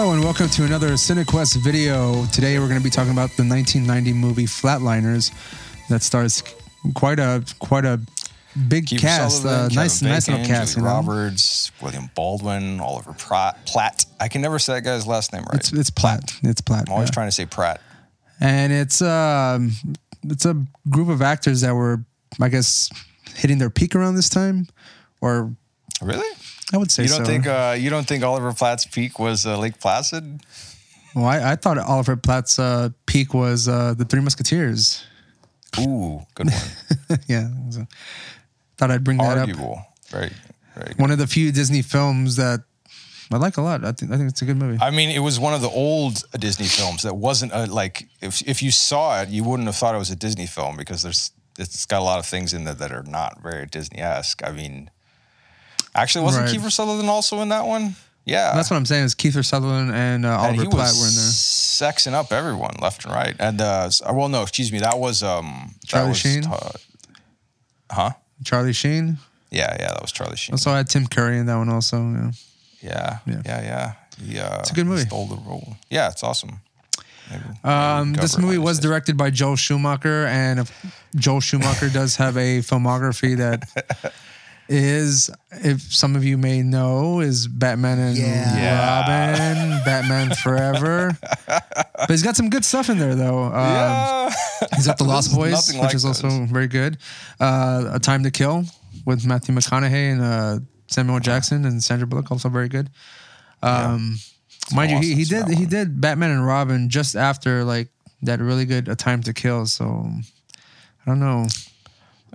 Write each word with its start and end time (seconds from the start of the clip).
Hello 0.00 0.14
and 0.14 0.24
welcome 0.24 0.48
to 0.48 0.64
another 0.64 0.92
CineQuest 0.92 1.62
video. 1.62 2.24
Today 2.32 2.58
we're 2.58 2.68
going 2.68 2.80
to 2.80 2.82
be 2.82 2.88
talking 2.88 3.12
about 3.12 3.28
the 3.36 3.44
1990 3.44 4.14
movie 4.14 4.46
Flatliners 4.46 5.30
that 5.90 6.02
stars 6.02 6.42
quite 6.94 7.18
a 7.18 7.44
quite 7.58 7.84
a 7.84 8.00
big 8.66 8.86
cast. 8.88 9.42
Sullivan, 9.42 9.72
Uh, 9.72 9.82
nice 9.82 10.00
nice 10.00 10.26
Bacon, 10.26 10.40
little 10.40 10.56
cast. 10.56 10.74
Julie 10.74 10.86
You 10.86 10.88
know? 10.88 10.94
Roberts, 10.96 11.70
William 11.82 12.08
Baldwin, 12.14 12.80
Oliver 12.80 13.12
Pratt, 13.12 13.66
Platt. 13.66 14.06
I 14.18 14.28
can 14.28 14.40
never 14.40 14.58
say 14.58 14.72
that 14.72 14.84
guy's 14.84 15.06
last 15.06 15.34
name 15.34 15.42
right. 15.42 15.56
It's 15.60 15.70
it's 15.70 15.90
Platt. 15.90 16.32
It's 16.44 16.62
Platt. 16.62 16.88
I'm 16.88 16.94
always 16.94 17.10
yeah. 17.10 17.12
trying 17.12 17.28
to 17.28 17.32
say 17.32 17.44
Pratt. 17.44 17.82
and 18.40 18.72
it's 18.72 19.02
um 19.02 19.72
it's 20.24 20.46
a 20.46 20.56
group 20.88 21.10
of 21.10 21.20
actors 21.20 21.60
that 21.60 21.74
were 21.74 22.02
I 22.40 22.48
guess 22.48 22.88
hitting 23.34 23.58
their 23.58 23.68
peak 23.68 23.94
around 23.94 24.14
this 24.14 24.30
time, 24.30 24.66
or 25.20 25.52
Really? 26.00 26.26
I 26.72 26.76
would 26.76 26.90
say 26.90 27.02
You 27.04 27.08
don't 27.08 27.18
so. 27.18 27.24
think 27.24 27.46
uh, 27.46 27.76
you 27.78 27.90
don't 27.90 28.06
think 28.06 28.22
Oliver 28.24 28.52
Platt's 28.52 28.86
peak 28.86 29.18
was 29.18 29.46
uh, 29.46 29.58
Lake 29.58 29.78
Placid? 29.80 30.40
well, 31.14 31.24
I, 31.26 31.52
I 31.52 31.56
thought 31.56 31.78
Oliver 31.78 32.16
Platt's 32.16 32.58
uh, 32.58 32.90
peak 33.06 33.34
was 33.34 33.68
uh, 33.68 33.94
the 33.94 34.04
Three 34.04 34.20
Musketeers. 34.20 35.04
Ooh, 35.78 36.20
good 36.34 36.46
one. 36.50 37.18
yeah, 37.28 37.48
so 37.70 37.86
thought 38.76 38.90
I'd 38.90 39.04
bring 39.04 39.18
that 39.18 39.38
up. 39.38 39.48
Arguable. 39.48 39.82
Very. 40.10 40.30
Good. 40.76 40.98
One 40.98 41.10
of 41.10 41.18
the 41.18 41.26
few 41.26 41.52
Disney 41.52 41.82
films 41.82 42.36
that 42.36 42.60
I 43.32 43.36
like 43.36 43.56
a 43.56 43.62
lot. 43.62 43.84
I 43.84 43.92
think 43.92 44.10
I 44.12 44.16
think 44.16 44.30
it's 44.30 44.42
a 44.42 44.44
good 44.44 44.56
movie. 44.56 44.78
I 44.80 44.90
mean, 44.90 45.10
it 45.10 45.20
was 45.20 45.38
one 45.38 45.54
of 45.54 45.60
the 45.60 45.68
old 45.68 46.22
Disney 46.38 46.66
films 46.66 47.02
that 47.02 47.14
wasn't 47.16 47.52
a, 47.52 47.66
like 47.66 48.08
if 48.20 48.42
if 48.48 48.62
you 48.62 48.70
saw 48.70 49.20
it, 49.22 49.28
you 49.28 49.44
wouldn't 49.44 49.66
have 49.66 49.76
thought 49.76 49.94
it 49.94 49.98
was 49.98 50.10
a 50.10 50.16
Disney 50.16 50.46
film 50.46 50.76
because 50.76 51.02
there's 51.02 51.30
it's 51.58 51.86
got 51.86 52.00
a 52.00 52.04
lot 52.04 52.18
of 52.18 52.26
things 52.26 52.52
in 52.54 52.64
there 52.64 52.74
that 52.74 52.90
are 52.92 53.02
not 53.04 53.40
very 53.42 53.66
Disney 53.66 53.98
esque. 53.98 54.42
I 54.44 54.50
mean, 54.52 54.90
actually, 55.94 56.24
wasn't 56.24 56.46
Right. 56.46 56.54
Kiefer 56.58 56.70
Sutherland 56.72 57.08
also 57.08 57.40
in 57.40 57.48
that 57.50 57.66
one? 57.66 57.96
Yeah, 58.26 58.54
That's 58.54 58.70
what 58.70 58.76
I'm 58.76 58.84
saying. 58.86 59.04
Is 59.04 59.14
Kiefer 59.14 59.44
Sutherland 59.44 59.90
and 59.92 60.24
uh, 60.26 60.28
and 60.28 60.40
Oliver 60.58 60.62
he 60.62 60.68
Platt 60.68 60.92
were 60.94 61.08
in 61.08 61.14
there. 61.14 61.24
sexing 61.32 62.12
up 62.12 62.32
everyone 62.32 62.76
left 62.80 63.04
and 63.04 63.14
right. 63.14 63.34
And 63.38 63.60
uh, 63.60 63.90
well, 64.12 64.28
no, 64.28 64.42
excuse 64.42 64.70
me, 64.70 64.78
that 64.80 64.98
was 64.98 65.22
um, 65.22 65.74
that 65.80 65.86
Charlie 65.86 66.08
was, 66.10 66.18
Sheen? 66.18 66.44
uh, 66.46 66.70
huh? 67.90 68.10
Charlie 68.44 68.72
Sheen. 68.74 69.18
Yeah, 69.50 69.74
yeah, 69.80 69.88
that 69.88 70.00
was 70.02 70.12
Charlie 70.12 70.36
Sheen. 70.36 70.52
Also, 70.54 70.70
I 70.70 70.76
had 70.78 70.88
Tim 70.88 71.06
Curry 71.06 71.38
in 71.38 71.46
that 71.46 71.56
one. 71.56 71.68
Also, 71.70 71.96
yeah. 71.98 72.30
Yeah, 72.82 73.18
Yeah. 73.26 73.42
yeah, 73.44 73.62
yeah, 73.62 73.92
He, 74.24 74.38
uh, 74.38 74.60
It's 74.60 74.70
a 74.70 74.74
good 74.74 74.86
movie. 74.86 75.02
Stole 75.02 75.26
the 75.26 75.36
role. 75.36 75.76
Yeah, 75.90 76.08
it's 76.10 76.22
awesome. 76.22 76.60
Maybe- 77.30 77.42
Um, 77.64 78.12
maybe 78.12 78.20
this 78.22 78.38
movie 78.38 78.58
was 78.58 78.78
directed 78.78 79.16
by 79.16 79.30
Joel 79.30 79.56
Schumacher, 79.56 80.26
and 80.26 80.70
Joel 81.16 81.40
Schumacher 81.40 81.88
does 81.90 82.16
have 82.16 82.36
a 82.36 82.58
filmography 82.70 83.36
that 83.38 84.12
is, 84.72 85.28
if 85.50 85.80
some 85.92 86.14
of 86.16 86.24
you 86.24 86.38
may 86.38 86.62
know, 86.62 87.20
is 87.20 87.48
Batman 87.48 87.98
and 87.98 88.16
Yeah. 88.16 89.00
Robin, 89.00 89.80
Batman 89.84 90.30
Forever. 90.36 91.18
But 92.00 92.08
he's 92.08 92.22
got 92.22 92.34
some 92.34 92.48
good 92.48 92.64
stuff 92.64 92.88
in 92.88 92.98
there, 92.98 93.14
though. 93.14 93.44
Um, 93.44 93.52
Yeah. 93.52 94.30
He's 94.76 94.86
got 94.86 94.96
The 94.96 95.04
Lost 95.04 95.34
Boys, 95.34 95.52
nothing 95.52 95.76
which 95.80 95.86
like 95.88 95.94
is 95.94 96.04
also 96.06 96.28
those. 96.30 96.48
very 96.50 96.66
good. 96.66 96.96
Uh, 97.38 97.90
A 97.92 97.98
Time 97.98 98.22
to 98.22 98.30
Kill 98.30 98.64
with 99.04 99.26
Matthew 99.26 99.54
McConaughey 99.54 100.12
and 100.12 100.22
uh, 100.22 100.58
Samuel 100.86 101.20
Jackson 101.20 101.64
and 101.66 101.82
Sandra 101.82 102.06
Bullock, 102.06 102.30
also 102.30 102.48
very 102.48 102.68
good. 102.68 102.88
Um, 103.62 104.16
Mind 104.74 104.92
you, 104.92 104.98
he, 105.00 105.14
he 105.14 105.24
did 105.24 105.46
that 105.46 105.50
he 105.50 105.64
one. 105.64 105.68
did 105.68 106.00
Batman 106.00 106.30
and 106.30 106.46
Robin 106.46 106.88
just 106.88 107.16
after 107.16 107.64
like 107.64 107.88
that 108.22 108.38
really 108.40 108.64
good 108.64 108.88
A 108.88 108.94
Time 108.96 109.22
to 109.24 109.34
Kill. 109.34 109.66
So 109.66 109.84
I 109.84 111.04
don't 111.06 111.20
know. 111.20 111.46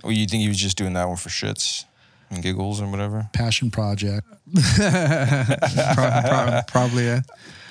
Well, 0.04 0.12
you 0.12 0.26
think 0.26 0.42
he 0.42 0.48
was 0.48 0.58
just 0.58 0.76
doing 0.76 0.92
that 0.92 1.08
one 1.08 1.16
for 1.16 1.30
shits 1.30 1.85
and 2.30 2.42
giggles 2.42 2.80
and 2.80 2.90
whatever? 2.90 3.28
Passion 3.32 3.70
project. 3.70 4.26
Pro- 4.54 6.20
pro- 6.22 6.60
probably 6.68 7.04
yeah. 7.04 7.20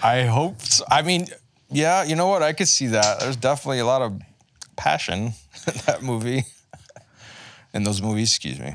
I 0.04 0.24
hope. 0.24 0.62
So. 0.62 0.84
I 0.90 1.02
mean, 1.02 1.28
yeah, 1.70 2.04
you 2.04 2.16
know 2.16 2.28
what? 2.28 2.44
I 2.44 2.54
could 2.54 2.68
see 2.68 2.88
that. 2.88 3.20
There's 3.20 3.38
definitely 3.38 3.80
a 3.80 3.86
lot 3.86 4.02
of 4.02 4.22
passion 4.76 5.34
in 5.68 5.74
that 5.86 6.04
movie. 6.04 6.44
In 7.74 7.84
those 7.84 8.02
movies, 8.02 8.30
excuse 8.30 8.60
me. 8.60 8.74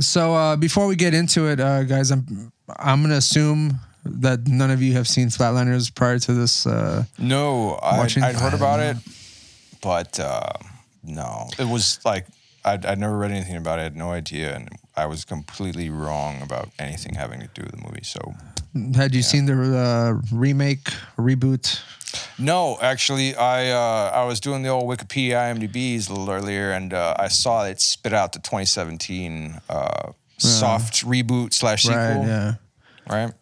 So 0.00 0.34
uh, 0.34 0.56
before 0.56 0.86
we 0.86 0.96
get 0.96 1.14
into 1.14 1.46
it, 1.48 1.60
uh, 1.60 1.82
guys, 1.84 2.10
I'm 2.10 2.52
I'm 2.76 3.02
gonna 3.02 3.16
assume 3.16 3.78
that 4.04 4.46
none 4.46 4.70
of 4.70 4.82
you 4.82 4.92
have 4.94 5.08
seen 5.08 5.28
Flatliners 5.28 5.94
prior 5.94 6.18
to 6.18 6.32
this. 6.34 6.66
Uh, 6.66 7.04
No, 7.18 7.78
I'd, 7.82 7.98
Watching- 7.98 8.22
I'd 8.22 8.34
heard 8.36 8.54
about 8.54 8.80
it, 8.80 8.96
but 9.80 10.18
uh, 10.20 10.50
no, 11.02 11.48
it 11.58 11.66
was 11.66 11.98
like 12.04 12.26
I'd, 12.64 12.86
I'd 12.86 12.98
never 12.98 13.16
read 13.18 13.30
anything 13.30 13.56
about 13.56 13.78
it. 13.78 13.82
I 13.82 13.84
had 13.84 13.96
no 13.96 14.10
idea, 14.12 14.54
and 14.56 14.68
I 14.96 15.06
was 15.06 15.24
completely 15.24 15.90
wrong 15.90 16.40
about 16.42 16.70
anything 16.78 17.14
having 17.14 17.40
to 17.40 17.48
do 17.54 17.62
with 17.62 17.72
the 17.72 17.82
movie. 17.86 18.04
So 18.04 18.34
had 18.96 19.14
you 19.14 19.22
seen 19.22 19.46
the 19.46 19.54
uh, 19.78 20.20
remake 20.34 20.84
reboot? 21.18 21.80
no, 22.38 22.78
actually, 22.80 23.34
I 23.36 23.70
uh, 23.70 24.10
I 24.14 24.24
was 24.24 24.40
doing 24.40 24.62
the 24.62 24.68
old 24.70 24.84
Wikipedia 24.88 25.34
IMDb's 25.34 26.08
a 26.08 26.12
little 26.14 26.30
earlier, 26.30 26.70
and 26.72 26.92
uh, 26.94 27.14
I 27.18 27.28
saw 27.28 27.64
it 27.66 27.80
spit 27.80 28.12
out 28.12 28.32
the 28.32 28.38
2017 28.38 29.60
uh, 29.68 30.12
soft 30.38 31.04
reboot 31.04 31.52
slash 31.52 31.82
sequel. 31.82 31.98
Right. 31.98 32.26
Yeah. 32.26 32.52
right? 33.08 33.32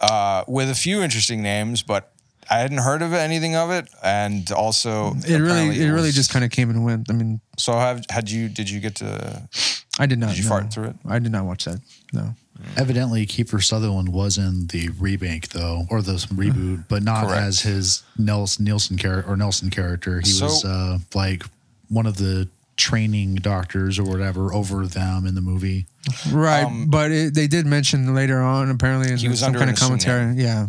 Uh, 0.00 0.44
with 0.46 0.68
a 0.68 0.74
few 0.74 1.00
interesting 1.02 1.42
names, 1.42 1.82
but 1.82 2.12
I 2.50 2.58
hadn't 2.58 2.78
heard 2.78 3.02
of 3.02 3.12
anything 3.14 3.56
of 3.56 3.70
it, 3.70 3.88
and 4.04 4.50
also 4.52 5.14
It 5.26 5.38
really 5.38 5.80
it 5.80 5.88
really 5.90 6.08
was- 6.08 6.14
just 6.14 6.30
kind 6.32 6.44
of 6.44 6.50
came 6.50 6.70
and 6.70 6.84
went. 6.84 7.08
I 7.10 7.14
mean, 7.14 7.40
So 7.56 7.72
have 7.72 8.04
had 8.10 8.30
you? 8.30 8.48
Did 8.48 8.68
you 8.70 8.80
get 8.80 8.96
to? 8.96 9.48
I 9.98 10.06
did 10.06 10.18
not. 10.18 10.30
Did 10.30 10.38
you 10.38 10.44
no. 10.44 10.50
fart 10.50 10.72
through 10.72 10.88
it? 10.88 10.96
I 11.06 11.18
did 11.18 11.32
not 11.32 11.44
watch 11.44 11.64
that. 11.64 11.80
No. 12.12 12.34
Evidently, 12.76 13.26
Kiefer 13.26 13.62
Sutherland 13.62 14.08
was 14.08 14.38
in 14.38 14.66
the 14.68 14.88
remake 14.98 15.50
though, 15.50 15.84
or 15.90 16.00
the 16.02 16.12
reboot, 16.12 16.88
but 16.88 17.02
not 17.02 17.26
Correct. 17.26 17.42
as 17.42 17.60
his 17.60 18.02
Nelson 18.18 18.64
Nielsen 18.64 18.96
character 18.96 19.30
or 19.30 19.36
Nelson 19.36 19.70
character. 19.70 20.20
He 20.20 20.42
was 20.42 20.64
uh, 20.64 20.98
like 21.14 21.44
one 21.88 22.06
of 22.06 22.16
the 22.16 22.48
training 22.76 23.36
doctors 23.36 23.98
or 23.98 24.04
whatever 24.04 24.52
over 24.52 24.86
them 24.86 25.26
in 25.26 25.34
the 25.34 25.40
movie. 25.40 25.86
Right, 26.30 26.86
but 26.88 27.10
it, 27.10 27.34
they 27.34 27.46
did 27.46 27.66
mention 27.66 28.14
later 28.14 28.40
on 28.40 28.70
apparently 28.70 29.08
in 29.08 29.14
Um, 29.14 29.18
He 29.18 29.28
was 29.28 29.40
some 29.40 29.48
under 29.48 29.58
kind 29.58 29.70
of 29.70 29.76
assumed 29.76 30.04
commentary. 30.04 30.42
Yeah. 30.42 30.66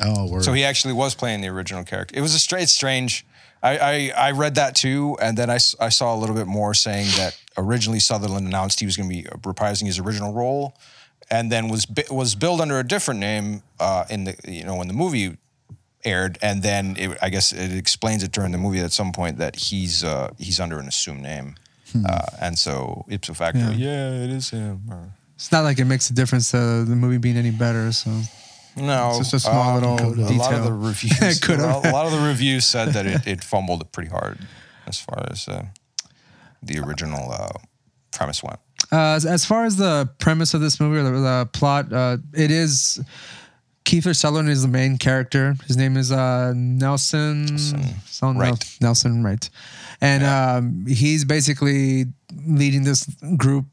Oh, 0.00 0.28
word. 0.28 0.44
So 0.44 0.52
he 0.52 0.64
actually 0.64 0.94
was 0.94 1.14
playing 1.14 1.40
the 1.40 1.48
original 1.48 1.84
character. 1.84 2.16
It 2.16 2.20
was 2.20 2.34
a 2.34 2.38
straight 2.38 2.68
strange. 2.68 3.24
I, 3.64 3.78
I 3.78 4.12
I 4.28 4.30
read 4.32 4.54
that 4.56 4.74
too, 4.76 5.16
and 5.22 5.36
then 5.38 5.48
I, 5.50 5.58
I 5.80 5.88
saw 5.88 6.14
a 6.14 6.18
little 6.18 6.36
bit 6.36 6.46
more 6.46 6.74
saying 6.74 7.06
that 7.16 7.32
originally 7.56 7.98
Sutherland 8.00 8.46
announced 8.46 8.78
he 8.80 8.86
was 8.86 8.96
going 8.96 9.08
to 9.08 9.14
be 9.14 9.22
reprising 9.40 9.86
his 9.86 9.98
original 9.98 10.32
role, 10.34 10.74
and 11.30 11.50
then 11.50 11.68
was 11.68 11.86
was 12.10 12.34
billed 12.34 12.60
under 12.60 12.78
a 12.78 12.84
different 12.86 13.20
name 13.20 13.62
uh, 13.80 14.04
in 14.10 14.24
the 14.24 14.34
you 14.46 14.64
know 14.64 14.76
when 14.76 14.88
the 14.88 14.94
movie 14.94 15.36
aired, 16.04 16.36
and 16.42 16.62
then 16.62 16.96
it, 16.98 17.16
I 17.22 17.30
guess 17.30 17.52
it 17.52 17.72
explains 17.74 18.22
it 18.22 18.30
during 18.32 18.52
the 18.52 18.58
movie 18.58 18.80
at 18.80 18.92
some 18.92 19.12
point 19.12 19.38
that 19.38 19.56
he's 19.56 20.04
uh, 20.04 20.28
he's 20.38 20.60
under 20.60 20.78
an 20.78 20.86
assumed 20.86 21.22
name, 21.22 21.54
uh, 22.06 22.26
and 22.40 22.58
so 22.58 23.04
ipso 23.08 23.32
facto, 23.32 23.70
Yeah. 23.70 23.70
yeah, 23.70 24.24
it 24.24 24.30
is 24.30 24.50
him. 24.50 24.82
or- 24.90 25.08
It's 25.36 25.50
not 25.50 25.64
like 25.64 25.78
it 25.80 25.86
makes 25.86 26.10
a 26.10 26.12
difference 26.12 26.50
to 26.50 26.84
the 26.84 26.94
movie 26.96 27.18
being 27.18 27.36
any 27.38 27.50
better. 27.50 27.90
So 27.92 28.10
No, 28.76 29.10
It's 29.10 29.30
just 29.30 29.34
a 29.34 29.40
small 29.40 29.74
little 29.74 29.92
A 29.94 30.02
lot 30.08 30.18
of 30.18 30.28
detail. 30.28 30.64
the 30.64 30.72
reviews, 30.72 31.38
Could 31.42 31.60
a 31.60 31.66
have. 31.66 31.76
lot- 31.76 31.86
a 31.86 31.92
lot 31.92 32.06
of 32.06 32.12
the 32.12 32.26
reviews 32.26 32.66
said 32.66 32.88
that 32.94 33.06
it, 33.06 33.26
it 33.26 33.44
fumbled 33.44 33.82
it 33.82 33.92
pretty 33.92 34.10
hard 34.10 34.38
as 34.86 34.98
far 35.00 35.26
as 35.30 35.46
uh, 35.48 35.66
the 36.62 36.78
original 36.80 37.30
uh, 37.32 37.48
premise 38.12 38.42
went. 38.42 38.58
uh, 38.92 39.14
as, 39.16 39.24
as 39.26 39.44
far 39.44 39.64
as 39.64 39.76
the 39.76 40.08
premise 40.18 40.54
of 40.54 40.60
this 40.60 40.80
movie 40.80 40.98
or 40.98 41.04
the, 41.04 41.10
the 41.12 41.48
plot, 41.52 41.92
uh, 41.92 42.16
it 42.34 42.50
is 42.50 43.00
Kiefer 43.84 44.16
Sutherland 44.16 44.48
is 44.48 44.62
the 44.62 44.68
main 44.68 44.96
character. 44.98 45.56
His 45.66 45.76
name 45.76 45.96
is 45.98 46.10
uh, 46.10 46.52
Nelson. 46.56 47.44
Nelson 47.46 48.38
Wright. 48.38 48.76
Nelson 48.80 49.22
Wright, 49.22 49.48
and 50.00 50.24
um, 50.24 50.86
he's 50.88 51.24
basically 51.24 52.06
leading 52.46 52.84
this 52.84 53.04
group 53.36 53.66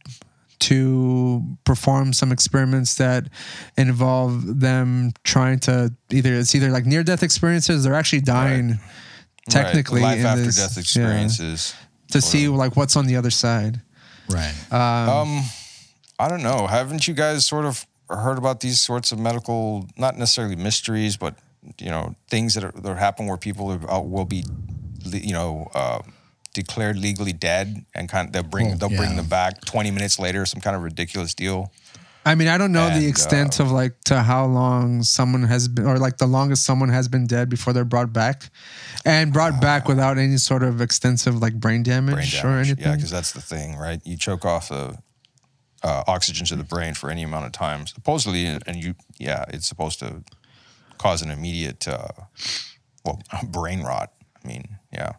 to 0.62 1.44
perform 1.64 2.14
some 2.14 2.32
experiments 2.32 2.96
that 2.96 3.28
involve 3.78 4.60
them 4.60 5.12
trying 5.24 5.60
to 5.60 5.92
either 6.12 6.34
it's 6.36 6.54
either 6.54 6.70
like 6.70 6.86
near 6.86 7.04
death 7.04 7.24
experiences 7.24 7.88
or 7.88 7.94
actually 7.94 8.22
dying 8.22 8.80
technically 9.50 10.02
right. 10.02 10.10
life 10.10 10.20
in 10.20 10.26
after 10.26 10.44
this- 10.44 10.58
death 10.58 10.76
yeah, 10.76 10.82
experiences. 10.82 11.76
to 12.12 12.22
see 12.22 12.48
like 12.48 12.76
what's 12.76 12.96
on 12.96 13.08
the 13.08 13.16
other 13.16 13.32
side. 13.32 13.82
right. 14.30 14.54
Um, 14.72 15.44
I 16.20 16.28
don't 16.30 16.44
know. 16.44 16.68
Haven't 16.68 17.08
you 17.08 17.16
guys 17.16 17.46
sort 17.46 17.66
of 17.66 17.88
heard 18.08 18.38
about 18.38 18.60
these 18.60 18.80
sorts 18.80 19.12
of 19.12 19.18
medical, 19.20 19.88
not 19.98 20.18
necessarily 20.18 20.56
mysteries, 20.56 21.18
but 21.18 21.36
you 21.80 21.90
know, 21.90 22.16
things 22.30 22.54
that, 22.54 22.64
are, 22.64 22.72
that 22.72 22.98
happen 22.98 23.26
where 23.26 23.38
people 23.38 23.72
are, 23.72 23.92
uh, 23.92 24.00
will 24.00 24.26
be, 24.26 24.44
you 25.06 25.34
know, 25.34 25.70
uh, 25.74 26.00
declared 26.54 26.98
legally 26.98 27.34
dead, 27.34 27.86
and 27.96 28.10
kind 28.10 28.28
of 28.28 28.34
they'll 28.34 28.44
bring 28.44 28.74
Oh, 28.74 28.76
they'll 28.76 28.90
bring 28.90 29.16
them 29.16 29.28
back 29.28 29.62
twenty 29.66 29.92
minutes 29.92 30.20
later, 30.20 30.46
some 30.46 30.62
kind 30.62 30.76
of 30.76 30.84
ridiculous 30.84 31.34
deal. 31.34 31.72
I 32.24 32.36
mean, 32.36 32.50
I 32.50 32.60
don't 32.60 32.72
know 32.72 32.88
And, 32.88 33.02
the 33.02 33.08
extent 33.08 33.60
uh, 33.60 33.64
of 33.64 33.72
like 33.72 34.00
to 34.06 34.22
how 34.22 34.46
long 34.46 35.02
someone 35.02 35.42
has 35.44 35.68
been, 35.68 35.88
or 35.88 35.98
like 35.98 36.18
the 36.18 36.28
longest 36.28 36.64
someone 36.64 36.90
has 36.90 37.08
been 37.08 37.26
dead 37.26 37.50
before 37.50 37.74
they're 37.74 37.84
brought 37.84 38.14
back, 38.14 38.52
and 39.06 39.34
brought 39.34 39.60
back 39.60 39.88
without 39.88 40.20
any 40.20 40.38
sort 40.38 40.62
of 40.62 40.82
extensive 40.82 41.42
like 41.42 41.56
brain 41.56 41.82
damage, 41.82 42.42
brain 42.42 42.46
or 42.54 42.60
anything. 42.60 42.78
Yeah, 42.84 42.96
because 42.96 43.10
that's 43.10 43.32
the 43.32 43.42
thing, 43.42 43.76
right? 43.76 44.00
You 44.06 44.18
choke 44.18 44.46
off 44.46 44.70
the 44.70 45.00
uh, 45.84 46.04
oxygen 46.08 46.46
to 46.48 46.56
the 46.56 46.64
brain 46.64 46.94
for 46.94 47.10
any 47.10 47.24
amount 47.24 47.46
of 47.48 47.54
time, 47.54 47.88
supposedly, 47.88 48.46
and 48.46 48.76
you, 48.76 48.94
yeah, 49.18 49.46
it's 49.50 49.68
supposed 49.68 50.00
to 50.00 50.24
cause 51.00 51.24
an 51.24 51.32
immediate, 51.32 51.88
uh, 51.88 52.10
well, 53.04 53.20
brain 53.48 53.82
rot. 53.82 54.14
I 54.44 54.48
mean, 54.48 54.78
yeah, 54.94 55.14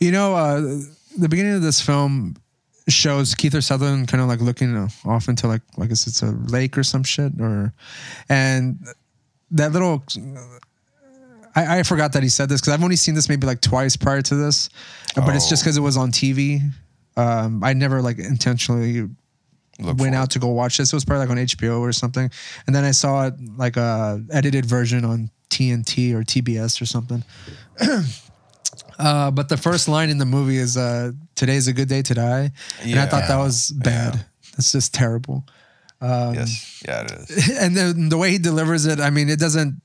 You 0.00 0.10
know, 0.12 0.34
uh, 0.34 0.60
the 1.18 1.28
beginning 1.28 1.54
of 1.54 1.62
this 1.62 1.80
film 1.80 2.36
shows 2.88 3.34
Kiefer 3.34 3.62
Sutherland 3.62 4.08
kind 4.08 4.20
of 4.22 4.28
like 4.28 4.40
looking 4.40 4.76
off 5.04 5.28
into 5.28 5.46
like 5.48 5.62
I 5.80 5.86
guess 5.86 6.06
it's 6.06 6.22
a 6.22 6.30
lake 6.48 6.76
or 6.76 6.82
some 6.82 7.02
shit, 7.04 7.32
or 7.40 7.72
and 8.28 8.78
that 9.52 9.72
little. 9.72 10.02
I, 11.56 11.78
I 11.78 11.82
forgot 11.84 12.12
that 12.14 12.22
he 12.24 12.28
said 12.28 12.48
this 12.48 12.60
because 12.60 12.74
I've 12.74 12.82
only 12.82 12.96
seen 12.96 13.14
this 13.14 13.28
maybe 13.28 13.46
like 13.46 13.60
twice 13.60 13.96
prior 13.96 14.20
to 14.22 14.34
this, 14.34 14.68
but 15.14 15.36
it's 15.36 15.48
just 15.48 15.62
Oh. 15.62 15.64
because 15.64 15.76
it 15.76 15.80
was 15.82 15.96
on 15.96 16.10
TV. 16.10 16.60
Um, 17.16 17.62
I 17.62 17.74
never 17.74 18.02
like 18.02 18.18
intentionally 18.18 19.08
Look 19.78 19.98
went 19.98 20.14
for 20.14 20.20
out 20.20 20.30
to 20.32 20.40
go 20.40 20.48
watch 20.48 20.78
this. 20.78 20.92
It 20.92 20.96
was 20.96 21.04
probably 21.04 21.26
like 21.26 21.30
on 21.30 21.36
HBO 21.44 21.78
or 21.80 21.92
something, 21.92 22.28
and 22.66 22.74
then 22.74 22.82
I 22.82 22.90
saw 22.90 23.28
it 23.28 23.34
like 23.56 23.76
a 23.76 24.20
edited 24.32 24.66
version 24.66 25.04
on 25.04 25.30
TNT 25.50 26.12
or 26.12 26.24
TBS 26.24 26.82
or 26.82 26.86
something. 26.86 27.22
uh, 28.98 29.30
but 29.30 29.48
the 29.48 29.56
first 29.56 29.88
line 29.88 30.10
in 30.10 30.18
the 30.18 30.24
movie 30.24 30.58
is 30.58 30.76
uh, 30.76 31.12
"Today's 31.34 31.68
a 31.68 31.72
good 31.72 31.88
day 31.88 32.02
to 32.02 32.14
die," 32.14 32.52
and 32.82 32.98
I 32.98 33.06
thought 33.06 33.28
that 33.28 33.38
was 33.38 33.70
bad. 33.70 34.14
Yeah. 34.14 34.22
That's 34.56 34.72
just 34.72 34.94
terrible. 34.94 35.44
Um, 36.00 36.34
yes, 36.34 36.82
yeah, 36.86 37.02
it 37.02 37.12
is. 37.12 37.58
and 37.60 37.76
then 37.76 38.08
the 38.08 38.18
way 38.18 38.30
he 38.30 38.38
delivers 38.38 38.86
it, 38.86 39.00
I 39.00 39.10
mean, 39.10 39.28
it 39.28 39.38
doesn't. 39.38 39.80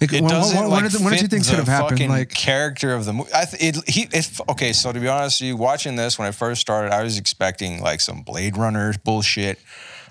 It, 0.00 0.12
it 0.12 0.22
one, 0.22 0.30
doesn't 0.30 0.58
one- 0.58 0.70
like 0.70 0.84
of 0.84 0.92
the, 0.92 1.02
one 1.02 1.12
or 1.12 1.16
two 1.16 1.28
things 1.28 1.48
could 1.48 1.58
have 1.58 1.68
happened. 1.68 2.00
Like 2.08 2.30
character 2.30 2.92
of 2.92 3.04
the 3.04 3.12
movie. 3.12 3.30
I 3.34 3.44
th- 3.44 3.76
it, 3.76 3.88
he 3.88 4.08
it, 4.12 4.30
okay. 4.48 4.72
So 4.72 4.92
to 4.92 4.98
be 4.98 5.08
honest 5.08 5.40
with 5.40 5.48
you, 5.48 5.56
watching 5.56 5.96
this 5.96 6.18
when 6.18 6.26
I 6.26 6.32
first 6.32 6.60
started, 6.60 6.92
I 6.92 7.02
was 7.02 7.18
expecting 7.18 7.80
like 7.80 8.00
some 8.00 8.22
Blade 8.22 8.56
Runner 8.56 8.94
bullshit 9.04 9.58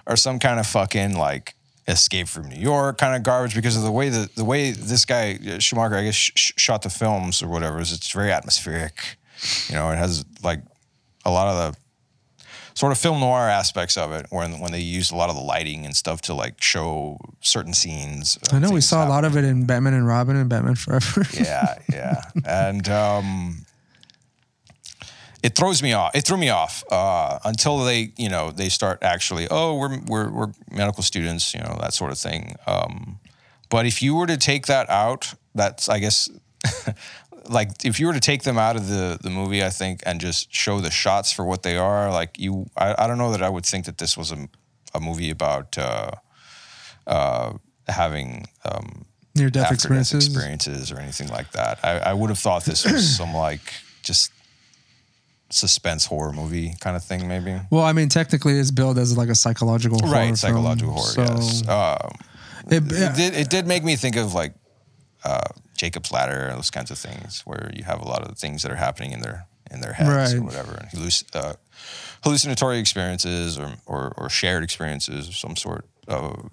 or 0.06 0.16
some 0.16 0.40
kind 0.40 0.60
of 0.60 0.68
fucking 0.68 1.16
like 1.18 1.56
Escape 1.90 2.28
from 2.28 2.48
New 2.48 2.60
York 2.60 2.98
kind 2.98 3.16
of 3.16 3.24
garbage 3.24 3.56
because 3.56 3.76
of 3.76 3.84
the 3.84 3.92
way 3.92 4.10
the 4.10 4.30
the 4.36 4.46
way 4.46 4.72
this 4.72 5.06
guy 5.06 5.40
uh, 5.50 5.60
Schumacher 5.60 5.96
I 5.96 6.04
guess 6.04 6.16
sh- 6.16 6.32
sh- 6.36 6.52
shot 6.56 6.84
the 6.84 6.90
films 6.90 7.42
or 7.42 7.48
whatever. 7.48 7.80
Is 7.80 7.92
it's 7.92 8.12
very 8.12 8.32
atmospheric. 8.32 9.18
You 9.68 9.76
know, 9.76 9.90
it 9.90 9.98
has 9.98 10.24
like 10.44 10.62
a 11.26 11.32
lot 11.32 11.48
of 11.48 11.74
the 11.74 11.80
sort 12.76 12.92
of 12.92 12.98
film 12.98 13.20
noir 13.20 13.50
aspects 13.50 13.98
of 13.98 14.12
it, 14.12 14.28
when 14.30 14.60
when 14.60 14.72
they 14.72 14.80
use 14.80 15.12
a 15.12 15.16
lot 15.16 15.30
of 15.30 15.36
the 15.36 15.42
lighting 15.42 15.86
and 15.86 15.96
stuff 15.96 16.22
to 16.22 16.34
like 16.34 16.62
show 16.62 17.18
certain 17.42 17.74
scenes. 17.74 18.38
I 18.52 18.60
know 18.60 18.70
we 18.72 18.82
saw 18.82 19.06
a 19.06 19.10
lot 19.10 19.26
of 19.26 19.36
it 19.36 19.44
in 19.44 19.66
Batman 19.66 19.94
and 19.96 20.08
Robin 20.08 20.36
and 20.36 20.50
Batman 20.50 20.76
Forever. 20.76 21.26
yeah, 21.34 21.76
yeah, 21.92 22.22
and 22.46 22.88
um, 22.88 23.66
it 25.42 25.56
throws 25.56 25.82
me 25.82 25.94
off. 25.94 26.16
It 26.16 26.26
threw 26.26 26.38
me 26.38 26.50
off 26.50 26.84
uh, 26.92 27.40
until 27.46 27.80
they, 27.80 28.12
you 28.18 28.30
know, 28.30 28.52
they 28.52 28.70
start 28.70 29.04
actually. 29.04 29.48
Oh, 29.50 29.76
we're 29.76 30.00
we're 30.02 30.30
we're 30.30 30.52
medical 30.72 31.04
students, 31.04 31.54
you 31.54 31.62
know, 31.62 31.78
that 31.80 31.94
sort 31.94 32.12
of 32.12 32.18
thing. 32.18 32.56
Um, 32.68 33.20
but 33.70 33.86
if 33.86 34.02
you 34.02 34.16
were 34.16 34.28
to 34.28 34.38
take 34.38 34.66
that 34.68 34.90
out, 34.90 35.34
that's 35.56 35.88
I 35.90 36.00
guess. 36.00 36.30
like 37.50 37.86
if 37.86 38.00
you 38.00 38.08
were 38.08 38.14
to 38.14 38.20
take 38.20 38.44
them 38.44 38.58
out 38.58 38.76
of 38.76 38.88
the 38.88 39.18
the 39.22 39.30
movie, 39.30 39.64
I 39.64 39.70
think, 39.70 40.02
and 40.06 40.20
just 40.20 40.54
show 40.54 40.80
the 40.80 40.92
shots 40.92 41.32
for 41.32 41.46
what 41.46 41.64
they 41.64 41.78
are, 41.78 42.12
like 42.12 42.38
you, 42.38 42.66
I, 42.76 42.96
I 42.98 43.08
don't 43.08 43.18
know 43.18 43.32
that 43.32 43.42
I 43.42 43.50
would 43.50 43.66
think 43.66 43.86
that 43.86 43.98
this 43.98 44.18
was 44.18 44.32
a, 44.32 44.50
a 44.94 45.00
movie 45.00 45.30
about 45.30 45.78
uh, 45.78 46.12
uh, 47.08 47.54
having 47.88 48.46
um, 48.66 49.06
Near 49.36 49.50
death 49.50 49.72
experiences. 49.72 50.28
experiences 50.28 50.92
or 50.92 51.00
anything 51.00 51.30
like 51.30 51.52
that. 51.52 51.80
I, 51.82 52.00
I 52.00 52.14
would 52.14 52.30
have 52.30 52.40
thought 52.40 52.66
this 52.66 52.84
was 52.84 53.18
some 53.18 53.34
like 53.34 53.74
just 54.04 54.32
suspense 55.50 56.06
horror 56.06 56.32
movie 56.34 56.74
kind 56.80 56.96
of 56.96 57.04
thing, 57.04 57.28
maybe. 57.28 57.60
Well, 57.72 57.84
I 57.84 57.94
mean, 57.94 58.10
technically, 58.10 58.54
it's 58.60 58.72
billed 58.72 58.98
as 59.00 59.18
like 59.18 59.30
a 59.30 59.36
psychological 59.36 60.00
horror 60.00 60.12
Right, 60.14 60.38
psychological 60.38 60.94
horror. 60.94 61.14
yes, 61.36 61.68
um, 61.68 62.12
it- 62.70 62.92
it, 62.92 63.16
did. 63.16 63.34
It 63.36 63.50
did 63.50 63.66
make 63.68 63.84
me 63.84 63.96
think 63.96 64.16
of 64.16 64.34
like 64.34 64.54
uh, 65.24 65.42
Jacob's 65.78 66.12
Ladder 66.12 66.48
and 66.48 66.58
those 66.58 66.70
kinds 66.72 66.92
of 66.92 66.98
things, 66.98 67.42
where 67.46 67.72
you 67.76 67.84
have 67.84 68.02
a 68.02 68.06
lot 68.08 68.22
of 68.28 68.38
things 68.38 68.62
that 68.64 68.72
are 68.72 68.76
happening 68.76 69.12
in 69.12 69.22
their 69.22 69.48
in 69.72 69.82
their 69.82 69.94
heads 69.94 70.34
or 70.34 70.42
whatever, 70.44 70.74
and 70.74 70.90
halluc- 70.92 71.36
uh, 71.36 71.54
hallucinatory 72.24 72.80
experiences 72.80 73.58
or, 73.58 73.74
or 73.86 74.14
or 74.18 74.30
shared 74.30 74.64
experiences 74.64 75.28
of 75.28 75.36
some 75.36 75.56
sort 75.56 75.86
of 76.08 76.50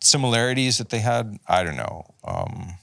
similarities 0.00 0.78
that 0.78 0.88
they 0.90 1.00
had. 1.00 1.38
I 1.48 1.62
don't 1.64 1.76
know. 1.76 2.06
Um, 2.24 2.74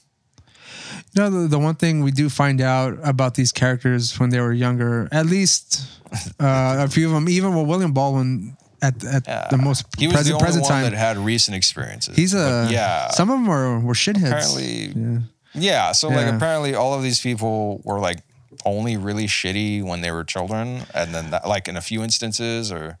You 1.14 1.22
know, 1.22 1.30
the, 1.42 1.48
the 1.48 1.58
one 1.58 1.74
thing 1.74 2.02
we 2.02 2.10
do 2.10 2.28
find 2.28 2.60
out 2.60 2.98
about 3.02 3.34
these 3.34 3.52
characters 3.52 4.18
when 4.20 4.30
they 4.30 4.40
were 4.40 4.52
younger, 4.52 5.08
at 5.12 5.26
least 5.26 5.86
uh, 6.40 6.84
a 6.86 6.88
few 6.88 7.06
of 7.06 7.12
them, 7.12 7.28
even 7.28 7.54
with 7.54 7.66
William 7.66 7.92
Baldwin 7.92 8.56
at, 8.82 9.02
at 9.04 9.26
Yeah. 9.26 9.48
the 9.50 9.58
most 9.58 9.86
he 9.98 10.06
was 10.06 10.14
present, 10.14 10.28
the 10.32 10.34
only 10.36 10.44
present 10.44 10.62
one 10.64 10.70
time, 10.72 10.82
that 10.90 10.96
had 10.96 11.16
recent 11.18 11.56
experiences. 11.56 12.16
he's 12.16 12.34
a, 12.34 12.64
But 12.66 12.72
yeah. 12.72 13.10
some 13.10 13.30
of 13.30 13.38
them 13.38 13.46
were, 13.46 13.80
were 13.80 13.94
shitheads. 13.94 14.26
apparently, 14.28 14.92
Yeah. 14.94 15.18
yeah. 15.54 15.92
So 15.92 16.08
like 16.08 16.26
apparently, 16.32 16.74
all 16.74 16.94
of 16.94 17.02
these 17.02 17.20
people 17.20 17.80
were 17.84 17.98
like 17.98 18.18
only 18.64 18.96
really 18.96 19.26
shitty 19.26 19.82
when 19.84 20.00
they 20.00 20.10
were 20.10 20.24
children, 20.24 20.82
and 20.94 21.14
then 21.14 21.30
that, 21.30 21.46
like 21.46 21.68
in 21.68 21.76
a 21.76 21.80
few 21.80 22.02
instances, 22.02 22.70
or 22.72 22.98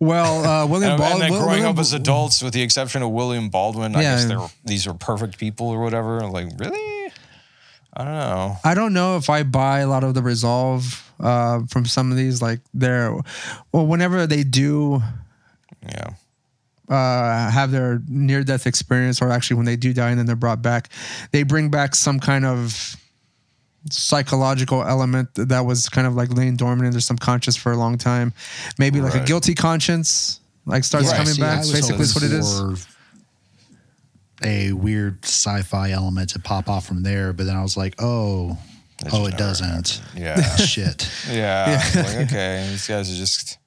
Well, 0.00 0.44
uh, 0.44 0.66
William 0.70 0.92
and, 0.92 1.00
and 1.02 1.10
Baldwin. 1.10 1.20
then 1.20 1.30
growing 1.32 1.46
William, 1.60 1.66
up 1.76 1.78
as 1.78 1.92
adults, 1.92 2.42
with 2.42 2.52
the 2.54 2.62
exception 2.62 3.02
of 3.02 3.10
William 3.10 3.48
Baldwin, 3.48 3.96
I 3.96 4.02
Yeah. 4.02 4.14
guess 4.16 4.24
they 4.26 4.36
were, 4.36 4.48
these 4.64 4.86
were 4.86 4.94
perfect 4.94 5.38
people 5.38 5.68
or 5.68 5.80
whatever. 5.82 6.20
Like 6.28 6.48
really, 6.58 6.78
I 7.98 8.04
don't 8.04 8.14
know. 8.14 8.56
I 8.64 8.74
don't 8.74 8.92
know 8.92 9.16
if 9.16 9.28
I 9.28 9.42
buy 9.42 9.80
a 9.80 9.88
lot 9.88 10.04
of 10.04 10.14
the 10.14 10.22
resolve 10.22 11.04
uh, 11.18 11.60
from 11.68 11.84
some 11.84 12.10
of 12.12 12.16
these. 12.16 12.40
Like 12.40 12.60
they're, 12.72 13.12
well, 13.72 13.86
whenever 13.86 14.26
they 14.26 14.44
do 14.44 15.02
Yeah. 15.82 16.10
uh, 16.88 17.50
have 17.50 17.72
their 17.72 18.00
near 18.08 18.44
death 18.44 18.66
experience, 18.68 19.20
or 19.20 19.32
actually 19.32 19.56
when 19.56 19.66
they 19.66 19.74
do 19.76 19.92
die 19.92 20.10
and 20.10 20.18
then 20.18 20.26
they're 20.26 20.36
brought 20.36 20.62
back, 20.62 20.90
they 21.32 21.42
bring 21.42 21.70
back 21.70 21.94
some 21.96 22.20
kind 22.20 22.44
of 22.46 22.96
psychological 23.90 24.82
element 24.84 25.28
that 25.34 25.60
was 25.64 25.88
kind 25.88 26.06
of 26.06 26.14
like 26.14 26.32
laying 26.32 26.56
dormant 26.56 26.86
in 26.86 26.92
their 26.92 27.00
subconscious 27.00 27.56
for 27.56 27.72
a 27.72 27.76
long 27.76 27.98
time. 27.98 28.32
Maybe 28.78 29.00
like 29.00 29.14
a 29.14 29.24
guilty 29.24 29.54
conscience 29.54 30.40
like 30.66 30.84
starts 30.84 31.08
Right. 31.08 31.16
coming 31.16 31.34
See, 31.34 31.40
back. 31.40 31.58
Basically, 31.60 32.02
is 32.02 32.14
what 32.14 32.24
it 32.24 32.32
is. 32.32 32.86
For 34.38 34.46
A 34.46 34.72
weird 34.72 35.24
sci-fi 35.24 35.90
element 35.90 36.30
to 36.30 36.38
pop 36.38 36.68
off 36.68 36.86
from 36.86 37.02
there, 37.02 37.32
but 37.32 37.46
then 37.46 37.56
I 37.56 37.62
was 37.62 37.76
like, 37.76 37.94
oh, 37.98 38.58
That 39.02 39.12
oh, 39.12 39.26
it 39.26 39.36
doesn't. 39.36 40.00
Yeah. 40.16 40.40
Shit. 40.56 41.10
Yeah. 41.30 41.82
Like, 41.94 42.06
okay, 42.26 42.66
these 42.70 42.86
guys 42.86 43.12
are 43.12 43.16
just. 43.16 43.58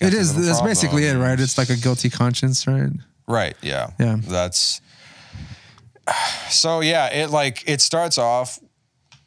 It 0.00 0.14
is. 0.14 0.14
It 0.14 0.14
their 0.14 0.20
is. 0.20 0.36
little 0.36 0.46
That's 0.46 0.62
basically 0.62 1.06
it, 1.06 1.16
right? 1.16 1.38
It's 1.38 1.58
like 1.58 1.70
a 1.70 1.76
guilty 1.76 2.10
conscience, 2.10 2.66
right? 2.66 2.90
Right. 3.28 3.56
Yeah. 3.62 3.90
Yeah. 3.98 4.16
That's. 4.20 4.80
So 6.50 6.80
yeah, 6.80 7.06
it 7.06 7.30
like 7.30 7.66
it 7.66 7.80
starts 7.80 8.18
off 8.18 8.58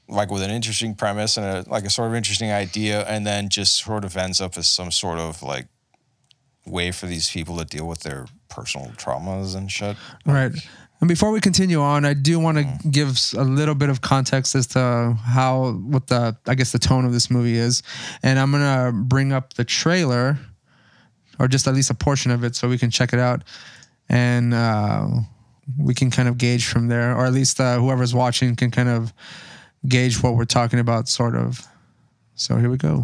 like 0.07 0.29
with 0.29 0.43
an 0.43 0.51
interesting 0.51 0.93
premise 0.93 1.37
and 1.37 1.45
a 1.45 1.69
like 1.69 1.83
a 1.83 1.89
sort 1.89 2.07
of 2.07 2.15
interesting 2.15 2.51
idea, 2.51 3.03
and 3.07 3.25
then 3.25 3.49
just 3.49 3.77
sort 3.83 4.05
of 4.05 4.15
ends 4.15 4.39
up 4.39 4.57
as 4.57 4.67
some 4.67 4.91
sort 4.91 5.17
of 5.17 5.41
like 5.41 5.65
way 6.65 6.91
for 6.91 7.07
these 7.07 7.29
people 7.29 7.57
to 7.57 7.65
deal 7.65 7.87
with 7.87 8.01
their 8.01 8.27
personal 8.49 8.87
traumas 8.97 9.55
and 9.55 9.71
shit. 9.71 9.97
Right. 10.25 10.51
And 11.01 11.09
before 11.09 11.31
we 11.31 11.41
continue 11.41 11.81
on, 11.81 12.05
I 12.05 12.13
do 12.13 12.39
want 12.39 12.57
to 12.57 12.63
Mm. 12.63 12.91
give 12.91 13.19
a 13.37 13.43
little 13.43 13.75
bit 13.75 13.89
of 13.89 13.99
context 14.01 14.55
as 14.55 14.65
to 14.67 15.17
how, 15.23 15.71
what 15.73 16.07
the, 16.07 16.37
I 16.47 16.55
guess 16.55 16.71
the 16.71 16.79
tone 16.79 17.05
of 17.05 17.11
this 17.11 17.29
movie 17.29 17.57
is. 17.57 17.83
And 18.23 18.39
I'm 18.39 18.51
going 18.51 18.63
to 18.63 18.91
bring 18.97 19.33
up 19.33 19.53
the 19.55 19.65
trailer 19.65 20.37
or 21.37 21.47
just 21.49 21.67
at 21.67 21.73
least 21.75 21.89
a 21.89 21.93
portion 21.93 22.31
of 22.31 22.43
it 22.45 22.55
so 22.55 22.69
we 22.69 22.77
can 22.77 22.89
check 22.91 23.11
it 23.11 23.19
out. 23.19 23.43
And 24.07 24.53
uh, 24.53 25.07
we 25.77 25.93
can 25.93 26.11
kind 26.11 26.29
of 26.29 26.37
gauge 26.37 26.65
from 26.65 26.87
there, 26.87 27.13
or 27.15 27.25
at 27.25 27.33
least 27.33 27.59
uh, 27.59 27.77
whoever's 27.77 28.13
watching 28.15 28.55
can 28.55 28.71
kind 28.71 28.87
of 28.87 29.11
gauge 29.87 30.23
what 30.23 30.35
we're 30.35 30.45
talking 30.45 30.79
about, 30.79 31.09
sort 31.09 31.35
of. 31.35 31.67
So 32.35 32.55
here 32.57 32.69
we 32.69 32.77
go. 32.77 33.03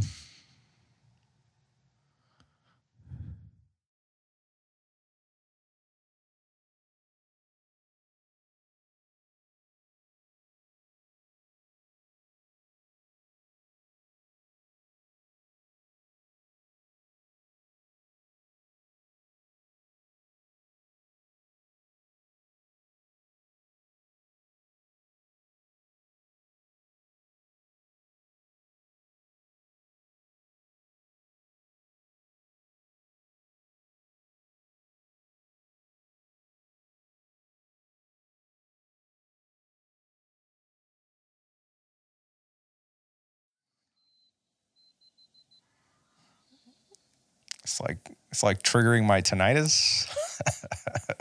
It's 48.31 48.43
like 48.43 48.63
triggering 48.63 49.05
my 49.05 49.21
tinnitus. 49.21 50.07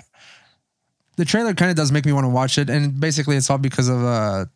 The 1.16 1.26
trailer 1.26 1.52
kind 1.52 1.70
of 1.70 1.76
does 1.76 1.92
make 1.92 2.06
me 2.06 2.12
want 2.12 2.24
to 2.24 2.30
watch 2.30 2.56
it, 2.56 2.70
and 2.70 2.98
basically 2.98 3.36
it's 3.36 3.50
all 3.50 3.58
because 3.58 3.88
of 3.88 4.02
uh, 4.02 4.46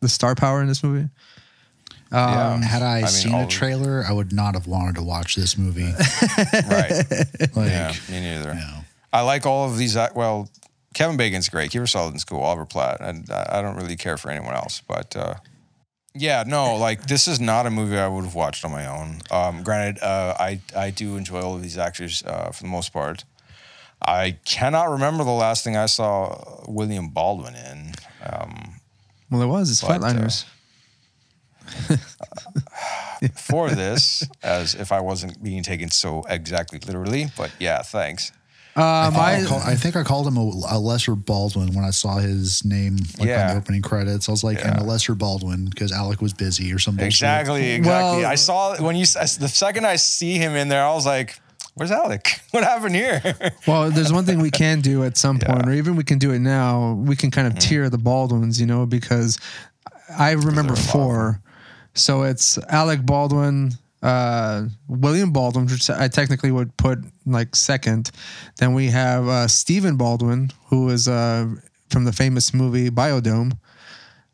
the 0.00 0.08
star 0.08 0.34
power 0.34 0.60
in 0.60 0.68
this 0.68 0.84
movie. 0.84 1.08
yeah. 2.12 2.60
Had 2.62 2.82
I, 2.82 2.98
mean, 2.98 3.06
seen 3.08 3.34
a 3.34 3.42
the- 3.42 3.46
trailer, 3.46 4.04
I 4.06 4.12
would 4.12 4.30
not 4.32 4.52
have 4.54 4.66
wanted 4.66 4.96
to 4.96 5.02
watch 5.02 5.34
this 5.36 5.56
movie. 5.56 5.84
right? 6.68 6.92
Like, 7.56 7.70
yeah, 7.70 7.94
me 8.10 8.20
neither. 8.20 8.50
you 8.50 8.54
know. 8.56 8.80
I 9.14 9.22
like 9.22 9.46
all 9.46 9.70
of 9.70 9.78
these. 9.78 9.96
act- 9.96 10.14
Well, 10.14 10.50
Kevin 10.92 11.16
Bacon's 11.16 11.48
great. 11.48 11.70
Kiefer 11.70 11.88
Sutherland's 11.88 12.24
cool. 12.24 12.40
Oliver 12.40 12.66
Platt, 12.66 12.98
and 13.00 13.30
I 13.30 13.46
I 13.58 13.62
don't 13.62 13.76
really 13.76 13.96
care 13.96 14.18
for 14.18 14.30
anyone 14.30 14.54
else. 14.54 14.82
But 14.86 15.16
uh, 15.16 15.34
yeah, 16.14 16.44
no, 16.46 16.76
like 16.76 17.06
this 17.06 17.28
is 17.28 17.40
not 17.40 17.66
a 17.66 17.70
movie 17.70 17.98
I 17.98 18.08
would 18.08 18.24
have 18.24 18.34
watched 18.34 18.64
on 18.64 18.72
my 18.72 18.86
own. 18.86 19.18
Um, 19.30 19.62
granted, 19.62 20.02
uh, 20.02 20.34
I 20.38 20.60
I 20.76 20.90
do 20.90 21.16
enjoy 21.16 21.40
all 21.40 21.54
of 21.54 21.62
these 21.62 21.78
actors 21.78 22.22
uh, 22.26 22.50
for 22.50 22.62
the 22.62 22.68
most 22.68 22.92
part. 22.92 23.24
I 24.02 24.38
cannot 24.44 24.90
remember 24.90 25.24
the 25.24 25.30
last 25.30 25.62
thing 25.62 25.76
I 25.76 25.86
saw 25.86 26.62
William 26.66 27.08
Baldwin 27.08 27.54
in. 27.54 27.92
Um, 28.24 28.80
Well, 29.30 29.42
it 29.42 29.46
was. 29.46 29.70
It's 29.70 29.82
But, 29.82 30.02
uh, 30.02 30.28
for 33.34 33.70
this, 33.70 34.26
as 34.42 34.74
if 34.74 34.90
I 34.92 35.00
wasn't 35.00 35.42
being 35.42 35.62
taken 35.62 35.90
so 35.90 36.24
exactly 36.28 36.78
literally, 36.78 37.26
but 37.36 37.52
yeah, 37.60 37.82
thanks. 37.82 38.32
Um, 38.80 39.16
I, 39.16 39.40
I, 39.42 39.44
call- 39.44 39.60
I 39.60 39.74
think 39.74 39.96
I 39.96 40.02
called 40.02 40.26
him 40.26 40.36
a, 40.36 40.40
a 40.70 40.78
lesser 40.78 41.14
Baldwin 41.14 41.74
when 41.74 41.84
I 41.84 41.90
saw 41.90 42.16
his 42.18 42.64
name 42.64 42.96
like 43.18 43.28
on 43.30 43.48
the 43.48 43.54
opening 43.56 43.82
credits. 43.82 44.28
I 44.28 44.32
was 44.32 44.42
like, 44.44 44.64
and 44.64 44.78
a 44.78 44.84
lesser 44.84 45.14
Baldwin 45.14 45.66
because 45.66 45.92
Alec 45.92 46.20
was 46.20 46.32
busy 46.32 46.72
or 46.72 46.78
something. 46.78 47.04
Exactly, 47.04 47.70
exactly. 47.72 48.22
Well- 48.22 48.30
I 48.30 48.34
saw 48.36 48.76
when 48.82 48.96
you 48.96 49.04
the 49.06 49.48
second 49.48 49.86
I 49.86 49.96
see 49.96 50.34
him 50.38 50.52
in 50.56 50.68
there, 50.68 50.84
I 50.84 50.92
was 50.94 51.06
like, 51.06 51.38
"Where's 51.74 51.90
Alec? 51.90 52.40
What 52.50 52.64
happened 52.64 52.94
here?" 52.94 53.20
well, 53.66 53.90
there's 53.90 54.12
one 54.12 54.24
thing 54.24 54.40
we 54.40 54.50
can 54.50 54.80
do 54.80 55.04
at 55.04 55.16
some 55.16 55.38
point, 55.38 55.62
Yeah. 55.64 55.70
or 55.70 55.74
even 55.74 55.96
we 55.96 56.04
can 56.04 56.18
do 56.18 56.32
it 56.32 56.40
now. 56.40 56.94
We 56.94 57.16
can 57.16 57.30
kind 57.30 57.46
of 57.46 57.58
tier 57.58 57.88
the 57.88 57.98
Baldwins, 57.98 58.60
you 58.60 58.66
know, 58.66 58.86
because 58.86 59.38
I 60.18 60.32
remember 60.32 60.62
there 60.62 60.62
are 60.62 60.64
a 60.64 60.68
lot 60.68 60.78
of 60.78 60.90
four. 60.90 61.40
So 61.94 62.22
it's 62.22 62.56
Alec 62.68 63.04
Baldwin, 63.04 63.72
uh, 64.02 64.64
William 64.88 65.32
Baldwin, 65.32 65.66
which 65.66 65.90
I 65.90 66.08
technically 66.08 66.50
would 66.50 66.76
put 66.76 66.98
like 67.26 67.54
second. 67.54 68.10
Then 68.58 68.74
we 68.74 68.86
have 68.88 69.28
uh, 69.28 69.48
Stephen 69.48 69.96
Baldwin, 69.96 70.50
who 70.68 70.88
is 70.88 71.06
uh, 71.08 71.46
from 71.90 72.04
the 72.04 72.12
famous 72.12 72.54
movie 72.54 72.90
Biodome. 72.90 73.58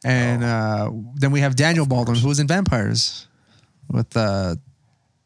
And 0.04 0.44
uh, 0.44 0.90
then 1.14 1.32
we 1.32 1.40
have 1.40 1.56
Daniel 1.56 1.87
Baldwin, 1.87 2.16
who 2.16 2.28
was 2.28 2.38
in 2.38 2.46
Vampires 2.46 3.26
with 3.90 4.16
uh, 4.16 4.54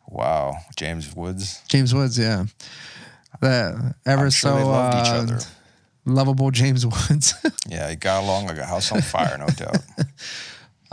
wow, 0.09 0.57
James 0.77 1.15
Woods. 1.15 1.63
James 1.69 1.95
Woods, 1.95 2.19
yeah. 2.19 2.45
The 3.41 3.95
ever 4.07 4.25
I'm 4.25 4.31
so 4.31 4.57
they 4.57 4.63
loved 4.65 4.97
each 5.07 5.13
other. 5.13 5.39
lovable 6.07 6.51
James 6.51 6.87
Woods. 7.11 7.35
Yeah, 7.69 7.91
he 7.91 7.97
got 7.97 8.23
along 8.23 8.47
like 8.47 8.59
a 8.59 8.67
house 8.67 8.91
on 8.93 9.03
fire, 9.03 9.37
no 9.39 9.47
doubt. 9.47 9.79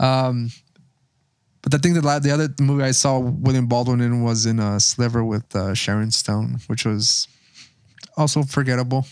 but 1.68 1.72
the 1.72 1.78
thing 1.78 1.94
that 1.94 2.04
la- 2.04 2.18
the 2.18 2.30
other 2.30 2.48
movie 2.60 2.82
I 2.82 2.92
saw 2.92 3.18
William 3.18 3.66
Baldwin 3.66 4.00
in 4.00 4.22
was 4.22 4.46
in 4.46 4.58
uh, 4.58 4.78
Sliver 4.78 5.22
with 5.22 5.54
uh, 5.54 5.74
Sharon 5.74 6.10
Stone, 6.10 6.60
which 6.66 6.86
was 6.86 7.28
also 8.16 8.42
forgettable. 8.42 9.06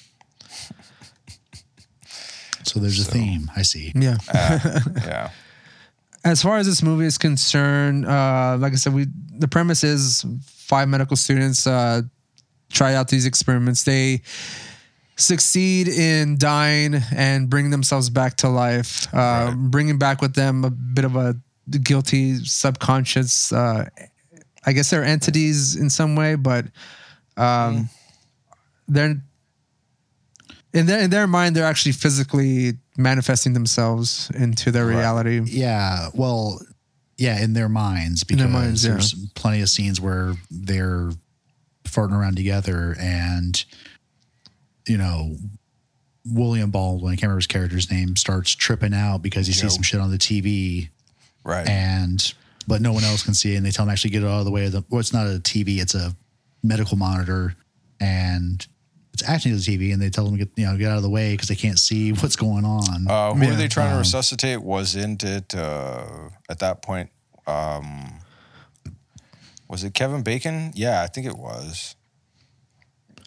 So 2.64 2.80
there's 2.80 2.98
a 3.06 3.10
theme. 3.10 3.50
I 3.56 3.62
see. 3.62 3.92
Yeah. 3.94 4.16
Yeah, 5.06 5.30
as 6.24 6.42
far 6.42 6.56
as 6.58 6.66
this 6.66 6.82
movie 6.82 7.04
is 7.06 7.18
concerned, 7.18 8.06
uh, 8.06 8.56
like 8.58 8.72
I 8.72 8.76
said, 8.76 8.92
we 8.94 9.06
the 9.38 9.46
premise 9.48 9.84
is 9.84 10.24
five 10.44 10.88
medical 10.88 11.16
students 11.16 11.66
uh, 11.66 12.02
try 12.72 12.94
out 12.94 13.08
these 13.08 13.26
experiments. 13.26 13.84
They 13.84 14.22
succeed 15.16 15.86
in 15.88 16.36
dying 16.38 16.96
and 17.14 17.48
bring 17.48 17.70
themselves 17.70 18.10
back 18.10 18.36
to 18.38 18.48
life, 18.48 19.06
uh, 19.14 19.16
Right. 19.16 19.54
bringing 19.56 19.98
back 19.98 20.20
with 20.20 20.34
them 20.34 20.64
a 20.64 20.70
bit 20.70 21.04
of 21.04 21.14
a 21.14 21.36
guilty 21.70 22.36
subconscious. 22.44 23.52
Uh, 23.52 23.88
I 24.64 24.72
guess 24.72 24.90
they're 24.90 25.04
entities 25.04 25.76
in 25.76 25.90
some 25.90 26.16
way, 26.16 26.34
but 26.34 26.66
um, 27.36 27.88
they're 28.88 29.16
in 30.72 30.86
their 30.86 31.00
in 31.00 31.10
their 31.10 31.26
mind 31.26 31.56
they're 31.56 31.64
actually 31.64 31.92
physically 31.92 32.74
manifesting 32.96 33.52
themselves 33.52 34.30
into 34.34 34.70
their 34.70 34.86
reality. 34.86 35.40
Yeah. 35.44 36.08
Well, 36.14 36.60
yeah, 37.16 37.42
in 37.42 37.54
their 37.54 37.68
minds 37.68 38.24
because 38.24 38.42
their 38.42 38.52
minds, 38.52 38.84
yeah. 38.84 38.92
there's 38.92 39.14
plenty 39.34 39.62
of 39.62 39.68
scenes 39.68 40.00
where 40.00 40.34
they're 40.50 41.10
farting 41.84 42.12
around 42.12 42.36
together 42.36 42.96
and 42.98 43.64
you 44.86 44.98
know 44.98 45.36
William 46.26 46.70
Baldwin, 46.70 47.12
I 47.12 47.14
can't 47.14 47.24
remember 47.24 47.38
his 47.38 47.46
character's 47.46 47.90
name, 47.90 48.16
starts 48.16 48.54
tripping 48.54 48.92
out 48.92 49.22
because 49.22 49.46
he 49.46 49.52
sees 49.52 49.74
some 49.74 49.82
shit 49.82 50.00
on 50.00 50.10
the 50.10 50.18
TV 50.18 50.88
right. 51.46 51.68
and 51.68 52.34
but 52.66 52.80
no 52.80 52.92
one 52.92 53.04
else 53.04 53.22
can 53.22 53.34
see 53.34 53.54
it 53.54 53.56
and 53.56 53.64
they 53.64 53.70
tell 53.70 53.84
him 53.84 53.90
actually 53.90 54.10
get 54.10 54.22
it 54.22 54.26
out 54.26 54.40
of 54.40 54.44
the 54.44 54.50
way 54.50 54.66
of 54.66 54.72
the 54.72 54.84
well 54.90 55.00
it's 55.00 55.12
not 55.12 55.26
a 55.26 55.38
TV 55.40 55.78
it's 55.78 55.94
a 55.94 56.14
medical 56.62 56.96
monitor 56.96 57.54
and 58.00 58.66
it's 59.12 59.26
actually 59.26 59.52
the 59.52 59.58
TV 59.58 59.92
and 59.92 60.02
they 60.02 60.10
tell 60.10 60.24
them 60.24 60.36
to 60.36 60.44
get 60.44 60.52
you 60.56 60.66
know 60.66 60.76
get 60.76 60.90
out 60.90 60.96
of 60.96 61.02
the 61.02 61.08
way 61.10 61.32
because 61.32 61.48
they 61.48 61.54
can't 61.54 61.78
see 61.78 62.12
what's 62.20 62.36
going 62.36 62.64
on 62.64 63.06
Uh, 63.08 63.32
who 63.32 63.42
Yeah, 63.42 63.52
are 63.52 63.56
they 63.56 63.68
trying 63.68 63.88
to 63.88 63.94
um, 63.94 63.98
resuscitate? 64.00 64.62
Wasn't 64.62 65.24
it 65.24 65.54
uh, 65.54 66.28
at 66.50 66.58
that 66.58 66.82
point? 66.82 67.10
Um, 67.46 68.20
was 69.68 69.84
it 69.84 69.94
Kevin 69.94 70.22
Bacon? 70.22 70.72
Yeah, 70.74 71.02
I 71.02 71.06
think 71.06 71.26
it 71.26 71.36
was. 71.36 71.96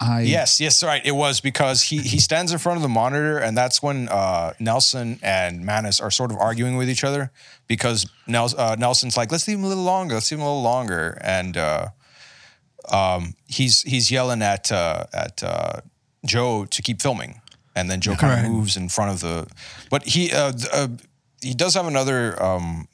I 0.01 0.22
Yes, 0.22 0.60
yes, 0.62 0.84
right. 0.84 1.01
It 1.06 1.12
was 1.12 1.41
because 1.41 1.82
he 1.84 1.98
he 2.00 2.20
stands 2.20 2.51
in 2.51 2.58
front 2.60 2.77
of 2.77 2.84
the 2.84 2.89
monitor, 2.89 3.38
and 3.38 3.58
that's 3.58 3.82
when 3.84 4.08
uh, 4.10 4.53
Nelson 4.60 5.20
and 5.22 5.65
Mannus 5.65 6.00
are 6.00 6.12
sort 6.12 6.32
of 6.32 6.38
arguing 6.38 6.77
with 6.77 6.89
each 6.89 7.03
other 7.03 7.32
because 7.68 8.10
Nels, 8.27 8.56
uh, 8.56 8.75
Nelson's 8.75 9.18
like, 9.18 9.32
"Let's 9.32 9.48
leave 9.48 9.58
him 9.58 9.65
a 9.65 9.68
little 9.68 9.84
longer. 9.84 10.13
Let's 10.15 10.32
leave 10.32 10.39
him 10.39 10.46
a 10.46 10.50
little 10.50 10.63
longer," 10.63 11.18
and 11.22 11.58
uh, 11.58 11.88
um, 12.91 13.36
he's 13.48 13.82
he's 13.82 14.10
yelling 14.10 14.41
at 14.41 14.72
uh, 14.72 15.06
at 15.13 15.44
uh, 15.44 15.82
Joe 16.25 16.65
to 16.65 16.82
keep 16.82 17.01
filming, 17.01 17.41
and 17.75 17.89
then 17.89 18.00
Joe 18.01 18.15
kind 18.15 18.34
of 18.34 18.39
Right. 18.44 18.51
moves 18.51 18.77
in 18.77 18.89
front 18.89 19.12
of 19.12 19.20
the. 19.20 19.48
But 19.89 20.03
he 20.06 20.32
uh, 20.32 20.53
uh, 20.72 20.88
he 21.41 21.53
does 21.53 21.74
have 21.75 21.88
another 21.88 22.41
um, 22.43 22.88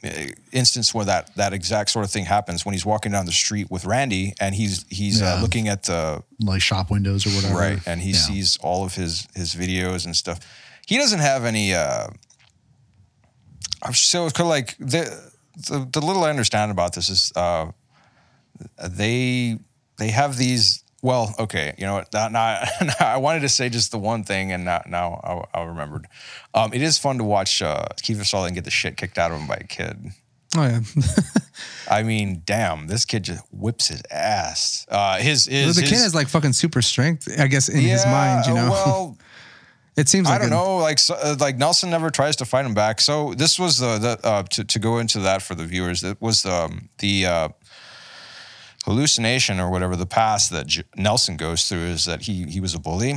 instance 0.51 0.93
where 0.93 1.05
that 1.05 1.35
that 1.35 1.53
exact 1.53 1.89
sort 1.89 2.05
of 2.05 2.11
thing 2.11 2.25
happens 2.25 2.65
when 2.65 2.73
he's 2.73 2.85
walking 2.85 3.11
down 3.11 3.25
the 3.25 3.31
street 3.31 3.69
with 3.71 3.85
Randy, 3.85 4.33
and 4.39 4.53
he's 4.53 4.85
he's 4.89 5.21
uh, 5.21 5.39
looking 5.41 5.67
at 5.67 5.83
the 5.83 6.23
like 6.39 6.61
shop 6.61 6.91
windows 6.91 7.25
or 7.25 7.29
whatever. 7.31 7.55
Right 7.59 7.79
and 7.87 7.99
he 8.01 8.11
Yeah. 8.11 8.17
sees 8.17 8.57
all 8.61 8.85
of 8.85 8.93
his 8.95 9.27
his 9.35 9.55
videos 9.55 10.05
and 10.05 10.15
stuff. 10.15 10.39
He 10.87 10.97
doesn't 10.97 11.19
have 11.19 11.45
any 11.45 11.73
uh 11.73 12.07
i'm 13.83 13.93
so 13.93 14.25
it's 14.25 14.33
kind 14.33 14.45
of 14.45 14.49
like 14.51 14.77
the, 14.77 15.31
the 15.67 15.87
the 15.91 16.01
little 16.01 16.23
i 16.23 16.29
understand 16.29 16.71
about 16.71 16.93
this 16.95 17.09
is 17.09 17.31
uh 17.35 17.65
they 18.87 19.57
they 19.97 20.09
have 20.09 20.37
these 20.37 20.83
well 21.05 21.33
okay 21.39 21.73
you 21.77 21.85
know 21.85 21.93
what 21.95 22.11
now, 22.13 22.27
now, 22.29 22.63
now 22.81 22.93
i 22.99 23.17
wanted 23.17 23.41
to 23.41 23.49
say 23.49 23.69
just 23.69 23.91
the 23.91 23.97
one 23.97 24.23
thing 24.23 24.51
and 24.51 24.65
now, 24.65 24.81
now 24.87 25.45
I, 25.53 25.59
I 25.59 25.63
remembered 25.63 26.07
um 26.53 26.73
it 26.73 26.81
is 26.81 26.97
fun 26.97 27.17
to 27.19 27.23
watch 27.23 27.61
uh 27.61 27.85
Kiefer 28.03 28.25
Sutherland 28.25 28.55
get 28.55 28.63
the 28.65 28.71
shit 28.71 28.97
kicked 28.97 29.17
out 29.17 29.31
of 29.31 29.39
him 29.39 29.47
by 29.47 29.55
a 29.55 29.67
kid 29.67 29.97
Oh 30.57 30.63
yeah. 30.63 30.79
I 31.91 32.03
mean, 32.03 32.41
damn, 32.45 32.87
this 32.87 33.03
kid 33.03 33.23
just 33.23 33.43
whips 33.51 33.89
his 33.89 34.01
ass. 34.09 34.85
Uh, 34.89 35.17
his, 35.17 35.45
his 35.47 35.75
the 35.75 35.81
kid 35.81 35.89
his- 35.91 36.03
has 36.03 36.15
like 36.15 36.29
fucking 36.29 36.53
super 36.53 36.81
strength, 36.81 37.27
I 37.37 37.47
guess, 37.47 37.67
in 37.67 37.81
his 37.81 38.05
mind. 38.05 38.45
You 38.47 38.53
know, 38.53 38.69
Well, 38.69 39.17
it 39.97 40.07
seems 40.07 40.27
like 40.29 40.35
I 40.35 40.43
don't 40.43 40.53
a- 40.53 40.55
know. 40.55 40.77
Like, 40.77 40.99
so, 40.99 41.15
uh, 41.15 41.35
like 41.41 41.57
Nelson 41.57 41.89
never 41.89 42.09
tries 42.09 42.37
to 42.37 42.45
fight 42.45 42.65
him 42.65 42.73
back. 42.73 43.01
So 43.01 43.33
this 43.33 43.59
was 43.59 43.79
the, 43.79 43.97
the 43.97 44.19
uh, 44.25 44.43
to 44.51 44.63
to 44.63 44.79
go 44.79 44.99
into 44.99 45.19
that 45.19 45.41
for 45.41 45.55
the 45.55 45.65
viewers. 45.65 46.03
It 46.05 46.21
was 46.21 46.45
um, 46.45 46.87
the 46.99 47.25
uh, 47.25 47.49
hallucination 48.85 49.59
or 49.59 49.69
whatever 49.69 49.95
the 49.95 50.05
past 50.05 50.51
that 50.51 50.67
J- 50.67 50.83
Nelson 50.95 51.37
goes 51.37 51.67
through 51.67 51.85
is 51.85 52.05
that 52.05 52.21
he 52.23 52.45
he 52.45 52.59
was 52.59 52.73
a 52.73 52.79
bully. 52.79 53.15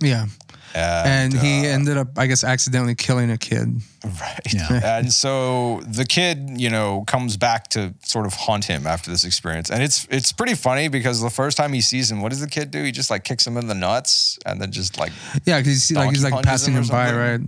Yeah, 0.00 0.26
And, 0.74 1.32
and 1.34 1.42
he 1.42 1.60
uh, 1.60 1.74
ended 1.74 1.96
up, 1.96 2.08
I 2.16 2.26
guess, 2.26 2.42
accidentally 2.42 2.96
killing 2.96 3.30
a 3.30 3.38
kid. 3.38 3.68
Right. 4.04 4.52
Yeah. 4.52 4.80
And 4.98 5.12
so 5.12 5.80
the 5.86 6.04
kid, 6.04 6.60
you 6.60 6.70
know, 6.70 7.04
comes 7.06 7.36
back 7.36 7.68
to 7.70 7.94
sort 8.02 8.26
of 8.26 8.32
haunt 8.34 8.64
him 8.64 8.86
after 8.86 9.10
this 9.10 9.24
experience. 9.24 9.70
And 9.70 9.80
it's 9.82 10.08
it's 10.10 10.32
pretty 10.32 10.54
funny 10.54 10.88
because 10.88 11.20
the 11.20 11.30
first 11.30 11.56
time 11.56 11.72
he 11.72 11.80
sees 11.80 12.10
him, 12.10 12.20
what 12.20 12.30
does 12.30 12.40
the 12.40 12.48
kid 12.48 12.70
do? 12.72 12.82
He 12.82 12.90
just 12.90 13.10
like 13.10 13.22
kicks 13.22 13.46
him 13.46 13.56
in 13.56 13.68
the 13.68 13.74
nuts 13.74 14.38
and 14.44 14.60
then 14.60 14.72
just 14.72 14.98
like 14.98 15.12
Yeah, 15.44 15.58
because 15.58 15.88
he's 15.88 15.96
like 15.96 16.10
he's 16.10 16.24
like 16.24 16.42
passing 16.42 16.74
him 16.74 16.82
him 16.82 16.88
by, 16.88 17.14
right? 17.14 17.40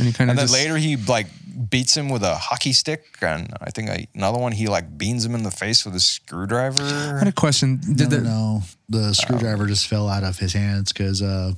And 0.00 0.06
he 0.08 0.12
kind 0.12 0.30
of 0.30 0.32
and 0.32 0.38
then 0.38 0.44
just 0.48 0.54
later 0.54 0.76
he 0.76 0.96
like 0.96 1.26
beats 1.68 1.96
him 1.96 2.08
with 2.08 2.22
a 2.22 2.34
hockey 2.36 2.72
stick 2.72 3.04
and 3.22 3.52
I 3.60 3.70
think 3.70 3.90
I, 3.90 4.06
another 4.14 4.38
one 4.38 4.52
he 4.52 4.66
like 4.66 4.96
beans 4.96 5.24
him 5.24 5.34
in 5.34 5.42
the 5.42 5.50
face 5.50 5.84
with 5.84 5.94
a 5.94 6.00
screwdriver. 6.00 6.82
I 6.82 7.18
had 7.18 7.28
a 7.28 7.32
question. 7.32 7.78
Did 7.94 8.10
no, 8.10 8.16
the, 8.16 8.20
no, 8.22 8.62
the 8.88 9.12
screwdriver 9.14 9.66
just 9.66 9.86
fell 9.86 10.08
out 10.08 10.24
of 10.24 10.38
his 10.38 10.52
hands 10.54 10.92
because 10.92 11.20
uh, 11.22 11.52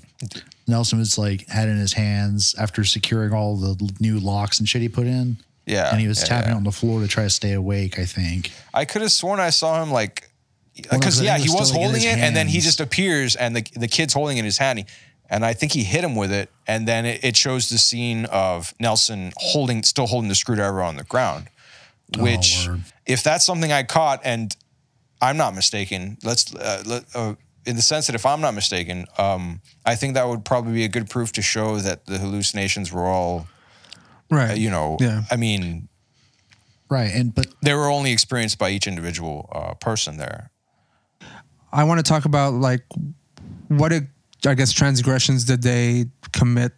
Nelson 0.67 0.99
was 0.99 1.17
like 1.19 1.47
had 1.49 1.69
in 1.69 1.77
his 1.79 1.93
hands 1.93 2.55
after 2.59 2.85
securing 2.85 3.33
all 3.33 3.57
the 3.57 3.91
new 4.01 4.19
locks 4.19 4.59
and 4.59 4.69
shit 4.69 4.83
he 4.83 4.89
put 4.89 5.07
in, 5.07 5.37
Yeah. 5.67 5.91
and 5.93 6.01
he 6.01 6.09
was 6.09 6.21
yeah, 6.21 6.27
tapping 6.29 6.51
yeah. 6.51 6.57
on 6.57 6.65
the 6.65 6.73
floor 6.73 7.01
to 7.01 7.09
try 7.09 7.25
to 7.25 7.31
stay 7.31 7.53
awake. 7.53 7.99
I 7.99 8.05
think. 8.05 8.51
I 8.75 8.85
could 8.85 9.03
have 9.03 9.13
sworn 9.13 9.41
I 9.41 9.51
saw 9.51 9.83
him 9.83 9.91
like 9.93 10.29
because 10.75 10.91
no, 10.93 10.99
'cause 11.01 11.21
yeah, 11.23 11.37
he 11.39 11.45
it 11.45 11.51
was 11.51 11.61
was 11.61 11.69
still, 11.69 11.81
like, 11.83 11.87
in 11.89 11.93
holding 11.93 12.09
it, 12.09 12.15
his 12.17 12.25
and 12.25 12.35
then 12.37 12.49
he 12.49 12.61
just 12.61 12.81
appears, 12.81 13.37
and 13.37 13.55
the 13.57 13.63
the 13.77 13.89
kid's 13.89 14.15
holding 14.15 14.37
it 14.37 14.41
in 14.41 14.45
his 14.47 14.59
hand, 14.59 14.85
and 15.33 15.45
I 15.47 15.55
think 15.55 15.73
he 15.73 15.83
hit 15.83 16.05
him 16.05 16.15
with 16.15 16.31
it, 16.31 16.51
and 16.67 16.87
then 16.87 17.07
it, 17.07 17.25
it 17.25 17.37
shows 17.37 17.71
the 17.71 17.79
scene 17.79 18.27
of 18.27 18.75
Nelson 18.79 19.33
holding, 19.37 19.83
still 19.83 20.07
holding 20.07 20.29
the 20.29 20.35
screwdriver 20.35 20.83
on 20.83 20.97
the 20.97 21.05
ground, 21.05 21.49
which, 22.19 22.67
word. 22.69 22.83
if 23.07 23.23
that's 23.25 23.47
something 23.47 23.73
I 23.73 23.83
caught, 23.83 24.21
and 24.25 24.55
I'm 25.23 25.39
not 25.39 25.55
mistaken, 25.55 26.19
let's 26.23 26.55
uh, 26.55 26.83
let, 26.87 27.05
uh, 27.17 27.35
in 27.65 27.77
the 27.77 27.83
sense 27.83 28.07
that 28.09 28.15
if 28.15 28.27
I'm 28.27 28.43
not 28.43 28.53
mistaken, 28.55 29.07
um, 29.17 29.63
I 29.87 29.95
think 29.95 30.15
that 30.15 30.29
would 30.29 30.45
probably 30.45 30.75
be 30.75 30.85
a 30.85 30.89
good 30.89 31.09
proof 31.09 31.33
to 31.33 31.43
show 31.43 31.79
that 31.79 32.05
the 32.07 32.19
hallucinations 32.19 32.93
were 32.93 33.07
all, 33.07 33.47
Right. 34.31 34.51
uh, 34.51 34.55
you 34.55 34.69
know, 34.71 34.99
Yeah. 35.01 35.23
I 35.31 35.37
mean, 35.37 35.89
Right. 36.91 37.11
And 37.11 37.35
but 37.35 37.47
they 37.63 37.73
were 37.73 37.89
only 37.89 38.13
experienced 38.13 38.59
by 38.59 38.69
each 38.69 38.87
individual 38.87 39.49
uh, 39.51 39.73
person 39.75 40.19
there. 40.19 40.51
I 41.73 41.85
want 41.85 42.05
to 42.05 42.13
talk 42.13 42.27
about 42.27 42.53
like 42.53 42.85
what 43.69 43.93
it, 43.93 44.05
I 44.45 44.55
guess 44.55 44.73
transgressions 44.73 45.45
did 45.45 45.63
they 45.63 46.07
commit 46.33 46.73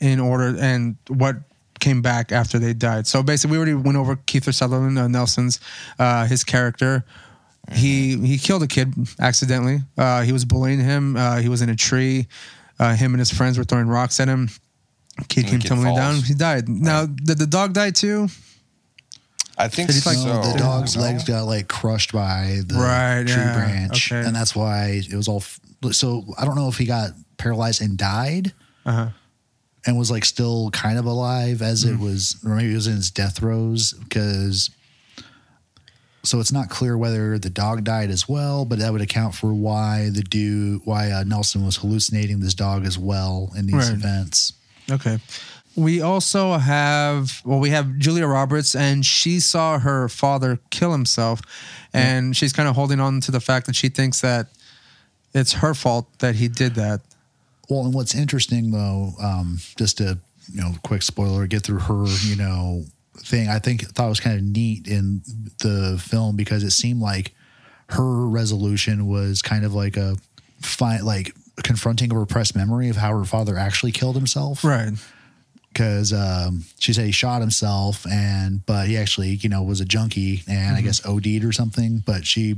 in 0.00 0.20
order 0.20 0.56
and 0.58 0.96
what 1.08 1.36
came 1.80 2.02
back 2.02 2.32
after 2.32 2.58
they 2.58 2.74
died. 2.74 3.06
So 3.06 3.22
basically, 3.22 3.52
we 3.52 3.56
already 3.58 3.74
went 3.74 3.96
over 3.96 4.16
Kiefer 4.16 4.52
Sutherland 4.52 4.98
uh, 4.98 5.08
Nelson's 5.08 5.60
uh, 5.98 6.26
his 6.26 6.44
character. 6.44 7.04
He 7.72 8.16
he 8.16 8.38
killed 8.38 8.62
a 8.62 8.66
kid 8.66 8.94
accidentally. 9.20 9.80
Uh, 9.96 10.22
he 10.22 10.32
was 10.32 10.44
bullying 10.44 10.80
him. 10.80 11.16
Uh, 11.16 11.36
he 11.38 11.48
was 11.48 11.62
in 11.62 11.68
a 11.68 11.76
tree. 11.76 12.26
Uh, 12.78 12.94
him 12.94 13.12
and 13.12 13.18
his 13.18 13.30
friends 13.30 13.58
were 13.58 13.64
throwing 13.64 13.88
rocks 13.88 14.20
at 14.20 14.28
him. 14.28 14.48
Kid 15.28 15.46
the 15.46 15.50
came 15.50 15.60
tumbling 15.60 15.96
down. 15.96 16.22
He 16.22 16.34
died. 16.34 16.68
Now, 16.68 17.06
did 17.06 17.38
the 17.38 17.46
dog 17.46 17.72
die 17.72 17.90
too? 17.90 18.28
I 19.58 19.66
think 19.68 19.90
Did 19.90 20.06
like, 20.06 20.16
so. 20.16 20.40
the 20.52 20.56
dog's 20.58 20.96
No? 20.96 21.02
legs 21.02 21.24
got 21.24 21.42
like 21.46 21.66
crushed 21.68 22.12
by 22.12 22.60
the 22.66 22.74
Right, 22.76 23.24
tree 23.26 23.34
yeah, 23.42 23.54
branch, 23.54 24.12
okay. 24.12 24.24
and 24.26 24.34
that's 24.34 24.54
why 24.54 25.02
it 25.04 25.14
was 25.14 25.26
all. 25.28 25.38
f- 25.38 25.58
So 25.92 26.24
I 26.38 26.44
don't 26.44 26.54
know 26.56 26.68
if 26.68 26.78
he 26.78 26.84
got 26.86 27.10
paralyzed 27.38 27.82
and 27.82 27.96
died, 27.98 28.52
Uh-huh. 28.86 29.08
and 29.84 29.98
was 29.98 30.10
like 30.10 30.24
still 30.24 30.70
kind 30.70 30.96
of 30.98 31.06
alive 31.06 31.60
as 31.60 31.84
Mm. 31.84 31.94
it 31.94 31.98
was, 31.98 32.36
or 32.44 32.54
maybe 32.54 32.72
it 32.72 32.76
was 32.76 32.86
in 32.86 32.96
his 32.96 33.10
death 33.10 33.36
throes 33.36 33.92
because. 33.94 34.70
So 36.24 36.40
it's 36.40 36.52
not 36.52 36.68
clear 36.68 36.98
whether 36.98 37.38
the 37.38 37.48
dog 37.48 37.84
died 37.84 38.10
as 38.10 38.28
well, 38.28 38.64
but 38.64 38.80
that 38.80 38.92
would 38.92 39.00
account 39.00 39.34
for 39.34 39.54
why 39.54 40.10
the 40.10 40.20
dude, 40.22 40.82
why 40.84 41.10
uh, 41.12 41.22
Nelson 41.24 41.64
was 41.64 41.76
hallucinating 41.76 42.40
this 42.40 42.54
dog 42.54 42.84
as 42.84 42.98
well 42.98 43.50
in 43.56 43.66
these 43.66 43.76
Right. 43.76 43.92
events. 43.92 44.52
Okay. 44.90 45.18
We 45.78 46.00
also 46.00 46.54
have 46.54 47.40
well, 47.44 47.60
we 47.60 47.70
have 47.70 47.98
Julia 47.98 48.26
Roberts, 48.26 48.74
and 48.74 49.06
she 49.06 49.40
saw 49.40 49.78
her 49.78 50.08
father 50.08 50.58
kill 50.70 50.92
himself, 50.92 51.40
and 51.92 52.36
she's 52.36 52.52
kind 52.52 52.68
of 52.68 52.74
holding 52.74 53.00
on 53.00 53.20
to 53.22 53.30
the 53.30 53.40
fact 53.40 53.66
that 53.66 53.76
she 53.76 53.88
thinks 53.88 54.20
that 54.20 54.48
it's 55.34 55.54
her 55.54 55.74
fault 55.74 56.06
that 56.18 56.34
he 56.34 56.48
did 56.48 56.74
that. 56.74 57.00
Well, 57.70 57.84
and 57.84 57.94
what's 57.94 58.14
interesting 58.14 58.70
though, 58.70 59.12
um, 59.22 59.58
just 59.76 59.98
to 59.98 60.18
you 60.52 60.60
know, 60.60 60.72
quick 60.82 61.02
spoiler, 61.02 61.46
get 61.46 61.62
through 61.62 61.80
her, 61.80 62.04
you 62.24 62.36
know, 62.36 62.84
thing. 63.16 63.48
I 63.48 63.58
think 63.58 63.82
thought 63.82 64.06
it 64.06 64.10
was 64.10 64.20
kind 64.20 64.38
of 64.38 64.44
neat 64.44 64.86
in 64.86 65.22
the 65.60 66.02
film 66.02 66.36
because 66.36 66.62
it 66.62 66.70
seemed 66.70 67.00
like 67.00 67.32
her 67.90 68.26
resolution 68.26 69.06
was 69.06 69.42
kind 69.42 69.64
of 69.64 69.74
like 69.74 69.96
a 69.96 70.16
fight, 70.60 71.02
like 71.02 71.34
confronting 71.62 72.12
a 72.12 72.18
repressed 72.18 72.56
memory 72.56 72.88
of 72.88 72.96
how 72.96 73.16
her 73.16 73.24
father 73.24 73.56
actually 73.56 73.92
killed 73.92 74.16
himself. 74.16 74.64
Right. 74.64 74.92
Because 75.78 76.12
um, 76.12 76.64
she 76.80 76.92
said 76.92 77.04
he 77.06 77.12
shot 77.12 77.40
himself, 77.40 78.04
and 78.10 78.66
but 78.66 78.88
he 78.88 78.96
actually, 78.96 79.34
you 79.36 79.48
know, 79.48 79.62
was 79.62 79.80
a 79.80 79.84
junkie 79.84 80.42
and 80.48 80.74
I 80.76 80.80
guess 80.80 81.06
OD'd 81.06 81.44
or 81.44 81.52
something. 81.52 82.02
But 82.04 82.26
she, 82.26 82.56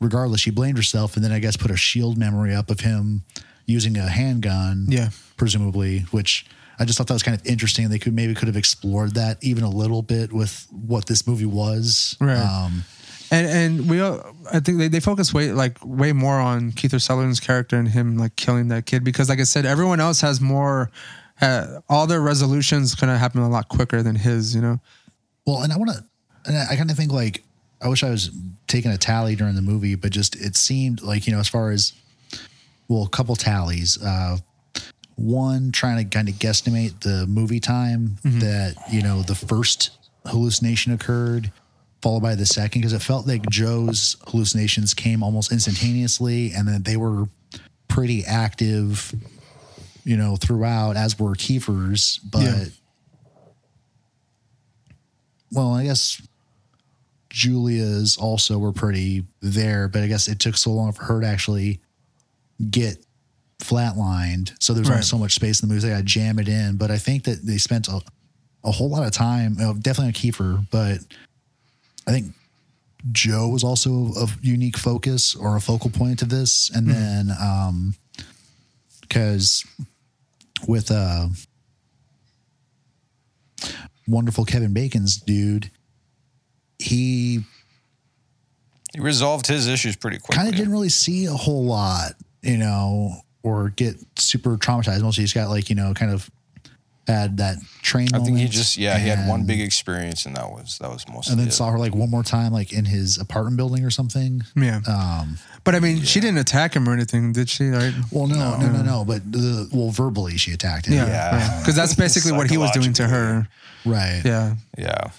regardless, 0.00 0.40
she 0.40 0.50
blamed 0.50 0.76
herself, 0.76 1.14
and 1.14 1.24
then 1.24 1.30
I 1.30 1.38
guess 1.38 1.56
put 1.56 1.70
a 1.70 1.76
shield 1.76 2.18
memory 2.18 2.52
up 2.52 2.68
of 2.68 2.80
him 2.80 3.22
using 3.66 3.96
a 3.96 4.08
handgun 4.08 4.86
Yeah. 4.88 5.10
presumably, 5.36 6.00
which 6.10 6.44
I 6.80 6.84
just 6.86 6.98
thought 6.98 7.06
that 7.06 7.14
was 7.14 7.22
kind 7.22 7.38
of 7.38 7.46
interesting. 7.46 7.88
They 7.88 8.00
could 8.00 8.14
maybe 8.14 8.34
could 8.34 8.48
have 8.48 8.56
explored 8.56 9.14
that 9.14 9.38
even 9.42 9.62
a 9.62 9.70
little 9.70 10.02
bit 10.02 10.32
with 10.32 10.66
what 10.72 11.06
this 11.06 11.26
movie 11.28 11.46
was. 11.46 12.16
Right. 12.20 12.36
Um, 12.36 12.82
And 13.30 13.46
and 13.46 13.88
we, 13.88 14.00
all- 14.00 14.34
I 14.52 14.58
think 14.58 14.78
they, 14.78 14.88
they 14.88 14.98
focus 14.98 15.32
way 15.32 15.52
like 15.52 15.78
way 15.84 16.12
more 16.12 16.40
on 16.40 16.72
Kiefer 16.72 17.00
Sutherland's 17.00 17.38
character 17.38 17.76
and 17.76 17.86
him 17.86 18.18
like 18.18 18.34
killing 18.34 18.66
that 18.68 18.86
kid 18.86 19.04
because, 19.04 19.28
like 19.28 19.38
I 19.38 19.44
said, 19.44 19.64
everyone 19.66 20.00
else 20.00 20.20
has 20.22 20.40
more. 20.40 20.90
Uh, 21.40 21.80
all 21.88 22.06
their 22.06 22.20
resolutions 22.20 22.94
kind 22.94 23.10
of 23.10 23.18
happen 23.18 23.40
a 23.40 23.48
lot 23.48 23.68
quicker 23.68 24.02
than 24.02 24.16
his. 24.16 24.54
You 24.54 24.60
know. 24.60 24.80
well, 25.46 25.62
and 25.62 25.72
I 25.72 25.76
want 25.76 25.90
to, 25.90 26.04
and 26.46 26.56
I 26.56 26.76
kind 26.76 26.90
of 26.90 26.96
think 26.96 27.12
like 27.12 27.42
I 27.80 27.88
wish 27.88 28.02
I 28.02 28.10
was 28.10 28.30
taking 28.66 28.90
a 28.90 28.98
tally 28.98 29.36
during 29.36 29.54
the 29.54 29.62
movie, 29.62 29.94
but 29.94 30.10
just 30.10 30.36
it 30.36 30.56
seemed 30.56 31.02
like 31.02 31.26
you 31.26 31.32
know 31.32 31.40
as 31.40 31.48
far 31.48 31.70
as 31.70 31.92
well, 32.88 33.04
a 33.04 33.08
couple 33.08 33.36
tallies. 33.36 34.02
Uh, 34.02 34.38
one 35.16 35.70
trying 35.70 36.02
to 36.02 36.16
kind 36.16 36.28
of 36.28 36.34
guesstimate 36.36 37.00
the 37.00 37.26
movie 37.26 37.60
time 37.60 38.16
that 38.24 38.74
you 38.90 39.02
know 39.02 39.22
the 39.22 39.34
first 39.34 39.90
hallucination 40.24 40.92
occurred 40.92 41.52
followed 42.00 42.22
by 42.22 42.34
the 42.34 42.46
second 42.46 42.80
because 42.80 42.94
it 42.94 43.02
felt 43.02 43.26
like 43.26 43.42
joe's 43.50 44.16
hallucinations 44.28 44.94
came 44.94 45.22
almost 45.22 45.52
instantaneously 45.52 46.52
and 46.52 46.66
then 46.66 46.82
they 46.84 46.96
were 46.96 47.26
pretty 47.88 48.24
active 48.24 49.14
you 50.10 50.16
know 50.16 50.36
throughout 50.36 50.96
as 50.96 51.18
were 51.18 51.34
kiefer's 51.34 52.18
but 52.18 52.42
Yeah. 52.42 52.64
well 55.52 55.72
i 55.74 55.84
guess 55.84 56.20
julia's 57.28 58.16
also 58.16 58.58
were 58.58 58.72
pretty 58.72 59.24
there 59.40 59.86
but 59.88 60.02
i 60.02 60.06
guess 60.06 60.26
it 60.28 60.38
took 60.40 60.56
so 60.56 60.70
long 60.72 60.92
for 60.92 61.04
her 61.04 61.20
to 61.20 61.26
actually 61.26 61.80
get 62.70 62.96
flatlined. 63.60 64.52
So 64.58 64.72
there's 64.72 64.88
only 64.90 65.02
so 65.02 65.18
much 65.18 65.34
space 65.34 65.62
in 65.62 65.68
the 65.68 65.74
movie. 65.74 65.86
They 65.86 65.92
got 65.92 65.98
to 65.98 66.02
jam 66.04 66.38
it 66.38 66.48
in. 66.48 66.76
But 66.76 66.90
I 66.90 66.96
think 66.98 67.24
that 67.24 67.44
they 67.44 67.58
spent 67.58 67.88
a, 67.88 68.00
a 68.64 68.70
whole 68.70 68.88
lot 68.88 69.04
of 69.06 69.12
time, 69.12 69.54
definitely 69.80 70.06
on 70.06 70.12
Kiefer, 70.12 70.66
but 70.70 70.98
I 72.06 72.10
think 72.10 72.34
Joe 73.12 73.48
was 73.48 73.62
also 73.62 74.12
a 74.16 74.26
unique 74.40 74.78
focus 74.78 75.34
or 75.34 75.56
a 75.56 75.60
focal 75.60 75.90
point 75.90 76.22
of 76.22 76.30
this. 76.30 76.70
And 76.74 76.88
then, 76.88 77.30
um, 77.40 77.94
because 79.02 79.64
with 80.66 80.90
uh, 80.90 81.28
wonderful 84.06 84.44
Kevin 84.44 84.72
Bacon's 84.72 85.16
dude, 85.16 85.70
he 86.78 87.40
He 88.92 89.00
resolved 89.00 89.46
his 89.46 89.66
issues 89.68 89.96
pretty 89.96 90.18
quickly. 90.18 90.36
kind 90.36 90.48
of 90.48 90.56
didn't 90.56 90.72
really 90.72 90.88
see 90.88 91.26
a 91.26 91.32
whole 91.32 91.64
lot, 91.64 92.12
you 92.42 92.56
know, 92.56 93.20
or 93.42 93.70
get 93.70 93.96
super 94.18 94.56
traumatized. 94.56 95.02
Mostly 95.02 95.22
he's 95.22 95.32
got 95.32 95.48
like, 95.48 95.70
you 95.70 95.76
know, 95.76 95.94
kind 95.94 96.12
of 96.12 96.30
had 97.10 97.36
that 97.38 97.56
train. 97.82 98.08
I 98.14 98.20
think 98.20 98.38
he 98.38 98.46
just 98.46 98.76
yeah 98.76 98.98
he 98.98 99.08
had 99.08 99.28
one 99.28 99.44
big 99.44 99.60
experience 99.60 100.26
and 100.26 100.36
that 100.36 100.50
was 100.50 100.78
that 100.78 100.90
was 100.90 101.08
most 101.08 101.30
and 101.30 101.38
then 101.38 101.48
it. 101.48 101.52
saw 101.52 101.70
her 101.70 101.78
like 101.78 101.94
one 101.94 102.10
more 102.10 102.22
time, 102.22 102.52
like 102.52 102.72
in 102.72 102.84
his 102.84 103.18
apartment 103.18 103.56
building 103.56 103.84
or 103.84 103.90
something. 103.90 104.42
Yeah. 104.56 104.80
Um, 104.88 105.38
but 105.64 105.74
I 105.74 105.80
mean, 105.80 106.02
she 106.02 106.20
didn't 106.20 106.38
attack 106.38 106.74
him 106.74 106.88
or 106.88 106.92
anything, 106.92 107.32
did 107.32 107.48
she? 107.48 107.68
Right. 107.68 107.92
well, 108.10 108.26
no, 108.26 108.56
no, 108.58 108.70
no, 108.70 108.82
no, 108.82 109.04
but 109.04 109.30
the, 109.30 109.68
well, 109.72 109.90
verbally 109.90 110.36
she 110.36 110.52
attacked 110.52 110.86
him. 110.86 110.94
Yeah. 110.94 111.06
Yeah. 111.06 111.60
Because 111.60 111.76
that's 111.76 111.94
basically 111.94 112.32
what 112.32 112.50
he 112.50 112.56
was 112.56 112.70
doing 112.70 112.92
to 112.94 113.06
her. 113.06 113.48
Right. 113.84 114.22
Yeah. 114.24 114.56
Yeah. 114.78 115.10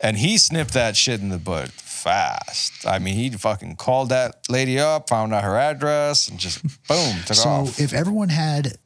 And 0.00 0.16
he 0.16 0.38
snipped 0.38 0.74
that 0.74 0.96
shit 0.96 1.20
in 1.20 1.28
the 1.28 1.38
butt 1.38 1.70
fast. 2.04 2.86
I 2.86 2.98
mean, 2.98 3.14
he 3.14 3.30
fucking 3.30 3.76
called 3.76 4.10
that 4.10 4.36
lady 4.50 4.78
up, 4.78 5.08
found 5.08 5.32
out 5.32 5.42
her 5.42 5.56
address, 5.56 6.28
and 6.28 6.38
just 6.38 6.62
boom, 6.86 7.16
took 7.24 7.36
So 7.36 7.48
off. 7.48 7.68
So 7.70 7.82
if 7.82 7.94
everyone 7.94 8.28
had 8.28 8.76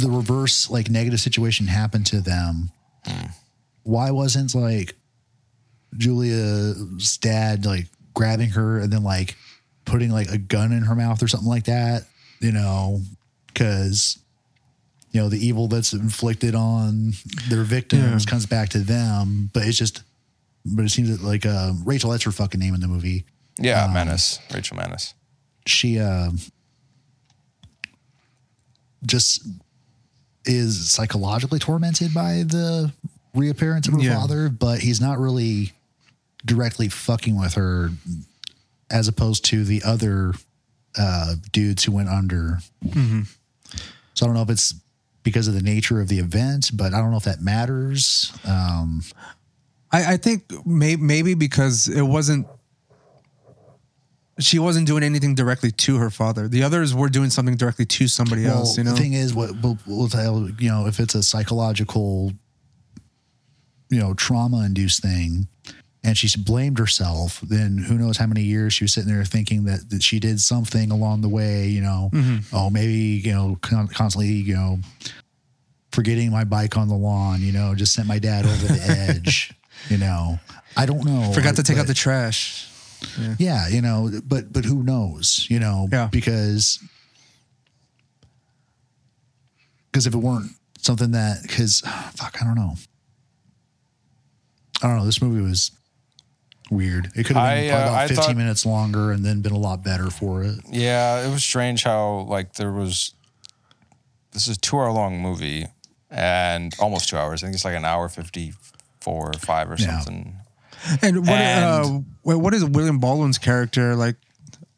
the 0.00 0.10
reverse, 0.10 0.70
like 0.70 0.90
negative 0.90 1.20
situation 1.20 1.66
happen 1.66 2.04
to 2.04 2.20
them, 2.20 2.70
why 3.82 4.10
wasn't 4.10 4.54
like 4.54 4.94
Julia's 5.96 7.16
dad 7.18 7.64
like 7.64 7.86
grabbing 8.14 8.50
her 8.50 8.78
and 8.80 8.92
then 8.92 9.02
like 9.02 9.36
putting 9.84 10.10
like 10.10 10.28
a 10.30 10.38
gun 10.38 10.72
in 10.72 10.82
her 10.82 10.94
mouth 10.94 11.22
or 11.22 11.28
something 11.28 11.48
like 11.48 11.64
that? 11.64 12.02
You 12.40 12.52
know, 12.52 13.00
because 13.48 14.18
you 15.12 15.20
know 15.20 15.28
the 15.28 15.38
evil 15.44 15.68
that's 15.68 15.92
inflicted 15.92 16.54
on 16.54 17.12
their 17.48 17.62
victims 17.64 18.24
Yeah. 18.24 18.30
comes 18.30 18.46
back 18.46 18.68
to 18.70 18.78
them, 18.78 19.50
but 19.52 19.66
it's 19.66 19.78
just. 19.78 20.02
But 20.68 20.84
it 20.84 20.88
seems 20.88 21.16
that 21.16 21.24
like 21.24 21.46
uh, 21.46 21.74
Rachel, 21.84 22.10
that's 22.10 22.24
her 22.24 22.32
fucking 22.32 22.58
name 22.58 22.74
in 22.74 22.80
the 22.80 22.88
movie 22.88 23.24
yeah, 23.56 23.88
Mannus, 23.90 24.40
Rachel 24.52 24.76
Mannus. 24.76 25.14
she 25.64 26.00
uh, 26.00 26.30
just 29.04 29.46
is 30.46 30.90
psychologically 30.90 31.58
tormented 31.58 32.14
by 32.14 32.44
the 32.46 32.92
reappearance 33.34 33.86
of 33.88 33.94
her 33.94 34.00
Yeah. 34.00 34.16
father, 34.18 34.48
but 34.48 34.80
he's 34.80 35.00
not 35.00 35.18
really 35.18 35.72
directly 36.44 36.88
fucking 36.88 37.38
with 37.38 37.54
her 37.54 37.90
as 38.90 39.08
opposed 39.08 39.44
to 39.46 39.64
the 39.64 39.82
other 39.84 40.32
uh, 40.96 41.34
dudes 41.52 41.84
who 41.84 41.92
went 41.92 42.08
under. 42.08 42.58
So 44.14 44.24
I 44.24 44.26
don't 44.26 44.34
know 44.34 44.42
if 44.42 44.50
it's 44.50 44.74
because 45.24 45.48
of 45.48 45.54
the 45.54 45.62
nature 45.62 46.00
of 46.00 46.08
the 46.08 46.18
event, 46.20 46.70
but 46.72 46.94
I 46.94 46.98
don't 47.00 47.10
know 47.10 47.16
if 47.16 47.24
that 47.24 47.40
matters. 47.42 48.32
Um, 48.46 49.02
I, 49.92 50.14
I 50.14 50.16
think 50.16 50.44
may, 50.66 50.96
maybe 50.96 51.34
because 51.34 51.88
it 51.88 52.02
wasn't 52.02 52.46
she 54.38 54.58
wasn't 54.58 54.86
doing 54.86 55.02
anything 55.02 55.34
directly 55.34 55.70
to 55.70 55.96
her 55.96 56.10
father. 56.10 56.46
The 56.48 56.62
others 56.62 56.94
were 56.94 57.08
doing 57.08 57.30
something 57.30 57.56
directly 57.56 57.86
to 57.86 58.08
somebody 58.08 58.44
Well, 58.44 58.58
else. 58.58 58.76
You 58.76 58.84
know, 58.84 58.90
the 58.90 58.96
thing 58.96 59.14
is, 59.14 59.34
what 59.34 59.52
we'll, 59.62 59.78
we'll 59.86 60.08
tell 60.08 60.48
you 60.58 60.68
know 60.68 60.86
if 60.86 61.00
it's 61.00 61.14
a 61.14 61.22
psychological, 61.22 62.32
you 63.88 63.98
know, 63.98 64.12
trauma-induced 64.14 65.00
thing, 65.00 65.48
and 66.04 66.18
she's 66.18 66.36
blamed 66.36 66.78
herself, 66.78 67.40
then 67.40 67.78
who 67.78 67.96
knows 67.96 68.18
how 68.18 68.26
many 68.26 68.42
years 68.42 68.74
she 68.74 68.84
was 68.84 68.92
sitting 68.92 69.12
there 69.12 69.24
thinking 69.24 69.64
that, 69.64 69.88
that 69.90 70.02
she 70.02 70.20
did 70.20 70.40
something 70.40 70.90
along 70.90 71.22
the 71.22 71.28
way. 71.30 71.68
You 71.68 71.80
know, 71.80 72.10
mm-hmm. 72.12 72.54
oh 72.54 72.68
maybe 72.68 72.92
you 72.92 73.32
know 73.32 73.58
con- 73.62 73.88
constantly 73.88 74.28
you 74.28 74.54
know 74.54 74.78
forgetting 75.92 76.30
my 76.30 76.44
bike 76.44 76.76
on 76.76 76.88
the 76.88 76.94
lawn. 76.94 77.40
You 77.40 77.52
know, 77.52 77.74
just 77.74 77.94
sent 77.94 78.06
my 78.06 78.18
dad 78.18 78.44
over 78.44 78.66
the 78.66 78.84
edge. 79.08 79.54
You 79.88 79.96
know, 79.96 80.38
I 80.76 80.84
don't 80.84 81.04
know. 81.06 81.32
forgot 81.32 81.56
to 81.56 81.62
take 81.62 81.78
out 81.78 81.86
the 81.86 81.94
trash. 81.94 82.68
Yeah, 83.38 83.68
you 83.68 83.80
know, 83.82 84.10
but 84.24 84.52
but 84.52 84.64
who 84.64 84.82
knows, 84.82 85.46
you 85.50 85.58
know, 85.60 85.88
Yeah. 85.92 86.08
because 86.10 86.78
because 89.90 90.06
if 90.06 90.14
it 90.14 90.18
weren't 90.18 90.50
something 90.78 91.12
that 91.12 91.42
because 91.42 91.80
fuck, 92.14 92.36
I 92.40 92.44
don't 92.44 92.54
know, 92.56 92.74
I 94.82 94.88
don't 94.88 94.98
know. 94.98 95.06
This 95.06 95.22
movie 95.22 95.40
was 95.42 95.70
weird. 96.70 97.06
It 97.14 97.24
could 97.26 97.36
have 97.36 97.54
been 97.56 97.66
I, 97.66 97.70
probably 97.70 97.70
uh, 97.70 97.88
about 97.90 98.08
fifteen 98.08 98.24
thought- 98.24 98.36
minutes 98.36 98.66
longer 98.66 99.12
and 99.12 99.24
then 99.24 99.40
been 99.40 99.52
a 99.52 99.58
lot 99.58 99.82
better 99.82 100.10
for 100.10 100.42
it. 100.42 100.58
Yeah, 100.70 101.26
it 101.26 101.30
was 101.30 101.42
strange 101.42 101.84
how 101.84 102.26
like 102.28 102.54
there 102.54 102.72
was. 102.72 103.12
This 104.32 104.48
is 104.48 104.58
a 104.58 104.60
two 104.60 104.76
hour 104.76 104.92
long 104.92 105.22
movie, 105.22 105.64
and 106.10 106.74
almost 106.78 107.08
two 107.08 107.16
hours. 107.16 107.42
I 107.42 107.46
think 107.46 107.54
it's 107.54 107.64
like 107.64 107.74
an 107.76 107.86
hour 107.86 108.08
fifty 108.10 108.52
four 109.00 109.30
or 109.30 109.38
five 109.38 109.70
or 109.70 109.76
Yeah. 109.78 110.00
something. 110.00 110.36
And 111.02 111.20
what 111.26 111.30
uh, 111.40 111.82
And- 111.84 112.04
wait, 112.24 112.36
what 112.36 112.54
is 112.54 112.64
William 112.64 112.98
Baldwin's 112.98 113.38
character 113.38 113.94
like? 113.96 114.16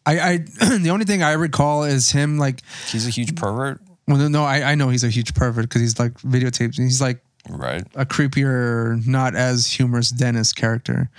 I, 0.07 0.21
I 0.21 0.37
the 0.79 0.89
only 0.91 1.05
thing 1.05 1.23
I 1.23 1.33
recall 1.33 1.85
is 1.85 2.11
him 2.13 2.39
like 2.39 2.63
He's 2.89 3.07
a 3.07 3.11
huge 3.11 3.37
pervert, 3.37 3.81
well 4.07 4.17
no 4.31 4.43
I, 4.45 4.73
I 4.73 4.75
know 4.75 4.89
he's 4.89 5.05
a 5.05 5.11
huge 5.11 5.35
pervert 5.35 5.65
because 5.69 5.83
he's 5.83 5.99
like 5.99 6.15
videotapes 6.21 6.79
and 6.79 6.87
he's 6.87 7.01
like 7.03 7.23
right? 7.51 7.85
a 7.95 8.07
creepier 8.07 9.07
not 9.07 9.35
as 9.35 9.67
humorous 9.67 10.11
Dennis 10.11 10.55
character, 10.55 11.11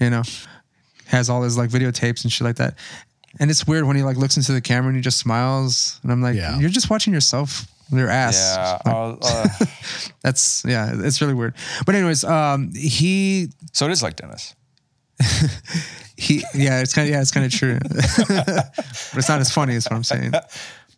you 0.00 0.08
know, 0.08 0.22
has 1.06 1.28
all 1.28 1.42
his 1.42 1.58
like 1.58 1.68
videotapes 1.68 2.22
and 2.24 2.32
shit 2.32 2.46
like 2.46 2.56
that. 2.56 2.76
And 3.38 3.50
it's 3.50 3.66
weird 3.66 3.84
when 3.84 3.96
he 3.96 4.02
like 4.02 4.16
looks 4.16 4.36
into 4.38 4.52
the 4.52 4.60
camera 4.62 4.88
and 4.88 4.96
he 4.96 5.02
just 5.02 5.18
smiles 5.18 6.00
and 6.02 6.10
I'm 6.10 6.22
like 6.22 6.36
Yeah. 6.36 6.58
you're 6.58 6.70
just 6.70 6.88
watching 6.88 7.12
yourself 7.12 7.66
your 7.98 8.08
ass. 8.08 8.36
Yeah. 8.56 8.78
uh, 8.92 9.16
uh, 9.22 9.48
That's 10.22 10.64
yeah, 10.66 10.92
it's 10.94 11.20
really 11.20 11.34
weird. 11.34 11.54
But 11.86 11.94
anyways, 11.94 12.24
um 12.24 12.72
he 12.74 13.48
so 13.72 13.86
it 13.86 13.92
is 13.92 14.02
like 14.02 14.16
Dennis. 14.16 14.54
he 16.16 16.42
yeah 16.54 16.80
it's 16.80 16.94
kind 16.94 17.06
of 17.08 17.12
yeah 17.12 17.20
it's 17.20 17.30
kind 17.30 17.44
of 17.44 17.52
true 17.52 17.78
but 18.28 18.72
it's 19.14 19.28
not 19.28 19.38
as 19.40 19.50
funny 19.52 19.74
as 19.74 19.84
what 19.84 19.92
i'm 19.94 20.02
saying 20.02 20.32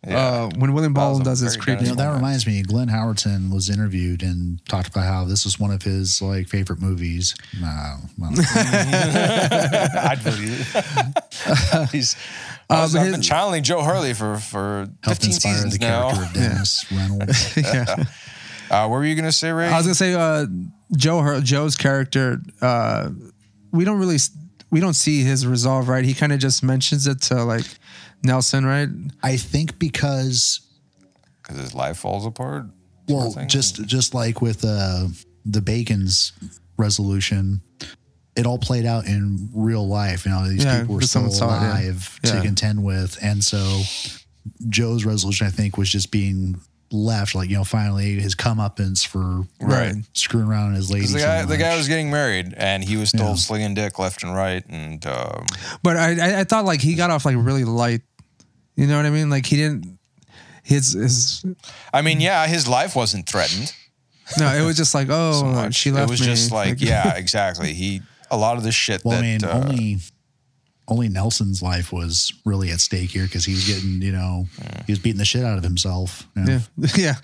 uh 0.07 0.49
when 0.57 0.73
william 0.73 0.93
baldwin 0.93 1.23
does 1.25 1.39
his 1.39 1.55
very 1.55 1.63
creepy 1.63 1.83
You 1.83 1.89
know, 1.91 1.95
Dennis 1.95 2.11
that 2.11 2.15
reminds 2.15 2.47
me, 2.47 2.61
Glenn 2.63 2.87
Howerton 2.87 3.51
was 3.53 3.69
interviewed 3.69 4.23
and 4.23 4.65
talked 4.67 4.87
about 4.87 5.03
how 5.05 5.25
this 5.25 5.43
was 5.43 5.59
one 5.59 5.71
of 5.71 5.81
his 5.81 6.21
like 6.21 6.47
favorite 6.47 6.81
movies. 6.81 7.35
No, 7.59 7.67
I'd 10.05 10.19
believe 10.23 10.71
it. 10.75 11.89
He's. 11.91 12.15
I 12.69 12.81
was, 12.81 12.93
but 12.93 12.99
I've 12.99 13.05
his- 13.07 13.13
been 13.15 13.21
channeling 13.21 13.63
Joe 13.63 13.83
Hurley 13.83 14.13
for 14.13 14.37
for 14.37 14.87
15 15.05 15.29
inspire 15.31 15.53
seasons 15.53 15.77
the 15.77 15.85
now. 15.85 16.11
character 16.11 16.25
of 16.25 16.33
Dennis 16.33 16.85
Reynolds. 16.91 17.57
yeah 17.57 17.95
Uh, 18.71 18.87
what 18.87 18.97
were 18.97 19.05
you 19.05 19.15
gonna 19.15 19.31
say, 19.31 19.51
Ray? 19.51 19.67
i 19.67 19.77
was 19.77 19.85
gonna 19.85 19.93
say 19.95 20.13
uh 20.15 20.45
joe 20.95 21.19
Her- 21.19 21.41
joe's 21.41 21.75
character 21.75 22.39
uh 22.61 23.09
we 23.71 23.83
don't 23.85 23.99
really 23.99 24.17
we 24.71 24.79
don't 24.79 24.95
see 24.95 25.21
his 25.23 25.45
resolve 25.45 25.89
right 25.89 26.03
he 26.05 26.13
kind 26.15 26.31
of 26.31 26.39
just 26.39 26.63
mentions 26.63 27.05
it 27.05 27.21
to 27.23 27.43
like 27.43 27.65
nelson 28.23 28.65
right 28.65 28.89
I 29.21 29.37
think 29.37 29.77
because 29.77 30.61
Because 31.43 31.59
his 31.59 31.73
life 31.75 31.97
falls 31.97 32.25
apart. 32.25 32.65
Well, 33.09 33.35
just 33.47 33.83
just 33.85 34.13
like 34.13 34.41
with 34.41 34.63
uh, 34.63 35.07
the 35.45 35.61
Bacon's 35.61 36.31
resolution, 36.77 37.61
it 38.35 38.45
all 38.45 38.57
played 38.57 38.85
out 38.85 39.05
in 39.05 39.49
real 39.53 39.87
life. 39.87 40.25
You 40.25 40.31
know, 40.31 40.47
these 40.49 40.63
Yeah, 40.65 40.79
people 40.81 40.95
were 40.95 41.01
still 41.01 41.29
someone 41.31 41.31
saw 41.31 41.57
it, 41.57 41.61
yeah. 41.61 41.71
alive 41.73 42.19
to 42.23 42.35
Yeah. 42.35 42.41
contend 42.41 42.83
with, 42.83 43.17
and 43.21 43.43
so 43.43 43.81
Joe's 44.69 45.05
resolution, 45.05 45.47
I 45.47 45.49
think, 45.51 45.77
was 45.77 45.89
just 45.89 46.11
being 46.11 46.59
left. 46.91 47.33
Like 47.35 47.49
you 47.49 47.55
know, 47.57 47.63
finally 47.63 48.19
his 48.19 48.35
comeuppance 48.35 49.05
for 49.05 49.47
Right. 49.59 49.95
screwing 50.13 50.47
around 50.47 50.69
on 50.69 50.73
his 50.75 50.91
lady. 50.91 51.05
'Cause 51.05 51.13
the 51.13 51.19
so 51.19 51.25
guy, 51.25 51.45
the 51.45 51.57
guy 51.57 51.75
was 51.75 51.87
getting 51.87 52.11
married, 52.11 52.53
and 52.57 52.83
he 52.83 52.97
was 52.97 53.09
still 53.09 53.29
Yeah. 53.29 53.35
slinging 53.35 53.73
dick 53.73 53.97
left 53.99 54.23
and 54.23 54.35
right, 54.35 54.63
and 54.69 55.05
um, 55.05 55.45
but 55.81 55.97
I, 55.97 56.11
I 56.19 56.39
i 56.41 56.43
thought 56.43 56.65
like 56.65 56.81
he 56.81 56.95
got 56.95 57.09
off 57.09 57.25
like 57.25 57.35
really 57.37 57.63
light 57.65 58.01
you 58.75 58.87
know 58.87 58.97
what 58.97 59.05
i 59.05 59.09
mean 59.11 59.29
like 59.29 59.45
he 59.45 59.55
didn't 59.55 59.99
his 60.63 60.93
his 60.93 61.45
I 61.93 62.01
mean, 62.01 62.19
yeah, 62.21 62.47
his 62.47 62.67
life 62.67 62.95
wasn't 62.95 63.27
threatened. 63.27 63.71
no 64.37 64.47
it 64.53 64.61
was 64.65 64.77
just 64.77 64.93
like 64.95 65.07
oh 65.11 65.41
so 65.63 65.69
she 65.71 65.91
left 65.91 66.07
It 66.07 66.09
was 66.11 66.19
me 66.21 66.25
just 66.27 66.51
like, 66.51 66.79
yeah, 66.81 67.13
exactly. 67.15 67.73
He 67.73 68.01
a 68.33 68.37
lot 68.37 68.57
of 68.57 68.63
the 68.63 68.71
shit 68.71 69.03
Well, 69.03 69.19
that 69.19 69.23
I 69.23 69.27
mean, 69.27 69.43
uh, 69.43 69.63
only 69.69 69.97
only 70.87 71.07
Nelson's 71.07 71.61
life 71.61 71.93
was 71.93 72.33
really 72.45 72.69
at 72.71 72.81
stake 72.81 73.11
here 73.11 73.23
because 73.23 73.45
he 73.45 73.53
was 73.53 73.65
getting, 73.65 74.01
you 74.01 74.11
know, 74.11 74.47
he 74.85 74.91
was 74.91 74.99
beating 74.99 75.17
the 75.17 75.25
shit 75.25 75.43
out 75.45 75.57
of 75.57 75.63
himself. 75.63 76.27
you 76.35 76.43
know. 76.43 76.59
Yeah, 76.77 76.87
yeah, 76.97 77.15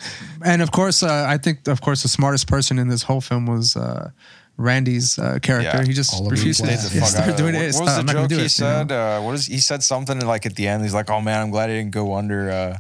and 0.46 0.62
of 0.62 0.72
course, 0.72 1.04
uh, 1.04 1.26
I 1.28 1.38
think 1.38 1.68
of 1.68 1.82
course 1.82 2.02
the 2.02 2.08
smartest 2.08 2.48
person 2.48 2.80
in 2.80 2.88
this 2.88 3.04
whole 3.04 3.20
film 3.22 3.48
was 3.48 3.76
uh, 3.76 4.12
Randy's 4.58 5.20
uh, 5.20 5.40
character. 5.42 5.78
Yeah. 5.78 5.86
He 5.86 5.94
just 5.94 6.14
Oliver 6.14 6.36
refused 6.36 6.60
to 6.62 6.68
Platt. 6.68 6.94
Yeah, 6.94 7.04
start 7.04 7.38
doing 7.38 7.56
it. 7.56 7.62
it. 7.62 7.74
What, 7.74 7.82
what 7.82 7.86
was 7.86 7.98
I'm 7.98 8.06
the 8.06 8.14
joke 8.14 8.30
do 8.30 8.36
he 8.38 8.46
it, 8.46 8.60
you 8.60 8.66
know? 8.66 8.88
said? 8.88 8.92
Uh, 8.92 9.22
what 9.22 9.36
is 9.36 9.46
he 9.46 9.60
said 9.60 9.84
something 9.84 10.20
like 10.26 10.46
at 10.46 10.56
the 10.56 10.68
end? 10.68 10.84
He's 10.84 10.94
like, 10.94 11.10
"Oh 11.10 11.22
man, 11.22 11.42
I'm 11.42 11.50
glad 11.50 11.70
I 11.70 11.74
didn't 11.74 11.92
go 11.92 12.16
under." 12.16 12.50
Uh, 12.50 12.78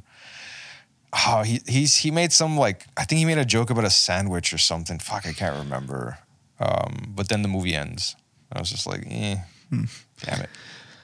oh, 1.27 1.43
he 1.43 1.61
he's 1.67 1.97
he 1.97 2.11
made 2.11 2.31
some 2.31 2.57
like 2.57 2.85
I 2.97 3.05
think 3.05 3.19
he 3.19 3.25
made 3.25 3.37
a 3.37 3.45
joke 3.45 3.69
about 3.69 3.85
a 3.85 3.89
sandwich 3.89 4.53
or 4.53 4.57
something. 4.57 4.99
Fuck, 4.99 5.25
I 5.27 5.33
can't 5.33 5.57
remember. 5.57 6.19
Um, 6.59 7.13
but 7.15 7.29
then 7.29 7.41
the 7.41 7.47
movie 7.47 7.73
ends. 7.75 8.15
I 8.51 8.59
was 8.59 8.69
just 8.69 8.85
like, 8.87 9.03
eh, 9.09 9.37
Hmm. 9.69 9.85
damn 10.23 10.41
it. 10.41 10.49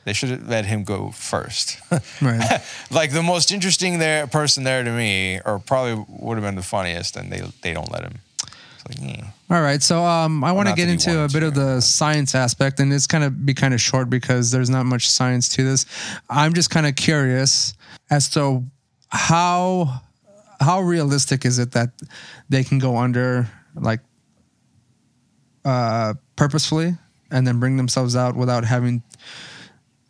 They 0.05 0.13
should 0.13 0.29
have 0.29 0.47
let 0.47 0.65
him 0.65 0.83
go 0.83 1.11
first. 1.11 1.77
Right. 2.21 2.61
like 2.91 3.11
the 3.11 3.23
most 3.23 3.51
interesting 3.51 3.99
there 3.99 4.27
person 4.27 4.63
there 4.63 4.83
to 4.83 4.91
me, 4.91 5.39
or 5.45 5.59
probably 5.59 6.03
would 6.07 6.35
have 6.37 6.43
been 6.43 6.55
the 6.55 6.61
funniest, 6.61 7.15
and 7.17 7.31
they 7.31 7.41
they 7.61 7.73
don't 7.73 7.91
let 7.91 8.03
him. 8.03 8.19
It's 8.43 9.01
like, 9.01 9.17
eh. 9.17 9.23
All 9.49 9.61
right, 9.61 9.81
so 9.81 10.03
um, 10.03 10.43
I 10.43 10.51
want 10.51 10.69
to 10.69 10.75
get 10.75 10.89
into 10.89 11.23
a 11.23 11.27
bit 11.27 11.43
of 11.43 11.53
the 11.55 11.81
science 11.81 12.35
aspect, 12.35 12.79
and 12.79 12.91
it's 12.93 13.07
kind 13.07 13.23
of 13.23 13.45
be 13.45 13.53
kind 13.53 13.73
of 13.73 13.81
short 13.81 14.09
because 14.09 14.51
there's 14.51 14.69
not 14.69 14.85
much 14.85 15.09
science 15.09 15.49
to 15.49 15.63
this. 15.63 15.85
I'm 16.29 16.53
just 16.53 16.69
kind 16.69 16.85
of 16.85 16.95
curious 16.95 17.73
as 18.09 18.29
to 18.31 18.63
how 19.09 20.01
how 20.59 20.81
realistic 20.81 21.45
is 21.45 21.59
it 21.59 21.71
that 21.71 21.89
they 22.49 22.63
can 22.63 22.79
go 22.79 22.97
under 22.97 23.47
like 23.75 23.99
uh, 25.65 26.13
purposefully 26.37 26.95
and 27.31 27.45
then 27.45 27.59
bring 27.59 27.75
themselves 27.77 28.15
out 28.15 28.35
without 28.35 28.63
having 28.63 29.03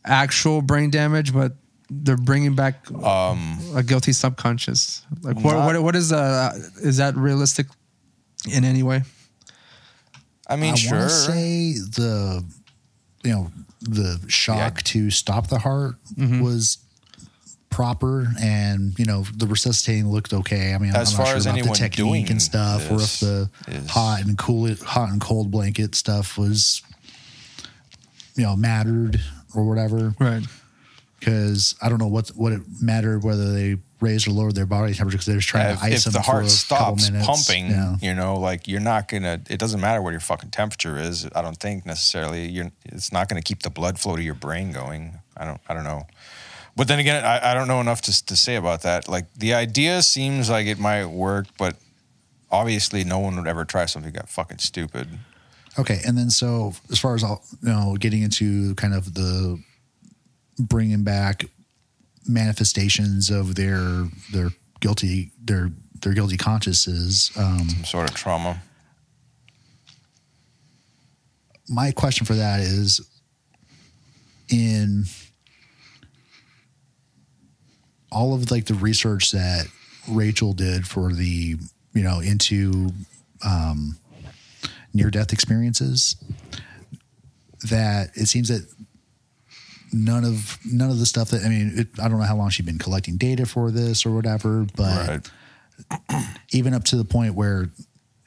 actual 0.05 0.61
brain 0.61 0.89
damage, 0.91 1.33
but 1.33 1.53
they're 1.89 2.17
bringing 2.17 2.55
back 2.55 2.91
um, 3.03 3.59
a 3.75 3.81
guilty 3.83 4.11
subconscious. 4.11 5.03
Like 5.21 5.37
what 5.37 5.53
Not- 5.55 5.65
what 5.65 5.81
what 5.83 5.95
is 5.95 6.11
uh 6.11 6.51
is 6.81 6.97
that 6.97 7.15
realistic 7.15 7.67
in 8.51 8.63
any 8.65 8.83
way? 8.83 9.03
I 10.47 10.55
mean, 10.57 10.73
I 10.73 10.77
sure. 10.77 11.09
say 11.09 11.73
the, 11.73 12.43
you 13.23 13.31
know, 13.31 13.51
the 13.81 14.19
shock 14.27 14.83
to 14.83 15.09
stop 15.09 15.47
the 15.47 15.57
heart 15.59 15.95
Mm-hmm. 16.15 16.41
was 16.41 16.77
proper, 17.75 18.27
and 18.41 18.97
you 18.97 19.03
know 19.05 19.23
the 19.35 19.45
resuscitating 19.47 20.09
looked 20.09 20.31
okay. 20.33 20.73
I 20.73 20.77
mean, 20.77 20.95
As 20.95 21.11
I'm 21.11 21.17
far 21.17 21.25
not 21.25 21.29
sure 21.29 21.37
as 21.37 21.45
about 21.45 21.53
the 21.55 21.59
anyone 21.59 21.75
technique 21.77 21.95
doing 21.97 22.29
and 22.31 22.41
stuff, 22.41 22.89
or 22.89 23.01
if 23.01 23.19
the 23.19 23.49
is- 23.67 23.89
hot 23.89 24.21
and 24.23 24.37
cool, 24.37 24.73
hot 24.75 25.09
and 25.09 25.19
cold 25.19 25.51
blanket 25.51 25.93
stuff 25.93 26.37
was, 26.37 26.81
you 28.35 28.43
know, 28.43 28.55
mattered 28.55 29.19
or 29.53 29.67
whatever. 29.67 30.15
Right. 30.19 30.43
Because 31.19 31.75
I 31.81 31.89
don't 31.89 31.97
know 31.99 32.07
what 32.07 32.29
what 32.29 32.53
it 32.53 32.61
mattered 32.81 33.23
whether 33.23 33.51
they 33.51 33.77
raised 33.99 34.27
or 34.27 34.31
lowered 34.31 34.53
their 34.53 34.65
body 34.67 34.93
temperature 34.93 35.15
because 35.17 35.25
they 35.25 35.33
were 35.33 35.39
trying 35.41 35.71
if, 35.73 35.79
to 35.79 35.85
ice 35.85 35.93
if 35.99 36.03
them 36.05 36.13
the 36.13 36.19
for 36.19 36.23
heart 36.25 36.37
a 36.37 36.41
couple 36.43 36.49
stops 36.49 37.09
minutes. 37.09 37.25
pumping, 37.27 37.67
Yeah. 37.71 37.95
you 38.01 38.13
know, 38.13 38.35
like 38.37 38.67
you're 38.67 38.79
not 38.81 39.07
gonna. 39.07 39.41
It 39.49 39.57
doesn't 39.59 39.81
matter 39.81 40.01
what 40.01 40.11
your 40.11 40.19
fucking 40.19 40.51
temperature 40.51 40.97
is. 40.99 41.27
I 41.35 41.41
don't 41.41 41.57
think 41.57 41.85
necessarily. 41.85 42.47
You're. 42.47 42.71
It's 42.85 43.11
not 43.11 43.27
gonna 43.27 43.41
keep 43.41 43.63
the 43.63 43.69
blood 43.71 43.97
flow 43.99 44.15
to 44.15 44.21
your 44.21 44.33
brain 44.35 44.71
going. 44.71 45.19
I 45.35 45.45
don't. 45.45 45.59
I 45.67 45.73
don't 45.73 45.83
know. 45.83 46.05
But 46.75 46.87
then 46.87 46.99
again, 46.99 47.23
I, 47.23 47.51
I 47.51 47.53
don't 47.53 47.67
know 47.67 47.79
enough 47.81 48.01
to 48.03 48.25
to 48.25 48.35
say 48.35 48.55
about 48.55 48.81
that. 48.81 49.07
Like 49.07 49.33
the 49.33 49.53
idea 49.53 50.01
seems 50.01 50.49
like 50.49 50.67
it 50.67 50.79
might 50.79 51.05
work, 51.05 51.47
but 51.57 51.77
obviously, 52.51 53.03
no 53.03 53.19
one 53.19 53.35
would 53.37 53.47
ever 53.47 53.63
try 53.65 53.85
something 53.85 54.13
that 54.13 54.29
fucking 54.29 54.57
stupid. 54.59 55.07
Okay, 55.79 55.99
and 56.05 56.17
then 56.17 56.29
so 56.29 56.73
as 56.91 56.99
far 56.99 57.15
as 57.15 57.23
all 57.23 57.43
you 57.61 57.69
know, 57.69 57.95
getting 57.97 58.21
into 58.21 58.75
kind 58.75 58.93
of 58.93 59.13
the 59.13 59.61
bringing 60.59 61.03
back 61.03 61.45
manifestations 62.27 63.29
of 63.29 63.55
their 63.55 64.05
their 64.31 64.49
guilty 64.81 65.31
their 65.41 65.71
their 66.01 66.13
guilty 66.13 66.37
consciences. 66.37 67.31
Um, 67.37 67.69
Some 67.69 67.85
sort 67.85 68.09
of 68.09 68.15
trauma. 68.15 68.61
my 71.67 71.91
question 71.91 72.25
for 72.25 72.35
that 72.35 72.59
is 72.59 73.01
in 74.49 75.05
all 78.15 78.33
of 78.33 78.49
like 78.49 78.65
the 78.65 78.73
research 78.73 79.31
that 79.31 79.67
Rachel 80.09 80.53
did 80.53 80.87
for 80.87 81.11
the 81.13 81.57
you 81.93 82.03
know 82.03 82.19
into 82.21 82.89
um, 83.45 83.97
near 84.93 85.11
death 85.11 85.33
experiences, 85.33 86.15
that 87.69 88.09
it 88.15 88.27
seems 88.27 88.47
that 88.47 88.65
none 89.91 90.23
of 90.23 90.57
none 90.65 90.89
of 90.89 90.99
the 90.99 91.05
stuff 91.05 91.29
that 91.31 91.43
I 91.43 91.49
mean, 91.49 91.73
it, 91.75 91.87
I 91.99 92.07
don't 92.07 92.19
know 92.19 92.25
how 92.25 92.37
long 92.37 92.49
she'd 92.49 92.65
been 92.65 92.79
collecting 92.79 93.17
data 93.17 93.45
for 93.45 93.69
this 93.71 94.05
or 94.05 94.11
whatever, 94.11 94.65
but 94.75 95.29
Right. 96.09 96.27
even 96.51 96.73
up 96.73 96.85
to 96.85 96.95
the 96.95 97.05
point 97.05 97.35
where 97.35 97.69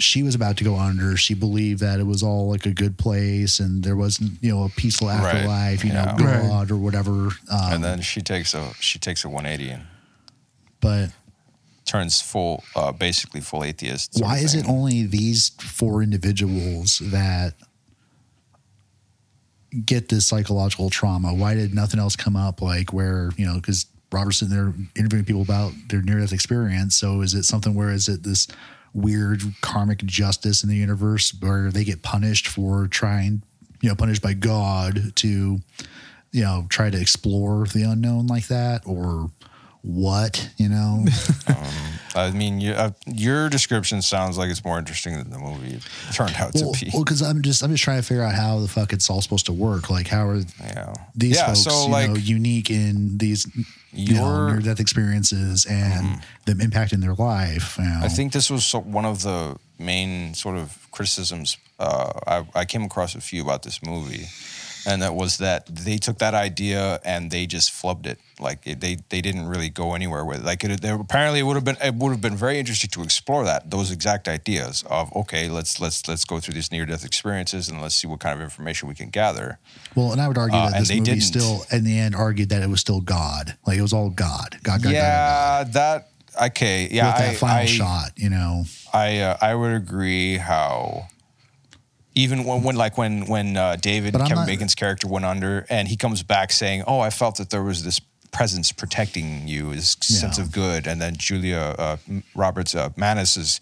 she 0.01 0.23
was 0.23 0.35
about 0.35 0.57
to 0.59 0.65
go 0.65 0.77
under, 0.77 1.17
she 1.17 1.35
believed 1.35 1.81
that 1.81 1.99
it 1.99 2.05
was 2.07 2.23
all 2.23 2.49
like 2.49 2.67
a 2.67 2.73
good 2.73 2.97
place 2.99 3.59
and 3.59 3.83
there 3.83 3.97
wasn't, 3.97 4.33
you 4.41 4.51
know, 4.55 4.65
a 4.65 4.69
peaceful 4.69 5.09
Right. 5.09 5.25
afterlife, 5.25 5.85
you 5.85 5.93
Yeah. 5.93 6.15
know, 6.17 6.25
Right. 6.25 6.49
God 6.49 6.71
or 6.71 6.77
whatever. 6.77 7.27
Um, 7.51 7.73
and 7.73 7.85
then 7.85 8.01
she 8.03 8.21
takes 8.21 8.55
a 8.55 8.73
she 8.81 8.99
takes 9.01 9.25
a 9.25 9.29
180 9.29 9.71
and 9.71 9.83
but 10.81 11.11
turns 11.85 12.21
full, 12.21 12.63
uh, 12.77 12.93
basically 12.93 13.41
full 13.41 13.65
atheist. 13.65 14.13
why 14.21 14.37
is 14.39 14.55
it 14.55 14.69
only 14.69 15.05
these 15.05 15.49
four 15.59 16.03
individuals 16.03 16.99
that 17.07 17.55
get 19.85 20.09
this 20.09 20.27
psychological 20.27 20.91
trauma? 20.91 21.35
Why 21.35 21.55
did 21.55 21.75
nothing 21.75 21.99
else 22.01 22.17
come 22.17 22.37
up? 22.37 22.63
Like 22.63 22.93
where 22.93 23.31
you 23.37 23.47
know, 23.47 23.55
because 23.57 23.87
Robertson 24.13 24.49
they're 24.49 24.73
interviewing 24.97 25.25
people 25.25 25.43
about 25.43 25.73
their 25.89 26.03
near 26.03 26.21
death 26.21 26.33
experience. 26.33 26.95
So 26.97 27.21
is 27.21 27.35
it 27.35 27.45
something 27.45 27.75
where 27.75 27.91
is 27.91 28.09
it 28.09 28.23
this 28.23 28.47
weird 28.93 29.43
karmic 29.61 29.99
justice 30.05 30.63
in 30.63 30.69
the 30.69 30.77
universe 30.77 31.33
where 31.41 31.71
they 31.71 31.85
get 31.85 32.03
punished 32.03 32.49
for 32.49 32.89
trying, 32.89 33.43
you 33.81 33.89
know, 33.89 33.95
punished 33.95 34.23
by 34.23 34.35
God 34.35 35.15
to, 35.17 35.59
you 36.33 36.43
know, 36.43 36.67
try 36.69 36.91
to 36.91 37.01
explore 37.01 37.67
the 37.67 37.83
unknown 37.83 38.27
like 38.27 38.49
that 38.49 38.83
or? 38.87 39.31
What 39.89 40.51
you 40.59 40.69
know? 40.69 41.07
I 42.15 42.31
mean, 42.33 42.61
you, 42.61 42.73
uh, 42.73 42.91
your 43.07 43.49
description 43.49 44.03
sounds 44.03 44.37
like 44.37 44.51
it's 44.51 44.63
more 44.63 44.79
interesting 44.79 45.17
than 45.17 45.31
the 45.31 45.39
movie 45.39 45.81
turned 46.13 46.35
out 46.37 46.53
well, 46.55 46.73
to 46.73 46.85
be. 46.85 46.91
well, 46.93 47.05
because 47.05 47.23
I'm 47.23 47.41
just 47.41 47.63
I'm 47.63 47.71
just 47.71 47.85
trying 47.85 47.97
to 47.97 48.03
figure 48.03 48.23
out 48.23 48.35
how 48.35 48.59
the 48.61 48.69
fuck 48.69 48.93
it's 48.93 49.09
all 49.09 49.23
supposed 49.23 49.47
to 49.47 49.53
work. 49.55 49.89
Like, 49.89 50.07
how 50.07 50.29
are 50.29 50.37
yeah, 50.61 50.93
these 51.15 51.37
yeah. 51.37 51.47
folks 51.47 51.63
so 51.63 51.87
you 51.87 51.91
like, 51.91 52.11
know, 52.11 52.17
unique 52.17 52.71
in 52.71 53.17
these 53.17 53.47
you 53.95 54.15
know, 54.15 54.49
near 54.49 54.61
death 54.61 54.79
experiences 54.79 55.65
and 55.65 56.21
them 56.45 56.59
impacting 56.59 57.01
their 57.01 57.15
life? 57.15 57.79
You 57.79 57.85
know? 57.85 58.01
I 58.03 58.09
think 58.09 58.35
this 58.35 58.51
was 58.51 58.67
so- 58.67 58.81
one 58.81 59.07
of 59.07 59.23
the 59.23 59.57
main 59.79 60.35
sort 60.35 60.59
of 60.59 60.87
criticisms 60.91 61.57
uh, 61.79 62.13
I, 62.27 62.47
I 62.55 62.65
came 62.65 62.83
across 62.83 63.15
a 63.15 63.21
few 63.21 63.43
about 63.43 63.63
this 63.63 63.83
movie, 63.85 64.27
and 64.87 65.03
that 65.03 65.15
was 65.15 65.39
that 65.39 65.67
they 65.67 65.97
took 65.99 66.19
that 66.19 66.35
idea 66.35 67.01
and 67.05 67.31
they 67.31 67.47
just 67.47 67.71
flubbed 67.73 68.07
it. 68.07 68.19
Like 68.41 68.67
it, 68.67 68.81
they 68.81 68.99
they 69.09 69.21
didn't 69.21 69.49
really 69.49 69.69
go 69.69 69.95
anywhere 69.95 70.25
with 70.25 70.39
it. 70.39 70.45
Like 70.45 70.63
it, 70.65 70.81
there, 70.81 70.95
apparently 70.95 71.41
it 71.41 71.43
would 71.43 71.55
have 71.57 71.65
been 71.65 71.77
it 71.83 71.95
would 71.95 72.11
have 72.11 72.21
been 72.21 72.37
very 72.37 72.59
interesting 72.59 72.91
to 72.91 73.03
explore 73.03 73.45
that 73.45 73.71
those 73.71 73.91
exact 73.91 74.29
ideas 74.29 74.85
of 74.89 75.15
okay 75.17 75.49
let's 75.49 75.81
let's 75.81 76.07
let's 76.07 76.25
go 76.25 76.39
through 76.39 76.55
these 76.55 76.71
near 76.71 76.87
death 76.87 77.05
experiences 77.05 77.69
and 77.69 77.83
let's 77.83 77.97
see 77.97 78.07
what 78.07 78.21
kind 78.21 78.35
of 78.35 78.41
information 78.41 78.89
we 78.89 78.95
can 78.95 79.09
gather. 79.11 79.59
well, 79.97 80.13
and 80.13 80.21
I 80.21 80.29
would 80.29 80.39
argue 80.39 80.57
uh, 80.57 80.67
that 80.67 80.75
and 80.75 80.83
this 80.83 80.89
they 80.89 81.01
movie 81.01 81.11
didn't. 81.13 81.23
still, 81.25 81.65
in 81.73 81.85
the 81.85 81.99
end, 81.99 82.15
argued 82.15 82.51
that 82.51 82.63
it 82.63 82.69
was 82.69 82.81
still 82.81 83.01
God. 83.01 83.57
Like 83.67 83.79
it 83.79 83.83
was 83.83 83.93
all 83.93 84.11
God. 84.11 84.59
God, 84.63 84.83
God, 84.83 84.83
God, 84.83 84.83
God, 84.85 84.93
yeah, 84.93 85.65
that 85.73 86.09
okay. 86.47 86.89
Yeah, 86.91 87.07
With 87.09 87.17
that 87.17 87.31
I, 87.31 87.35
final 87.35 87.57
I, 87.63 87.65
shot, 87.67 88.11
you 88.17 88.31
know. 88.31 88.65
I 88.93 89.19
uh, 89.19 89.37
I 89.41 89.55
would 89.57 89.73
agree 89.73 90.37
how 90.37 91.09
even 92.19 92.43
when, 92.45 92.63
when 92.65 92.77
like 92.77 92.99
when 92.99 93.27
when 93.27 93.57
uh, 93.57 93.77
David 93.77 94.15
Kevin 94.15 94.35
not- 94.35 94.47
Bacon's 94.47 94.75
character 94.75 95.07
went 95.07 95.25
under 95.25 95.65
and 95.71 95.87
he 95.87 95.97
comes 95.97 96.23
back 96.23 96.51
saying, 96.51 96.83
"Oh, 96.87 96.99
I 96.99 97.11
felt 97.11 97.37
that 97.37 97.51
there 97.51 97.63
was 97.63 97.85
this 97.85 98.01
presence 98.31 98.73
protecting 98.73 99.49
you, 99.49 99.75
this 99.75 99.97
sense 100.01 100.37
of 100.39 100.51
good," 100.51 100.87
and 100.87 101.01
then 101.01 101.17
Julia 101.17 101.77
uh, 101.79 101.97
Roberts 102.35 102.75
uh, 102.75 102.91
Mannus 102.97 103.37
is 103.37 103.61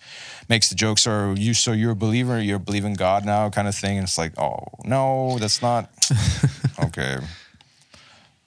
makes 0.49 0.71
the 0.71 0.75
joke, 0.75 0.99
"So 0.99 1.35
you 1.37 1.53
so 1.53 1.73
you're 1.73 1.93
a 1.93 1.97
believer, 1.97 2.41
you're 2.41 2.59
believing 2.59 2.95
God 2.95 3.27
now," 3.27 3.51
kind 3.51 3.69
of 3.69 3.75
thing, 3.75 3.99
and 3.99 4.05
it's 4.07 4.17
like, 4.17 4.33
"Oh 4.39 4.65
no, 4.85 5.39
that's 5.39 5.61
not 5.61 5.91
okay." 6.85 7.19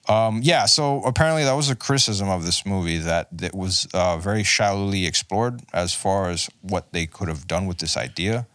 Um, 0.08 0.40
yeah, 0.42 0.66
so 0.66 1.02
apparently 1.04 1.44
that 1.44 1.52
was 1.52 1.70
a 1.70 1.76
criticism 1.76 2.28
of 2.28 2.44
this 2.44 2.66
movie 2.66 2.98
that 2.98 3.28
it 3.40 3.54
was 3.54 3.86
uh, 3.94 4.16
very 4.18 4.42
shallowly 4.42 5.06
explored 5.06 5.60
as 5.72 5.94
far 5.94 6.30
as 6.30 6.50
what 6.62 6.92
they 6.92 7.06
could 7.06 7.28
have 7.28 7.46
done 7.46 7.66
with 7.66 7.78
this 7.78 7.96
idea. 7.96 8.48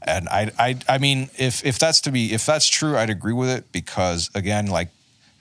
And 0.00 0.28
I, 0.28 0.50
I, 0.58 0.78
I 0.88 0.98
mean, 0.98 1.28
if 1.38 1.64
if 1.64 1.78
that's 1.78 2.00
to 2.02 2.10
be 2.10 2.32
if 2.32 2.46
that's 2.46 2.68
true, 2.68 2.96
I'd 2.96 3.10
agree 3.10 3.32
with 3.34 3.50
it 3.50 3.70
because 3.72 4.30
again, 4.34 4.66
like 4.66 4.88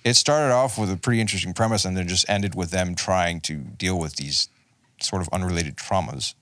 it 0.04 0.16
started 0.16 0.54
off 0.54 0.78
with 0.78 0.92
a 0.92 0.98
pretty 0.98 1.22
interesting 1.22 1.54
premise 1.54 1.86
and 1.86 1.96
then 1.96 2.08
just 2.08 2.30
ended 2.30 2.56
with 2.56 2.72
them 2.72 2.96
trying 2.96 3.42
to 3.42 3.56
deal 3.56 3.98
with 3.98 4.16
these 4.16 4.50
sort 5.00 5.22
of 5.22 5.30
unrelated 5.32 5.78
traumas. 5.78 6.34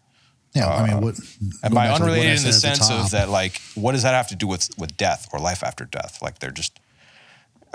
Yeah, 0.53 0.67
I 0.67 0.87
mean, 0.87 0.97
uh, 0.97 1.01
what? 1.01 1.19
And 1.63 1.73
by 1.73 1.89
unrelated 1.89 2.39
in 2.39 2.43
the 2.43 2.53
sense 2.53 2.87
top, 2.87 3.05
of 3.05 3.11
that, 3.11 3.29
like, 3.29 3.61
what 3.75 3.91
does 3.91 4.01
that 4.03 4.13
have 4.13 4.27
to 4.29 4.35
do 4.35 4.47
with 4.47 4.69
with 4.79 4.97
death 4.97 5.27
or 5.31 5.39
life 5.39 5.63
after 5.63 5.85
death? 5.85 6.21
Like, 6.21 6.39
they're 6.39 6.49
just 6.51 6.79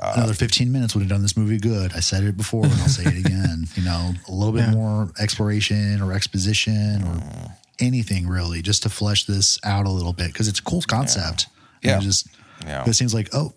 uh, 0.00 0.14
another 0.16 0.34
15 0.34 0.72
minutes 0.72 0.94
would 0.94 1.02
have 1.02 1.08
done 1.10 1.22
this 1.22 1.36
movie 1.36 1.58
good. 1.58 1.92
I 1.94 2.00
said 2.00 2.24
it 2.24 2.36
before 2.36 2.64
and 2.64 2.72
I'll 2.74 2.88
say 2.88 3.04
it 3.04 3.24
again. 3.24 3.66
You 3.76 3.84
know, 3.84 4.12
a 4.28 4.32
little 4.32 4.52
bit 4.52 4.62
Yeah. 4.62 4.72
more 4.72 5.12
exploration 5.20 6.02
or 6.02 6.12
exposition 6.12 7.02
or 7.04 7.14
mm. 7.14 7.52
Anything 7.78 8.26
really 8.28 8.62
just 8.62 8.82
to 8.84 8.88
flesh 8.88 9.24
this 9.24 9.58
out 9.64 9.86
a 9.86 9.90
little 9.90 10.12
bit 10.12 10.28
because 10.32 10.48
it's 10.48 10.58
a 10.60 10.62
cool 10.62 10.82
concept. 10.82 11.46
Yeah. 11.82 11.98
it 11.98 12.02
just, 12.02 12.28
Yeah. 12.66 12.84
it 12.86 12.94
seems 12.94 13.12
like, 13.14 13.28
oh, 13.32 13.52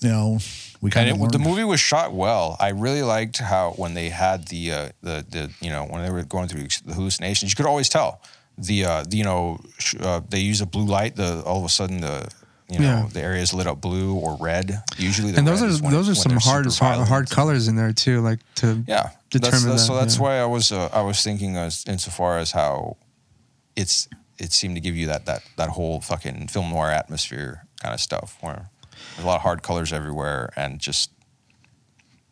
you 0.00 0.08
know, 0.08 0.38
we 0.80 0.90
kind 0.90 1.08
of 1.10 1.30
the 1.32 1.38
movie 1.38 1.62
was 1.64 1.78
shot 1.80 2.12
well. 2.12 2.56
I 2.58 2.70
really 2.70 3.02
liked 3.02 3.38
how 3.38 3.70
when 3.76 3.94
they 3.94 4.08
had 4.08 4.48
the 4.48 4.72
uh, 4.72 4.88
the 5.02 5.24
the 5.30 5.50
you 5.60 5.70
know 5.70 5.84
when 5.84 6.02
they 6.02 6.10
were 6.10 6.24
going 6.24 6.48
through 6.48 6.66
the 6.84 6.94
hallucinations, 6.94 7.52
you 7.52 7.56
could 7.56 7.66
always 7.66 7.88
tell 7.88 8.20
the 8.58 8.84
uh, 8.84 9.04
the, 9.08 9.16
you 9.18 9.22
know 9.24 9.60
sh- 9.78 9.94
uh, 10.00 10.20
they 10.28 10.40
use 10.40 10.60
a 10.60 10.66
blue 10.66 10.84
light. 10.86 11.14
The 11.14 11.42
all 11.42 11.58
of 11.60 11.64
a 11.64 11.68
sudden 11.68 12.00
the 12.00 12.28
you 12.68 12.80
know 12.80 12.84
Yeah. 12.84 13.08
the 13.12 13.20
area 13.20 13.42
is 13.42 13.54
lit 13.54 13.68
up 13.68 13.80
blue 13.80 14.14
or 14.14 14.36
red. 14.40 14.82
Usually, 14.98 15.32
and 15.36 15.46
those 15.46 15.62
are 15.62 15.70
those 15.90 16.08
are 16.08 16.16
some 16.16 16.32
hard 16.32 16.64
hard, 16.66 16.74
violent. 16.74 17.08
hard 17.08 17.30
colors 17.30 17.68
in 17.68 17.76
there 17.76 17.92
too, 17.92 18.20
like 18.20 18.40
to 18.56 18.82
Yeah, 18.88 19.10
determine 19.38 19.70
that's, 19.70 19.86
that's, 19.86 19.86
so 19.86 19.94
that's 19.94 20.16
yeah. 20.16 20.22
why 20.22 20.38
I 20.40 20.46
was 20.46 20.72
uh, 20.72 20.88
I 20.92 21.02
was 21.02 21.22
thinking 21.22 21.56
as 21.56 21.84
insofar 21.86 22.38
as 22.38 22.52
how 22.52 22.96
it's 23.76 24.08
it 24.38 24.52
seemed 24.52 24.74
to 24.74 24.80
give 24.80 24.96
you 24.96 25.06
that 25.06 25.26
that 25.26 25.42
that 25.56 25.70
whole 25.70 26.00
fucking 26.00 26.48
film 26.48 26.70
noir 26.70 26.90
atmosphere 26.90 27.66
kind 27.80 27.94
of 27.94 28.00
stuff 28.00 28.36
where 28.40 28.70
there's 29.14 29.24
a 29.24 29.26
lot 29.26 29.36
of 29.36 29.42
hard 29.42 29.62
colors 29.62 29.92
everywhere 29.92 30.50
and 30.56 30.80
just 30.80 31.10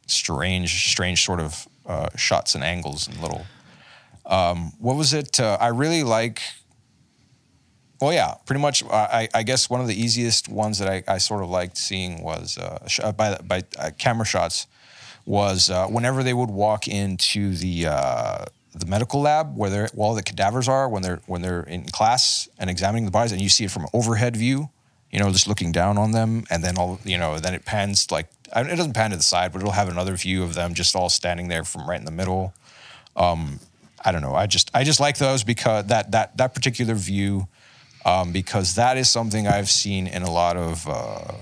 strange 0.07 0.91
strange 0.91 1.25
sort 1.25 1.41
of 1.41 1.69
uh, 1.87 2.09
shots 2.17 2.55
and 2.55 2.65
angles 2.65 3.09
and 3.09 3.21
little 3.21 3.47
um, 4.27 4.73
what 4.79 4.97
was 4.97 5.13
it 5.13 5.41
uh, 5.41 5.57
I 5.61 5.69
really 5.69 6.03
like 6.03 6.41
well 8.01 8.13
yeah 8.13 8.35
pretty 8.45 8.61
much 8.61 8.85
I, 8.85 9.29
I 9.35 9.43
guess 9.43 9.71
one 9.71 9.81
of 9.81 9.87
the 9.87 10.01
easiest 10.01 10.49
ones 10.49 10.79
that 10.79 10.89
I, 10.89 11.03
I 11.07 11.19
sort 11.19 11.43
of 11.43 11.51
liked 11.51 11.77
seeing 11.77 12.23
was 12.23 12.59
uh, 12.59 12.87
uh, 13.03 13.13
by 13.13 13.37
by 13.39 13.63
uh, 13.79 13.91
camera 13.99 14.27
shots 14.27 14.67
was 15.31 15.71
uh, 15.71 15.87
whenever 15.87 16.25
they 16.25 16.35
would 16.35 16.51
walk 16.51 16.89
into 16.89 17.55
the 17.55 17.87
uh, 17.87 18.45
the 18.75 18.87
medical 18.87 19.21
lab 19.21 19.57
where 19.57 19.71
they're 19.71 19.89
where 19.95 20.09
all 20.09 20.15
the 20.15 20.25
cadavers 20.25 20.69
are 20.69 20.89
when 20.89 21.03
they're 21.03 21.21
when 21.27 21.41
they're 21.41 21.63
in 21.63 21.85
class 21.85 22.49
and 22.59 22.69
examining 22.69 23.05
the 23.05 23.13
bodies 23.13 23.31
and 23.31 23.41
you 23.41 23.49
see 23.49 23.65
it 23.65 23.71
from 23.71 23.87
overhead 23.95 24.37
view 24.37 24.69
you 25.13 25.21
know 25.21 25.31
just 25.31 25.47
looking 25.47 25.71
down 25.71 25.97
on 25.97 26.11
them 26.11 26.43
and 26.51 26.65
then 26.65 26.77
all 26.77 26.99
you 27.05 27.17
know 27.17 27.39
then 27.39 27.55
it 27.55 27.65
pans 27.65 28.11
like 28.11 28.29
I 28.53 28.65
mean, 28.65 28.73
it 28.73 28.77
doesn't 28.77 28.93
pan 28.93 29.11
to 29.11 29.17
the 29.17 29.23
side 29.23 29.53
but 29.53 29.61
it'll 29.61 29.71
have 29.71 29.89
another 29.89 30.17
view 30.17 30.43
of 30.43 30.55
them 30.55 30.75
just 30.75 30.97
all 30.97 31.09
standing 31.09 31.47
there 31.47 31.63
from 31.63 31.89
right 31.89 31.99
in 31.99 32.05
the 32.05 32.11
middle. 32.11 32.53
Um, 33.17 33.61
I 34.05 34.11
don't 34.11 34.23
know. 34.23 34.35
I 34.35 34.47
just 34.49 34.69
I 34.75 34.83
just 34.83 34.99
like 34.99 35.19
those 35.19 35.45
because 35.45 35.87
that 35.87 36.11
that 36.11 36.37
that 36.39 36.55
particular 36.55 36.95
view 36.95 37.47
um, 38.05 38.33
because 38.33 38.75
that 38.75 38.97
is 38.97 39.09
something 39.09 39.47
I've 39.47 39.71
seen 39.71 40.09
in 40.09 40.23
a 40.23 40.31
lot 40.31 40.57
of 40.57 40.89
uh, 40.89 41.33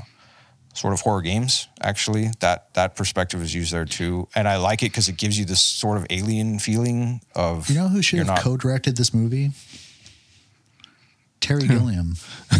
sort 0.79 0.93
of 0.95 1.01
horror 1.01 1.23
games. 1.23 1.69
Actually, 1.83 2.31
that 2.41 2.73
that 2.75 2.95
perspective 2.97 3.43
is 3.43 3.55
used 3.55 3.73
there 3.73 3.85
too, 3.85 4.29
and 4.35 4.47
I 4.49 4.57
like 4.57 4.83
it 4.83 4.87
because 4.93 5.09
it 5.09 5.17
gives 5.17 5.39
you 5.39 5.45
this 5.45 5.61
sort 5.61 5.97
of 5.99 6.07
alien 6.11 6.59
feeling 6.59 7.21
of 7.35 7.69
You 7.69 7.77
know 7.77 7.89
who 7.89 8.01
should 8.03 8.19
have 8.19 8.29
not- 8.29 8.41
co-directed 8.41 8.97
this 8.97 9.13
movie? 9.13 9.51
Terry 11.41 11.67
Gilliam. 11.69 12.15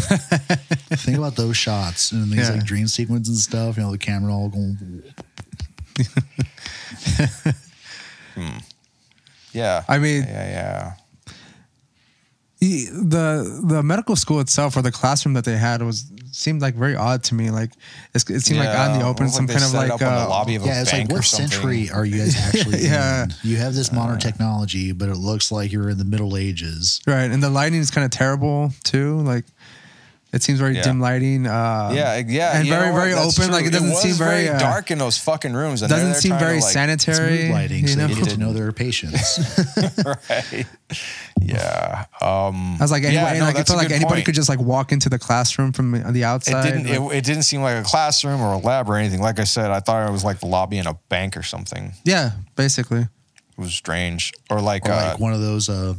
Think 1.03 1.17
about 1.17 1.35
those 1.35 1.57
shots 1.57 2.11
and 2.13 2.31
these 2.31 2.47
Yeah. 2.47 2.55
like 2.55 2.63
dream 2.65 2.87
sequences 2.87 3.29
and 3.35 3.37
stuff. 3.43 3.77
You 3.77 3.83
know, 3.83 3.91
the 3.91 3.97
camera 3.97 4.33
all 4.33 4.47
going. 4.49 5.03
Hmm. 8.35 8.57
Yeah, 9.53 9.83
I 9.87 9.97
mean- 9.99 10.23
yeah, 10.23 10.49
yeah. 10.49 10.93
The 12.61 13.61
the 13.65 13.81
medical 13.83 14.15
school 14.17 14.39
itself 14.41 14.75
or 14.75 14.81
the 14.81 14.91
classroom 14.91 15.33
that 15.35 15.45
they 15.45 15.57
had 15.57 15.81
was 15.81 16.03
seemed 16.31 16.61
like 16.61 16.75
very 16.75 16.95
odd 16.95 17.23
to 17.25 17.35
me. 17.35 17.49
Like 17.51 17.71
it's, 18.13 18.29
it 18.29 18.41
seemed 18.41 18.59
like 18.59 18.69
out 18.69 18.91
in 18.93 18.99
the 18.99 19.05
open, 19.05 19.23
almost 19.23 19.35
some 19.35 19.45
they 19.47 19.53
kind 19.53 19.65
of 19.65 19.73
like 19.73 19.91
up 19.91 19.99
the 19.99 20.05
uh, 20.07 20.27
lobby 20.29 20.55
of 20.55 20.63
a 20.63 20.65
Yeah, 20.67 20.81
it's 20.81 20.91
like 20.93 21.01
bank 21.01 21.11
or 21.11 21.15
what 21.15 21.25
century 21.25 21.89
are 21.89 22.05
you 22.05 22.17
guys 22.17 22.35
actually 22.37 22.79
Yeah. 22.83 23.23
in? 23.23 23.33
You 23.43 23.57
have 23.57 23.73
this 23.75 23.91
modern 23.91 24.19
technology, 24.19 24.91
but 24.91 25.09
it 25.09 25.15
looks 25.15 25.51
like 25.51 25.71
you're 25.71 25.89
in 25.89 25.97
the 25.97 26.05
Middle 26.05 26.37
Ages. 26.37 27.01
right, 27.07 27.29
and 27.29 27.41
the 27.43 27.49
lighting 27.49 27.79
is 27.79 27.91
kind 27.91 28.05
of 28.05 28.11
terrible 28.11 28.71
too. 28.83 29.19
Like 29.21 29.45
It 30.31 30.43
seems 30.43 30.59
very 30.59 30.75
Yeah. 30.75 30.83
dim 30.83 30.99
lighting. 30.99 31.47
Uh, 31.47 31.91
Yeah, 31.93 32.17
yeah, 32.17 32.57
and 32.59 32.67
very 32.69 32.91
very 32.93 33.13
That's 33.13 33.39
open. 33.39 33.51
Like 33.51 33.65
it 33.65 33.71
doesn't 33.71 33.89
was 33.89 34.01
seem 34.01 34.13
very, 34.13 34.47
uh, 34.47 34.59
dark 34.59 34.91
in 34.91 34.99
those 34.99 35.17
fucking 35.17 35.53
rooms. 35.53 35.81
And 35.81 35.89
Doesn't 35.89 36.15
seem 36.15 36.29
trying 36.29 36.39
to, 36.39 36.45
very 36.45 36.55
like- 36.57 36.65
It's 36.65 36.73
sanitary. 36.73 37.43
mood 37.45 37.51
lighting, 37.51 37.81
you 37.81 37.87
so 37.87 37.99
know? 37.99 38.07
they 38.07 38.13
get 38.15 38.29
to 38.29 38.37
know 38.37 38.53
their 38.53 38.71
patients. 38.71 39.39
right. 40.05 40.65
Yeah. 41.41 42.05
Um, 42.21 42.75
I 42.75 42.83
was 42.83 42.91
like, 42.91 43.01
yeah, 43.03 43.09
anybody, 43.09 43.39
no, 43.39 43.45
like 43.45 43.55
I 43.55 43.59
that's 43.59 43.69
felt 43.71 43.81
like 43.81 43.91
anybody 43.91 44.15
point. 44.15 44.25
could 44.25 44.35
just 44.35 44.49
like 44.49 44.59
walk 44.59 44.91
into 44.91 45.09
the 45.09 45.17
classroom 45.19 45.71
from 45.71 45.91
the 46.13 46.23
outside. 46.23 46.65
It 46.65 46.71
didn't. 46.83 47.01
like- 47.05 47.13
It, 47.13 47.17
it 47.19 47.23
didn't 47.23 47.43
seem 47.43 47.61
like 47.61 47.77
a 47.77 47.83
classroom 47.83 48.41
or 48.41 48.53
a 48.53 48.57
lab 48.57 48.89
or 48.89 48.97
anything. 48.97 49.21
Like 49.21 49.39
I 49.39 49.45
said, 49.45 49.71
I 49.71 49.79
thought 49.79 50.07
it 50.07 50.11
was 50.11 50.23
like 50.23 50.39
the 50.39 50.47
lobby 50.47 50.77
in 50.77 50.85
a 50.87 50.93
bank 51.09 51.37
or 51.37 51.43
something. 51.43 51.93
yeah, 52.03 52.31
basically. 52.55 53.01
It 53.01 53.07
was 53.61 53.73
strange. 53.73 54.33
Or 54.49 54.61
like, 54.61 54.85
or 54.87 54.91
uh, 54.91 55.11
like 55.11 55.19
one 55.19 55.33
of 55.33 55.41
those, 55.41 55.69
uh, 55.69 55.93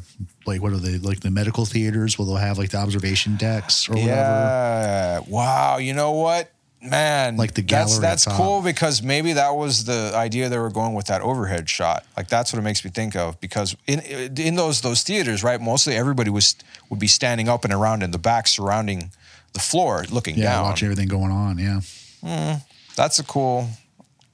like 0.51 0.63
what 0.63 0.73
are 0.73 0.79
they, 0.79 0.99
like 0.99 1.21
the 1.21 1.31
medical 1.31 1.65
theaters 1.65 2.19
where 2.19 2.27
they'll 2.27 2.37
have 2.37 2.59
like 2.59 2.71
the 2.71 2.79
observation 2.79 3.37
decks 3.37 3.89
or 3.89 3.93
whatever. 3.93 4.11
yeah. 4.11 5.21
Wow. 5.29 5.79
You 5.79 5.95
know 5.95 6.13
what, 6.13 6.51
man? 6.83 7.37
Like 7.37 7.55
the 7.55 7.63
that's 7.63 7.93
gallery 7.95 8.03
that's 8.03 8.25
top. 8.25 8.37
cool 8.37 8.63
because 8.63 9.03
maybe 9.03 9.33
that 9.35 9.51
was 9.57 9.85
the 9.85 10.13
idea 10.15 10.49
they 10.49 10.59
were 10.59 10.71
going 10.71 10.95
with 10.95 11.07
that 11.07 11.21
overhead 11.23 11.69
shot. 11.69 12.05
Like 12.17 12.29
that's 12.29 12.53
what 12.53 12.59
it 12.59 12.63
makes 12.63 12.85
me 12.85 12.91
think 12.91 13.17
of 13.17 13.41
because 13.41 13.77
in 13.87 14.01
in 14.01 14.55
those 14.57 14.81
those 14.81 15.03
theaters, 15.03 15.43
right? 15.43 15.61
Mostly 15.61 15.95
everybody 15.97 16.31
was 16.31 16.55
would 16.91 17.01
be 17.01 17.07
standing 17.09 17.49
up 17.49 17.65
and 17.65 17.73
around 17.73 18.03
in 18.03 18.11
the 18.11 18.19
back, 18.19 18.47
surrounding 18.49 19.11
the 19.53 19.61
floor, 19.61 20.05
looking 20.11 20.37
Yeah, 20.37 20.53
down. 20.55 20.65
watching 20.65 20.87
everything 20.87 21.09
going 21.09 21.31
on. 21.33 21.59
Yeah. 21.59 21.81
Hmm. 22.23 22.59
That's 22.97 23.19
a 23.19 23.25
cool. 23.25 23.69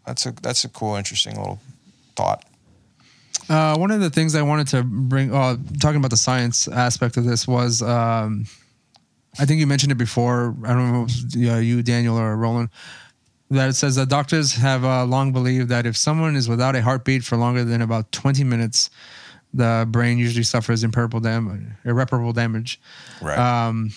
That's 0.07 0.25
a 0.27 0.33
that's 0.43 0.65
a 0.65 0.69
cool, 0.69 0.95
interesting 0.97 1.37
little 1.37 1.59
thought. 2.17 2.45
Uh, 3.49 3.77
one 3.77 3.91
of 3.91 4.01
the 4.01 4.11
things 4.11 4.35
I 4.35 4.43
wanted 4.43 4.69
to 4.69 4.83
bring, 4.83 5.33
uh, 5.33 5.57
talking 5.81 5.99
about 5.99 6.11
the 6.11 6.17
science 6.17 6.69
aspect 6.69 7.17
of 7.17 7.25
this 7.25 7.47
was, 7.47 7.83
um, 7.83 8.47
I 9.39 9.45
think 9.45 9.61
you 9.61 9.67
mentioned 9.67 9.93
it 9.93 9.97
before. 9.97 10.57
I 10.65 10.69
don't 10.69 10.93
know 10.93 11.05
if 11.05 11.11
it 11.11 11.37
was 11.37 11.49
uh, 11.51 11.59
you, 11.59 11.83
Daniel, 11.83 12.19
or 12.19 12.37
Roland. 12.37 12.71
That 13.51 13.69
it 13.69 13.75
says 13.75 13.95
that 13.95 14.09
doctors 14.09 14.55
have 14.57 14.85
uh, 14.85 15.05
long 15.05 15.33
believed 15.33 15.69
that 15.69 15.87
if 15.87 15.97
someone 15.97 16.35
is 16.35 16.49
without 16.49 16.75
a 16.75 16.83
heartbeat 16.83 17.23
for 17.23 17.37
longer 17.37 17.63
than 17.63 17.81
about 17.81 18.11
20 18.11 18.43
minutes, 18.43 18.91
the 19.55 19.87
brain 19.89 20.19
usually 20.19 20.43
suffers 20.43 20.83
irreparable 20.83 21.21
damage. 21.21 21.63
Irreparable 21.85 22.33
damage. 22.33 22.81
Right. 23.23 23.39
Um, 23.39 23.93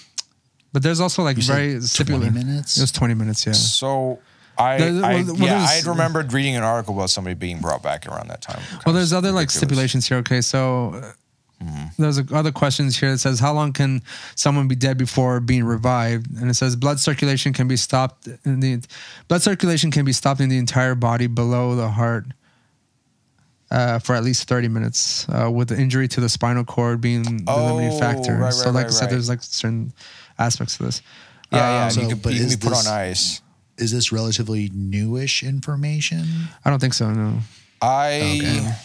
but 0.71 0.83
there's 0.83 0.99
also 0.99 1.23
like 1.23 1.38
You 1.38 1.41
said 1.41 1.81
very 2.05 2.19
20 2.19 2.29
minutes? 2.29 2.77
It 2.77 2.81
was 2.81 2.91
20 2.91 3.15
minutes, 3.15 3.45
yeah. 3.45 3.53
So 3.53 4.19
I, 4.59 4.75
I 4.75 5.23
well, 5.23 5.35
yeah, 5.37 5.59
I 5.61 5.73
had 5.75 5.85
remembered 5.85 6.33
reading 6.33 6.55
an 6.55 6.63
article 6.63 6.93
about 6.95 7.09
somebody 7.09 7.33
being 7.33 7.59
brought 7.61 7.81
back 7.81 8.05
around 8.07 8.27
that 8.29 8.41
time. 8.41 8.61
Well, 8.85 8.93
there's 8.93 9.13
other 9.13 9.31
like 9.31 9.49
stipulations 9.49 10.07
here. 10.07 10.17
Okay, 10.17 10.41
so 10.41 11.13
uh, 11.61 11.67
there's 11.97 12.17
a, 12.19 12.25
other 12.33 12.51
questions 12.51 12.99
here 12.99 13.11
that 13.11 13.19
says 13.19 13.39
how 13.39 13.53
long 13.53 13.71
can 13.73 14.01
someone 14.35 14.67
be 14.67 14.75
dead 14.75 14.97
before 14.97 15.39
being 15.39 15.63
revived? 15.63 16.27
And 16.39 16.49
it 16.49 16.55
says 16.55 16.75
blood 16.75 16.99
circulation 16.99 17.53
can 17.53 17.67
be 17.67 17.77
stopped 17.77 18.27
in 18.45 18.59
the 18.59 18.81
blood 19.27 19.41
circulation 19.41 19.91
can 19.91 20.03
be 20.05 20.13
stopped 20.13 20.41
in 20.41 20.49
the 20.49 20.57
entire 20.57 20.95
body 20.95 21.27
below 21.27 21.75
the 21.75 21.89
heart. 21.89 22.25
Uh, 23.71 23.99
for 23.99 24.15
at 24.15 24.23
least 24.23 24.47
30 24.49 24.67
minutes, 24.67 25.29
uh, 25.29 25.47
with 25.47 25.69
the 25.69 25.77
injury 25.77 26.07
to 26.07 26.19
the 26.19 26.27
spinal 26.27 26.63
cord 26.63 26.99
being 26.99 27.21
the 27.21 27.55
limiting 27.55 27.91
Oh, 27.93 27.99
factor. 27.99 28.35
right, 28.35 28.51
so, 28.51 28.65
right, 28.65 28.73
like 28.73 28.85
I 28.87 28.89
said, 28.89 29.01
right. 29.01 29.09
there's 29.11 29.29
like 29.29 29.43
certain 29.43 29.93
aspects 30.39 30.77
to 30.77 30.83
this. 30.85 31.03
Yeah, 31.51 31.59
yeah. 31.59 31.81
Um, 31.81 31.85
you 31.85 31.91
so, 31.91 32.09
could, 32.15 32.21
but 32.23 32.33
you 32.33 32.39
can 32.39 32.49
be 32.49 32.55
put 32.55 32.69
this- 32.69 32.87
on 32.87 32.93
ice. 32.99 33.41
Is 33.79 33.91
this 33.91 34.11
relatively 34.11 34.69
newish 34.73 35.43
information? 35.43 36.25
I 36.65 36.69
don't 36.69 36.79
think 36.79 36.93
so. 36.93 37.11
No. 37.11 37.39
I 37.81 38.39
Okay. 38.41 38.75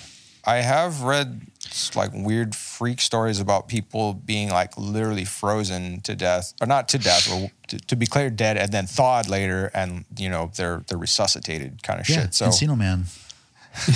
I 0.47 0.57
have 0.57 1.03
read 1.03 1.41
like 1.95 2.11
weird 2.13 2.55
freak 2.55 3.01
stories 3.01 3.41
about 3.41 3.69
people 3.69 4.13
being 4.15 4.51
like 4.51 4.77
literally 4.77 5.25
frozen 5.25 6.01
to 6.03 6.15
death, 6.15 6.53
or 6.61 6.67
not 6.67 6.89
to 6.89 6.99
death, 6.99 7.31
or 7.33 7.51
to, 7.69 7.79
to 7.79 7.97
be 7.97 8.05
declared 8.05 8.37
dead 8.37 8.57
and 8.59 8.71
then 8.71 8.87
thawed 8.87 9.29
later, 9.29 9.71
and 9.75 10.05
you 10.17 10.29
know 10.29 10.51
they're 10.57 10.83
they're 10.87 10.99
resuscitated 10.99 11.83
kind 11.83 12.01
of 12.01 12.09
Yeah, 12.09 12.23
shit. 12.23 12.35
So 12.35 12.47
Encino 12.47 12.77
Man. 12.77 13.05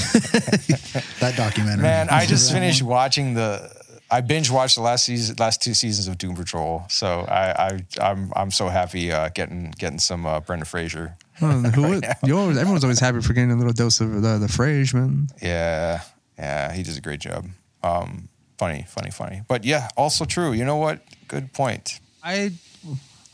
that 1.20 1.34
documentary. 1.36 1.82
man, 1.82 2.08
I 2.10 2.26
just 2.26 2.50
finished 2.50 2.82
watching 2.82 3.34
the. 3.34 3.70
I 4.10 4.20
binge 4.22 4.50
watched 4.50 4.76
the 4.76 4.82
last 4.82 5.04
season, 5.04 5.36
last 5.38 5.60
two 5.62 5.74
seasons 5.74 6.08
of 6.08 6.16
Doom 6.18 6.34
Patrol. 6.34 6.84
So 6.88 7.26
I, 7.28 7.50
I 7.68 7.84
I'm 8.10 8.32
I'm 8.34 8.50
so 8.50 8.68
happy 8.68 9.12
uh, 9.12 9.28
getting 9.30 9.72
getting 9.78 9.98
some 9.98 10.24
uh, 10.26 10.40
Brendan 10.40 10.64
Fraser. 10.64 11.16
Well, 11.42 11.60
who 11.74 12.00
you 12.24 12.38
always, 12.38 12.56
everyone's 12.56 12.84
always 12.84 13.00
happy 13.00 13.20
for 13.20 13.32
getting 13.32 13.50
a 13.50 13.56
little 13.56 13.72
dose 13.72 14.00
of 14.00 14.22
the 14.22 14.38
the 14.38 14.46
Frage, 14.48 14.94
man. 14.94 15.28
Yeah, 15.42 16.00
yeah, 16.38 16.72
he 16.72 16.82
does 16.82 16.96
a 16.96 17.00
great 17.02 17.20
job. 17.20 17.46
Um, 17.82 18.28
funny, 18.56 18.84
funny, 18.88 19.10
funny. 19.10 19.42
But 19.46 19.64
yeah, 19.64 19.88
also 19.96 20.24
true. 20.24 20.52
You 20.52 20.64
know 20.64 20.76
what? 20.76 21.00
Good 21.28 21.52
point. 21.52 22.00
I 22.24 22.52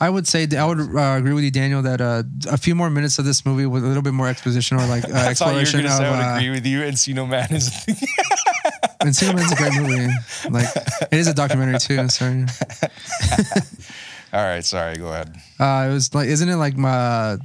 I 0.00 0.10
would 0.10 0.26
say 0.26 0.46
I 0.58 0.64
would 0.66 0.80
uh, 0.80 1.16
agree 1.18 1.32
with 1.34 1.44
you, 1.44 1.50
Daniel, 1.52 1.82
that 1.82 2.00
uh, 2.00 2.24
a 2.50 2.58
few 2.58 2.74
more 2.74 2.90
minutes 2.90 3.18
of 3.20 3.24
this 3.24 3.46
movie 3.46 3.64
with 3.64 3.84
a 3.84 3.86
little 3.86 4.02
bit 4.02 4.12
more 4.12 4.26
exposition 4.28 4.76
or 4.76 4.86
like 4.86 5.04
uh, 5.04 5.12
I 5.14 5.34
thought 5.34 5.54
you 5.54 5.60
were 5.64 5.72
going 5.72 5.84
to 5.84 5.90
say 5.90 6.04
I 6.04 6.10
would 6.10 6.20
Uh, 6.20 6.36
agree 6.36 6.50
with 6.50 6.66
you. 6.66 6.82
And 6.82 6.94
Encino 6.96 7.28
Man 7.28 7.46
is. 7.52 7.70
Encino 9.02 9.34
Man's 9.34 9.52
a 9.52 9.56
great 9.56 9.74
movie. 9.74 10.08
Like 10.50 10.66
it 11.10 11.18
is 11.18 11.26
a 11.26 11.34
documentary 11.34 11.78
too. 11.78 12.08
Sorry. 12.08 12.44
All 14.32 14.42
right, 14.44 14.64
sorry. 14.64 14.96
Go 14.96 15.08
ahead. 15.08 15.34
Uh, 15.60 15.86
it 15.88 15.92
was 15.92 16.14
like, 16.14 16.28
isn't 16.28 16.48
it 16.48 16.56
like 16.56 16.76
my? 16.76 17.36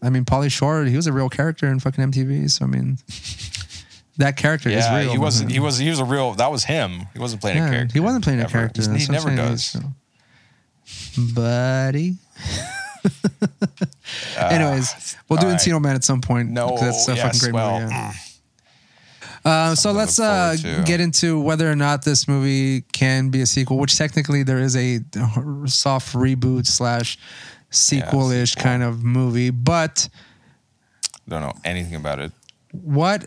I 0.00 0.10
mean, 0.10 0.24
Pauly 0.24 0.50
Shore. 0.50 0.84
He 0.84 0.94
was 0.96 1.06
a 1.08 1.12
real 1.12 1.28
character 1.28 1.66
in 1.66 1.80
fucking 1.80 2.12
MTV. 2.12 2.50
So 2.50 2.64
I 2.64 2.68
mean, 2.68 2.98
that 4.18 4.36
character 4.36 4.68
is 4.68 4.84
Yeah, 4.84 5.00
real. 5.00 5.12
he 5.12 5.18
wasn't. 5.18 5.50
He 5.50 5.58
was. 5.60 5.78
He 5.78 5.90
was 5.90 5.98
a 5.98 6.04
real. 6.04 6.34
That 6.34 6.52
was 6.52 6.64
him. 6.64 7.06
He 7.12 7.18
wasn't 7.18 7.40
playing 7.40 7.58
a 7.58 7.68
character. 7.68 7.92
He 7.92 8.00
wasn't 8.00 8.24
playing 8.24 8.40
a 8.40 8.48
character. 8.48 8.82
He, 8.82 9.06
never 9.10 9.34
does. 9.34 9.64
so. 9.64 9.80
Buddy. 11.34 12.14
Anyways, 14.38 15.16
we'll 15.28 15.40
do 15.40 15.48
right. 15.48 15.58
Encino 15.58 15.80
Man 15.82 15.96
at 15.96 16.04
some 16.04 16.20
point. 16.20 16.50
No, 16.50 16.70
because 16.70 17.06
that's 17.06 17.08
a 17.08 17.14
yes, 17.14 17.22
fucking 17.26 17.40
great 17.40 17.54
well, 17.54 17.80
movie. 17.80 17.92
Yeah. 17.92 18.12
Uh, 19.48 19.74
so 19.74 19.92
let's 19.92 20.18
uh, 20.18 20.56
get 20.84 21.00
into 21.00 21.40
whether 21.40 21.70
or 21.70 21.74
not 21.76 22.04
this 22.04 22.28
movie 22.28 22.82
can 22.92 23.30
be 23.30 23.40
a 23.40 23.46
sequel, 23.46 23.78
which 23.78 23.96
technically 23.96 24.42
there 24.42 24.58
is 24.58 24.76
a 24.76 25.00
soft 25.66 26.14
reboot 26.14 26.66
slash 26.66 27.18
sequel 27.70 28.30
ish 28.30 28.50
sequel. 28.52 28.62
kind 28.62 28.82
of 28.82 29.02
movie. 29.02 29.50
But 29.50 30.08
Don't 31.28 31.40
know 31.42 31.54
anything 31.64 31.94
about 31.94 32.18
it. 32.18 32.32
what 32.72 33.26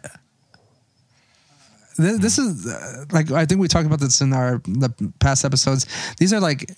this, 1.98 2.20
this 2.20 2.38
is 2.40 2.68
uh, 2.68 3.06
like 3.12 3.32
I 3.32 3.46
think 3.46 3.60
we 3.62 3.68
talked 3.68 3.86
about 3.86 4.00
this 4.00 4.22
in 4.22 4.34
our 4.34 4.62
the 4.66 4.90
past 5.20 5.44
episodes. 5.46 5.86
These 6.18 6.34
are 6.34 6.40
like 6.40 6.72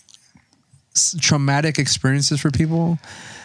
s- 0.95 1.15
traumatic 1.21 1.77
experiences 1.79 2.41
for 2.41 2.49
people, 2.51 2.97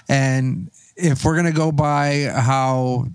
and 0.09 0.71
if 0.97 1.25
we're 1.25 1.37
gonna 1.37 1.53
go 1.53 1.71
by 1.71 2.31
how 2.35 3.07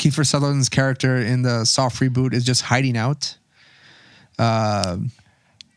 Kiefer 0.00 0.26
Sutherland's 0.26 0.68
character 0.70 1.16
in 1.16 1.42
the 1.42 1.64
soft 1.66 2.00
reboot 2.00 2.32
is 2.32 2.42
just 2.44 2.62
hiding 2.62 2.96
out. 2.96 3.36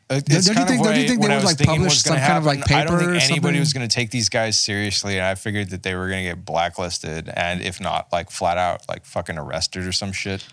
It- 0.10 0.26
Don't 0.26 0.46
you 0.46 0.66
think- 0.66 0.84
don't 0.84 0.96
you 0.96 1.08
think 1.08 1.22
they 1.22 1.28
would, 1.28 1.44
like, 1.44 1.58
publish 1.60 2.02
some 2.04 2.16
kind 2.18 2.38
of, 2.38 2.46
like, 2.46 2.60
happen. 2.60 2.76
I 2.76 2.84
don't 2.84 3.00
paper 3.00 3.12
think 3.12 3.24
anybody 3.24 3.42
something? 3.42 3.60
was 3.60 3.74
going 3.74 3.88
to 3.88 3.94
take 3.94 4.12
these 4.12 4.30
guys 4.30 4.60
seriously, 4.60 5.18
and 5.18 5.26
I 5.26 5.34
figured 5.36 5.72
that 5.72 5.82
they 5.84 5.96
were 5.96 6.08
going 6.08 6.24
to 6.24 6.30
get 6.30 6.46
blacklisted, 6.46 7.30
and 7.30 7.62
if 7.62 7.80
not, 7.82 8.12
like 8.12 8.30
flat 8.30 8.58
out, 8.58 8.88
like 8.88 9.06
fucking 9.06 9.38
arrested 9.38 9.86
or 9.86 9.92
some 9.92 10.12
shit 10.12 10.46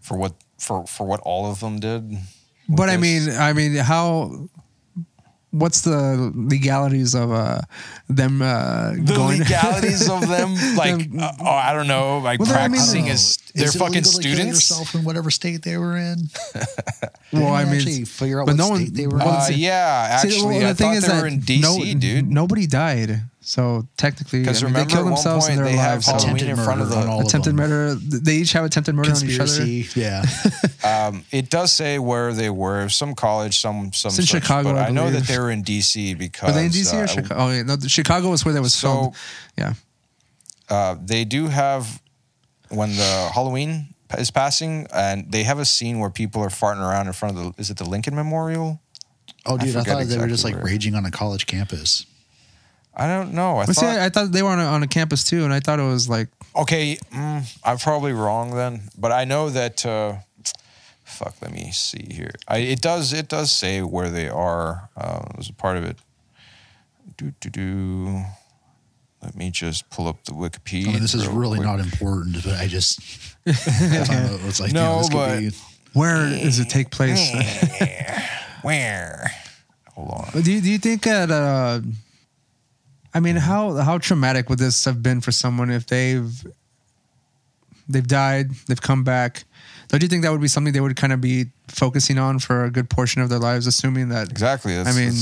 for 0.00 0.16
what 0.16 0.34
for 0.58 0.86
for 0.86 1.06
what 1.06 1.20
all 1.20 1.50
of 1.50 1.60
them 1.60 1.78
did. 1.78 2.18
but 2.68 2.88
I 2.90 2.96
mean, 2.96 3.30
I 3.30 3.52
mean, 3.52 3.76
how? 3.76 4.48
What's 5.52 5.80
the 5.80 6.30
legalities 6.34 7.14
of 7.14 7.32
uh, 7.32 7.60
them 8.08 8.40
uh, 8.40 8.92
the 8.92 9.14
going? 9.16 9.40
legalities 9.40 10.08
of 10.08 10.28
them, 10.28 10.54
like 10.76 11.10
Them- 11.10 11.18
uh, 11.20 11.32
oh, 11.40 11.44
I 11.46 11.72
don't 11.72 11.88
know, 11.88 12.18
like 12.18 12.38
Well, 12.38 12.48
practicing 12.52 13.04
I 13.04 13.06
don't 13.08 13.14
as 13.14 13.38
know. 13.38 13.50
they're 13.56 13.68
Is 13.68 13.74
it 13.74 13.78
fucking 13.80 13.94
illegal 13.96 14.12
to 14.12 14.22
kill 14.22 14.34
students. 14.36 14.70
yourself 14.70 14.94
in 14.94 15.02
whatever 15.04 15.30
state 15.30 15.62
they 15.62 15.76
were 15.76 15.96
in. 15.96 16.18
well, 17.32 17.52
I 17.52 17.64
mean, 17.64 17.74
actually 17.76 18.04
figure 18.04 18.40
out 18.40 18.46
but 18.46 18.52
what 18.52 18.58
no 18.58 18.68
one- 18.68 18.92
they 18.92 19.06
were 19.08 19.18
well, 19.18 19.28
in. 19.28 19.34
Uh, 19.34 19.40
see- 19.40 19.54
yeah, 19.54 20.18
See, 20.18 20.28
actually, 20.28 20.58
well, 20.58 20.70
I 20.70 20.74
thought 20.74 21.02
they 21.02 21.20
were 21.20 21.26
in 21.26 21.40
DC, 21.40 21.62
no, 21.62 21.98
dude. 21.98 22.30
Nobody 22.30 22.66
died, 22.68 23.20
so 23.42 23.86
technically, 23.96 24.40
I 24.40 24.42
Because 24.42 24.62
mean, 24.62 24.72
they 24.74 24.80
remember, 24.80 24.90
killed 24.94 25.06
at 25.06 25.10
one 25.10 25.14
themselves 25.14 25.48
in 25.48 25.54
point 25.54 25.64
their 25.64 25.72
they 25.72 25.78
have 25.78 25.92
lives. 25.94 26.06
so- 26.06 26.12
Halloween 26.12 26.34
Attempted 26.36 26.48
in 26.50 26.56
front 26.64 26.80
of 26.82 26.88
murder 26.90 27.00
on 27.00 27.06
the 27.06 27.12
of 27.12 27.20
attempted 27.26 27.50
them. 27.50 27.56
murder. 27.56 27.94
They 27.94 28.36
each 28.36 28.52
have 28.52 28.64
attempted 28.64 28.94
murder 28.94 29.10
on 29.12 29.24
each 29.28 29.40
other. 29.40 29.64
Yeah. 30.00 30.24
Um, 30.82 31.24
it 31.30 31.50
does 31.50 31.72
say 31.72 31.98
where 31.98 32.32
they 32.32 32.48
were. 32.48 32.88
Some 32.88 33.14
college, 33.14 33.60
some 33.60 33.92
some. 33.92 34.08
It's 34.08 34.18
in 34.20 34.24
such, 34.26 34.42
Chicago, 34.42 34.72
but 34.72 34.78
I 34.78 34.86
I, 34.86 34.90
know 34.90 35.10
that 35.10 35.24
they 35.24 35.38
were 35.38 35.50
in 35.50 35.62
DC 35.62 36.16
because 36.16 36.48
Were 36.48 36.58
they 36.58 36.64
in 36.66 36.70
DC 36.72 36.94
uh, 36.94 37.02
or 37.02 37.06
Chicago? 37.06 37.34
Oh, 37.36 37.50
yeah, 37.50 37.62
no, 37.64 37.76
Chicago 37.86 38.30
was 38.30 38.44
where 38.46 38.54
they 38.54 38.60
was 38.60 38.72
So- 38.72 38.88
filmed. 38.88 39.16
Yeah, 39.58 39.74
uh, 40.70 40.96
they 41.04 41.24
do 41.26 41.48
have 41.48 42.00
when 42.70 42.96
the 42.96 43.30
Halloween 43.34 43.94
is 44.16 44.30
passing, 44.30 44.86
and 44.92 45.30
they 45.30 45.42
have 45.44 45.58
a 45.58 45.66
scene 45.66 45.98
where 45.98 46.08
people 46.10 46.42
are 46.42 46.48
farting 46.48 46.80
around 46.80 47.08
in 47.08 47.12
front 47.12 47.36
of 47.36 47.44
the. 47.54 47.60
Is 47.60 47.68
it 47.68 47.76
the 47.76 47.84
Lincoln 47.84 48.14
Memorial? 48.14 48.80
Oh, 49.44 49.58
dude, 49.58 49.68
I, 49.76 49.80
forget 49.80 49.86
thought 49.98 50.06
they 50.06 50.18
were 50.18 50.28
just 50.28 50.44
like 50.44 50.54
where. 50.54 50.64
raging 50.64 50.94
on 50.94 51.04
a 51.04 51.10
college 51.10 51.46
campus. 51.46 52.06
I 52.94 53.06
don't 53.06 53.32
know. 53.34 53.58
I 53.58 53.66
but 53.66 53.76
see, 53.76 53.86
thought. 53.86 53.98
I, 53.98 54.06
I 54.06 54.08
thought 54.08 54.32
they 54.32 54.42
were 54.42 54.50
on 54.50 54.60
a, 54.60 54.64
on 54.64 54.82
a 54.82 54.88
campus 54.88 55.24
too, 55.24 55.44
and 55.44 55.52
I 55.52 55.60
thought 55.60 55.78
it 55.78 55.84
was 55.84 56.08
like 56.08 56.28
okay, 56.56 56.98
mm, 57.12 57.58
I'm 57.64 57.78
probably 57.78 58.12
wrong 58.12 58.54
then, 58.54 58.82
but 58.98 59.12
I 59.12 59.24
know 59.24 59.50
that. 59.50 59.84
Uh, 59.86 60.16
fuck. 61.04 61.34
Let 61.42 61.52
me 61.52 61.70
see 61.72 62.06
here. 62.10 62.30
I, 62.48 62.58
it 62.58 62.80
does. 62.80 63.12
It 63.12 63.28
does 63.28 63.50
say 63.50 63.82
where 63.82 64.08
they 64.10 64.28
are. 64.28 64.88
Uh, 64.96 65.22
it 65.30 65.36
was 65.36 65.48
a 65.48 65.52
part 65.54 65.76
of 65.76 65.84
it. 65.84 65.96
do, 67.16 67.32
do, 67.40 67.50
do. 67.50 68.24
Let 69.22 69.36
me 69.36 69.50
just 69.50 69.90
pull 69.90 70.08
up 70.08 70.24
the 70.24 70.32
Wikipedia. 70.32 70.88
I 70.88 70.92
mean, 70.92 71.02
this 71.02 71.14
is 71.14 71.28
really 71.28 71.58
quick. 71.58 71.68
not 71.68 71.80
important, 71.80 72.42
but 72.42 72.54
I 72.54 72.66
just 72.66 73.00
I 73.46 73.52
thought 73.52 74.40
it 74.40 74.44
was 74.44 74.60
like, 74.60 74.72
No, 74.72 74.80
you 74.80 74.88
know, 74.88 74.98
this 74.98 75.08
but- 75.10 75.28
could 75.28 75.40
be 75.40 75.56
Where 75.92 76.30
does 76.30 76.58
it 76.58 76.70
take 76.70 76.90
place? 76.90 77.30
Where? 78.62 79.30
Hold 79.94 80.10
on. 80.10 80.30
But 80.32 80.44
do 80.44 80.52
you, 80.52 80.60
do 80.62 80.70
you 80.70 80.78
think 80.78 81.02
that 81.02 81.30
uh 81.30 81.80
I 83.12 83.20
mean 83.20 83.36
how 83.36 83.74
how 83.76 83.98
traumatic 83.98 84.48
would 84.48 84.58
this 84.58 84.84
have 84.84 85.02
been 85.02 85.20
for 85.20 85.32
someone 85.32 85.70
if 85.70 85.86
they've 85.86 86.46
they've 87.88 88.06
died, 88.06 88.50
they've 88.68 88.80
come 88.80 89.04
back? 89.04 89.44
Don't 89.88 90.02
you 90.02 90.08
think 90.08 90.22
that 90.22 90.30
would 90.30 90.40
be 90.40 90.48
something 90.48 90.72
they 90.72 90.80
would 90.80 90.96
kind 90.96 91.12
of 91.12 91.20
be 91.20 91.46
focusing 91.66 92.18
on 92.18 92.38
for 92.38 92.64
a 92.64 92.70
good 92.70 92.88
portion 92.88 93.20
of 93.22 93.28
their 93.28 93.40
lives, 93.40 93.66
assuming 93.66 94.10
that 94.10 94.30
Exactly. 94.30 94.78
I 94.78 94.92
mean 94.92 95.12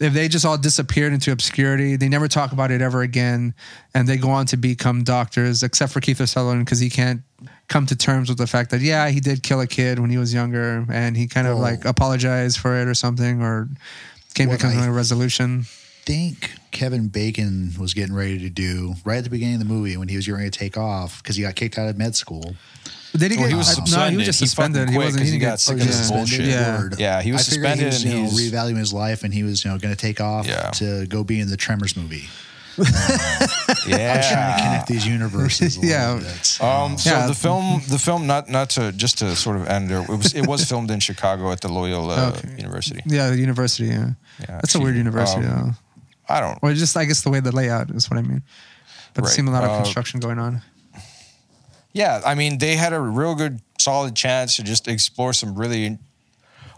if 0.00 0.14
they 0.14 0.28
just 0.28 0.46
all 0.46 0.56
disappeared 0.56 1.12
into 1.12 1.30
obscurity, 1.30 1.94
they 1.96 2.08
never 2.08 2.26
talk 2.26 2.52
about 2.52 2.70
it 2.70 2.80
ever 2.80 3.02
again, 3.02 3.54
and 3.94 4.08
they 4.08 4.16
go 4.16 4.30
on 4.30 4.46
to 4.46 4.56
become 4.56 5.04
doctors, 5.04 5.62
except 5.62 5.92
for 5.92 6.00
Kiefer 6.00 6.26
Sutherland 6.26 6.64
because 6.64 6.80
he 6.80 6.88
can't 6.88 7.20
come 7.68 7.84
to 7.86 7.94
terms 7.94 8.30
with 8.30 8.38
the 8.38 8.46
fact 8.46 8.70
that 8.70 8.80
yeah 8.80 9.10
he 9.10 9.20
did 9.20 9.42
kill 9.42 9.60
a 9.60 9.66
kid 9.66 9.98
when 9.98 10.08
he 10.08 10.16
was 10.16 10.32
younger, 10.32 10.86
and 10.90 11.16
he 11.16 11.26
kind 11.28 11.46
of 11.46 11.58
Well- 11.58 11.62
like 11.62 11.84
apologized 11.84 12.58
for 12.58 12.80
it 12.80 12.88
or 12.88 12.94
something, 12.94 13.42
or 13.42 13.68
came 14.34 14.48
to 14.48 14.58
some 14.58 14.72
kind 14.72 14.88
of 14.88 14.96
resolution. 14.96 15.66
Think 16.10 16.50
Kevin 16.72 17.06
Bacon 17.08 17.72
was 17.78 17.94
getting 17.94 18.14
ready 18.14 18.38
to 18.40 18.50
do 18.50 18.94
right 19.04 19.18
at 19.18 19.24
the 19.24 19.30
beginning 19.30 19.54
of 19.54 19.60
the 19.60 19.72
movie 19.72 19.96
when 19.96 20.08
he 20.08 20.16
was 20.16 20.26
getting 20.26 20.38
ready 20.38 20.50
to 20.50 20.58
take 20.58 20.76
off 20.76 21.22
because 21.22 21.36
he 21.36 21.42
got 21.42 21.54
kicked 21.54 21.78
out 21.78 21.88
of 21.88 21.96
med 21.96 22.16
school. 22.16 22.56
Did 23.16 23.30
he 23.32 23.36
Well, 23.36 23.46
get? 23.46 23.50
he 23.50 23.54
was 23.56 23.78
uh, 23.78 23.84
no, 24.08 24.10
he 24.10 24.16
was 24.16 24.26
suspended. 24.26 24.26
just 24.26 24.40
He 24.40 24.46
suspended. 24.46 24.88
He, 24.90 24.94
quit 24.96 25.04
wasn't. 25.06 25.20
'cause 25.22 25.28
He, 25.28 25.34
he 25.34 25.38
didn't 25.38 25.48
got 25.48 25.52
get 25.52 25.60
sick 25.60 25.72
Oh, 25.72 25.76
of 25.76 25.82
he's 25.82 25.88
his 25.88 25.96
suspended? 26.08 26.38
bullshit. 26.38 26.46
Yeah. 26.46 27.16
Yeah, 27.16 27.22
he 27.22 27.32
was 27.32 27.40
I 27.40 27.44
suspended 27.44 27.78
He 27.80 27.84
was, 27.86 28.02
and 28.04 28.12
you 28.12 28.18
know, 28.18 28.28
he's- 28.30 28.40
reevaluating 28.52 28.76
his 28.78 28.92
life, 28.92 29.22
and 29.24 29.32
he 29.34 29.42
was, 29.44 29.64
you 29.64 29.70
know, 29.70 29.78
going 29.78 29.94
to 29.94 30.00
take 30.00 30.20
off 30.20 30.46
Yeah. 30.46 30.70
to 30.70 31.06
go 31.06 31.22
be 31.24 31.38
in 31.40 31.48
the 31.48 31.56
Tremors 31.56 31.96
movie. 31.96 32.28
Yeah. 32.78 32.84
I'm 34.16 34.22
trying 34.22 34.56
to 34.56 34.62
connect 34.62 34.86
these 34.88 35.06
universes. 35.06 35.76
A 35.76 35.86
Yeah. 35.86 36.14
little 36.14 36.28
bit. 36.30 36.58
Um, 36.62 36.98
so 36.98 37.10
Yeah. 37.10 37.26
the 37.26 37.34
film, 37.34 37.82
the 37.88 37.98
film, 37.98 38.26
not 38.26 38.48
not 38.48 38.70
to 38.70 38.92
just 38.92 39.18
to 39.18 39.36
sort 39.36 39.56
of 39.56 39.66
end 39.68 39.88
there. 39.90 40.02
It 40.02 40.08
was 40.08 40.34
it 40.34 40.46
was 40.46 40.64
filmed 40.64 40.90
in 40.90 41.00
Chicago 41.00 41.50
at 41.52 41.60
the 41.60 41.68
Loyola 41.68 42.28
Okay. 42.38 42.48
University. 42.56 43.02
Yeah, 43.06 43.30
the 43.30 43.38
university. 43.38 43.86
Yeah, 43.88 44.10
Yeah, 44.40 44.46
that's 44.60 44.74
a 44.76 44.80
weird 44.80 44.96
university. 44.96 45.44
Um, 45.46 45.50
though. 45.50 45.74
I 46.30 46.40
don't. 46.40 46.58
Or 46.62 46.72
just 46.74 46.96
I 46.96 47.04
guess 47.04 47.22
the 47.22 47.30
way 47.30 47.40
the 47.40 47.52
layout 47.52 47.90
is 47.90 48.08
what 48.10 48.18
I 48.18 48.22
mean. 48.22 48.42
But 49.14 49.22
there 49.22 49.28
Right. 49.28 49.34
seemed 49.34 49.48
a 49.48 49.52
lot 49.52 49.64
of 49.64 49.70
Uh, 49.70 49.82
construction 49.82 50.20
going 50.20 50.38
on. 50.38 50.62
Yeah, 51.92 52.20
I 52.24 52.34
mean, 52.36 52.58
they 52.58 52.76
had 52.76 52.92
a 52.92 53.00
real 53.00 53.34
good, 53.34 53.60
solid 53.78 54.14
chance 54.14 54.54
to 54.56 54.62
just 54.62 54.86
explore 54.86 55.32
some 55.32 55.54
really, 55.56 55.98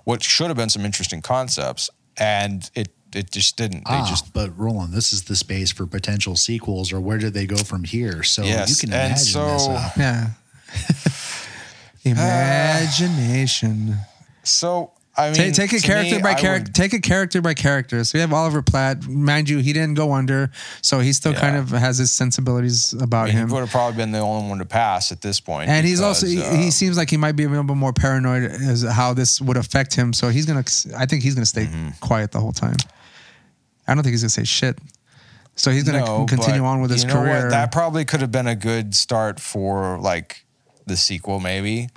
what 0.04 0.22
should 0.22 0.46
have 0.48 0.56
been 0.56 0.70
some 0.70 0.84
interesting 0.86 1.20
concepts, 1.20 1.90
and 2.16 2.70
it 2.74 2.88
it 3.14 3.30
just 3.30 3.58
didn't. 3.58 3.80
They 3.86 3.92
ah, 4.00 4.08
just 4.08 4.32
but 4.32 4.56
Roland, 4.58 4.94
this 4.94 5.12
is 5.12 5.24
the 5.24 5.36
space 5.36 5.70
for 5.70 5.86
potential 5.86 6.34
sequels, 6.34 6.94
or 6.94 6.98
where 7.00 7.18
did 7.18 7.34
they 7.34 7.44
go 7.44 7.58
from 7.58 7.84
here? 7.84 8.22
So 8.22 8.42
Yes, 8.42 8.70
you 8.70 8.76
can 8.76 8.92
and 8.94 9.12
imagine 9.12 9.16
this. 9.16 9.32
so- 9.32 9.70
Uh, 9.72 9.90
Yeah. 9.98 10.26
Imagination. 12.04 13.98
so. 14.42 14.92
I 15.14 15.26
mean, 15.26 15.34
take, 15.34 15.54
take 15.54 15.72
it 15.74 15.80
to 15.82 15.86
character 15.86 16.16
me, 16.16 16.22
by 16.22 16.32
character. 16.34 16.72
Take 16.72 16.94
it 16.94 17.02
character 17.02 17.42
by 17.42 17.52
character. 17.52 18.02
So 18.04 18.16
we 18.16 18.20
have 18.20 18.32
Oliver 18.32 18.62
Platt. 18.62 19.06
Mind 19.06 19.46
you, 19.46 19.58
he 19.58 19.74
didn't 19.74 19.92
go 19.94 20.12
under, 20.12 20.50
so 20.80 21.00
he 21.00 21.12
still 21.12 21.32
Yeah. 21.32 21.40
kind 21.40 21.56
of 21.56 21.68
has 21.68 21.98
his 21.98 22.10
sensibilities 22.10 22.94
I 22.98 23.04
about 23.04 23.26
mean, 23.26 23.34
he 23.36 23.42
him. 23.42 23.50
would 23.50 23.60
have 23.60 23.70
probably 23.70 23.96
been 23.98 24.12
the 24.12 24.20
only 24.20 24.48
one 24.48 24.58
to 24.58 24.64
pass 24.64 25.12
at 25.12 25.20
this 25.20 25.38
point. 25.38 25.68
And 25.68 25.86
he's 25.86 26.00
also 26.00 26.26
because, 26.26 26.48
he, 26.50 26.50
uh, 26.50 26.56
he 26.62 26.70
seems 26.70 26.96
like 26.96 27.10
he 27.10 27.18
might 27.18 27.32
be 27.36 27.44
a 27.44 27.48
little 27.48 27.62
bit 27.64 27.76
more 27.76 27.92
paranoid 27.92 28.44
as 28.44 28.82
how 28.84 29.12
this 29.12 29.38
would 29.38 29.58
affect 29.58 29.94
him. 29.94 30.14
So 30.14 30.30
he's 30.30 30.46
gonna. 30.46 30.64
I 30.96 31.04
think 31.04 31.22
he's 31.22 31.34
gonna 31.34 31.44
stay 31.44 31.66
Mm-hmm. 31.66 31.88
quiet 32.00 32.32
the 32.32 32.40
whole 32.40 32.52
time. 32.52 32.76
I 33.86 33.94
don't 33.94 34.02
think 34.02 34.12
he's 34.14 34.22
gonna 34.22 34.30
say 34.30 34.44
shit. 34.44 34.78
So 35.56 35.70
he's 35.70 35.84
gonna 35.84 36.00
No, 36.00 36.24
continue 36.24 36.64
on 36.64 36.80
with 36.80 36.90
his 36.90 37.02
you 37.02 37.08
know 37.08 37.16
what? 37.16 37.24
career. 37.26 37.50
That 37.50 37.70
probably 37.70 38.06
could 38.06 38.22
have 38.22 38.32
been 38.32 38.46
a 38.46 38.54
good 38.56 38.94
start 38.94 39.38
for 39.40 39.98
like 39.98 40.46
the 40.86 40.96
sequel, 40.96 41.38
maybe. 41.38 41.90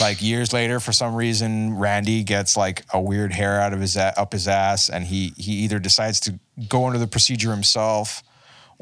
Like 0.00 0.22
years 0.22 0.52
later, 0.52 0.80
for 0.80 0.92
some 0.92 1.14
reason, 1.14 1.76
Randy 1.76 2.22
gets 2.22 2.56
like 2.56 2.84
a 2.92 3.00
weird 3.00 3.32
hair 3.32 3.60
out 3.60 3.72
of 3.72 3.80
his 3.80 3.96
up 3.96 4.32
his 4.32 4.46
ass, 4.46 4.88
and 4.88 5.04
he 5.04 5.32
he 5.36 5.52
either 5.64 5.78
decides 5.78 6.20
to 6.20 6.38
go 6.68 6.86
under 6.86 6.98
the 6.98 7.06
procedure 7.06 7.50
himself, 7.50 8.22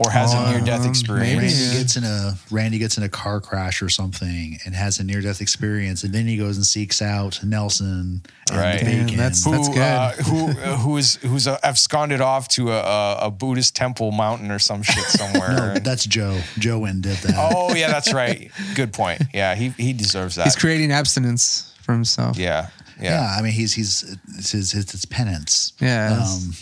or 0.03 0.11
has 0.11 0.33
a 0.33 0.51
near 0.51 0.61
death 0.65 0.81
Um, 0.85 0.89
experience. 0.89 1.29
maybe. 1.37 1.47
Randy 1.53 1.79
gets 1.79 1.97
in 1.97 2.05
a 2.05 2.35
Randy 2.51 2.79
gets 2.79 2.97
in 2.97 3.03
a 3.03 3.09
car 3.11 3.39
crash 3.41 3.83
or 3.83 3.91
something 3.91 4.59
and 4.65 4.75
has 4.75 4.99
a 4.99 5.05
near 5.05 5.21
death 5.21 5.43
experience, 5.43 6.05
and 6.05 6.15
then 6.15 6.27
he 6.27 6.39
goes 6.39 6.57
and 6.57 6.65
seeks 6.65 7.03
out 7.03 7.39
Nelson 7.45 8.23
and 8.51 8.59
Right. 8.59 8.81
Bacon. 8.81 9.17
That's- 9.19 9.45
Who, 9.45 9.53
good. 9.75 9.79
Uh, 9.79 10.13
who 10.13 10.49
uh, 10.51 10.77
who 10.79 10.97
is 10.97 11.17
who's 11.17 11.47
uh, 11.47 11.59
absconded 11.63 12.21
off 12.23 12.49
to 12.49 12.73
a, 12.73 12.81
a, 12.81 13.19
a 13.27 13.31
Buddhist 13.31 13.77
temple 13.77 14.11
mountain 14.11 14.51
or 14.51 14.59
some 14.59 14.83
shit 14.83 15.05
somewhere? 15.05 15.75
no, 15.75 15.75
that's 15.81 16.07
Joe. 16.07 16.41
Joe 16.59 16.79
went 16.79 16.95
and 16.95 17.03
did 17.03 17.17
that. 17.19 17.35
oh 17.37 17.75
yeah, 17.75 17.89
that's 17.89 18.13
right. 18.15 18.51
Good 18.75 18.93
point. 18.95 19.21
Yeah, 19.35 19.55
he 19.55 19.69
he 19.71 19.93
deserves 19.93 20.37
that. 20.37 20.45
he's 20.45 20.57
creating 20.57 20.93
abstinence 20.93 21.75
for 21.83 21.93
himself. 21.93 22.39
yeah, 22.39 22.69
yeah. 23.01 23.21
yeah. 23.21 23.37
I 23.39 23.43
mean 23.43 23.53
he's 23.53 23.75
he's 23.75 24.17
it's 24.39 24.53
his 24.53 24.73
it's 24.73 24.93
his 24.93 25.05
penance. 25.05 25.75
Yeah. 25.79 26.19
Um, 26.25 26.53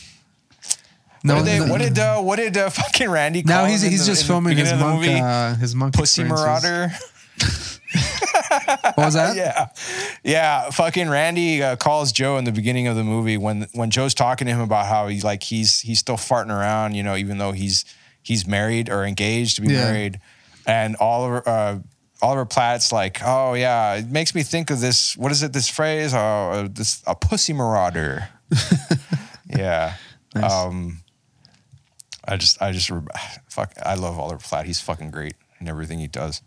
No, 1.25 1.37
what 1.37 1.45
did, 1.45 1.63
they, 1.63 1.71
what 1.71 1.79
did 1.81 1.99
uh, 1.99 2.21
what 2.21 2.37
did 2.37 2.57
uh, 2.57 2.71
fucking 2.83 3.11
Randy? 3.11 3.43
now 3.43 3.59
call 3.61 3.67
he's 3.67 3.83
him 3.83 3.87
in 3.87 3.91
he's 3.93 4.07
the- 4.07 4.13
just 4.13 4.27
filming 4.27 4.57
his 4.57 4.69
beginning 4.71 4.73
of 4.75 4.79
the 4.79 4.95
monk, 4.95 5.07
movie? 5.07 5.21
uh, 5.21 5.55
his 5.57 5.75
monk 5.75 5.95
Pussy 5.95 6.23
experiences. 6.23 6.63
Marauder. 6.63 6.93
What 8.95 8.97
was 8.99 9.15
that? 9.15 9.37
Yeah, 9.37 9.69
yeah. 10.25 10.71
Fucking 10.71 11.09
Randy 11.09 11.63
uh, 11.63 11.77
calls 11.77 12.13
Joe 12.13 12.37
in 12.39 12.45
the 12.45 12.53
beginning 12.53 12.87
of 12.87 12.97
the 12.97 13.05
movie 13.05 13.37
when 13.37 13.67
when 13.73 13.91
Joe's 13.91 14.15
talking 14.15 14.47
to 14.47 14.53
him 14.53 14.61
about 14.61 14.87
how 14.87 15.09
he's 15.09 15.25
like 15.25 15.43
he's 15.43 15.81
he's 15.81 15.99
still 15.99 16.17
farting 16.17 16.51
around, 16.51 16.95
you 16.95 17.03
know, 17.03 17.17
even 17.17 17.39
though 17.39 17.53
he's 17.53 17.85
he's 18.23 18.47
married 18.47 18.89
or 18.91 19.05
engaged 19.05 19.57
to 19.57 19.63
be 19.63 19.73
Yeah. 19.73 19.85
married, 19.85 20.21
and 20.67 20.97
Oliver. 20.97 21.43
Uh, 21.49 21.79
Oliver 22.21 22.47
Platt's 22.47 22.91
like, 22.91 23.21
oh 23.25 23.55
yeah, 23.55 23.95
it 23.95 24.09
makes 24.11 24.35
me 24.35 24.43
think 24.43 24.71
of 24.71 24.81
this. 24.81 25.17
What 25.17 25.31
is 25.31 25.43
it? 25.45 25.53
This 25.53 25.69
phrase? 25.69 26.13
Oh, 26.13 26.19
uh, 26.19 26.69
this 26.69 27.01
a 27.07 27.15
pussy 27.15 27.53
marauder. 27.53 28.29
yeah. 29.47 29.95
Nice. 30.35 30.53
Um, 30.53 31.01
I 32.29 32.37
just, 32.37 32.61
I 32.63 32.73
just, 32.73 32.91
fuck. 33.49 33.73
I 33.83 33.95
love 33.95 34.19
Oliver 34.19 34.39
Platt. 34.39 34.67
He's 34.67 34.81
fucking 34.81 35.11
great 35.11 35.35
in 35.61 35.69
everything 35.69 35.99
he 35.99 36.07
does. 36.07 36.43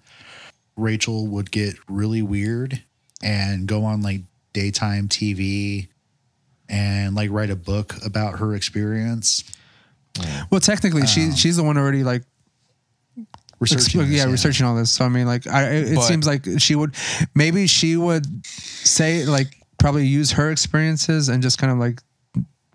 Rachel 0.77 1.27
would 1.27 1.51
get 1.51 1.75
really 1.89 2.21
weird 2.21 2.81
and 3.21 3.67
go 3.67 3.83
on 3.83 4.01
like 4.01 4.21
daytime 4.53 5.07
TV 5.09 5.87
and 6.69 7.15
like 7.15 7.29
write 7.31 7.49
a 7.49 7.55
book 7.55 7.95
about 8.05 8.39
her 8.39 8.55
experience. 8.55 9.43
Well, 10.49 10.61
technically, 10.61 11.05
she 11.07 11.25
um, 11.25 11.35
she's 11.35 11.57
the 11.57 11.63
one 11.63 11.77
already 11.77 12.03
like 12.03 12.23
Researching 13.59 14.01
Expl- 14.01 14.07
this, 14.07 14.17
yeah, 14.17 14.25
researching 14.25 14.65
all 14.65 14.75
this. 14.75 14.89
So 14.91 15.05
I 15.05 15.09
mean, 15.09 15.27
like, 15.27 15.45
I 15.45 15.69
it, 15.69 15.91
it 15.91 15.95
But- 15.95 16.01
seems 16.07 16.25
like 16.25 16.45
she 16.57 16.73
would 16.73 16.95
maybe 17.35 17.67
she 17.67 17.95
would 17.95 18.25
say 18.47 19.23
like 19.25 19.55
probably 19.77 20.07
use 20.07 20.31
her 20.31 20.49
experiences 20.51 21.29
and 21.29 21.43
just 21.43 21.59
kind 21.59 21.71
of 21.71 21.77
like 21.77 22.01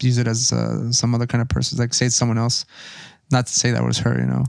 use 0.00 0.18
it 0.18 0.26
as 0.26 0.52
uh, 0.52 0.90
some 0.92 1.14
other 1.14 1.26
kind 1.26 1.42
of 1.42 1.48
person, 1.48 1.78
like 1.78 1.94
say 1.94 2.06
it's 2.06 2.16
someone 2.16 2.38
else. 2.38 2.64
Not 3.30 3.46
to 3.46 3.52
say 3.52 3.72
that 3.72 3.84
was 3.84 3.98
her, 3.98 4.18
you 4.18 4.26
know. 4.26 4.44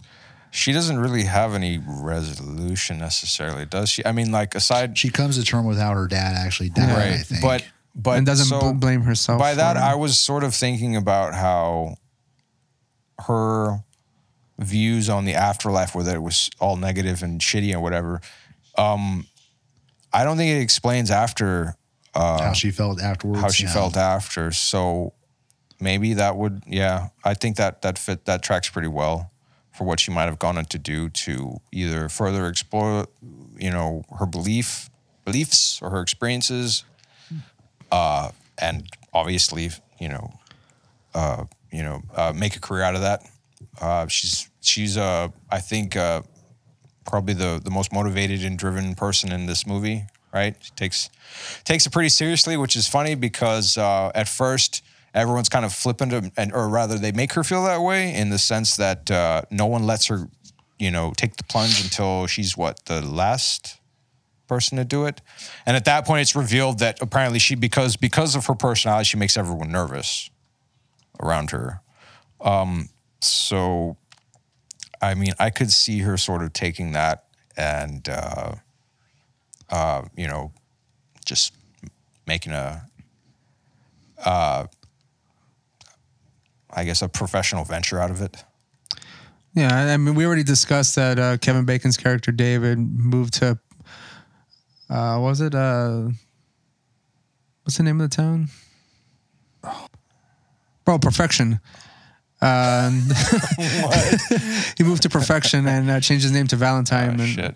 She 0.52 0.72
doesn't 0.72 1.00
really 1.00 1.24
have 1.24 1.54
any 1.54 1.82
resolution 1.86 3.00
necessarily, 3.00 3.66
does 3.66 3.90
she? 3.90 4.06
I 4.06 4.12
mean, 4.12 4.32
like 4.32 4.56
aside, 4.56 4.98
She 4.98 5.10
comes 5.10 5.38
to 5.38 5.44
term 5.44 5.66
with 5.66 5.78
how 5.78 5.92
her 5.94 6.08
dad 6.08 6.36
actually 6.36 6.70
died. 6.70 6.90
I 6.90 7.10
right? 7.12 7.20
think. 7.20 7.42
But 7.42 7.66
but 7.96 8.18
and 8.18 8.26
doesn't 8.26 8.46
so 8.46 8.74
blame 8.74 9.02
herself. 9.02 9.40
by 9.40 9.56
that, 9.56 9.74
for 9.74 9.80
it. 9.80 9.84
I 9.84 9.96
was 9.96 10.18
sort 10.18 10.44
of 10.44 10.54
thinking 10.54 10.96
about 10.96 11.34
how 11.34 11.98
her 13.26 13.80
views 14.60 15.10
on 15.10 15.26
the 15.26 15.34
afterlife, 15.34 15.96
whether 15.96 16.16
it 16.16 16.22
was 16.22 16.50
all 16.60 16.78
negative 16.78 17.24
and 17.24 17.42
shitty 17.42 17.74
or 17.74 17.80
whatever. 17.80 18.22
Um, 18.78 19.28
I 20.14 20.24
don't 20.24 20.38
think 20.38 20.56
it 20.56 20.62
explains 20.62 21.12
after 21.12 21.76
how 22.16 22.54
she 22.54 22.72
felt 22.72 23.02
afterwards. 23.02 23.42
how 23.42 23.50
she 23.50 23.64
yeah. 23.66 23.74
felt 23.74 23.98
after. 23.98 24.52
So 24.52 25.14
maybe 25.80 26.14
that 26.14 26.36
would, 26.36 26.64
yeah, 26.68 27.10
I 27.24 27.34
think 27.34 27.58
that 27.58 27.82
that 27.82 27.98
fit 27.98 28.26
that 28.26 28.42
tracks 28.44 28.70
pretty 28.70 28.88
well 28.88 29.32
for 29.72 29.86
what 29.86 30.00
she 30.00 30.12
might 30.12 30.26
have 30.26 30.40
gone 30.40 30.58
on 30.58 30.66
to 30.66 30.80
do 30.80 31.10
to 31.10 31.62
either 31.72 32.10
further 32.10 32.48
explore, 32.48 33.08
you 33.58 33.70
know, 33.70 34.04
her 34.20 34.26
belief 34.26 34.90
beliefs 35.24 35.80
or 35.82 35.92
her 35.92 36.02
experiences, 36.02 36.84
uh, 37.92 38.32
and 38.58 38.88
obviously, 39.14 39.70
you 40.00 40.10
know, 40.10 40.34
uh, 41.14 41.46
you 41.72 41.84
know, 41.84 42.02
uh, 42.16 42.34
make 42.36 42.56
a 42.56 42.60
career 42.60 42.82
out 42.82 42.96
of 42.96 43.02
that. 43.02 43.24
Uh, 43.80 44.08
she's 44.08 44.50
she's 44.62 44.98
uh, 44.98 45.28
I 45.52 45.60
think 45.60 45.96
uh, 45.96 46.22
probably 47.06 47.34
the 47.34 47.62
the 47.64 47.72
most 47.72 47.94
motivated 47.94 48.44
and 48.44 48.58
driven 48.58 48.96
person 48.96 49.32
in 49.32 49.46
this 49.46 49.68
movie. 49.68 50.06
Right, 50.34 50.56
she 50.60 50.72
takes 50.72 51.10
takes 51.64 51.86
it 51.86 51.94
pretty 51.94 52.10
seriously, 52.10 52.58
which 52.58 52.76
is 52.76 52.88
funny 52.88 53.16
because 53.16 53.78
uh, 53.78 54.12
at 54.14 54.28
first 54.28 54.84
everyone's 55.18 55.50
kind 55.50 55.66
of 55.66 55.74
flippant, 55.74 56.32
and- 56.38 56.54
or 56.54 56.70
rather 56.70 56.98
they 56.98 57.12
make 57.12 57.34
her 57.34 57.44
feel 57.44 57.64
that 57.66 57.82
way 57.82 58.14
in 58.14 58.30
the 58.30 58.38
sense 58.40 58.76
that 58.78 59.10
uh, 59.12 59.42
no 59.50 59.66
one 59.66 59.84
lets 59.86 60.06
her, 60.08 60.30
you 60.80 60.92
know, 60.92 61.12
take 61.16 61.36
the 61.38 61.44
plunge 61.44 61.82
until 61.84 62.28
she's 62.28 62.56
what 62.56 62.86
the 62.86 63.02
last 63.02 63.80
person 64.48 64.78
to 64.78 64.86
do 64.86 65.06
it, 65.06 65.20
and 65.66 65.76
at 65.76 65.84
that 65.86 66.06
point 66.06 66.22
it's 66.22 66.36
revealed 66.36 66.80
that 66.80 67.02
apparently 67.02 67.40
she 67.40 67.54
because 67.56 67.98
because 67.98 68.34
of 68.36 68.46
her 68.46 68.56
personality 68.56 69.04
she 69.04 69.18
makes 69.18 69.36
everyone 69.36 69.70
nervous 69.72 70.30
around 71.22 71.52
her. 71.52 71.82
So, 73.20 73.98
I 75.02 75.16
mean, 75.16 75.34
I 75.40 75.50
could 75.50 75.72
see 75.72 76.00
her 76.00 76.16
sort 76.18 76.44
of 76.44 76.54
taking 76.54 76.94
that 76.94 77.26
and, 77.58 78.08
uh, 78.08 78.54
uh, 79.70 80.04
you 80.16 80.28
know, 80.28 80.52
just 81.26 81.54
making 82.26 82.54
a, 82.54 82.86
uh, 84.24 84.68
I 86.70 86.84
guess, 86.84 87.02
a 87.02 87.08
professional 87.10 87.64
venture 87.64 88.00
out 88.00 88.12
of 88.12 88.22
it. 88.22 88.44
Yeah, 89.54 89.74
I 89.94 89.98
mean, 89.98 90.14
we 90.16 90.26
already 90.26 90.44
discussed 90.44 90.96
that 90.96 91.18
uh, 91.18 91.38
Kevin 91.38 91.66
Bacon's 91.66 91.98
character 91.98 92.32
David 92.32 92.78
moved 92.78 93.34
to. 93.36 93.58
Uh, 94.90 95.18
was 95.20 95.42
it 95.42 95.56
uh, 95.56 96.08
what's 97.64 97.78
the 97.78 97.84
name 97.84 98.00
of 98.00 98.10
the 98.10 98.16
town? 98.16 98.50
Bro, 100.86 101.00
Perfection. 101.00 101.60
Uh, 102.40 102.92
he 104.78 104.84
moved 104.84 105.02
to 105.04 105.10
Perfection 105.10 105.68
and 105.68 105.90
uh, 105.90 106.00
changed 106.00 106.24
his 106.24 106.32
name 106.32 106.48
to 106.48 106.56
Valentine 106.56 107.20
Oh, 107.20 107.24
and 107.24 107.30
shit. 107.34 107.56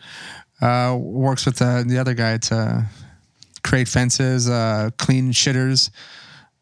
uh, 0.62 0.98
works 1.00 1.46
with 1.46 1.62
uh, 1.62 1.84
the 1.84 1.98
other 2.00 2.14
guy 2.16 2.38
to 2.38 2.86
create 3.64 3.88
fences, 3.88 4.50
uh, 4.50 4.90
clean 4.98 5.32
shitters. 5.32 5.92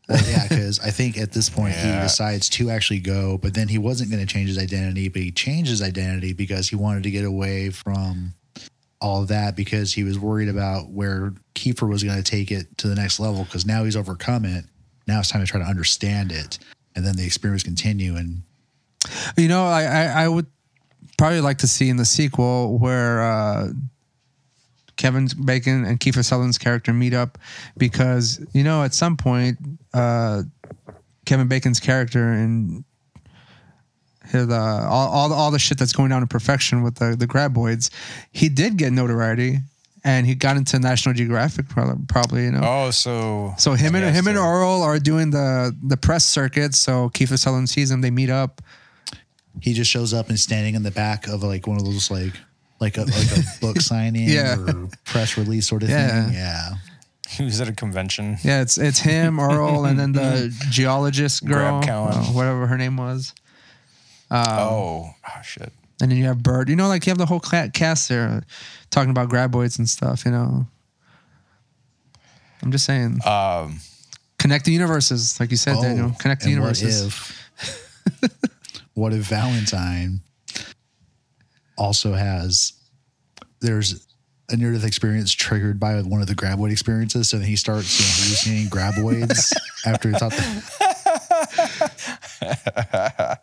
Well, 0.10 0.24
yeah, 0.28 0.48
because 0.48 0.80
I 0.80 0.90
think 0.90 1.18
at 1.18 1.32
this 1.32 1.50
point 1.50 1.76
he 1.76 1.92
decides 2.02 2.50
to 2.50 2.72
actually 2.72 3.00
go, 3.00 3.38
but 3.38 3.54
then 3.54 3.68
he 3.68 3.78
wasn't 3.78 4.10
going 4.10 4.26
to 4.26 4.32
change 4.32 4.50
his 4.50 4.58
identity, 4.58 5.08
but 5.08 5.22
he 5.22 5.32
changed 5.32 5.70
his 5.70 5.82
identity 5.82 6.34
because 6.34 6.70
he 6.70 6.76
wanted 6.76 7.04
to 7.04 7.12
get 7.12 7.26
away 7.26 7.70
from 7.70 8.34
all 9.02 9.24
that 9.26 9.56
because 9.56 9.94
he 9.94 10.04
was 10.04 10.20
worried 10.20 10.50
about 10.50 10.90
where 10.90 11.34
Kiefer 11.56 11.88
was 11.88 12.04
going 12.04 12.18
to 12.18 12.24
take 12.24 12.52
it 12.52 12.78
to 12.80 12.88
the 12.88 12.96
next 12.96 13.20
level 13.20 13.44
because 13.44 13.66
now 13.66 13.84
he's 13.84 13.96
overcome 13.96 14.46
it. 14.46 14.66
Now 15.08 15.20
it's 15.20 15.30
time 15.30 15.42
to 15.42 15.48
try 15.48 15.60
to 15.60 15.66
understand 15.66 16.32
it. 16.32 16.60
And 16.96 17.06
then 17.06 17.16
the 17.16 17.26
experience 17.26 17.64
continue. 17.64 18.16
And 18.16 18.42
You 19.38 19.48
know, 19.48 19.66
I, 19.66 19.84
I, 19.84 20.24
I 20.24 20.28
would 20.28 20.48
probably 21.18 21.42
like 21.42 21.60
to 21.60 21.68
see 21.68 21.90
in 21.90 21.98
the 21.98 22.06
sequel 22.06 22.78
where 22.78 23.22
uh, 23.22 23.70
Kevin 25.00 25.30
Bacon 25.46 25.86
and 25.86 25.98
Kiefer 25.98 26.26
Sutherland's 26.26 26.58
character 26.58 26.92
meet 26.92 27.14
up 27.14 27.38
because, 27.78 28.46
you 28.52 28.66
know, 28.66 28.84
at 28.84 28.94
some 28.94 29.16
point, 29.16 29.58
uh, 29.94 30.44
Kevin 31.26 31.48
Bacon's 31.48 31.80
character 31.80 32.34
and 32.34 32.84
his, 34.26 34.50
uh, 34.50 34.88
all, 34.90 35.08
all, 35.08 35.30
the, 35.30 35.36
all 35.36 35.52
the 35.52 35.58
shit 35.58 35.78
that's 35.80 35.94
going 35.94 36.10
down 36.10 36.22
in 36.22 36.28
perfection 36.28 36.84
with 36.84 36.96
the, 36.96 37.16
the 37.18 37.26
graboids, 37.26 37.90
he 38.34 38.50
did 38.50 38.76
get 38.76 38.92
notoriety 38.92 39.60
and 40.04 40.28
he 40.28 40.36
got 40.36 40.58
into 40.58 40.78
National 40.80 41.16
Geographic 41.16 41.70
probably, 41.70 42.06
probably 42.10 42.44
you 42.44 42.52
know. 42.52 42.62
Oh, 42.62 42.92
so 42.92 43.54
So 43.58 43.76
him 43.76 43.96
and 43.96 44.04
guess 44.04 44.16
him 44.18 44.28
and 44.28 44.36
so. 44.38 44.44
Earl 44.44 44.82
are 44.82 45.00
doing 45.00 45.30
the 45.32 45.74
the 45.82 45.96
press 45.98 46.26
circuit. 46.26 46.74
So 46.76 47.10
Kiefer 47.10 47.40
Sutherland 47.40 47.70
sees 47.70 47.90
him. 47.90 48.02
They 48.02 48.12
meet 48.12 48.30
up. 48.30 48.62
he 49.62 49.74
just 49.74 49.90
shows 49.90 50.14
up 50.14 50.28
and 50.28 50.38
standing 50.38 50.76
in 50.76 50.84
the 50.84 50.92
back 50.92 51.28
of 51.28 51.42
like 51.42 51.68
one 51.68 51.78
of 51.78 51.86
those 51.86 52.12
like 52.12 52.34
like 52.80 52.98
a 52.98 53.02
like 53.02 53.38
a 53.38 53.44
book 53.62 53.82
signing 53.82 54.28
Yeah. 54.30 54.58
or 54.58 54.90
press 55.06 55.38
release 55.38 55.68
sort 55.68 55.84
of 55.84 55.90
Yeah. 55.90 56.26
thing. 56.26 56.34
Yeah. 56.34 56.70
he 57.30 57.44
was 57.44 57.62
at 57.62 57.68
a 57.70 57.74
convention. 57.74 58.38
Yeah, 58.44 58.62
it's 58.62 58.78
it's 58.78 59.00
him, 59.00 59.40
Earl, 59.40 59.86
and 59.86 60.00
then 60.00 60.14
the 60.14 60.54
geologist 60.72 61.46
girl, 61.46 61.82
Cowan. 61.84 62.14
uh, 62.14 62.24
whatever 62.34 62.68
her 62.68 62.78
name 62.78 62.98
was. 62.98 63.34
Um, 64.32 64.46
oh, 64.48 65.16
oh, 65.28 65.42
shit. 65.44 65.72
And 66.02 66.10
then 66.12 66.18
you 66.18 66.26
have 66.26 66.42
Burt. 66.42 66.70
You 66.70 66.76
know, 66.76 66.88
like 66.88 67.06
you 67.06 67.12
have 67.12 67.18
the 67.18 67.26
whole 67.26 67.40
cast 67.40 68.10
there 68.10 68.28
uh, 68.30 68.42
talking 68.90 69.10
about 69.12 69.28
graboids 69.30 69.78
and 69.80 69.88
stuff. 69.90 70.24
You 70.26 70.32
know, 70.32 70.66
I'm 72.64 72.72
just 72.72 72.86
saying, 72.86 73.20
Um, 73.26 73.80
connect 74.38 74.66
the 74.66 74.72
universes, 74.72 75.40
like 75.40 75.52
you 75.52 75.58
said, 75.58 75.78
Daniel. 75.82 76.16
Connect 76.20 76.42
the 76.44 76.48
Oh, 76.48 76.52
universes. 76.52 77.04
What 77.04 77.12
if, 78.24 78.40
what 78.94 79.14
if 79.14 79.24
Valentine 79.26 80.22
also 81.80 82.14
has 82.14 82.74
there's 83.62 84.06
a 84.52 84.58
near 84.58 84.74
death 84.74 84.86
experience 84.86 85.32
triggered 85.32 85.80
by 85.80 86.02
one 86.02 86.22
of 86.22 86.28
the 86.28 86.34
graboid 86.36 86.72
experiences, 86.72 87.30
so 87.30 87.38
then 87.38 87.46
he 87.48 87.56
starts 87.56 88.00
you 88.00 88.06
know, 88.06 88.12
hallucinating 88.24 88.70
graboids 88.70 89.54
after 89.86 90.10
he 90.10 90.16
thought 90.16 90.32
that 90.32 90.64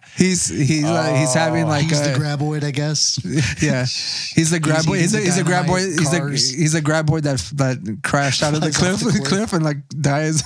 He's 0.17 0.49
he's 0.49 0.85
uh, 0.85 1.15
he's 1.15 1.35
having 1.35 1.67
like 1.67 1.85
he's 1.85 2.01
a, 2.01 2.11
the 2.13 2.19
graboid, 2.19 2.65
I 2.65 2.71
guess. 2.71 3.19
yeah, 3.63 3.83
he's 3.85 4.51
the 4.51 4.59
graboid. 4.61 4.99
he's 5.01 5.13
He's, 5.13 5.15
a 5.15 5.19
the 5.19 5.23
he's 5.25 5.39
a 5.39 5.45
dynamite 5.45 5.69
graboid. 5.69 5.99
He's 5.99 6.13
a 6.13 6.19
cars. 6.19 6.51
he's 6.51 6.75
a 6.75 6.83
graboid 6.83 7.23
that 7.23 7.39
that 7.57 8.01
crashed 8.03 8.43
out 8.43 8.55
of 8.55 8.61
the 8.63 8.71
cliff 8.71 9.01
the 9.01 9.11
cliff. 9.11 9.25
cliff 9.29 9.53
and 9.53 9.65
like 9.65 9.77
dies. 10.01 10.43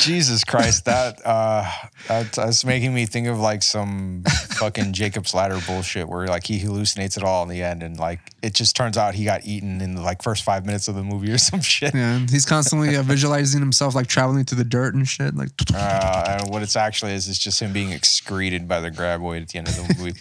Jesus 0.00 0.44
Christ, 0.44 0.84
that 0.86 1.24
uh, 1.24 1.70
that- 2.08 2.32
that's 2.32 2.64
making 2.64 2.94
me 2.94 3.06
think 3.06 3.26
of 3.28 3.38
like 3.38 3.62
some 3.62 4.22
fucking 4.56 4.92
Jacob's 4.92 5.34
Ladder 5.34 5.58
bullshit 5.66 6.08
where 6.08 6.26
like 6.26 6.46
he 6.46 6.58
hallucinates 6.60 7.16
it 7.16 7.22
all 7.24 7.42
in 7.42 7.48
the 7.48 7.62
end, 7.62 7.82
and 7.82 7.98
like 7.98 8.20
it 8.42 8.54
just 8.54 8.74
turns 8.76 8.96
out 8.96 9.14
he 9.14 9.24
got 9.24 9.44
eaten 9.44 9.80
in 9.80 9.94
the 9.94 10.00
like 10.02 10.22
first 10.22 10.42
five 10.44 10.64
minutes 10.66 10.88
of 10.88 10.94
the 10.94 11.02
movie 11.04 11.30
or 11.30 11.38
some 11.38 11.60
shit. 11.60 11.94
Yeah, 11.94 12.18
he's 12.30 12.44
constantly 12.46 12.96
uh, 12.96 13.02
visualizing 13.02 13.60
himself 13.60 13.94
like 13.94 14.06
traveling 14.06 14.44
through 14.44 14.58
the 14.58 14.64
dirt 14.64 14.94
and 14.94 15.06
shit. 15.06 15.34
Like, 15.34 15.50
Uh, 15.74 16.38
and 16.40 16.50
what 16.50 16.62
it's 16.62 16.76
actually 16.76 17.12
is 17.12 17.28
is 17.28 17.38
just 17.38 17.60
him 17.60 17.72
being 17.72 17.90
excreted 17.92 18.66
by 18.68 18.80
the 18.80 18.90
graboid 18.90 19.42
at 19.42 19.48
the 19.48 19.58
end 19.58 19.68
of 19.68 19.76
the 19.76 19.94
movie. 19.98 20.20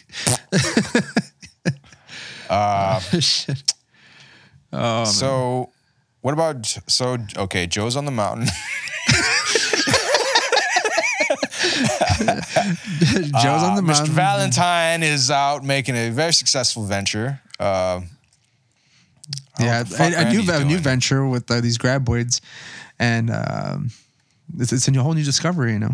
uh, 2.49 2.99
shit. 3.19 3.73
Oh, 4.73 5.05
so, 5.05 5.71
what 6.21 6.33
about 6.33 6.65
so? 6.87 7.17
Okay, 7.37 7.67
Joe's 7.67 7.95
on 7.95 8.05
the 8.05 8.11
mountain. 8.11 8.47
Joe's 12.17 13.63
on 13.63 13.75
the 13.75 13.83
Uh, 13.91 13.93
Mr. 13.93 14.07
Valentine 14.07 15.03
is 15.03 15.29
out 15.31 15.63
making 15.63 15.95
a 15.95 16.09
very 16.09 16.33
successful 16.33 16.83
venture. 16.83 17.41
Uh, 17.59 18.01
yeah, 19.59 19.83
a, 19.99 20.27
a 20.27 20.31
new 20.31 20.43
a 20.51 20.63
new 20.63 20.77
venture 20.77 21.25
with 21.27 21.49
uh, 21.49 21.59
these 21.61 21.77
graboids, 21.77 22.41
and 22.99 23.29
um, 23.31 23.89
it's, 24.59 24.71
it's 24.71 24.87
a 24.87 24.91
new- 24.91 25.01
whole 25.01 25.13
new 25.13 25.23
discovery. 25.23 25.73
You 25.73 25.79
know, 25.79 25.91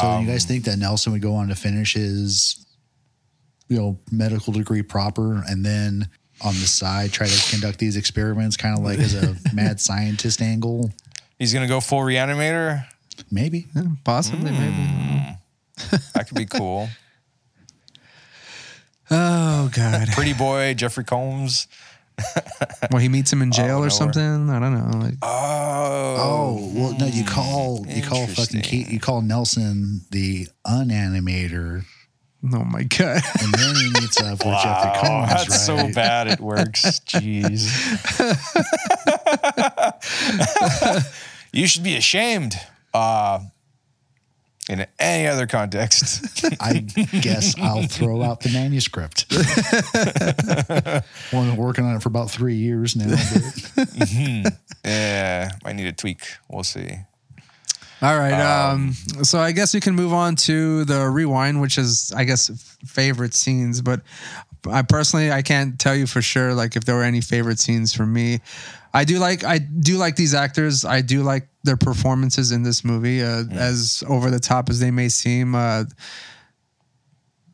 So 0.00 0.20
you 0.20 0.26
guys 0.26 0.44
think 0.44 0.64
that 0.64 0.78
Nelson 0.78 1.12
would 1.12 1.22
go 1.22 1.34
on 1.34 1.48
to 1.48 1.54
finish 1.54 1.94
his, 1.94 2.64
you 3.68 3.76
know, 3.76 3.98
medical 4.12 4.52
degree 4.52 4.82
proper, 4.82 5.42
and 5.48 5.64
then 5.64 6.08
on 6.42 6.54
the 6.54 6.66
side 6.66 7.12
try 7.12 7.26
to 7.26 7.50
conduct 7.50 7.78
these 7.78 7.96
experiments, 7.96 8.56
kind 8.56 8.76
of 8.78 8.84
like 8.84 8.98
as 8.98 9.14
a 9.14 9.36
mad 9.54 9.80
scientist 9.80 10.40
angle? 10.42 10.90
he's 11.38 11.52
gonna 11.52 11.68
go 11.68 11.80
full 11.80 12.00
reanimator. 12.00 12.84
Maybe. 13.30 13.66
Yeah, 13.74 13.82
possibly 14.04 14.50
maybe. 14.50 14.72
Hmm. 14.74 15.96
That 16.14 16.26
could 16.28 16.36
be 16.36 16.46
cool. 16.46 16.88
Oh 19.10 19.70
God. 19.72 20.08
Pretty 20.08 20.32
boy 20.32 20.74
Jeffrey 20.74 21.04
Combs. 21.04 21.68
well, 22.90 23.00
he 23.00 23.08
meets 23.08 23.32
him 23.32 23.42
in 23.42 23.52
jail 23.52 23.84
or 23.84 23.90
something. 23.90 24.50
I 24.50 24.58
don't 24.58 24.74
know. 24.74 24.98
Like, 24.98 25.14
Oh, 25.22 26.16
Oh 26.18 26.70
well, 26.74 26.98
no. 26.98 27.06
You 27.06 27.24
call 27.24 27.84
you 27.88 28.02
call 28.02 28.26
fucking 28.26 28.56
Interesting. 28.56 28.84
Ke- 28.84 28.90
you 28.90 28.98
call 28.98 29.20
Nelson 29.22 30.00
the 30.10 30.48
unanimator, 30.66 31.84
oh 32.54 32.64
my 32.64 32.82
God. 32.84 33.22
and 33.42 33.52
then 33.54 33.74
he 33.76 33.90
meets 34.00 34.20
up 34.20 34.32
with 34.32 34.40
Jeffrey 34.40 34.50
Wow, 34.50 35.00
Combs. 35.00 35.28
that's 35.30 35.64
so 35.66 35.92
bad 35.92 36.28
it 36.28 36.40
works. 36.40 37.00
Jeez. 37.00 37.72
you 41.52 41.66
should 41.66 41.82
be 41.82 41.96
ashamed. 41.96 42.54
Uh, 42.94 43.40
in 44.68 44.84
any 44.98 45.28
other 45.28 45.46
context. 45.46 46.44
I 46.60 46.78
guess 47.20 47.56
I'll 47.56 47.86
throw 47.86 48.20
out 48.22 48.40
the 48.40 48.50
manuscript. 48.52 49.26
well, 49.30 49.42
I've 51.42 51.48
been 51.50 51.56
working 51.56 51.84
on 51.84 51.94
it 51.94 52.02
for 52.02 52.08
about 52.08 52.32
three 52.32 52.56
years 52.56 52.96
now. 52.96 53.14
but- 53.76 54.52
yeah, 54.84 55.50
might 55.64 55.76
need 55.76 55.86
a 55.86 55.92
tweak. 55.92 56.20
We'll 56.48 56.64
see. 56.64 56.98
All 58.02 58.18
right. 58.18 58.32
Um, 58.32 58.92
so 59.22 59.38
I 59.38 59.52
guess 59.52 59.72
we 59.72 59.80
can 59.80 59.94
move 59.94 60.12
on 60.12 60.36
to 60.36 60.84
the 60.84 61.08
rewind, 61.08 61.60
which 61.60 61.78
is, 61.78 62.12
I 62.14 62.24
guess, 62.24 62.50
favorite 62.84 63.34
scenes. 63.34 63.80
But 63.80 64.02
I 64.70 64.82
personally, 64.82 65.32
I 65.32 65.42
can't 65.42 65.78
tell 65.78 65.94
you 65.94 66.06
for 66.06 66.20
sure, 66.20 66.54
like 66.54 66.76
if 66.76 66.84
there 66.84 66.94
were 66.94 67.04
any 67.04 67.20
favorite 67.20 67.58
scenes 67.58 67.94
for 67.94 68.04
me. 68.04 68.40
I 68.92 69.04
do 69.04 69.18
like, 69.18 69.44
I 69.44 69.58
do 69.58 69.96
like 69.96 70.16
these 70.16 70.34
actors. 70.34 70.84
I 70.84 71.00
do 71.00 71.22
like 71.22 71.48
their 71.64 71.76
performances 71.76 72.52
in 72.52 72.62
this 72.62 72.84
movie, 72.84 73.22
uh, 73.22 73.44
as 73.52 74.02
over 74.08 74.30
the 74.30 74.40
top 74.40 74.70
as 74.70 74.80
they 74.80 74.90
may 74.90 75.08
seem. 75.08 75.54
Uh, 75.54 75.84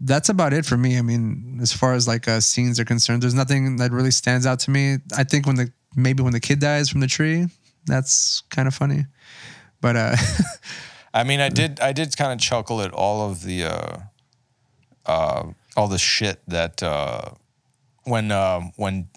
that's 0.01 0.29
about 0.29 0.53
it 0.53 0.67
for 0.67 0.77
me. 0.77 0.99
I 0.99 1.03
mean, 1.03 1.59
as 1.63 1.73
far 1.73 1.95
as 1.95 2.09
like 2.09 2.27
uh, 2.27 2.41
scenes 2.41 2.81
are 2.81 2.85
concerned, 2.85 3.23
there's 3.23 3.35
nothing 3.35 3.77
that 3.77 3.93
really 3.93 4.11
stands 4.11 4.47
out 4.47 4.59
to 4.61 4.71
me. 4.71 4.99
I 5.17 5.23
think 5.25 5.47
when 5.47 5.57
the 5.57 5.73
maybe 5.95 6.23
when 6.23 6.33
the 6.33 6.41
kid 6.41 6.59
dies 6.59 6.89
from 6.89 7.01
the 7.01 7.07
tree, 7.07 7.47
that's 7.87 8.43
kind 8.51 8.67
of 8.67 8.75
funny. 8.75 9.07
But 9.83 9.97
uh, 9.97 10.17
I 11.15 11.25
mean, 11.25 11.41
I 11.41 11.51
did 11.51 11.79
I 11.81 11.93
did 11.93 12.17
kind 12.17 12.33
of 12.33 12.39
chuckle 12.39 12.81
at 12.81 12.93
all 12.93 13.31
of 13.31 13.43
the 13.43 13.65
uh, 13.65 13.97
uh, 15.05 15.43
all 15.77 15.89
the 15.89 15.99
shit 15.99 16.41
that 16.49 16.83
uh, 16.83 17.33
when 18.05 18.31
um 18.33 18.73
when 18.77 19.09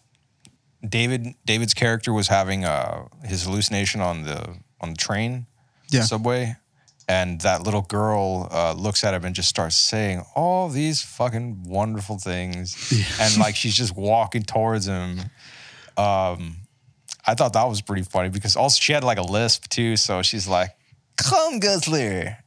David 0.87 1.35
David's 1.45 1.73
character 1.73 2.11
was 2.11 2.27
having 2.27 2.65
uh, 2.65 3.05
his 3.23 3.43
hallucination 3.45 4.01
on 4.01 4.23
the 4.23 4.57
on 4.81 4.89
the 4.89 4.97
train, 4.97 5.45
Yeah. 5.89 6.01
subway, 6.03 6.55
and 7.07 7.39
that 7.41 7.63
little 7.63 7.81
girl 7.83 8.47
uh, 8.51 8.73
looks 8.73 9.03
at 9.03 9.13
him 9.13 9.23
and 9.25 9.33
just 9.35 9.49
starts 9.49 9.75
saying 9.75 10.23
all 10.35 10.67
these 10.69 11.01
fucking 11.01 11.63
wonderful 11.63 12.17
things, 12.19 12.75
and 13.21 13.37
like 13.37 13.55
she's 13.55 13.75
just 13.75 13.95
walking 13.95 14.43
towards 14.43 14.87
him. 14.87 15.21
Um, 15.97 16.57
I 17.27 17.33
thought 17.33 17.53
that 17.53 17.67
was 17.67 17.81
pretty 17.81 18.03
funny 18.03 18.29
because 18.29 18.55
also 18.55 18.79
she 18.79 18.93
had 18.93 19.03
like 19.03 19.17
a 19.17 19.23
lisp 19.23 19.67
too, 19.69 19.95
so 19.97 20.21
she's 20.21 20.47
like, 20.47 20.69
"Come, 21.17 21.59
Guzzler." 21.59 22.37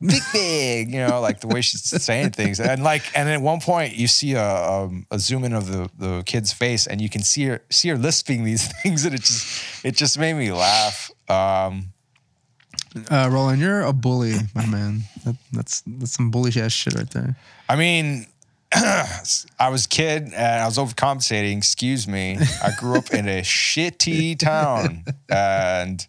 Big 0.00 0.22
big, 0.32 0.92
you 0.92 1.04
know, 1.04 1.20
like 1.20 1.40
the 1.40 1.48
way 1.48 1.60
she's 1.60 1.82
saying 1.82 2.30
things, 2.30 2.60
and 2.60 2.84
like, 2.84 3.02
and 3.16 3.28
at 3.28 3.40
one 3.40 3.60
point 3.60 3.96
you 3.96 4.06
see 4.06 4.34
a, 4.34 4.46
um, 4.46 5.04
a 5.10 5.18
zoom 5.18 5.42
in 5.42 5.52
of 5.52 5.66
the, 5.66 5.90
the 5.98 6.22
kid's 6.24 6.52
face, 6.52 6.86
and 6.86 7.00
you 7.00 7.08
can 7.08 7.20
see 7.20 7.46
her 7.46 7.62
see 7.68 7.88
her 7.88 7.96
lisping 7.98 8.44
these 8.44 8.68
things, 8.82 9.04
and 9.04 9.12
it 9.12 9.22
just 9.22 9.84
it 9.84 9.96
just 9.96 10.16
made 10.16 10.34
me 10.34 10.52
laugh. 10.52 11.10
Um, 11.28 11.92
Uh, 13.10 13.28
Roland, 13.30 13.60
you're 13.60 13.82
a 13.82 13.92
bully, 13.92 14.34
my 14.54 14.66
man. 14.66 15.02
That, 15.24 15.34
that's 15.52 15.82
that's 15.84 16.12
some 16.12 16.30
bullish 16.30 16.56
ass 16.56 16.70
shit 16.72 16.94
right 16.94 17.10
there. 17.10 17.34
I 17.68 17.74
mean, 17.74 18.26
I 18.74 19.70
was 19.70 19.86
a 19.86 19.88
kid 19.88 20.24
and 20.24 20.62
I 20.62 20.66
was 20.66 20.76
overcompensating. 20.76 21.56
Excuse 21.56 22.06
me. 22.06 22.38
I 22.62 22.70
grew 22.78 22.98
up 22.98 23.10
in 23.12 23.28
a 23.28 23.40
shitty 23.42 24.38
town, 24.38 25.04
and 25.28 26.06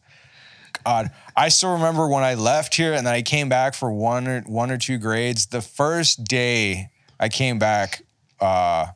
God, 0.83 1.11
I 1.35 1.49
still 1.49 1.73
remember 1.73 2.07
when 2.07 2.23
I 2.23 2.33
left 2.33 2.75
here 2.75 2.93
and 2.93 3.05
then 3.07 3.13
I 3.13 3.21
came 3.21 3.47
back 3.47 3.75
for 3.75 3.91
one 3.91 4.27
or 4.27 4.41
one 4.41 4.71
or 4.71 4.77
two 4.77 4.97
grades. 4.97 5.47
The 5.47 5.61
first 5.61 6.25
day 6.25 6.89
I 7.19 7.29
came 7.29 7.59
back, 7.59 8.03
uh, 8.41 8.87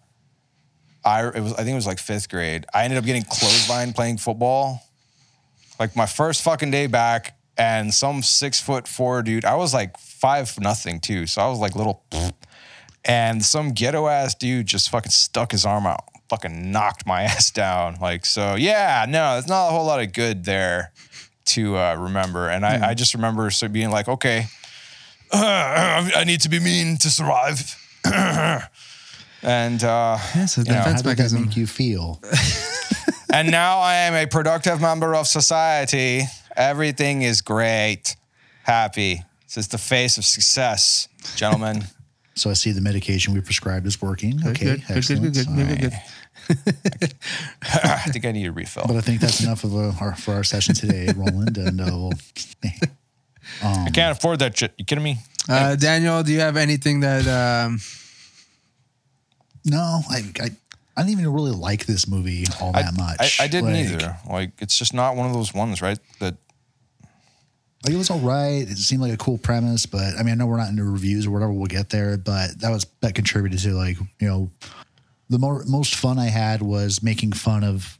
I 1.05 1.27
it 1.27 1.39
was 1.39 1.53
I 1.53 1.57
think 1.57 1.69
it 1.69 1.75
was 1.75 1.87
like 1.87 1.99
fifth 1.99 2.29
grade. 2.29 2.65
I 2.73 2.83
ended 2.83 2.97
up 2.97 3.05
getting 3.05 3.23
clothesline 3.23 3.93
playing 3.93 4.17
football. 4.17 4.81
Like 5.79 5.95
my 5.95 6.05
first 6.05 6.41
fucking 6.43 6.71
day 6.71 6.87
back, 6.87 7.37
and 7.57 7.93
some 7.93 8.23
six 8.23 8.59
foot 8.59 8.87
four 8.87 9.21
dude. 9.21 9.45
I 9.45 9.55
was 9.55 9.73
like 9.73 9.97
five 9.97 10.57
nothing 10.59 10.99
too, 10.99 11.27
so 11.27 11.41
I 11.41 11.47
was 11.47 11.59
like 11.59 11.75
little. 11.75 12.03
And 13.05 13.43
some 13.43 13.73
ghetto 13.73 14.07
ass 14.07 14.33
dude 14.35 14.65
just 14.67 14.89
fucking 14.89 15.11
stuck 15.11 15.51
his 15.51 15.65
arm 15.65 15.85
out, 15.85 16.03
fucking 16.29 16.71
knocked 16.71 17.05
my 17.05 17.23
ass 17.23 17.51
down. 17.51 17.97
Like 18.01 18.25
so, 18.25 18.55
yeah, 18.55 19.05
no, 19.07 19.33
there's 19.33 19.47
not 19.47 19.67
a 19.67 19.71
whole 19.71 19.85
lot 19.85 20.01
of 20.01 20.13
good 20.13 20.45
there 20.45 20.91
to 21.45 21.77
uh, 21.77 21.95
remember. 21.95 22.47
And 22.49 22.65
I, 22.65 22.89
I 22.89 22.93
just 22.93 23.13
remember 23.13 23.49
so 23.51 23.67
being 23.67 23.89
like, 23.91 24.07
okay, 24.07 24.45
I 25.33 26.23
need 26.25 26.41
to 26.41 26.49
be 26.49 26.59
mean 26.59 26.97
to 26.97 27.09
survive. 27.09 27.75
and 28.05 29.83
uh, 29.83 30.17
Yeah, 30.35 30.43
it's 30.43 30.57
a 30.57 30.61
you 30.61 30.71
know, 30.71 30.73
How 30.75 30.83
defense 30.83 31.01
did 31.01 31.05
that 31.05 31.09
mechanism. 31.09 31.41
make 31.45 31.57
you 31.57 31.67
feel? 31.67 32.21
and 33.33 33.51
now 33.51 33.79
I 33.79 33.95
am 33.95 34.13
a 34.13 34.25
productive 34.27 34.79
member 34.79 35.13
of 35.15 35.27
society. 35.27 36.23
Everything 36.55 37.23
is 37.23 37.41
great, 37.41 38.15
happy. 38.63 39.23
This 39.47 39.57
is 39.57 39.67
the 39.69 39.77
face 39.77 40.17
of 40.17 40.25
success, 40.25 41.07
gentlemen. 41.35 41.83
So 42.35 42.49
I 42.49 42.53
see 42.53 42.71
the 42.71 42.81
medication 42.81 43.33
we 43.33 43.41
prescribed 43.41 43.85
is 43.85 44.01
working. 44.01 44.39
Okay, 44.45 44.65
good, 44.65 44.87
good, 44.87 44.87
good, 44.87 44.97
excellent. 44.97 45.33
good, 45.33 45.47
good, 45.47 45.67
good, 45.67 45.81
good. 45.81 45.93
I 47.61 48.09
think 48.09 48.25
I 48.25 48.31
need 48.31 48.47
a 48.47 48.51
refill. 48.51 48.85
But 48.87 48.95
I 48.97 49.01
think 49.01 49.21
that's 49.21 49.41
enough 49.43 49.63
of 49.63 49.75
a, 49.75 49.93
our, 50.01 50.15
for 50.15 50.33
our 50.33 50.43
session 50.43 50.75
today, 50.75 51.11
Roland. 51.15 51.57
And 51.57 51.79
uh, 51.79 51.85
we'll, 51.91 52.13
I 53.63 53.89
can't 53.93 54.17
afford 54.17 54.39
that 54.39 54.57
shit. 54.57 54.73
You 54.77 54.85
kidding 54.85 55.03
me? 55.03 55.17
Uh, 55.47 55.75
Daniel, 55.75 56.23
do 56.23 56.31
you 56.31 56.39
have 56.39 56.57
anything 56.57 57.01
that? 57.01 57.27
Um, 57.27 57.79
no, 59.65 60.01
I, 60.09 60.23
I 60.41 60.49
I 60.95 61.01
didn't 61.01 61.19
even 61.19 61.33
really 61.33 61.51
like 61.51 61.85
this 61.85 62.07
movie 62.07 62.45
all 62.61 62.71
I, 62.75 62.83
that 62.83 62.95
much. 62.95 63.39
I, 63.39 63.45
I 63.45 63.47
didn't 63.47 63.73
Like, 63.73 63.85
either. 63.85 64.17
Like, 64.29 64.51
it's 64.59 64.77
just 64.77 64.93
not 64.93 65.15
one 65.15 65.25
of 65.25 65.33
those 65.33 65.53
ones, 65.53 65.81
right? 65.81 65.97
That 66.19 66.35
Like 67.83 67.93
it 67.93 67.97
was 67.97 68.09
all 68.09 68.19
right. 68.19 68.61
It 68.67 68.77
seemed 68.77 69.01
like 69.01 69.13
a 69.13 69.17
cool 69.17 69.37
premise, 69.37 69.85
but 69.85 70.15
I 70.17 70.23
mean, 70.23 70.31
I 70.31 70.35
know 70.35 70.45
we're 70.45 70.57
not 70.57 70.69
into 70.69 70.83
reviews 70.85 71.25
or 71.27 71.31
whatever. 71.31 71.51
We'll 71.51 71.65
get 71.67 71.89
there, 71.89 72.17
but 72.17 72.59
that 72.61 72.69
was 72.69 72.85
that 73.01 73.13
contributed 73.15 73.59
to 73.59 73.73
like 73.73 73.97
you 74.19 74.27
know 74.27 74.49
the 75.29 75.37
more 75.39 75.63
most 75.65 75.95
fun 75.95 76.17
I 76.19 76.27
had 76.27 76.61
was 76.61 77.03
making 77.03 77.33
fun 77.33 77.63
of 77.63 77.97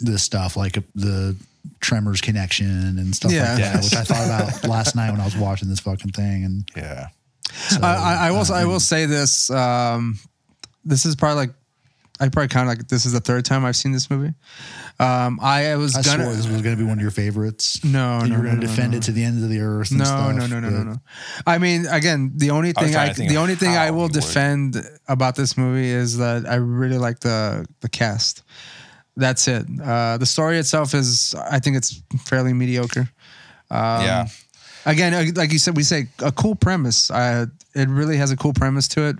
this 0.00 0.22
stuff, 0.22 0.56
like 0.56 0.74
the 0.94 1.36
Tremors 1.80 2.20
connection 2.20 2.66
and 2.98 3.14
stuff 3.16 3.32
Yeah. 3.32 3.54
like 3.54 3.62
that, 3.62 3.84
which 3.84 3.94
I 3.94 4.04
thought 4.04 4.26
about 4.26 4.64
last 4.68 4.94
night 4.96 5.10
when 5.10 5.20
I 5.20 5.24
was 5.24 5.36
watching 5.36 5.68
this 5.68 5.80
fucking 5.80 6.12
thing. 6.12 6.44
And 6.44 6.68
yeah. 6.76 7.08
I, 7.80 7.94
I, 7.94 8.28
I 8.28 8.30
will. 8.32 8.40
uh, 8.40 8.52
I 8.54 8.64
will 8.66 8.80
say 8.80 9.06
this. 9.06 9.48
Um, 9.50 10.18
this 10.84 11.06
is 11.06 11.16
probably 11.16 11.46
like. 11.46 11.54
I 12.20 12.28
probably 12.28 12.48
kind 12.48 12.68
of 12.68 12.76
like. 12.76 12.88
This 12.88 13.06
is 13.06 13.12
the 13.12 13.20
third 13.20 13.44
time 13.44 13.64
I've 13.64 13.74
seen 13.74 13.90
this 13.92 14.08
movie. 14.08 14.34
Um, 15.00 15.40
I 15.42 15.74
was 15.76 15.96
I 15.96 16.02
gonna. 16.02 16.24
swore 16.24 16.34
this 16.34 16.46
was 16.46 16.62
going 16.62 16.76
to 16.76 16.80
be 16.82 16.86
one 16.88 16.98
of 16.98 17.02
your 17.02 17.10
favorites. 17.10 17.82
No, 17.84 18.20
That 18.20 18.26
you 18.28 18.32
no, 18.32 18.38
were 18.38 18.44
gonna 18.44 18.56
no, 18.56 18.60
defend 18.60 18.92
no. 18.92 18.98
it 18.98 19.02
to 19.04 19.12
the 19.12 19.24
end 19.24 19.42
of 19.42 19.50
the 19.50 19.60
earth. 19.60 19.90
And 19.90 19.98
no, 19.98 20.04
stuff, 20.04 20.34
no, 20.36 20.46
no, 20.46 20.60
no, 20.60 20.70
no, 20.70 20.82
no. 20.84 20.96
I 21.46 21.58
mean, 21.58 21.86
again, 21.86 22.32
the 22.36 22.50
only 22.50 22.72
thing 22.72 22.92
trying 22.92 23.10
I, 23.10 23.12
the 23.14 23.36
only 23.36 23.56
thing 23.56 23.70
I 23.70 23.90
will 23.90 23.98
you 23.98 24.02
would. 24.04 24.12
defend 24.12 24.76
about 25.08 25.34
this 25.34 25.58
movie 25.58 25.88
is 25.88 26.18
that 26.18 26.46
I 26.46 26.54
really 26.56 26.98
like 26.98 27.18
the 27.20 27.66
the 27.80 27.88
cast. 27.88 28.44
That's 29.16 29.46
it. 29.48 29.66
Uh, 29.82 30.16
the 30.18 30.26
story 30.26 30.58
itself 30.58 30.92
is, 30.94 31.34
I 31.50 31.60
think, 31.60 31.76
it's 31.76 32.02
fairly 32.26 32.52
mediocre. 32.52 33.08
Um, 33.70 34.02
yeah. 34.02 34.26
Again, 34.86 35.14
uh, 35.14 35.24
like 35.34 35.52
you 35.52 35.58
said, 35.58 35.76
we 35.76 35.82
say 35.82 36.08
a 36.18 36.32
cool 36.32 36.54
premise. 36.56 37.10
Uh, 37.10 37.46
it 37.74 37.88
really 37.88 38.16
has 38.16 38.30
a 38.32 38.36
cool 38.36 38.52
premise 38.52 38.88
to 38.88 39.02
it, 39.08 39.16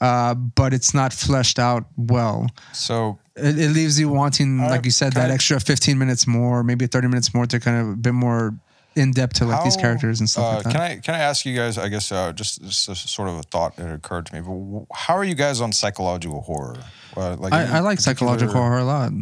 uh, 0.00 0.34
but 0.34 0.72
it's 0.72 0.92
not 0.94 1.12
fleshed 1.12 1.58
out 1.58 1.84
well. 1.96 2.46
So, 2.72 3.18
It, 3.34 3.58
it 3.58 3.70
leaves 3.70 3.98
you 3.98 4.08
wanting, 4.08 4.58
like 4.58 4.84
you 4.84 4.90
said, 4.90 5.12
that 5.14 5.30
extra 5.30 5.60
15 5.60 5.98
minutes 5.98 6.26
more, 6.26 6.62
maybe 6.62 6.86
30 6.86 7.08
minutes 7.08 7.34
more 7.34 7.46
to 7.46 7.60
kind 7.60 7.80
of 7.80 7.88
a 7.92 7.96
bit 7.96 8.14
more 8.14 8.54
in 8.94 9.10
depth 9.10 9.34
to 9.34 9.44
like 9.44 9.62
these 9.62 9.76
characters 9.76 10.20
and 10.20 10.28
stuff 10.28 10.44
uh, 10.44 10.54
like 10.56 10.64
that. 10.64 10.72
Can 10.72 10.80
I 10.80 10.96
can 10.96 11.14
I 11.14 11.18
ask 11.18 11.44
you 11.44 11.54
guys? 11.54 11.76
I 11.76 11.88
guess 11.88 12.10
uh, 12.10 12.32
just, 12.32 12.62
just 12.62 12.88
a 12.88 12.94
sort 12.94 13.28
of 13.28 13.34
a 13.38 13.42
thought 13.42 13.76
that 13.76 13.92
occurred 13.92 14.26
to 14.26 14.34
me. 14.34 14.40
But 14.40 14.96
how 14.96 15.14
are 15.14 15.24
you 15.24 15.34
guys 15.34 15.60
on 15.60 15.72
psychological 15.72 16.40
horror? 16.40 16.78
Uh, 17.14 17.36
like 17.36 17.52
I, 17.52 17.78
I 17.78 17.80
like 17.80 18.00
psychological 18.00 18.54
horror 18.54 18.78
a 18.78 18.84
lot. 18.84 19.12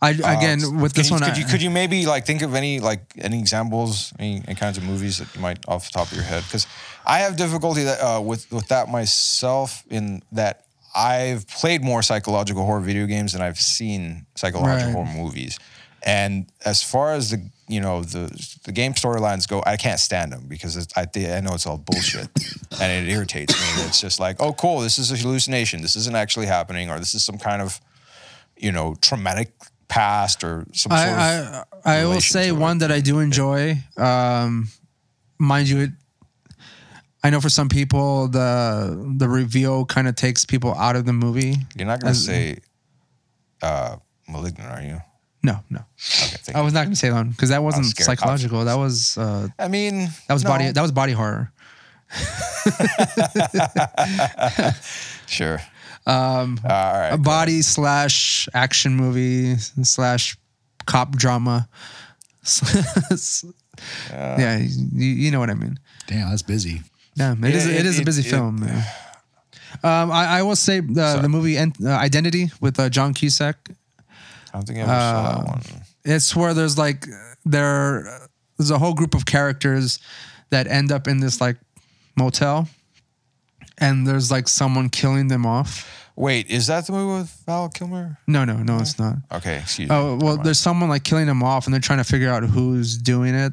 I 0.00 0.10
uh, 0.12 0.38
again 0.38 0.78
with 0.80 0.92
this 0.92 1.08
you- 1.08 1.14
one, 1.16 1.22
Could 1.22 1.34
I, 1.34 1.38
you 1.38 1.44
could 1.44 1.62
you 1.62 1.70
maybe 1.70 2.06
like 2.06 2.24
think 2.26 2.42
of 2.42 2.54
any 2.54 2.78
like 2.80 3.00
any 3.18 3.38
examples, 3.40 4.12
any, 4.18 4.42
any 4.46 4.54
kinds 4.54 4.78
of 4.78 4.84
movies 4.84 5.18
that 5.18 5.34
you 5.34 5.40
might 5.40 5.58
off 5.68 5.86
the 5.86 5.90
top 5.92 6.06
of 6.10 6.14
your 6.14 6.24
head? 6.24 6.44
Because 6.44 6.66
I 7.06 7.18
have 7.20 7.36
difficulty 7.36 7.82
that, 7.84 8.00
uh, 8.00 8.20
with 8.20 8.50
with 8.52 8.68
that 8.68 8.88
myself 8.88 9.82
in 9.90 10.22
that 10.32 10.64
I've 10.94 11.46
played 11.48 11.82
more 11.82 12.02
psychological 12.02 12.64
horror 12.64 12.80
video 12.80 13.06
games 13.06 13.32
than 13.32 13.42
I've 13.42 13.58
seen 13.58 14.26
psychological 14.36 14.92
Right. 14.94 15.06
horror 15.06 15.16
movies. 15.24 15.58
And 16.04 16.46
as 16.64 16.82
far 16.82 17.12
as 17.14 17.30
the 17.30 17.42
you 17.66 17.80
know 17.80 18.02
the 18.04 18.30
the 18.64 18.72
game 18.72 18.94
storylines 18.94 19.48
go, 19.48 19.62
I 19.66 19.76
can't 19.76 19.98
stand 20.00 20.32
them 20.32 20.44
because 20.48 20.76
it's, 20.76 20.96
I 20.96 21.06
I 21.36 21.40
know 21.40 21.54
it's 21.54 21.66
all 21.66 21.76
bullshit 21.76 22.28
and 22.80 22.92
it 23.08 23.10
irritates 23.12 23.52
me. 23.60 23.82
It's 23.84 24.00
just 24.00 24.20
like, 24.20 24.36
oh, 24.40 24.52
cool, 24.52 24.78
this 24.80 24.98
is 24.98 25.10
a 25.10 25.16
hallucination. 25.16 25.82
This 25.82 25.96
isn't 25.96 26.14
actually 26.14 26.46
happening, 26.46 26.88
or 26.88 26.98
this 27.00 27.14
is 27.14 27.24
some 27.24 27.36
kind 27.36 27.60
of 27.60 27.80
you 28.56 28.70
know 28.72 28.94
traumatic 29.00 29.50
past 29.88 30.44
or 30.44 30.64
some 30.72 30.90
sort 30.90 31.08
of. 31.08 31.18
I 31.18 31.64
I, 31.84 32.00
I 32.00 32.04
will 32.06 32.20
say 32.20 32.52
one 32.52 32.78
that 32.78 32.92
I 32.92 33.00
do 33.00 33.18
enjoy. 33.20 33.78
Um, 33.96 34.68
mind 35.38 35.68
you, 35.68 35.78
it. 35.80 35.90
I 37.24 37.30
know 37.30 37.40
for 37.40 37.48
some 37.48 37.68
people 37.68 38.28
the 38.28 39.12
the 39.16 39.28
reveal 39.28 39.84
kind 39.84 40.06
of 40.08 40.14
takes 40.14 40.44
people 40.44 40.74
out 40.74 40.96
of 40.96 41.04
the 41.04 41.12
movie. 41.12 41.56
You're 41.76 41.86
not 41.86 42.00
going 42.00 42.14
to 42.14 42.18
As- 42.18 42.24
say 42.24 42.58
uh, 43.62 43.96
malignant, 44.28 44.70
are 44.70 44.82
you? 44.82 45.00
No, 45.42 45.60
no, 45.70 45.80
Okay, 46.34 46.52
I 46.52 46.62
was 46.62 46.72
not 46.74 46.80
going 46.82 46.90
to 46.90 46.96
say 46.96 47.10
that 47.10 47.14
one 47.14 47.30
because 47.30 47.50
that 47.50 47.62
wasn't 47.62 47.86
scared. 47.86 48.06
psychological. 48.06 48.64
That 48.64 48.76
was 48.76 49.16
uh, 49.16 49.46
I 49.58 49.68
mean, 49.68 50.08
that 50.26 50.34
was 50.34 50.42
no. 50.42 50.50
body 50.50 50.72
that 50.72 50.82
was 50.82 50.90
body 50.92 51.12
horror. 51.12 51.52
Sure. 55.26 55.60
Um, 56.08 56.58
all 56.64 56.70
right. 56.70 57.10
a 57.10 57.18
body 57.18 57.60
slash 57.62 58.48
action 58.54 58.94
movie 58.96 59.56
slash 59.82 60.36
cop 60.86 61.12
drama. 61.16 61.68
yeah, 64.10 64.58
you, 64.58 65.06
you 65.06 65.30
know 65.30 65.38
what 65.38 65.50
I 65.50 65.54
mean. 65.54 65.78
Damn, 66.06 66.30
that's 66.30 66.42
busy. 66.42 66.80
Yeah, 67.14 67.34
it 67.38 67.44
is. 67.54 67.66
Yeah, 67.66 67.72
It 67.74 67.86
is 67.86 67.98
a 68.00 68.04
busy 68.04 68.22
it- 68.26 68.30
film. 68.30 68.64
yeah. 68.66 68.84
Um, 69.84 70.10
I, 70.10 70.38
I 70.38 70.42
will 70.42 70.56
say 70.56 70.80
the, 70.80 71.18
the 71.20 71.28
movie 71.28 71.56
Ent- 71.58 71.76
uh, 71.84 71.90
Identity 71.90 72.50
with 72.60 72.80
uh, 72.80 72.88
John 72.88 73.12
Cusack. 73.14 73.56
I 73.68 73.74
don't 74.54 74.66
think 74.66 74.78
I 74.78 74.82
ever 74.82 74.90
saw 74.90 74.94
uh, 74.96 75.36
that 75.38 75.46
one. 75.46 75.62
It's 76.04 76.34
where 76.34 76.54
there's 76.54 76.78
like 76.78 77.06
there 77.44 78.28
there's 78.56 78.70
a 78.70 78.78
whole 78.78 78.94
group 78.94 79.14
of 79.14 79.26
characters 79.26 79.98
that 80.50 80.66
end 80.66 80.90
up 80.90 81.06
in 81.06 81.20
this 81.20 81.40
like 81.40 81.56
motel, 82.16 82.66
and 83.78 84.06
there's 84.06 84.30
like 84.30 84.48
someone 84.48 84.88
killing 84.88 85.28
them 85.28 85.44
off. 85.46 85.86
Wait, 86.16 86.48
is 86.50 86.66
that 86.66 86.86
the 86.86 86.92
movie 86.92 87.20
with 87.20 87.30
Val 87.46 87.68
Kilmer? 87.68 88.18
No, 88.26 88.44
no, 88.44 88.56
no, 88.56 88.78
it's 88.78 88.98
not. 88.98 89.16
Okay, 89.30 89.58
excuse 89.58 89.88
me. 89.88 89.94
Oh 89.94 90.04
well, 90.04 90.16
Never 90.16 90.24
mind. 90.36 90.46
there's 90.46 90.58
someone 90.58 90.88
like 90.88 91.04
killing 91.04 91.26
them 91.26 91.42
off, 91.42 91.66
and 91.66 91.72
they're 91.74 91.80
trying 91.80 91.98
to 91.98 92.04
figure 92.04 92.28
out 92.30 92.42
who's 92.42 92.98
doing 92.98 93.34
it, 93.34 93.52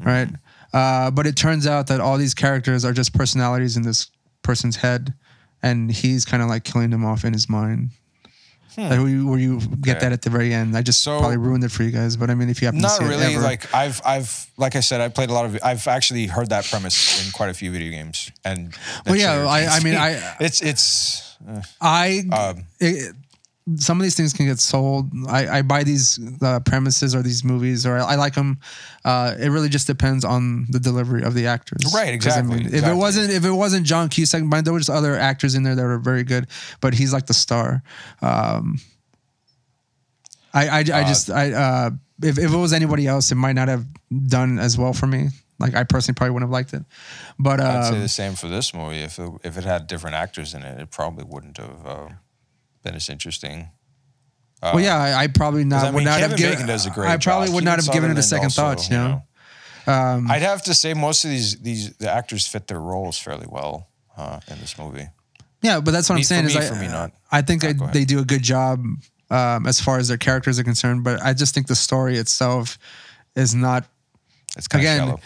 right? 0.00 0.28
Uh, 0.72 1.10
but 1.12 1.26
it 1.26 1.36
turns 1.36 1.66
out 1.68 1.86
that 1.86 2.00
all 2.00 2.18
these 2.18 2.34
characters 2.34 2.84
are 2.84 2.92
just 2.92 3.14
personalities 3.14 3.76
in 3.76 3.84
this 3.84 4.10
person's 4.42 4.74
head, 4.76 5.14
and 5.62 5.90
he's 5.92 6.24
kind 6.24 6.42
of 6.42 6.48
like 6.48 6.64
killing 6.64 6.90
them 6.90 7.04
off 7.04 7.24
in 7.24 7.32
his 7.32 7.48
mind. 7.48 7.90
Like, 8.76 8.90
where, 8.98 9.08
you, 9.08 9.26
where 9.28 9.38
you 9.38 9.60
get 9.80 10.00
that 10.00 10.12
at 10.12 10.22
the 10.22 10.30
very 10.30 10.52
end. 10.52 10.76
I 10.76 10.82
just 10.82 11.02
So- 11.02 11.18
probably 11.20 11.36
ruined 11.36 11.64
it 11.64 11.70
for 11.70 11.82
you 11.82 11.90
guys, 11.90 12.16
but 12.16 12.30
I 12.30 12.34
mean, 12.34 12.48
if 12.48 12.60
you 12.60 12.66
happen 12.66 12.80
to 12.80 12.86
Not 12.88 12.98
see 12.98 13.04
really. 13.04 13.24
it 13.32 13.36
ever, 13.36 13.42
Like 13.42 13.72
I've 13.74 14.00
I've 14.04 14.46
like 14.56 14.76
I 14.76 14.80
said, 14.80 15.00
I 15.00 15.08
played 15.08 15.30
a 15.30 15.32
lot 15.32 15.44
of. 15.46 15.58
I've 15.62 15.86
actually 15.86 16.26
heard 16.26 16.48
that 16.50 16.64
premise 16.64 17.24
in 17.24 17.32
quite 17.32 17.50
a 17.50 17.54
few 17.54 17.70
video 17.70 17.90
games, 17.90 18.30
and 18.44 18.74
Well, 19.06 19.16
yeah, 19.16 19.46
I- 19.46 19.66
I 19.76 19.80
mean. 19.80 19.96
I- 19.96 20.36
it's 20.40 20.60
it's 20.62 21.36
uh, 21.48 21.62
I 21.80 22.22
Um, 22.32 22.64
it, 22.80 23.14
some 23.76 23.98
of 23.98 24.02
these 24.02 24.14
things 24.14 24.32
can 24.34 24.46
get 24.46 24.58
sold. 24.58 25.10
I, 25.26 25.58
I 25.58 25.62
buy 25.62 25.84
these 25.84 26.20
uh, 26.42 26.60
premises 26.60 27.14
or 27.14 27.22
these 27.22 27.44
movies, 27.44 27.86
or 27.86 27.96
I, 27.96 28.12
I 28.12 28.14
like 28.16 28.34
them. 28.34 28.58
Uh, 29.04 29.34
it 29.38 29.48
really 29.48 29.70
just 29.70 29.86
depends 29.86 30.22
on 30.24 30.66
the 30.68 30.78
delivery 30.78 31.22
of 31.22 31.32
the 31.34 31.46
actors. 31.46 31.80
Right, 31.94 32.20
'Cause, 32.20 32.36
I 32.36 32.40
exactly, 32.40 32.66
If 32.66 32.84
it 32.84 32.94
wasn't, 32.94 33.30
if 33.30 33.44
it 33.44 33.50
wasn't 33.50 33.86
John 33.86 34.08
Cusack, 34.10 34.42
but 34.46 34.64
there 34.64 34.74
was 34.74 34.90
other 34.90 35.16
actors 35.16 35.54
in 35.54 35.62
there 35.62 35.74
that 35.74 35.82
were 35.82 35.98
very 35.98 36.24
good, 36.24 36.46
but 36.80 36.92
he's 36.92 37.12
like 37.12 37.24
the 37.26 37.32
star. 37.34 37.82
Um, 38.20 38.80
I, 40.52 40.68
I, 40.68 40.78
I 40.78 40.82
just, 41.04 41.30
I, 41.30 41.52
uh, 41.52 41.90
if, 42.22 42.38
if 42.38 42.52
it 42.52 42.56
was 42.56 42.72
anybody 42.72 43.06
else, 43.06 43.32
it 43.32 43.36
might 43.36 43.54
not 43.54 43.68
have 43.68 43.86
done 44.28 44.58
as 44.58 44.76
well 44.78 44.92
for 44.92 45.06
me. 45.06 45.28
Like 45.58 45.74
I 45.74 45.84
personally 45.84 46.16
probably 46.16 46.32
wouldn't 46.32 46.48
have 46.48 46.52
liked 46.52 46.74
it, 46.74 46.84
but 47.38 47.60
I'd 47.60 47.86
say 47.86 47.96
uh, 47.96 48.00
the 48.02 48.08
same 48.08 48.34
for 48.34 48.48
this 48.48 48.74
movie. 48.74 48.98
If 48.98 49.18
it, 49.18 49.30
if 49.42 49.56
it 49.56 49.64
had 49.64 49.86
different 49.86 50.16
actors 50.16 50.52
in 50.52 50.62
it, 50.64 50.80
it 50.80 50.90
probably 50.90 51.24
wouldn't 51.24 51.56
have 51.58 51.86
uh, 52.86 52.92
it's 52.94 53.08
interesting. 53.08 53.68
well, 54.62 54.80
yeah, 54.80 54.96
I, 54.96 55.24
I 55.24 55.26
probably 55.26 55.64
not 55.64 55.84
I 55.84 55.90
would 55.90 55.96
mean, 55.96 56.04
not 56.06 56.18
Kevin 56.20 56.30
have 56.30 56.38
given. 56.38 56.52
Bacon 56.54 56.66
does 56.68 56.86
a 56.86 56.90
great 56.90 57.08
I 57.10 57.16
probably 57.18 57.48
job. 57.48 57.54
would 57.56 57.64
not 57.64 57.76
have 57.84 57.92
given 57.92 58.10
it 58.10 58.18
a 58.18 58.22
second 58.22 58.46
also, 58.46 58.62
thought. 58.62 58.90
You 58.90 58.96
know. 58.96 59.22
Um, 59.86 60.30
I'd 60.30 60.40
have 60.42 60.62
to 60.64 60.74
say 60.74 60.94
most 60.94 61.24
of 61.24 61.30
these 61.30 61.60
these 61.60 61.94
the 61.96 62.10
actors 62.10 62.46
fit 62.46 62.66
their 62.66 62.80
roles 62.80 63.18
fairly 63.18 63.46
well 63.48 63.88
uh, 64.16 64.40
in 64.48 64.58
this 64.60 64.78
movie. 64.78 65.06
Yeah, 65.60 65.80
but 65.80 65.90
that's 65.90 66.08
what 66.08 66.14
Me- 66.16 66.20
I'm 66.20 66.24
saying 66.24 66.42
for 66.44 66.48
is 66.48 66.54
me- 66.56 66.60
I, 66.62 66.68
for 66.68 66.74
me, 66.76 66.88
not- 66.88 67.12
I 67.30 67.42
think 67.42 67.64
Ah, 67.64 67.72
they, 67.92 68.00
they 68.00 68.04
do 68.06 68.20
a 68.20 68.24
good 68.24 68.42
job 68.42 68.82
um, 69.30 69.66
as 69.66 69.80
far 69.80 69.98
as 69.98 70.08
their 70.08 70.16
characters 70.18 70.58
are 70.58 70.64
concerned, 70.64 71.04
but 71.04 71.20
I 71.22 71.32
just 71.34 71.54
think 71.54 71.66
the 71.66 71.74
story 71.74 72.16
itself 72.16 72.78
is 73.36 73.54
not. 73.54 73.84
It's 74.56 74.68
kind 74.68 74.82
Again, 74.82 75.00
of 75.00 75.06
shallow. 75.08 75.20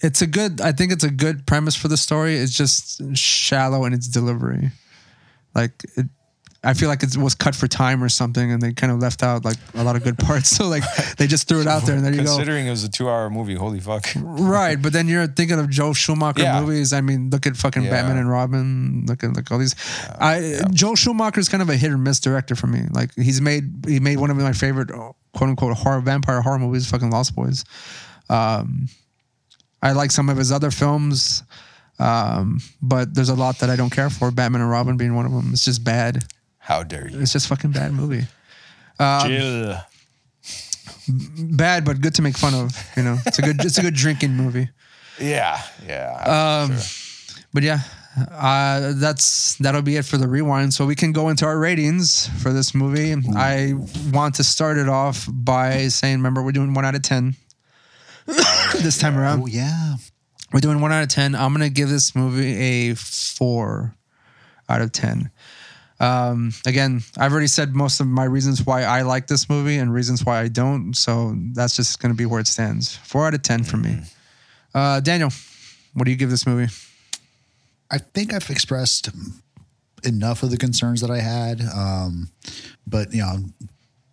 It's 0.00 0.22
a 0.22 0.26
good. 0.26 0.60
I 0.60 0.72
think 0.72 0.92
it's 0.92 1.04
a 1.04 1.10
good 1.10 1.46
premise 1.46 1.74
for 1.74 1.88
the 1.88 1.96
story. 1.96 2.36
It's 2.36 2.52
just 2.52 3.16
shallow 3.16 3.84
in 3.86 3.92
its 3.94 4.08
delivery. 4.08 4.70
Like 5.54 5.72
it, 5.96 6.06
I 6.68 6.74
feel 6.74 6.88
like 6.90 7.02
it 7.02 7.16
was 7.16 7.34
cut 7.34 7.54
for 7.54 7.66
time 7.66 8.04
or 8.04 8.10
something, 8.10 8.52
and 8.52 8.60
they 8.60 8.74
kind 8.74 8.92
of 8.92 8.98
left 8.98 9.22
out 9.22 9.42
like 9.44 9.56
a 9.74 9.82
lot 9.82 9.96
of 9.96 10.04
good 10.04 10.18
parts. 10.18 10.50
So 10.58 10.68
like 10.68 10.82
they 11.16 11.26
just 11.26 11.48
threw 11.48 11.60
it 11.62 11.66
out 11.66 11.82
there, 11.86 11.96
and 11.96 12.04
there 12.04 12.12
you 12.12 12.24
go. 12.24 12.34
Considering 12.36 12.66
it 12.66 12.70
was 12.70 12.84
a 12.84 12.90
two-hour 12.90 13.30
movie, 13.30 13.54
holy 13.54 13.80
fuck! 13.80 14.04
Right, 14.16 14.76
but 14.80 14.92
then 14.92 15.08
you're 15.08 15.26
thinking 15.26 15.58
of 15.58 15.70
Joel 15.70 15.94
Schumacher 15.94 16.42
Yeah. 16.42 16.60
movies. 16.60 16.92
I 16.92 17.00
mean, 17.00 17.30
look 17.30 17.46
at 17.46 17.56
fucking 17.56 17.84
Yeah. 17.84 17.90
Batman 17.90 18.18
and 18.18 18.28
Robin. 18.30 19.04
Look 19.08 19.24
at 19.24 19.34
like 19.34 19.50
all 19.50 19.58
these. 19.58 19.74
I 20.20 20.60
Joel 20.72 20.96
Schumacher 20.96 21.40
is 21.40 21.48
kind 21.48 21.62
of 21.62 21.70
a 21.70 21.76
hit 21.76 21.90
or 21.90 21.98
miss 21.98 22.20
director 22.20 22.54
for 22.54 22.66
me. 22.66 22.82
Like 22.90 23.10
he's 23.16 23.40
made 23.40 23.64
he 23.86 23.98
made 24.00 24.18
one 24.18 24.30
of 24.30 24.36
my 24.36 24.52
favorite 24.52 24.90
quote 24.90 25.48
unquote 25.50 25.76
horror 25.76 26.00
vampire 26.00 26.40
horror 26.42 26.58
movies, 26.58 26.88
fucking 26.90 27.10
Lost 27.10 27.34
Boys. 27.34 27.64
Um, 28.28 28.88
I 29.82 29.92
like 29.92 30.10
some 30.10 30.28
of 30.28 30.36
his 30.36 30.50
other 30.52 30.70
films, 30.70 31.44
um, 31.98 32.60
but 32.82 33.14
there's 33.14 33.28
a 33.30 33.34
lot 33.34 33.58
that 33.60 33.70
I 33.70 33.76
don't 33.76 33.90
care 33.90 34.10
for. 34.10 34.30
Batman 34.30 34.60
and 34.62 34.70
Robin 34.70 34.96
being 34.96 35.14
one 35.14 35.24
of 35.26 35.32
them. 35.32 35.50
It's 35.52 35.64
just 35.64 35.82
bad. 35.84 36.24
How 36.68 36.82
dare 36.82 37.08
you, 37.08 37.18
It's 37.18 37.32
just 37.32 37.46
fucking 37.48 37.72
bad 37.72 37.94
movie. 37.94 38.26
Um, 39.00 39.26
Jill? 39.26 39.78
Bad, 41.56 41.86
but 41.86 42.02
good 42.02 42.14
to 42.16 42.22
make 42.22 42.36
fun 42.36 42.52
of. 42.52 42.76
You 42.94 43.04
know, 43.04 43.16
it's 43.24 43.38
a 43.38 43.42
good 43.42 43.64
it's 43.64 43.78
a 43.78 43.80
good 43.82 43.94
drinking 43.94 44.32
movie. 44.32 44.68
Yeah, 45.20 45.60
yeah. 45.84 46.62
Um, 46.68 46.76
sure. 46.78 47.42
But 47.52 47.64
yeah, 47.64 47.80
uh, 48.30 48.92
that's 48.94 49.56
that'll 49.56 49.82
be 49.82 49.96
it 49.96 50.04
for 50.04 50.16
the 50.16 50.28
rewind. 50.28 50.72
So 50.74 50.86
we 50.86 50.94
can 50.94 51.10
go 51.10 51.28
into 51.28 51.44
our 51.44 51.58
ratings 51.58 52.28
for 52.40 52.52
this 52.52 52.72
movie. 52.72 53.16
I 53.34 53.72
want 54.12 54.36
to 54.36 54.44
start 54.44 54.78
it 54.78 54.88
off 54.88 55.26
by 55.28 55.88
saying, 55.88 56.18
remember, 56.18 56.40
we're 56.44 56.52
doing 56.52 56.72
one 56.72 56.84
out 56.84 56.94
of 56.94 57.02
ten 57.02 57.34
this 58.26 58.98
time 58.98 59.18
around. 59.18 59.42
Oh 59.42 59.46
yeah. 59.46 59.96
We're 60.52 60.60
doing 60.60 60.80
one 60.80 60.92
out 60.92 61.02
of 61.02 61.08
ten. 61.08 61.34
I'm 61.34 61.52
gonna 61.52 61.68
give 61.68 61.88
this 61.88 62.14
movie 62.14 62.90
a 62.90 62.94
four 62.94 63.96
out 64.68 64.82
of 64.82 64.92
ten. 64.92 65.32
Um, 66.00 66.52
again, 66.64 67.02
I've 67.16 67.32
already 67.32 67.48
said 67.48 67.74
most 67.74 68.00
of 68.00 68.06
my 68.06 68.24
reasons 68.24 68.64
why 68.64 68.84
I 68.84 69.02
like 69.02 69.26
this 69.26 69.48
movie 69.48 69.78
and 69.78 69.92
reasons 69.92 70.24
why 70.24 70.40
I 70.40 70.48
don't. 70.48 70.94
So 70.94 71.34
that's 71.54 71.74
just 71.74 72.00
gonna 72.00 72.14
be 72.14 72.26
where 72.26 72.40
it 72.40 72.46
stands. 72.46 72.96
Four 72.96 73.26
out 73.26 73.34
of 73.34 73.42
ten 73.42 73.64
for 73.64 73.76
me. 73.76 74.00
Uh, 74.74 75.00
Daniel, 75.00 75.30
what 75.94 76.04
do 76.04 76.10
you 76.10 76.16
give 76.16 76.30
this 76.30 76.46
movie? 76.46 76.72
I 77.90 77.98
think 77.98 78.32
I've 78.32 78.48
expressed 78.50 79.10
enough 80.04 80.42
of 80.42 80.50
the 80.50 80.56
concerns 80.56 81.00
that 81.00 81.10
I 81.10 81.20
had. 81.20 81.60
Um, 81.62 82.28
but 82.86 83.12
you 83.12 83.22
know, 83.22 83.44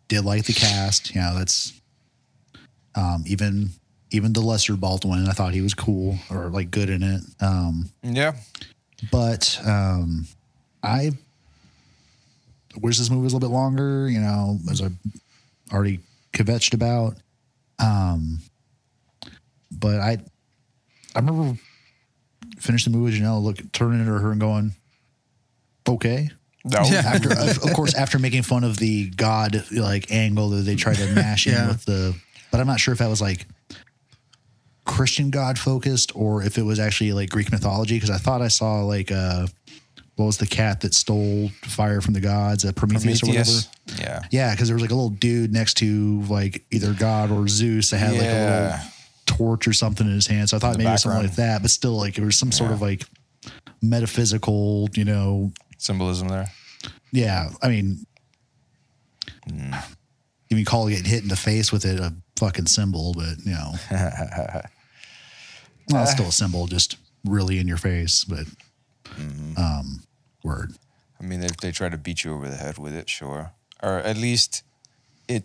did 0.07 0.25
like 0.25 0.45
the 0.45 0.53
cast. 0.53 1.13
You 1.13 1.21
know, 1.21 1.35
that's 1.35 1.73
um, 2.95 3.23
even 3.27 3.69
even 4.11 4.33
the 4.33 4.41
lesser 4.41 4.75
Baldwin. 4.75 5.27
I 5.27 5.33
thought 5.33 5.53
he 5.53 5.61
was 5.61 5.73
cool 5.73 6.17
or 6.29 6.49
like 6.49 6.71
good 6.71 6.89
in 6.89 7.03
it. 7.03 7.21
Um, 7.41 7.89
yeah. 8.01 8.33
but 9.11 9.59
um, 9.65 10.27
I 10.81 11.11
wish 12.81 12.97
this 12.97 13.09
movie 13.09 13.23
was 13.23 13.33
a 13.33 13.35
little 13.37 13.49
bit 13.49 13.53
longer. 13.53 14.09
You 14.09 14.19
know, 14.19 14.57
as 14.69 14.81
I 14.81 14.89
already 15.73 15.99
kvetched 16.33 16.73
about. 16.73 17.15
Um, 17.79 18.39
but 19.71 19.99
I, 19.99 20.17
I 21.15 21.19
remember 21.19 21.59
finishing 22.59 22.93
the 22.93 22.97
movie 22.99 23.11
with 23.11 23.21
Janelle, 23.21 23.43
look 23.43 23.59
turning 23.73 24.01
at 24.01 24.07
her 24.07 24.31
and 24.31 24.39
going, 24.39 24.71
"Okay." 25.87 26.29
No. 26.63 26.81
Yeah. 26.83 26.99
After, 27.05 27.31
of, 27.31 27.63
of 27.63 27.73
course, 27.73 27.93
after 27.97 28.17
making 28.17 28.41
fun 28.41 28.63
of 28.63 28.77
the 28.77 29.09
God 29.11 29.63
like 29.71 30.11
angle 30.11 30.49
that 30.49 30.61
they 30.63 30.75
tried 30.75 30.95
to 30.97 31.07
mash 31.13 31.45
Yeah. 31.47 31.63
in 31.63 31.67
with 31.67 31.85
the, 31.85 32.15
but 32.51 32.59
I'm 32.59 32.65
not 32.65 32.79
sure 32.79 32.91
if 32.91 32.97
that 32.99 33.07
was 33.09 33.21
like 33.21 33.45
Christian 34.85 35.29
God 35.29 35.59
focused 35.59 36.11
or 36.15 36.41
if 36.41 36.57
it 36.57 36.63
was 36.63 36.79
actually 36.79 37.11
like 37.13 37.29
Greek 37.29 37.51
mythology 37.51 37.95
because 37.95 38.09
I 38.09 38.17
thought 38.17 38.41
I 38.41 38.47
saw 38.47 38.81
like 38.83 39.11
uh 39.11 39.45
what 40.15 40.25
was 40.25 40.37
the 40.37 40.47
cat 40.47 40.81
that 40.81 40.93
stole 40.93 41.49
fire 41.63 41.99
from 41.99 42.13
the 42.13 42.21
gods, 42.21 42.63
uh, 42.63 42.71
Prometheus, 42.71 43.21
or 43.21 43.27
whatever. 43.27 43.51
Yeah. 43.99 44.21
Yeah, 44.31 44.51
because 44.51 44.69
there 44.69 44.75
was 44.75 44.81
like 44.81 44.91
a 44.91 44.95
little 44.95 45.09
dude 45.09 45.51
next 45.51 45.75
to 45.75 46.21
like 46.23 46.63
either 46.71 46.93
God 46.93 47.31
or 47.31 47.47
Zeus 47.47 47.89
that 47.89 47.97
had 47.97 48.13
like 48.13 48.21
a 48.21 48.63
little 48.63 48.91
torch 49.25 49.67
or 49.67 49.73
something 49.73 50.07
in 50.07 50.13
his 50.13 50.27
hand. 50.27 50.49
So 50.49 50.57
I 50.57 50.59
thought 50.59 50.77
maybe 50.77 50.89
was 50.89 51.01
something 51.01 51.23
like 51.23 51.35
that, 51.35 51.61
but 51.61 51.69
still 51.69 51.97
like 51.97 52.17
it 52.17 52.23
was 52.23 52.37
some 52.37 52.51
sort 52.51 52.71
of 52.71 52.81
like 52.81 53.03
metaphysical, 53.81 54.87
you 54.93 55.03
know. 55.03 55.51
Symbolism 55.77 56.29
there. 56.29 56.47
Yeah, 57.11 57.49
I 57.61 57.69
mean, 57.69 58.05
you 59.47 59.73
mean 60.51 60.65
call 60.65 60.87
getting 60.87 61.05
hit 61.05 61.23
in 61.23 61.29
the 61.29 61.35
face 61.35 61.71
with 61.71 61.85
it 61.85 61.99
a 61.99 62.13
fucking 62.37 62.67
symbol, 62.67 63.13
but 63.13 63.37
you 63.43 63.51
know, 63.51 63.73
well, 65.91 66.03
it's 66.03 66.11
still 66.11 66.27
a 66.27 66.31
symbol, 66.31 66.67
just 66.67 66.97
really 67.25 67.59
in 67.59 67.67
your 67.67 67.77
face. 67.77 68.23
But 68.23 68.45
um, 69.57 70.03
word. 70.43 70.73
I 71.19 71.23
mean, 71.23 71.43
if 71.43 71.57
they 71.57 71.71
try 71.71 71.89
to 71.89 71.97
beat 71.97 72.23
you 72.23 72.33
over 72.33 72.49
the 72.49 72.57
head 72.57 72.77
with 72.77 72.95
it, 72.95 73.09
sure, 73.09 73.51
or 73.81 73.97
at 73.99 74.17
least 74.17 74.63
it. 75.27 75.43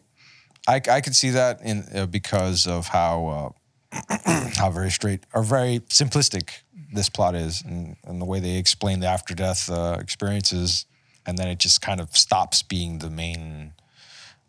I 0.69 0.81
I 0.91 1.01
could 1.01 1.17
see 1.17 1.31
that 1.31 1.61
in 1.63 1.85
uh, 1.95 2.07
because 2.07 2.67
of 2.67 2.89
how 2.89 3.55
uh, 3.93 4.51
how 4.57 4.71
very 4.71 4.91
straight 4.91 5.25
or 5.33 5.43
very 5.43 5.81
simplistic 5.89 6.51
this 6.93 7.09
plot 7.09 7.35
is, 7.35 7.63
and, 7.63 7.97
and 8.05 8.21
the 8.21 8.25
way 8.25 8.41
they 8.41 8.57
explain 8.57 9.01
the 9.01 9.07
after 9.07 9.35
death 9.35 9.71
uh, 9.71 9.97
experiences, 10.01 10.87
and 11.27 11.39
then 11.39 11.49
it 11.49 11.59
just 11.59 11.81
kind 11.81 12.01
of 12.01 12.17
stops 12.17 12.63
being 12.63 12.99
the 12.99 13.11
main 13.11 13.73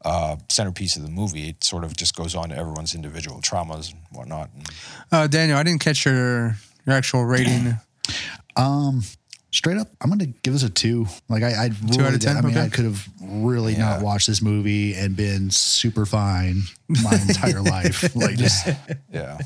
uh, 0.04 0.36
centerpiece 0.50 0.96
of 0.96 1.04
the 1.04 1.10
movie. 1.10 1.50
It 1.50 1.64
sort 1.64 1.84
of 1.84 1.96
just 1.96 2.16
goes 2.16 2.36
on 2.36 2.50
to 2.50 2.58
everyone's 2.58 2.96
individual 2.96 3.40
traumas 3.42 3.92
and 3.92 4.02
whatnot. 4.12 4.50
And 4.56 4.70
Uh, 5.12 5.28
Daniel, 5.28 5.58
I 5.58 5.64
didn't 5.64 5.82
catch 5.82 6.06
your 6.06 6.58
your 6.86 6.96
actual 6.96 7.24
rating. 7.26 7.78
Um, 8.56 9.04
straight 9.52 9.78
up, 9.78 9.88
I'm 10.02 10.10
gonna 10.10 10.26
give 10.28 10.54
this 10.54 10.64
a 10.64 10.70
two. 10.70 11.06
Like 11.30 11.44
I, 11.44 11.52
I 11.66 11.70
really, 11.84 12.04
out 12.06 12.14
of 12.14 12.20
10? 12.20 12.38
I 12.38 12.42
mean, 12.42 12.52
Okay. 12.52 12.62
I 12.66 12.70
could 12.70 12.86
have 12.86 13.08
really 13.22 13.76
not 13.76 14.02
watched 14.02 14.28
this 14.28 14.42
movie 14.42 14.94
and 14.96 15.16
been 15.16 15.50
super 15.52 16.06
fine 16.06 16.64
my 16.88 17.14
entire 17.28 17.62
life. 17.76 18.16
Like 18.16 18.36
just 18.38 18.68
yeah, 19.12 19.38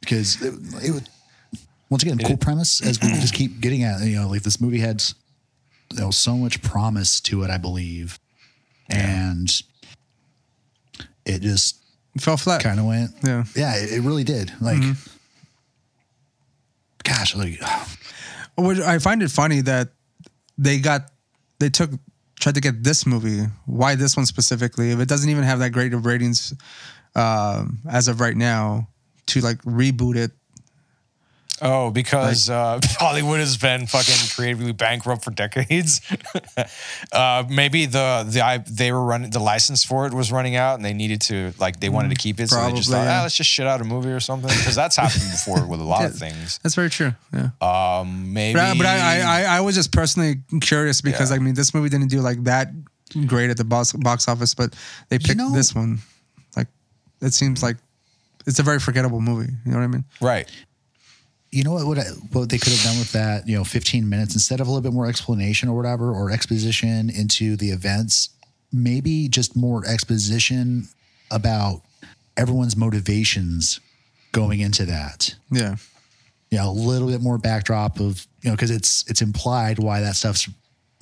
because 0.00 0.40
it, 0.42 0.54
it 0.84 0.90
would 0.92 1.08
once 1.90 2.02
again 2.02 2.18
cool 2.18 2.36
premise 2.38 2.80
as 2.80 3.00
we 3.00 3.08
just 3.08 3.34
keep 3.34 3.60
getting 3.60 3.82
at 3.82 4.00
you 4.00 4.16
know 4.16 4.28
like 4.28 4.42
this 4.42 4.60
movie 4.60 4.78
had 4.78 5.02
you 5.92 5.98
know 6.00 6.10
so 6.10 6.36
much 6.38 6.62
promise 6.62 7.20
to 7.20 7.42
it 7.42 7.50
i 7.50 7.58
believe 7.58 8.18
and 8.88 9.60
it 11.26 11.42
just 11.42 11.76
It 12.14 12.22
fell 12.22 12.38
flat. 12.38 12.62
kind 12.62 12.80
of 12.80 12.86
went 12.86 13.10
Yeah. 13.22 13.44
yeah 13.54 13.76
it, 13.76 13.92
it 13.92 14.00
really 14.00 14.24
did 14.24 14.50
like 14.62 14.80
gosh 17.04 17.34
like 17.36 17.60
I 18.58 18.98
find 18.98 19.22
it 19.22 19.30
funny 19.30 19.60
that 19.62 19.88
they 20.58 20.78
got 20.78 21.10
they 21.58 21.70
took 21.70 21.90
tried 22.40 22.56
to 22.56 22.60
get 22.60 22.82
this 22.82 23.06
movie. 23.06 23.46
Why 23.66 23.94
this 23.94 24.16
one 24.16 24.26
specifically? 24.26 24.90
If 24.90 25.00
it 25.00 25.08
doesn't 25.08 25.30
even 25.30 25.44
have 25.44 25.60
that 25.60 25.70
great 25.70 25.94
of 25.94 26.04
ratings 26.04 26.52
um, 27.14 27.80
as 27.88 28.08
of 28.08 28.20
right 28.20 28.36
now, 28.36 28.88
to 29.26 29.40
like 29.40 29.58
reboot 29.62 30.16
it. 30.16 30.32
Oh, 31.64 31.90
because 31.92 32.50
uh, 32.50 32.80
Hollywood 32.98 33.38
has 33.38 33.56
been 33.56 33.86
fucking 33.86 34.14
creatively 34.34 34.72
bankrupt 34.72 35.22
for 35.22 35.30
decades. 35.30 36.00
uh, 37.12 37.44
maybe 37.48 37.86
the 37.86 38.26
the 38.28 38.40
I, 38.44 38.58
they 38.58 38.90
were 38.92 39.04
running 39.04 39.30
the 39.30 39.38
license 39.38 39.84
for 39.84 40.06
it 40.06 40.12
was 40.12 40.32
running 40.32 40.56
out, 40.56 40.74
and 40.74 40.84
they 40.84 40.92
needed 40.92 41.20
to 41.22 41.52
like 41.58 41.80
they 41.80 41.88
wanted 41.88 42.08
to 42.10 42.16
keep 42.16 42.40
it, 42.40 42.48
so 42.50 42.56
they 42.64 42.72
just 42.72 42.90
Probably, 42.90 43.06
thought, 43.06 43.10
yeah. 43.12 43.18
ah, 43.20 43.22
let's 43.22 43.36
just 43.36 43.48
shit 43.50 43.66
out 43.66 43.80
a 43.80 43.84
movie 43.84 44.10
or 44.10 44.20
something. 44.20 44.48
Because 44.50 44.74
that's 44.74 44.96
happened 44.96 45.22
before 45.30 45.64
with 45.66 45.80
a 45.80 45.84
lot 45.84 46.04
of 46.04 46.14
things. 46.18 46.58
That's 46.62 46.74
very 46.74 46.90
true. 46.90 47.12
Yeah. 47.32 47.50
Um, 47.60 48.32
maybe, 48.32 48.54
But, 48.58 48.62
I, 48.64 48.74
but 48.76 48.86
I, 48.86 49.20
I, 49.20 49.42
I 49.56 49.60
was 49.60 49.74
just 49.76 49.92
personally 49.92 50.36
curious 50.60 51.00
because 51.00 51.30
Yeah. 51.30 51.36
I 51.36 51.38
mean, 51.38 51.54
this 51.54 51.72
movie 51.74 51.88
didn't 51.88 52.08
do 52.08 52.20
like 52.20 52.42
that 52.44 52.68
great 53.26 53.50
at 53.50 53.56
the 53.56 53.64
box 53.64 53.92
box 53.92 54.26
office, 54.26 54.54
but 54.54 54.74
they 55.10 55.18
picked 55.18 55.36
know- 55.38 55.52
this 55.52 55.74
one. 55.74 55.98
Like, 56.56 56.66
it 57.20 57.32
seems 57.34 57.62
like 57.62 57.76
it's 58.46 58.58
a 58.58 58.62
very 58.64 58.80
forgettable 58.80 59.20
movie. 59.20 59.52
You 59.64 59.70
know 59.72 59.78
what 59.78 59.84
I 59.84 59.86
mean? 59.86 60.04
right. 60.20 60.48
You 61.52 61.62
know 61.64 61.72
what 61.72 61.86
would 61.86 61.98
I, 61.98 62.04
what 62.32 62.48
they 62.48 62.58
could 62.58 62.72
have 62.72 62.82
done 62.82 62.98
with 62.98 63.12
that 63.12 63.46
you 63.46 63.56
know 63.56 63.62
15 63.64 64.08
minutes 64.08 64.34
instead 64.34 64.60
of 64.60 64.66
a 64.66 64.70
little 64.70 64.82
bit 64.82 64.92
more 64.94 65.06
explanation 65.06 65.68
or 65.68 65.76
whatever 65.76 66.10
or 66.10 66.30
exposition 66.30 67.10
into 67.10 67.56
the 67.56 67.70
events 67.70 68.30
maybe 68.72 69.28
just 69.28 69.54
more 69.54 69.86
exposition 69.86 70.88
about 71.30 71.82
everyone's 72.36 72.76
motivations 72.76 73.80
going 74.32 74.60
into 74.60 74.86
that 74.86 75.34
Yeah. 75.50 75.76
you 76.50 76.58
know 76.58 76.70
a 76.70 76.72
little 76.72 77.08
bit 77.08 77.20
more 77.20 77.36
backdrop 77.38 78.00
of 78.00 78.26
you 78.42 78.48
know 78.50 78.56
because 78.56 78.70
it's 78.70 79.04
it's 79.10 79.20
implied 79.22 79.78
why 79.78 80.00
that 80.00 80.16
stuff's 80.16 80.48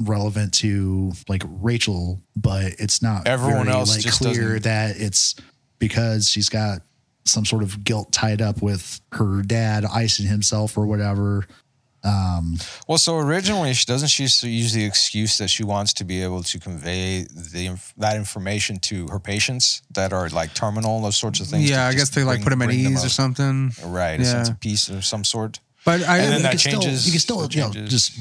relevant 0.00 0.54
to 0.54 1.12
like 1.28 1.42
Rachel 1.46 2.20
but 2.34 2.72
it's 2.78 3.02
not 3.02 3.28
Everyone 3.28 3.66
very, 3.66 3.76
else 3.76 3.90
like 3.94 4.00
just 4.02 4.18
clear 4.20 4.58
doesn't- 4.58 4.62
that 4.64 4.96
it's 4.96 5.36
because 5.78 6.28
she's 6.28 6.48
got 6.48 6.80
some 7.24 7.44
sort 7.44 7.62
of 7.62 7.84
guilt 7.84 8.12
tied 8.12 8.40
up 8.40 8.62
with 8.62 9.00
her 9.12 9.42
dad 9.42 9.84
icing 9.84 10.26
himself 10.26 10.76
or 10.78 10.86
whatever 10.86 11.46
Well, 12.88 12.98
so 12.98 13.18
originally, 13.18 13.74
she 13.74 13.84
doesn't 13.84 14.08
she 14.08 14.22
use 14.48 14.72
the 14.72 14.84
excuse 14.84 15.38
that 15.38 15.48
she 15.48 15.64
wants 15.64 15.92
to 15.94 16.04
be 16.04 16.22
able 16.22 16.42
to 16.44 16.58
convey 16.58 17.24
the 17.24 17.78
that 17.98 18.16
information 18.16 18.78
to 18.80 19.06
her 19.08 19.18
patients 19.20 19.82
that 19.92 20.12
are 20.12 20.28
like 20.30 20.54
terminal, 20.54 21.00
those 21.02 21.16
sorts 21.16 21.40
of 21.40 21.46
things. 21.46 21.68
Yeah, 21.68 21.86
I 21.86 21.92
guess 21.94 22.08
they 22.10 22.24
like 22.24 22.36
bring- 22.38 22.44
put 22.44 22.50
them 22.50 22.62
at 22.62 22.66
bring 22.68 22.84
them 22.84 22.92
ease 22.94 23.04
or 23.04 23.08
something. 23.10 23.72
Right, 23.84 24.18
a 24.18 24.22
Yeah. 24.22 24.30
sense 24.30 24.48
of 24.48 24.58
peace 24.60 24.88
of 24.88 25.04
some 25.04 25.24
sort. 25.24 25.60
But 25.84 26.02
I, 26.02 26.18
And 26.18 26.32
then 26.32 26.42
that 26.42 26.50
can 26.52 26.58
still- 26.58 26.80
changes- 26.80 27.06
you 27.06 27.12
can 27.12 27.20
still 27.20 27.48
you 27.50 27.60
know, 27.60 27.72
changes. 27.72 27.90
just 27.90 28.12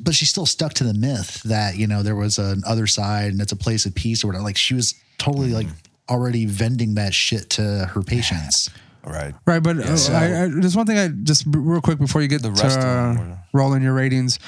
but 0.00 0.14
she's 0.14 0.30
still 0.30 0.46
stuck 0.46 0.72
to 0.74 0.84
the 0.84 0.94
myth 0.94 1.42
that 1.44 1.76
you 1.76 1.86
know 1.86 2.02
there 2.02 2.16
was 2.16 2.38
an 2.38 2.62
other 2.66 2.86
side 2.86 3.32
and 3.32 3.40
it's 3.40 3.52
a 3.52 3.56
place 3.56 3.84
of 3.86 3.94
peace 3.94 4.24
or 4.24 4.28
whatever 4.28 4.44
like 4.44 4.56
she 4.56 4.72
was 4.74 4.94
totally 5.18 5.50
like 5.52 5.66
Mm-hmm. 5.66 5.83
Already 6.08 6.44
vending 6.46 6.94
that 6.96 7.14
shit 7.14 7.50
to 7.50 7.62
her 7.94 8.02
patients 8.02 8.70
Right. 9.06 9.34
Right, 9.44 9.62
but 9.62 9.76
uh, 9.76 9.96
so- 9.98 10.14
I, 10.14 10.44
I, 10.44 10.48
there's 10.48 10.74
one 10.74 10.86
thing 10.86 10.96
I 10.98 11.08
just 11.08 11.44
real 11.46 11.82
quick 11.82 11.98
before 11.98 12.22
you 12.22 12.28
get 12.28 12.40
The 12.40 12.50
to 12.52 12.62
rest 12.62 12.78
of 12.78 12.82
them 12.84 13.16
uh, 13.16 13.20
were- 13.20 13.38
rolling 13.52 13.82
your 13.82 13.92
ratings. 13.92 14.38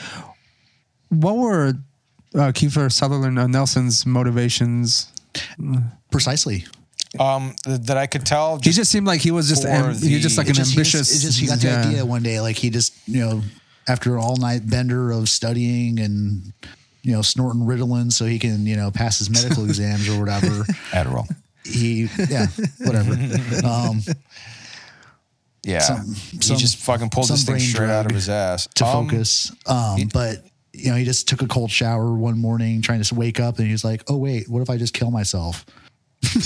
What 1.11 1.37
were 1.37 1.75
uh, 2.35 2.53
Kiefer 2.53 2.91
Sutherland 2.91 3.39
uh, 3.39 3.47
Nelson's 3.49 4.07
motivations? 4.07 5.13
precisely 6.11 6.65
Um, 7.21 7.55
that 7.67 7.99
I 7.99 8.07
could 8.07 8.25
tell. 8.25 8.57
He 8.57 8.63
Just, 8.63 8.77
just 8.79 8.91
seemed 8.91 9.07
like 9.07 9.21
he 9.21 9.31
was 9.31 9.49
just 9.49 9.63
For 9.65 9.69
am, 9.69 9.95
he 9.95 10.19
just 10.21 10.39
like 10.39 10.49
an 10.49 10.55
just- 10.55 10.71
he 10.73 10.77
just- 10.83 10.95
ambitious. 10.95 11.17
it 11.23 11.27
just 11.27 11.39
he 11.41 11.47
got 11.47 11.59
the 11.59 11.67
yeah. 11.69 11.87
idea 11.89 12.07
one 12.07 12.23
day, 12.23 12.41
like 12.41 12.57
he 12.57 12.71
just 12.71 12.95
you 13.07 13.21
know 13.21 13.43
after 13.87 14.19
all 14.19 14.37
night 14.37 14.69
bender 14.69 15.11
of 15.13 15.29
studying 15.29 16.01
and 16.01 16.53
you 17.03 17.13
know 17.13 17.21
snorting 17.23 17.61
Ritalin 17.63 18.11
so 18.11 18.25
he 18.25 18.39
can 18.39 18.67
you 18.67 18.77
know 18.77 18.91
pass 18.91 19.19
his 19.19 19.29
medical 19.29 19.65
exams 19.69 20.09
or 20.09 20.19
whatever. 20.19 20.65
Adderall. 20.93 21.29
He 21.67 22.09
yeah 22.29 22.47
whatever. 22.79 23.12
Um, 23.67 24.01
Yeah, 25.62 25.81
Some- 25.81 26.14
he 26.14 26.55
just 26.57 26.77
fucking 26.77 27.11
pulled 27.11 27.27
this 27.29 27.43
thing 27.45 27.59
straight 27.59 27.91
out 27.91 28.07
of 28.07 28.12
his 28.12 28.29
ass 28.29 28.69
to 28.77 28.87
Um, 28.87 29.09
focus. 29.09 29.51
Um, 29.67 30.09
but 30.12 30.45
you 30.73 30.91
know, 30.91 30.97
he 30.97 31.05
just 31.05 31.27
took 31.27 31.43
a 31.43 31.47
cold 31.49 31.71
shower 31.73 32.14
one 32.14 32.39
morning, 32.39 32.83
trying 32.83 33.03
to 33.03 33.14
wake 33.17 33.41
up, 33.41 33.59
and 33.59 33.67
he 33.67 33.73
was 33.73 33.83
like, 33.83 34.05
"Oh 34.09 34.17
wait, 34.17 34.49
what 34.49 34.62
if 34.62 34.71
I 34.71 34.77
just 34.77 34.95
kill 34.95 35.11
myself?" 35.11 35.64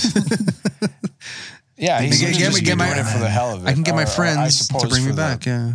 Yeah, 1.77 2.01
he's 2.03 2.21
Get- 2.21 2.29
just 2.29 2.39
get 2.39 2.45
just 2.47 2.59
me- 2.59 2.65
get 2.67 2.77
doing 2.79 2.91
my- 2.91 3.01
it 3.01 3.05
for 3.05 3.19
the 3.19 3.29
hell 3.31 3.55
of 3.55 3.65
it. 3.65 3.69
I 3.69 3.73
can 3.73 3.83
get 3.83 3.95
my 3.95 4.03
Or- 4.03 4.05
or 4.05 4.09
friends 4.09 4.69
to 4.69 4.87
bring 4.87 5.03
me 5.03 5.09
for 5.11 5.15
the- 5.15 5.23
back. 5.23 5.47
Yeah. 5.47 5.73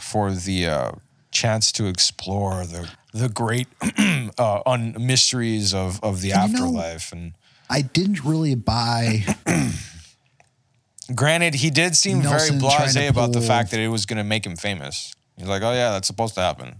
for 0.00 0.32
the 0.32 0.66
uh, 0.66 0.92
chance 1.30 1.70
to 1.72 1.86
explore 1.86 2.64
the 2.66 2.88
the 3.12 3.28
great 3.28 3.68
uh, 4.38 4.60
un- 4.66 4.96
mysteries 4.98 5.72
of 5.74 6.02
of 6.02 6.22
the 6.22 6.32
And 6.32 6.52
you 6.52 6.58
know- 6.58 6.64
afterlife. 6.66 7.12
And 7.12 7.34
I 7.70 7.82
didn't 7.82 8.24
really 8.24 8.54
buy. 8.54 9.24
granted, 11.14 11.54
he 11.54 11.70
did 11.70 11.96
seem 11.96 12.20
Nelson 12.22 12.58
very 12.58 12.72
blasé 12.72 13.08
about 13.08 13.32
the 13.32 13.40
fact 13.40 13.70
that 13.72 13.80
it 13.80 13.88
was 13.88 14.06
going 14.06 14.16
to 14.18 14.24
make 14.24 14.44
him 14.46 14.56
famous. 14.56 15.14
He's 15.36 15.48
like, 15.48 15.62
"Oh 15.62 15.72
yeah, 15.72 15.90
that's 15.90 16.06
supposed 16.06 16.34
to 16.34 16.40
happen." 16.40 16.76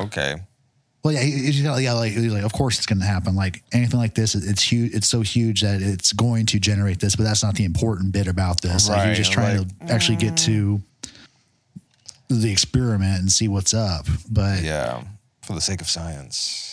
Okay, 0.00 0.36
Well, 1.04 1.12
yeah, 1.14 1.20
he, 1.20 1.50
he- 1.52 1.62
yeah, 1.62 1.92
like, 1.92 2.12
he's 2.12 2.32
like, 2.32 2.42
of 2.44 2.52
course 2.52 2.78
it's 2.78 2.86
going 2.86 2.98
to 3.00 3.04
happen. 3.06 3.36
Like 3.36 3.62
anything 3.72 4.00
like 4.00 4.14
this, 4.14 4.34
it's 4.34 4.62
huge. 4.62 4.94
It's 4.94 5.06
so 5.06 5.20
huge 5.20 5.60
that 5.60 5.80
it's 5.82 6.12
going 6.12 6.46
to 6.46 6.58
generate 6.58 6.98
this, 6.98 7.14
but 7.14 7.24
that's 7.24 7.42
not 7.44 7.54
the 7.54 7.64
important 7.64 8.12
bit 8.12 8.26
about 8.26 8.62
this. 8.62 8.88
like, 8.88 9.06
you're 9.06 9.14
just 9.14 9.30
trying 9.32 9.58
like- 9.58 9.86
to 9.86 9.92
actually 9.92 10.16
get 10.16 10.36
to 10.38 10.80
the 12.28 12.50
experiment 12.50 13.20
and 13.20 13.30
see 13.30 13.46
what's 13.48 13.74
up. 13.74 14.06
But 14.30 14.62
yeah, 14.62 15.04
for 15.42 15.52
the 15.52 15.60
sake 15.60 15.80
of 15.82 15.88
science. 15.88 16.71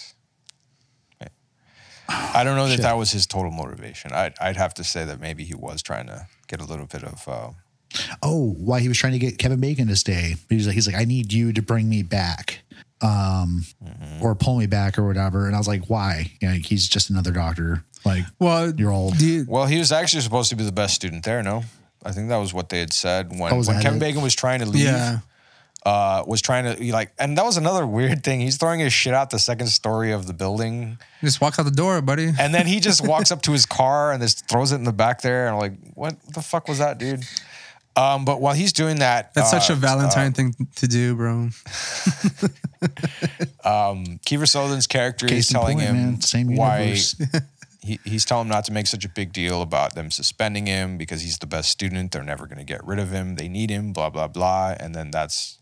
I 2.10 2.44
don't 2.44 2.56
know 2.56 2.66
that 2.68 2.76
Shit. 2.76 2.82
that 2.82 2.98
was 2.98 3.12
his 3.12 3.26
total 3.28 3.52
motivation. 3.52 4.12
I'd, 4.12 4.34
I'd 4.42 4.58
have 4.58 4.74
to 4.76 4.84
say 4.84 5.06
that 5.06 5.20
maybe 5.20 5.44
he 5.44 5.54
was 5.56 5.82
trying 5.82 6.08
to 6.08 6.28
get 6.48 6.60
a 6.62 6.66
little 6.66 6.86
bit 6.88 7.04
of. 7.04 7.28
Uh, 7.28 7.50
oh, 8.24 8.52
why 8.58 8.80
he 8.80 8.88
was 8.88 8.98
trying 8.98 9.14
to 9.14 9.20
get 9.20 9.38
Kevin 9.38 9.60
Bacon 9.60 9.88
to 9.88 9.96
stay? 9.96 10.36
He's 10.50 10.66
like, 10.68 10.74
he's 10.76 10.88
like, 10.88 10.96
I 10.96 11.06
need 11.06 11.32
you 11.32 11.54
to 11.54 11.62
bring 11.62 11.88
me 11.90 12.04
back, 12.04 12.60
um, 13.02 13.64
Mm-hmm. 13.84 14.24
or 14.26 14.36
pull 14.36 14.58
me 14.58 14.66
back 14.68 14.98
or 15.00 15.06
whatever. 15.08 15.46
And 15.48 15.56
I 15.56 15.58
was 15.58 15.68
like, 15.68 15.90
why? 15.90 16.32
You 16.42 16.48
know, 16.50 16.54
he's 16.56 16.88
just 16.88 17.10
another 17.10 17.32
doctor. 17.32 17.84
Like, 18.06 18.24
Well, 18.40 18.74
You're 18.76 18.92
old. 18.92 19.18
do 19.18 19.26
you- 19.26 19.46
Well, 19.48 19.66
he 19.66 19.78
was 19.78 19.92
actually 19.92 20.22
supposed 20.22 20.50
to 20.50 20.56
be 20.56 20.64
the 20.64 20.72
best 20.72 20.96
student 20.96 21.24
there. 21.24 21.42
No, 21.44 21.64
I 22.06 22.12
think 22.12 22.30
that 22.30 22.38
was 22.38 22.54
what 22.54 22.70
they 22.70 22.80
had 22.80 22.94
said 22.94 23.30
when 23.38 23.54
Oh, 23.54 23.62
when 23.64 23.82
Kevin 23.82 23.98
it? 23.98 24.00
Bacon 24.00 24.22
was 24.22 24.36
trying 24.36 24.60
to 24.60 24.66
leave. 24.66 24.84
yeah. 24.86 25.20
Uh, 25.86 26.24
was 26.28 26.42
trying 26.42 26.66
to 26.66 26.84
he 26.84 26.92
like, 26.92 27.12
and 27.18 27.38
that 27.38 27.46
was 27.46 27.56
another 27.56 27.88
weird 27.88 28.22
thing. 28.24 28.42
He's 28.42 28.58
throwing 28.58 28.82
his 28.82 28.92
shit 28.92 29.14
out 29.14 29.30
the 29.30 29.40
second 29.40 29.68
story 29.68 30.12
of 30.12 30.28
the 30.28 30.34
building, 30.34 30.98
Just 31.24 31.40
walk 31.40 31.58
out 31.58 31.64
the 31.64 31.72
door, 31.72 32.02
buddy. 32.02 32.32
and 32.38 32.54
then 32.54 32.68
he 32.68 32.80
just 32.90 33.06
walks 33.08 33.32
up 33.32 33.42
to 33.44 33.54
his 33.54 33.66
car 33.66 34.12
and 34.12 34.22
just 34.22 34.46
throws 34.50 34.74
it 34.74 34.76
in 34.76 34.84
the 34.84 34.92
back 34.92 35.22
there. 35.22 35.48
And 35.48 35.56
I'm 35.56 35.62
like, 35.62 35.74
what 35.96 36.16
the 36.34 36.42
fuck 36.42 36.68
was 36.68 36.80
that, 36.80 36.98
dude? 36.98 37.24
Um, 37.96 38.24
but 38.24 38.40
while 38.40 38.54
he's 38.54 38.72
doing 38.74 39.00
that, 39.00 39.34
That's 39.34 39.50
such 39.50 39.70
uh, 39.70 39.74
a 39.74 39.76
Valentine 39.76 40.32
thing 40.34 40.54
to 40.76 40.88
do, 40.88 41.16
bro. 41.16 41.50
Kiefer 43.64 44.48
Sutherland's 44.48 44.88
character 44.88 45.28
Case 45.28 45.46
is 45.46 45.52
telling 45.52 45.78
point, 45.78 45.90
him 45.90 45.96
man. 45.96 46.22
Same 46.22 46.56
why 46.56 46.96
he, 47.82 48.00
he's 48.04 48.26
telling 48.26 48.46
him 48.48 48.52
not 48.52 48.66
to 48.66 48.72
make 48.74 48.88
such 48.88 49.06
a 49.06 49.10
big 49.10 49.34
deal 49.34 49.62
about 49.62 49.96
them 49.96 50.12
suspending 50.12 50.66
him 50.66 50.98
because 50.98 51.22
he's 51.22 51.38
the 51.40 51.48
best 51.48 51.70
student. 51.70 52.12
They're 52.12 52.24
never 52.24 52.46
going 52.46 52.60
to 52.60 52.64
get 52.64 52.86
rid 52.86 53.00
of 53.00 53.12
him. 53.12 53.36
They 53.36 53.48
need 53.48 53.70
him. 53.70 53.92
Blah 53.94 54.10
blah 54.12 54.28
blah. 54.28 54.76
And 54.80 54.94
then 54.96 55.12
that's 55.12 55.58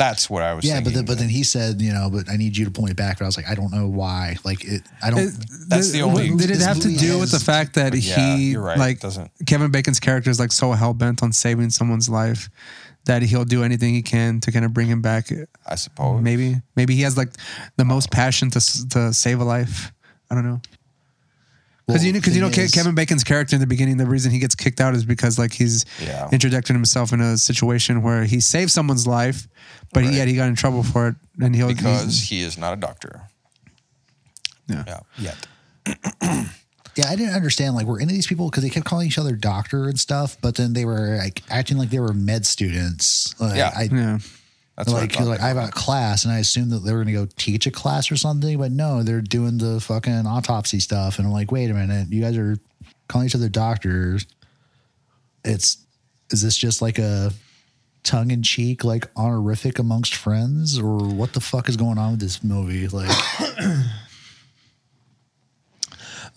that's 0.00 0.30
what 0.30 0.42
I 0.42 0.54
was. 0.54 0.64
yeah, 0.64 0.76
but 0.80 0.84
thinking. 0.86 0.94
then, 0.94 1.04
but 1.04 1.18
then 1.18 1.28
he 1.28 1.44
said, 1.44 1.80
you 1.80 1.92
know, 1.92 2.08
but 2.10 2.28
I 2.30 2.36
need 2.36 2.56
you 2.56 2.64
to 2.64 2.70
pull 2.70 2.84
me 2.86 2.94
back. 2.94 3.18
But 3.18 3.26
I 3.26 3.28
was 3.28 3.36
like, 3.36 3.48
I 3.48 3.54
don't 3.54 3.70
know 3.70 3.86
why. 3.86 4.36
Like 4.44 4.64
it, 4.64 4.82
I 5.02 5.10
don't. 5.10 5.20
It- 5.20 5.34
That's 5.68 5.90
the 5.92 6.02
only- 6.02 6.30
Did 6.30 6.50
it 6.50 6.54
This 6.54 6.64
have 6.64 6.80
to 6.80 6.88
movie 6.88 6.98
do 6.98 7.18
with 7.20 7.30
the 7.30 7.38
fact 7.38 7.74
that 7.74 7.94
Yeah, 7.94 8.36
he, 8.36 8.52
you're 8.52 8.62
right. 8.62 8.78
like, 8.78 9.00
doesn't- 9.00 9.30
Kevin 9.46 9.70
Bacon's 9.70 10.00
character 10.00 10.30
is 10.30 10.40
like 10.40 10.52
so 10.52 10.72
hell 10.72 10.94
bent 10.94 11.22
on 11.22 11.32
saving 11.32 11.70
someone's 11.70 12.08
life 12.08 12.48
that 13.04 13.22
he'll 13.22 13.44
do 13.44 13.62
anything 13.62 13.94
he 13.94 14.02
can 14.02 14.40
to 14.40 14.50
kind 14.52 14.64
of 14.64 14.72
bring 14.72 14.88
him 14.88 15.02
back? 15.02 15.28
I 15.66 15.74
suppose 15.76 16.22
Maybe, 16.22 16.56
maybe 16.76 16.94
he 16.94 17.02
has 17.02 17.16
like 17.16 17.32
the 17.76 17.84
oh. 17.84 17.84
most 17.84 18.10
passion 18.10 18.50
to 18.50 18.60
to 18.88 19.12
save 19.12 19.40
a 19.40 19.44
life. 19.44 19.92
I 20.30 20.34
don't 20.34 20.44
know. 20.44 20.60
Because 21.92 22.00
Well, 22.02 22.06
you 22.06 22.12
know, 22.12 22.18
because 22.20 22.34
you 22.36 22.42
know, 22.42 22.48
is- 22.48 22.70
Kevin 22.72 22.94
Bacon's 22.94 23.24
character 23.24 23.54
in 23.56 23.60
the 23.60 23.66
beginning, 23.66 23.96
the 23.96 24.06
reason 24.06 24.30
he 24.30 24.38
gets 24.38 24.54
kicked 24.54 24.80
out 24.80 24.94
is 24.94 25.04
because 25.04 25.38
like 25.38 25.52
he's 25.52 25.84
Yeah. 26.02 26.28
interjecting 26.32 26.74
himself 26.74 27.12
in 27.12 27.20
a 27.20 27.36
situation 27.38 28.02
where 28.02 28.24
he 28.24 28.40
saved 28.40 28.70
someone's 28.70 29.06
life, 29.06 29.46
but 29.92 30.04
Right. 30.04 30.12
yet 30.12 30.28
he 30.28 30.34
got 30.36 30.48
in 30.48 30.54
trouble 30.54 30.82
for 30.82 31.08
it, 31.08 31.16
and 31.40 31.54
he'll 31.54 31.68
because 31.68 32.20
he 32.20 32.40
is 32.42 32.56
not 32.58 32.72
a 32.72 32.76
doctor. 32.76 33.22
Yeah. 34.68 34.84
Yeah. 35.18 35.34
Yet. 35.86 36.46
Yeah, 36.96 37.08
I 37.08 37.14
didn't 37.14 37.34
understand. 37.34 37.76
Like, 37.76 37.86
were 37.86 37.98
any 38.00 38.06
of 38.10 38.14
these 38.14 38.26
people 38.26 38.50
because 38.50 38.64
they 38.64 38.68
kept 38.68 38.84
calling 38.84 39.06
each 39.06 39.16
other 39.16 39.36
doctor 39.36 39.88
and 39.88 39.98
stuff, 39.98 40.36
but 40.42 40.56
then 40.56 40.72
they 40.72 40.84
were 40.84 41.18
like 41.18 41.40
acting 41.48 41.78
like 41.78 41.88
they 41.90 42.00
were 42.00 42.12
med 42.12 42.44
students. 42.44 43.32
Like, 43.38 43.56
Yeah. 43.56 43.70
I, 43.74 43.82
yeah. 43.84 44.18
That's 44.80 44.94
what 44.94 45.20
I 45.20 45.22
like 45.22 45.28
like 45.28 45.40
I 45.40 45.48
have 45.48 45.58
a 45.58 45.70
class, 45.70 46.24
and 46.24 46.32
I 46.32 46.38
assumed 46.38 46.70
that 46.70 46.78
they 46.78 46.92
were 46.92 47.04
going 47.04 47.14
to 47.14 47.26
go 47.26 47.32
teach 47.36 47.66
a 47.66 47.70
class 47.70 48.10
or 48.10 48.16
something, 48.16 48.56
but 48.56 48.72
no, 48.72 49.02
they're 49.02 49.20
doing 49.20 49.58
the 49.58 49.78
fucking 49.78 50.26
autopsy 50.26 50.80
stuff, 50.80 51.18
and 51.18 51.26
I'm 51.26 51.32
like, 51.32 51.52
wait 51.52 51.70
a 51.70 51.74
minute, 51.74 52.10
you 52.10 52.22
guys 52.22 52.34
are 52.38 52.56
calling 53.06 53.26
each 53.26 53.34
other 53.34 53.50
doctors. 53.50 54.26
It's 55.44 55.84
is 56.30 56.40
this 56.40 56.56
just 56.56 56.80
like 56.80 56.98
a 56.98 57.30
tongue 58.04 58.30
in 58.30 58.42
cheek, 58.42 58.82
like 58.82 59.06
honorific 59.16 59.78
amongst 59.78 60.14
friends, 60.14 60.78
or 60.78 61.08
what 61.08 61.34
the 61.34 61.40
fuck 61.40 61.68
is 61.68 61.76
going 61.76 61.98
on 61.98 62.12
with 62.12 62.20
this 62.20 62.42
movie? 62.42 62.88
Like, 62.88 63.14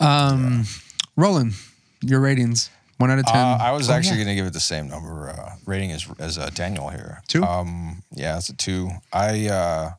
um, 0.00 0.64
Roland, 1.16 1.54
your 2.02 2.20
ratings 2.20 2.68
One 3.04 3.10
out 3.10 3.18
of 3.18 3.26
ten. 3.26 3.36
Uh, 3.36 3.58
I 3.60 3.72
was 3.72 3.90
Oh, 3.90 3.92
actually 3.92 4.16
yeah. 4.20 4.24
going 4.24 4.28
to 4.36 4.40
give 4.40 4.46
it 4.46 4.54
the 4.54 4.60
same 4.60 4.88
number 4.88 5.28
uh, 5.28 5.56
rating 5.66 5.92
as 5.92 6.06
as 6.18 6.38
uh, 6.38 6.48
Daniel 6.54 6.88
here. 6.88 7.20
Two? 7.28 7.42
Um, 7.44 8.02
yeah, 8.12 8.38
it's 8.38 8.48
a 8.48 8.56
two. 8.56 8.88
I 9.12 9.46
uh, 9.48 9.90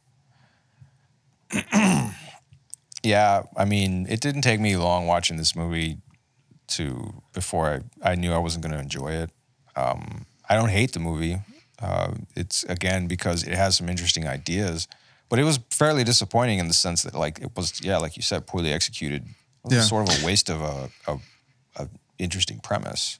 yeah, 3.03 3.43
I 3.55 3.65
mean, 3.65 4.07
it 4.09 4.21
didn't 4.21 4.41
take 4.41 4.59
me 4.59 4.75
long 4.75 5.05
watching 5.05 5.37
this 5.37 5.55
movie 5.55 5.97
to 6.69 7.21
before 7.31 7.83
I 8.03 8.11
I 8.11 8.15
knew 8.15 8.33
I 8.33 8.39
wasn't 8.39 8.63
going 8.63 8.73
to 8.73 8.79
enjoy 8.81 9.11
it. 9.11 9.29
Um, 9.75 10.25
I 10.49 10.55
don't 10.55 10.69
hate 10.69 10.93
the 10.93 10.99
movie. 10.99 11.37
Uh, 11.79 12.13
it's 12.35 12.63
again 12.63 13.05
because 13.07 13.43
it 13.43 13.53
has 13.53 13.75
some 13.77 13.87
interesting 13.87 14.27
ideas, 14.27 14.87
but 15.29 15.37
it 15.37 15.43
was 15.43 15.59
fairly 15.69 16.03
disappointing 16.03 16.57
in 16.57 16.67
the 16.67 16.73
sense 16.73 17.03
that 17.03 17.13
like 17.13 17.39
it 17.39 17.51
was 17.55 17.79
yeah, 17.83 17.97
like 17.97 18.15
you 18.17 18.23
said, 18.23 18.47
poorly 18.47 18.73
executed. 18.73 19.23
It 19.23 19.65
was 19.65 19.73
Yeah. 19.73 19.81
sort 19.81 20.09
of 20.09 20.23
a 20.23 20.25
waste 20.25 20.49
of 20.49 20.61
a, 20.61 20.89
a 21.07 21.17
interesting 22.19 22.59
premise. 22.59 23.19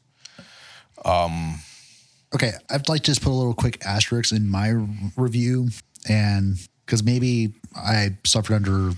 Okay, 2.34 2.52
I'd 2.70 2.90
like 2.90 3.04
to 3.04 3.12
just 3.12 3.22
put 3.22 3.32
a 3.32 3.36
little 3.36 3.54
quick 3.54 3.86
asterisk 3.86 4.34
in 4.34 4.50
my 4.50 4.74
review, 5.16 5.70
and 6.10 6.58
because 6.86 7.04
maybe 7.04 7.54
I 7.76 8.18
suffered 8.26 8.56
under, 8.56 8.92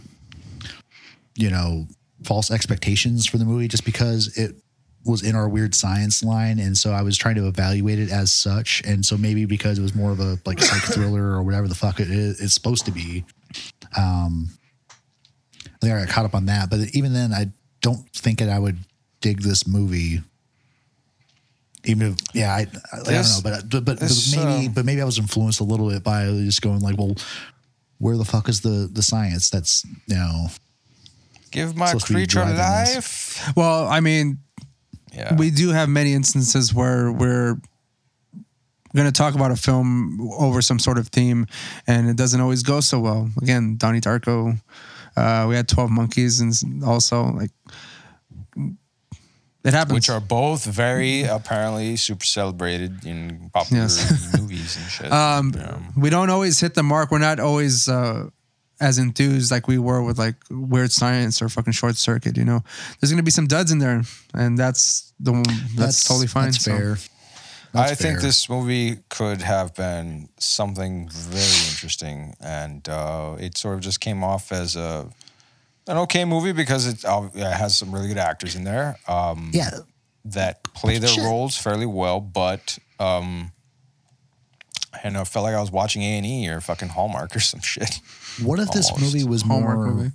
you 1.36 1.50
know, 1.50 1.88
false 2.24 2.50
expectations 2.50 3.28
for 3.28 3.38
the 3.38 3.46
movie 3.46 3.68
just 3.68 3.86
because 3.86 4.36
it 4.38 4.56
was 5.06 5.24
in 5.24 5.36
our 5.36 5.48
weird 5.48 5.76
science 5.76 6.24
line, 6.24 6.60
and 6.60 6.78
so 6.78 6.92
I 6.92 7.02
was 7.02 7.18
trying 7.18 7.36
to 7.36 7.48
evaluate 7.48 8.00
it 8.00 8.12
as 8.12 8.32
such, 8.32 8.82
and 8.86 9.06
so 9.06 9.18
maybe 9.18 9.46
because 9.46 9.78
it 9.78 9.84
was 9.84 9.94
more 9.94 10.12
of 10.12 10.20
a 10.20 10.40
like 10.46 10.60
psych 10.60 10.82
thriller 10.94 11.32
or 11.32 11.44
whatever 11.44 11.68
the 11.68 11.76
fuck 11.76 12.00
it 12.00 12.10
is, 12.10 12.42
it's 12.42 12.54
supposed 12.54 12.86
to 12.86 12.92
be. 12.92 13.24
Um, 13.96 14.50
I 15.66 15.78
think 15.80 15.94
I 15.94 16.00
got 16.00 16.10
caught 16.10 16.26
up 16.26 16.36
on 16.36 16.48
that, 16.48 16.70
but 16.70 16.80
even 16.94 17.14
then, 17.14 17.34
I 17.34 17.52
don't 17.82 18.10
think 18.14 18.40
that 18.40 18.50
I 18.50 18.58
would 18.58 18.78
dig 19.28 19.42
this 19.42 19.66
movie 19.68 20.22
even 21.86 22.12
if 22.12 22.16
yeah 22.34 22.52
I, 22.56 22.60
I, 22.92 23.00
I 23.00 23.04
don't 23.04 23.14
know 23.14 23.40
but 23.44 23.70
but, 23.70 23.86
but 23.86 24.00
this, 24.00 24.36
maybe 24.36 24.68
um, 24.68 24.74
but 24.74 24.84
maybe 24.86 25.02
I 25.02 25.06
was 25.06 25.18
influenced 25.20 25.60
a 25.60 25.64
little 25.72 25.90
bit 25.90 26.04
by 26.04 26.26
just 26.50 26.62
going 26.62 26.82
like 26.82 26.98
well 26.98 27.16
where 28.00 28.18
the 28.18 28.26
fuck 28.26 28.50
is 28.50 28.62
the 28.62 28.90
the 28.92 29.02
science 29.02 29.50
that's 29.50 29.86
you 30.08 30.16
know 30.16 30.48
Give 31.50 31.76
my 31.78 31.86
Supposed 31.88 32.08
to 32.08 32.14
be 32.14 32.18
creature 32.20 32.40
driving 32.44 32.58
this. 32.58 32.96
life. 32.96 33.54
well, 33.56 33.88
I 33.88 34.02
mean, 34.02 34.40
Yeah. 35.14 35.34
we 35.36 35.50
do 35.50 35.70
have 35.70 35.88
many 35.88 36.12
instances 36.14 36.74
where 36.74 37.10
we're 37.10 37.56
going 38.94 39.08
to 39.08 39.14
talk 39.14 39.34
about 39.34 39.52
a 39.52 39.56
film 39.56 40.20
over 40.38 40.62
some 40.62 40.78
sort 40.78 40.98
of 40.98 41.08
theme, 41.08 41.48
and 41.88 42.10
it 42.10 42.18
doesn't 42.18 42.42
always 42.42 42.64
go 42.64 42.82
so 42.82 43.00
well. 43.00 43.30
Again, 43.42 43.78
Donnie 43.78 44.02
Darko. 44.02 44.60
Uh, 45.16 45.46
we 45.48 45.56
had 45.56 45.68
Twelve 45.70 45.90
Monkeys, 45.90 46.42
and 46.42 46.84
also 46.84 47.32
like 47.32 47.52
it 49.64 49.74
happens. 49.74 49.94
which 49.96 50.10
are 50.10 50.20
both 50.22 50.64
very 50.66 51.24
apparently 51.24 51.96
super 51.98 52.26
celebrated 52.26 53.06
in 53.06 53.50
popular 53.54 53.84
Yes. 53.84 54.38
movies 54.40 54.78
and 54.78 54.86
shit. 54.90 55.12
Um, 55.12 55.54
Yeah. 55.56 55.80
we 55.98 56.10
don't 56.10 56.30
always 56.30 56.60
hit 56.60 56.74
the 56.76 56.84
mark. 56.84 57.12
We're 57.12 57.18
not 57.20 57.40
always 57.40 57.88
uh, 57.90 58.30
as 58.80 58.98
enthused 58.98 59.52
like 59.52 59.68
we 59.68 59.78
were 59.78 60.02
with 60.04 60.18
like 60.20 60.36
Weird 60.50 60.92
Science 60.92 61.42
or 61.42 61.50
fucking 61.50 61.74
Short 61.74 61.98
Circuit. 61.98 62.38
You 62.38 62.46
know, 62.46 62.64
there's 63.00 63.12
gonna 63.12 63.24
be 63.24 63.32
some 63.32 63.48
duds 63.48 63.72
in 63.72 63.80
there, 63.80 64.04
and 64.34 64.58
that's 64.58 65.12
the 65.20 65.32
one. 65.34 65.44
That's, 65.76 66.04
totally 66.04 66.28
fine. 66.28 66.52
that's 66.52 66.64
so. 66.64 66.72
fair 66.78 66.98
I 67.74 67.90
That's 67.90 68.02
think 68.02 68.14
fair. 68.20 68.22
this 68.28 68.50
movie 68.50 69.00
could 69.10 69.42
have 69.42 69.76
been 69.76 70.30
something 70.40 71.10
very 71.10 71.70
interesting, 71.70 72.34
and 72.40 72.88
uh, 72.88 73.36
it 73.40 73.58
sort 73.58 73.76
of 73.76 73.82
just 73.82 74.00
came 74.00 74.24
off 74.24 74.52
as 74.52 74.76
a 74.78 75.10
an 75.88 75.98
okay 75.98 76.26
movie 76.26 76.52
because 76.52 76.88
it, 76.88 77.06
uh, 77.06 77.30
it 77.34 77.44
has 77.44 77.78
some 77.78 77.94
really 77.94 78.08
good 78.08 78.18
actors 78.18 78.56
in 78.56 78.64
there 78.64 78.98
um, 79.08 79.52
yeah 79.54 79.70
that 80.26 80.64
play 80.64 80.98
their 80.98 81.10
Shit. 81.10 81.24
roles 81.24 81.58
fairly 81.58 81.86
well. 81.86 82.20
But 82.20 82.78
um, 83.00 83.52
I 85.04 85.10
know, 85.10 85.22
I 85.22 85.24
felt 85.24 85.44
like 85.44 85.56
I 85.56 85.62
was 85.62 85.72
watching 85.72 86.02
A 86.02 86.18
and 86.18 86.26
E 86.26 86.50
or 86.50 86.60
fucking 86.62 86.90
Hallmark 86.90 87.36
or 87.36 87.40
some 87.40 87.62
shit. 87.62 88.00
what 88.42 88.60
if 88.60 88.70
this 88.72 88.92
Almost. 88.92 89.14
movie 89.14 89.26
was 89.26 89.42
Hallmark 89.44 89.78
more 89.78 89.88
movie. 89.88 90.12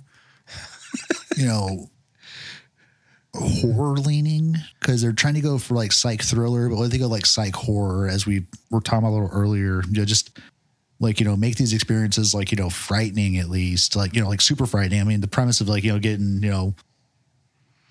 you 1.37 1.45
know 1.47 1.89
horror 3.35 3.95
leaning 3.97 4.55
because 4.79 5.01
they're 5.01 5.11
trying 5.11 5.33
to 5.33 5.41
go 5.41 5.57
for 5.57 5.73
like 5.73 5.91
psych 5.91 6.21
thriller 6.21 6.69
but 6.69 6.77
what 6.77 6.85
if 6.85 6.91
they 6.91 6.99
go 6.99 7.07
like 7.07 7.25
psych 7.25 7.55
horror 7.55 8.07
as 8.07 8.27
we 8.27 8.45
were 8.69 8.79
talking 8.79 8.99
about 8.99 9.09
a 9.09 9.15
little 9.15 9.29
earlier 9.31 9.81
you 9.89 9.99
know, 9.99 10.05
just 10.05 10.37
like 11.03 11.19
you 11.19 11.25
know 11.25 11.35
make 11.35 11.57
these 11.57 11.73
experiences 11.73 12.33
like 12.33 12.51
you 12.51 12.57
know 12.57 12.69
frightening 12.69 13.37
at 13.37 13.49
least 13.49 13.95
like 13.95 14.15
you 14.15 14.21
know 14.21 14.29
like 14.29 14.41
super 14.41 14.65
frightening. 14.65 15.01
I 15.01 15.03
mean 15.03 15.21
the 15.21 15.27
premise 15.27 15.61
of 15.61 15.67
like 15.69 15.83
you 15.83 15.91
know 15.91 15.99
getting 15.99 16.41
you 16.41 16.49
know 16.49 16.73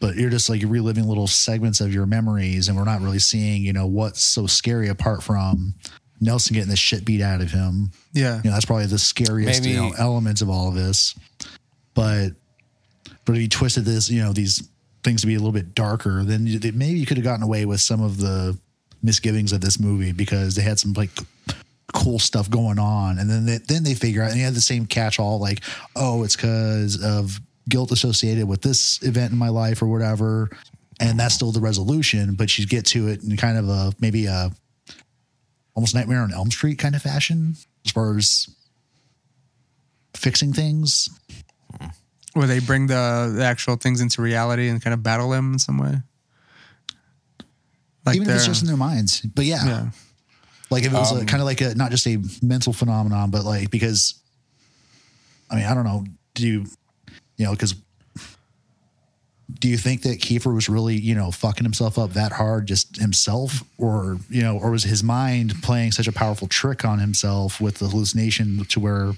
but 0.00 0.16
you're 0.16 0.30
just 0.30 0.50
like 0.50 0.60
you're 0.60 0.70
reliving 0.70 1.06
little 1.06 1.28
segments 1.28 1.80
of 1.80 1.94
your 1.94 2.06
memories 2.06 2.66
and 2.66 2.76
we're 2.76 2.84
not 2.84 3.00
really 3.00 3.20
seeing 3.20 3.62
you 3.62 3.72
know 3.72 3.86
what's 3.86 4.22
so 4.22 4.46
scary 4.46 4.88
apart 4.88 5.22
from 5.22 5.74
nelson 6.20 6.54
getting 6.54 6.70
the 6.70 6.76
shit 6.76 7.04
beat 7.04 7.20
out 7.20 7.40
of 7.40 7.50
him. 7.50 7.90
Yeah. 8.12 8.40
you 8.42 8.50
know 8.50 8.56
that's 8.56 8.64
probably 8.64 8.86
the 8.86 8.98
scariest 8.98 9.64
you 9.64 9.76
know 9.76 9.92
elements 9.98 10.40
of 10.40 10.48
all 10.48 10.68
of 10.68 10.74
this. 10.74 11.14
But 11.94 12.30
but 13.24 13.36
if 13.36 13.42
you 13.42 13.48
twisted 13.48 13.84
this 13.84 14.10
you 14.10 14.22
know 14.22 14.32
these 14.32 14.68
things 15.04 15.20
to 15.20 15.26
be 15.26 15.34
a 15.34 15.38
little 15.38 15.52
bit 15.52 15.74
darker 15.74 16.22
then 16.22 16.44
maybe 16.44 16.98
you 16.98 17.06
could 17.06 17.16
have 17.16 17.24
gotten 17.24 17.42
away 17.42 17.66
with 17.66 17.80
some 17.80 18.00
of 18.00 18.18
the 18.18 18.56
misgivings 19.02 19.52
of 19.52 19.60
this 19.60 19.80
movie 19.80 20.12
because 20.12 20.54
they 20.54 20.62
had 20.62 20.78
some 20.78 20.92
like 20.92 21.10
cool 21.93 22.18
stuff 22.18 22.49
going 22.51 22.78
on. 22.78 23.18
And 23.18 23.28
then 23.28 23.47
they, 23.47 23.59
then 23.59 23.84
they 23.84 23.95
figure 23.95 24.22
out 24.22 24.30
and 24.30 24.38
you 24.38 24.45
had 24.45 24.55
the 24.55 24.61
same 24.61 24.86
catch 24.86 25.18
all 25.18 25.38
like 25.38 25.62
oh 25.97 26.22
it's 26.24 26.36
because 26.36 27.03
of 27.03 27.40
guilt 27.68 27.93
associated 27.93 28.49
with 28.49 28.62
this 28.62 29.01
event 29.03 29.32
in 29.32 29.38
my 29.38 29.49
life 29.49 29.82
or 29.82 29.86
whatever. 29.86 30.51
And 31.01 31.18
that's 31.18 31.34
still 31.34 31.53
the 31.53 31.61
resolution 31.61 32.34
but 32.34 32.59
you 32.59 32.66
get 32.66 32.86
to 32.86 33.09
it 33.09 33.22
in 33.22 33.36
kind 33.36 33.59
of 33.59 33.68
a 33.68 33.93
maybe 34.01 34.26
a 34.26 34.51
almost 35.74 35.95
nightmare 35.95 36.20
on 36.20 36.32
elm 36.32 36.51
street 36.51 36.78
kind 36.78 36.95
of 36.95 37.03
fashion 37.03 37.55
as 37.84 37.93
far 37.93 38.16
as 38.16 38.49
fixing 40.14 40.53
things. 40.53 41.09
Where 42.34 42.47
they 42.47 42.61
bring 42.61 42.86
the, 42.86 43.32
the 43.36 43.45
actual 43.45 43.76
things 43.76 44.01
into 44.01 44.22
reality 44.22 44.68
and 44.68 44.82
kind 44.82 44.95
of 44.95 45.03
battle 45.03 45.28
them 45.28 45.53
in 45.53 45.59
some 45.59 45.76
way. 45.76 45.97
Like 48.07 48.16
even 48.16 48.28
if 48.28 48.36
it's 48.36 48.47
just 48.47 48.62
in 48.62 48.68
their 48.68 48.76
minds. 48.76 49.20
But 49.20 49.45
yeah, 49.45 49.66
yeah. 49.66 49.90
Like 50.72 50.84
if 50.84 50.92
it 50.92 50.96
was 50.96 51.12
Um, 51.12 51.18
a, 51.18 51.24
kind 51.24 51.40
of 51.40 51.46
like 51.46 51.60
a 51.60 51.74
not 51.74 51.90
just 51.90 52.06
a 52.06 52.18
mental 52.42 52.72
phenomenon 52.72 53.30
but 53.30 53.44
like 53.44 53.70
because 53.70 54.14
i 55.50 55.56
mean 55.56 55.64
i 55.66 55.74
don't 55.74 55.84
know 55.84 56.04
do 56.34 56.46
you 56.46 56.66
you 57.36 57.44
know 57.46 57.52
because 57.52 57.74
do 59.60 59.68
you 59.68 59.76
think 59.76 60.02
that 60.02 60.18
Kiefer 60.18 60.52
was 60.52 60.68
really, 60.68 60.96
you 60.96 61.14
know, 61.14 61.30
fucking 61.30 61.62
himself 61.64 61.98
up 61.98 62.14
that 62.14 62.32
hard 62.32 62.66
just 62.66 62.96
himself 62.96 63.62
or, 63.78 64.18
you 64.28 64.42
know, 64.42 64.56
or 64.58 64.70
was 64.70 64.82
his 64.82 65.04
mind 65.04 65.54
playing 65.62 65.92
such 65.92 66.08
a 66.08 66.12
powerful 66.12 66.48
trick 66.48 66.84
on 66.84 66.98
himself 66.98 67.60
with 67.60 67.76
the 67.78 67.86
hallucination 67.88 68.64
to 68.64 68.80
where 68.80 69.12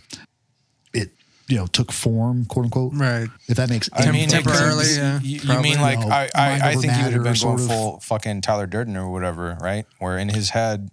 it, 0.92 1.10
you 1.48 1.56
know, 1.56 1.66
took 1.66 1.92
form, 1.92 2.44
quote 2.46 2.64
unquote. 2.66 2.92
Right. 2.94 3.28
If 3.48 3.56
that 3.56 3.70
makes 3.70 3.88
I 3.92 4.10
mean, 4.10 4.28
temporarily, 4.28 4.86
you- 4.88 4.96
yeah, 4.96 5.20
You, 5.22 5.40
you 5.54 5.60
mean 5.62 5.80
like 5.80 6.00
You 6.00 6.06
know, 6.06 6.10
I, 6.12 6.28
I, 6.34 6.60
I 6.70 6.74
think 6.74 6.92
he 6.92 7.04
would 7.04 7.12
have 7.12 7.22
been 7.22 7.34
going 7.40 7.58
full 7.58 8.00
fucking 8.00 8.40
Tyler 8.42 8.66
Durden 8.66 8.96
or 8.96 9.10
whatever, 9.10 9.56
right? 9.62 9.86
Where 9.98 10.18
in 10.18 10.28
his 10.28 10.50
head 10.50 10.90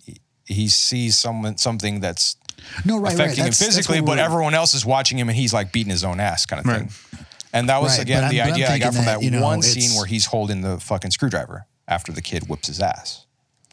he- 0.54 0.62
he 0.64 0.68
sees 0.70 1.18
some 1.18 1.56
something 1.58 2.00
that's 2.00 2.36
no, 2.86 2.96
right, 2.98 3.04
right. 3.04 3.14
affecting 3.14 3.38
him 3.38 3.44
That's- 3.46 3.60
that's 3.60 3.76
physically, 3.76 4.02
but 4.02 4.18
we're- 4.18 4.22
everyone 4.22 4.54
else 4.54 4.74
is 4.74 4.86
watching 4.86 5.18
him 5.18 5.30
and 5.30 5.38
he's 5.38 5.54
like 5.54 5.72
beating 5.72 5.90
his 5.92 6.04
own 6.04 6.20
ass 6.20 6.46
kind 6.46 6.60
of 6.60 6.66
Right. 6.66 6.92
thing. 6.92 7.26
And 7.54 7.68
that 7.70 7.82
was 7.82 7.94
Right, 7.94 8.02
again 8.02 8.24
but 8.24 8.30
the 8.32 8.42
I'm- 8.42 8.54
idea 8.54 8.72
I 8.72 8.78
got 8.80 8.94
from 8.94 9.06
that, 9.06 9.20
that, 9.20 9.24
you 9.24 9.32
know, 9.32 9.42
one 9.42 9.60
it's- 9.60 9.74
scene 9.74 9.96
where 9.98 10.06
he's 10.06 10.26
holding 10.28 10.62
the 10.62 10.80
fucking 10.80 11.12
screwdriver 11.12 11.66
after 11.88 12.12
the 12.12 12.22
kid 12.22 12.48
whips 12.48 12.68
his 12.68 12.80
ass. 12.80 13.26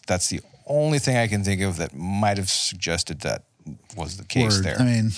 That's 0.07 0.29
the 0.29 0.41
only 0.67 0.99
thing 0.99 1.17
I 1.17 1.29
can 1.29 1.45
think 1.45 1.61
of 1.63 1.77
that 1.77 1.95
might 1.95 2.37
have 2.39 2.51
suggested 2.51 3.21
that 3.21 3.45
was 3.95 4.17
the 4.17 4.25
case 4.25 4.55
Word. 4.57 4.65
there. 4.65 4.81
I 4.81 4.85
mean, 4.85 5.13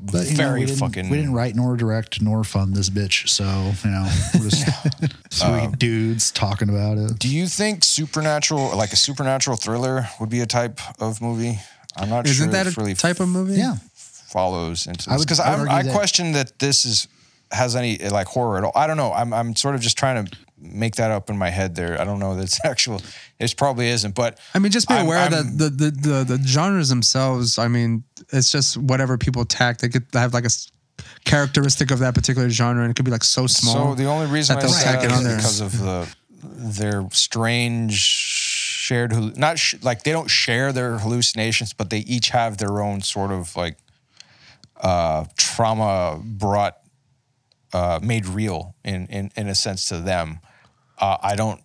but 0.00 0.24
you 0.26 0.30
know, 0.36 0.36
Very 0.48 0.64
we 0.66 0.74
fucking- 0.74 1.08
We 1.08 1.16
didn't 1.18 1.32
write 1.34 1.54
nor 1.54 1.76
direct 1.76 2.20
nor 2.20 2.44
fund 2.44 2.74
this 2.74 2.90
bitch, 2.90 3.28
so 3.28 3.44
you 3.84 3.90
know, 3.90 4.08
we're 4.34 4.50
just 4.50 4.66
three 5.30 5.48
Um, 5.66 5.72
dudes 5.72 6.30
talking 6.32 6.68
about 6.68 6.98
it. 6.98 7.18
Do 7.18 7.28
you 7.28 7.46
think 7.46 7.84
supernatural, 7.84 8.76
like 8.76 8.92
a 8.92 8.96
supernatural 8.96 9.56
thriller, 9.56 10.08
would 10.20 10.30
be 10.30 10.40
a 10.40 10.46
type 10.46 10.80
of 11.00 11.20
movie? 11.20 11.58
I'm 11.96 12.08
not 12.10 12.26
sure. 12.26 12.32
Isn't 12.32 12.50
that 12.50 12.66
a 12.66 12.70
really 12.80 12.94
type 12.94 13.20
of 13.20 13.28
movie? 13.28 13.54
Yeah, 13.54 13.76
follows 13.94 14.86
into 14.86 15.10
I 15.10 15.14
this 15.14 15.24
because 15.24 15.40
I 15.40 15.56
would 15.58 15.68
I 15.68 15.82
that- 15.82 15.92
question 15.94 16.32
that 16.32 16.58
this 16.58 16.84
is 16.84 17.08
has 17.52 17.76
any 17.76 17.98
like 17.98 18.26
horror 18.26 18.58
at 18.58 18.64
all. 18.64 18.72
I 18.74 18.86
don't 18.86 18.96
know. 18.96 19.12
I'm 19.12 19.32
I'm 19.32 19.54
sort 19.54 19.74
of 19.76 19.80
just 19.80 19.96
trying 19.96 20.24
to 20.26 20.36
make 20.58 20.96
that 20.96 21.10
up 21.10 21.30
in 21.30 21.36
my 21.38 21.50
head. 21.50 21.74
There, 21.74 22.00
I 22.00 22.04
don't 22.04 22.18
know. 22.18 22.34
That's 22.36 22.64
actual. 22.64 23.00
It 23.38 23.54
probably 23.56 23.88
isn't. 23.88 24.14
But 24.14 24.38
I 24.54 24.58
mean, 24.58 24.72
just 24.72 24.88
be 24.88 24.94
I'm- 24.94 25.06
aware 25.06 25.18
I'm- 25.18 25.30
that 25.32 25.58
the, 25.58 25.68
the 25.70 25.90
the 25.90 26.36
the 26.36 26.42
genres 26.46 26.88
themselves. 26.88 27.58
I 27.58 27.68
mean, 27.68 28.04
it's 28.32 28.50
just 28.50 28.76
whatever 28.76 29.18
people 29.18 29.44
tack. 29.44 29.78
They 29.78 29.88
could 29.88 30.06
have 30.12 30.32
like 30.34 30.44
a 30.46 30.50
characteristic 31.24 31.90
of 31.90 31.98
that 32.00 32.14
particular 32.14 32.48
genre, 32.50 32.82
and 32.82 32.90
it 32.90 32.94
could 32.94 33.04
be 33.04 33.10
like 33.10 33.24
so 33.24 33.46
small. 33.46 33.74
So 33.90 33.94
the 33.94 34.06
only 34.06 34.26
reason 34.26 34.56
that 34.56 34.64
I 34.64 34.66
they'll 34.66 34.74
say 34.74 34.84
tack 34.84 35.04
it 35.04 35.10
on 35.12 35.18
is 35.18 35.24
there. 35.24 35.36
because 35.36 35.60
of 35.60 35.78
the 35.80 36.14
their 36.42 37.08
strange 37.12 37.92
shared 37.94 39.36
not 39.38 39.58
sh- 39.58 39.76
like 39.82 40.02
they 40.04 40.12
don't 40.12 40.28
share 40.30 40.72
their 40.72 40.98
hallucinations, 40.98 41.72
but 41.72 41.90
they 41.90 42.00
each 42.00 42.28
have 42.30 42.58
their 42.58 42.80
own 42.82 43.00
sort 43.00 43.30
of 43.32 43.56
like 43.56 43.78
uh, 44.80 45.24
trauma 45.36 46.20
brought 46.22 46.76
uh, 47.74 47.98
made 48.02 48.26
real 48.26 48.74
in, 48.84 49.06
in 49.08 49.30
in 49.36 49.48
a 49.48 49.54
sense 49.54 49.88
to 49.88 49.98
them. 49.98 50.38
Uh, 50.98 51.18
I 51.22 51.34
don't. 51.36 51.60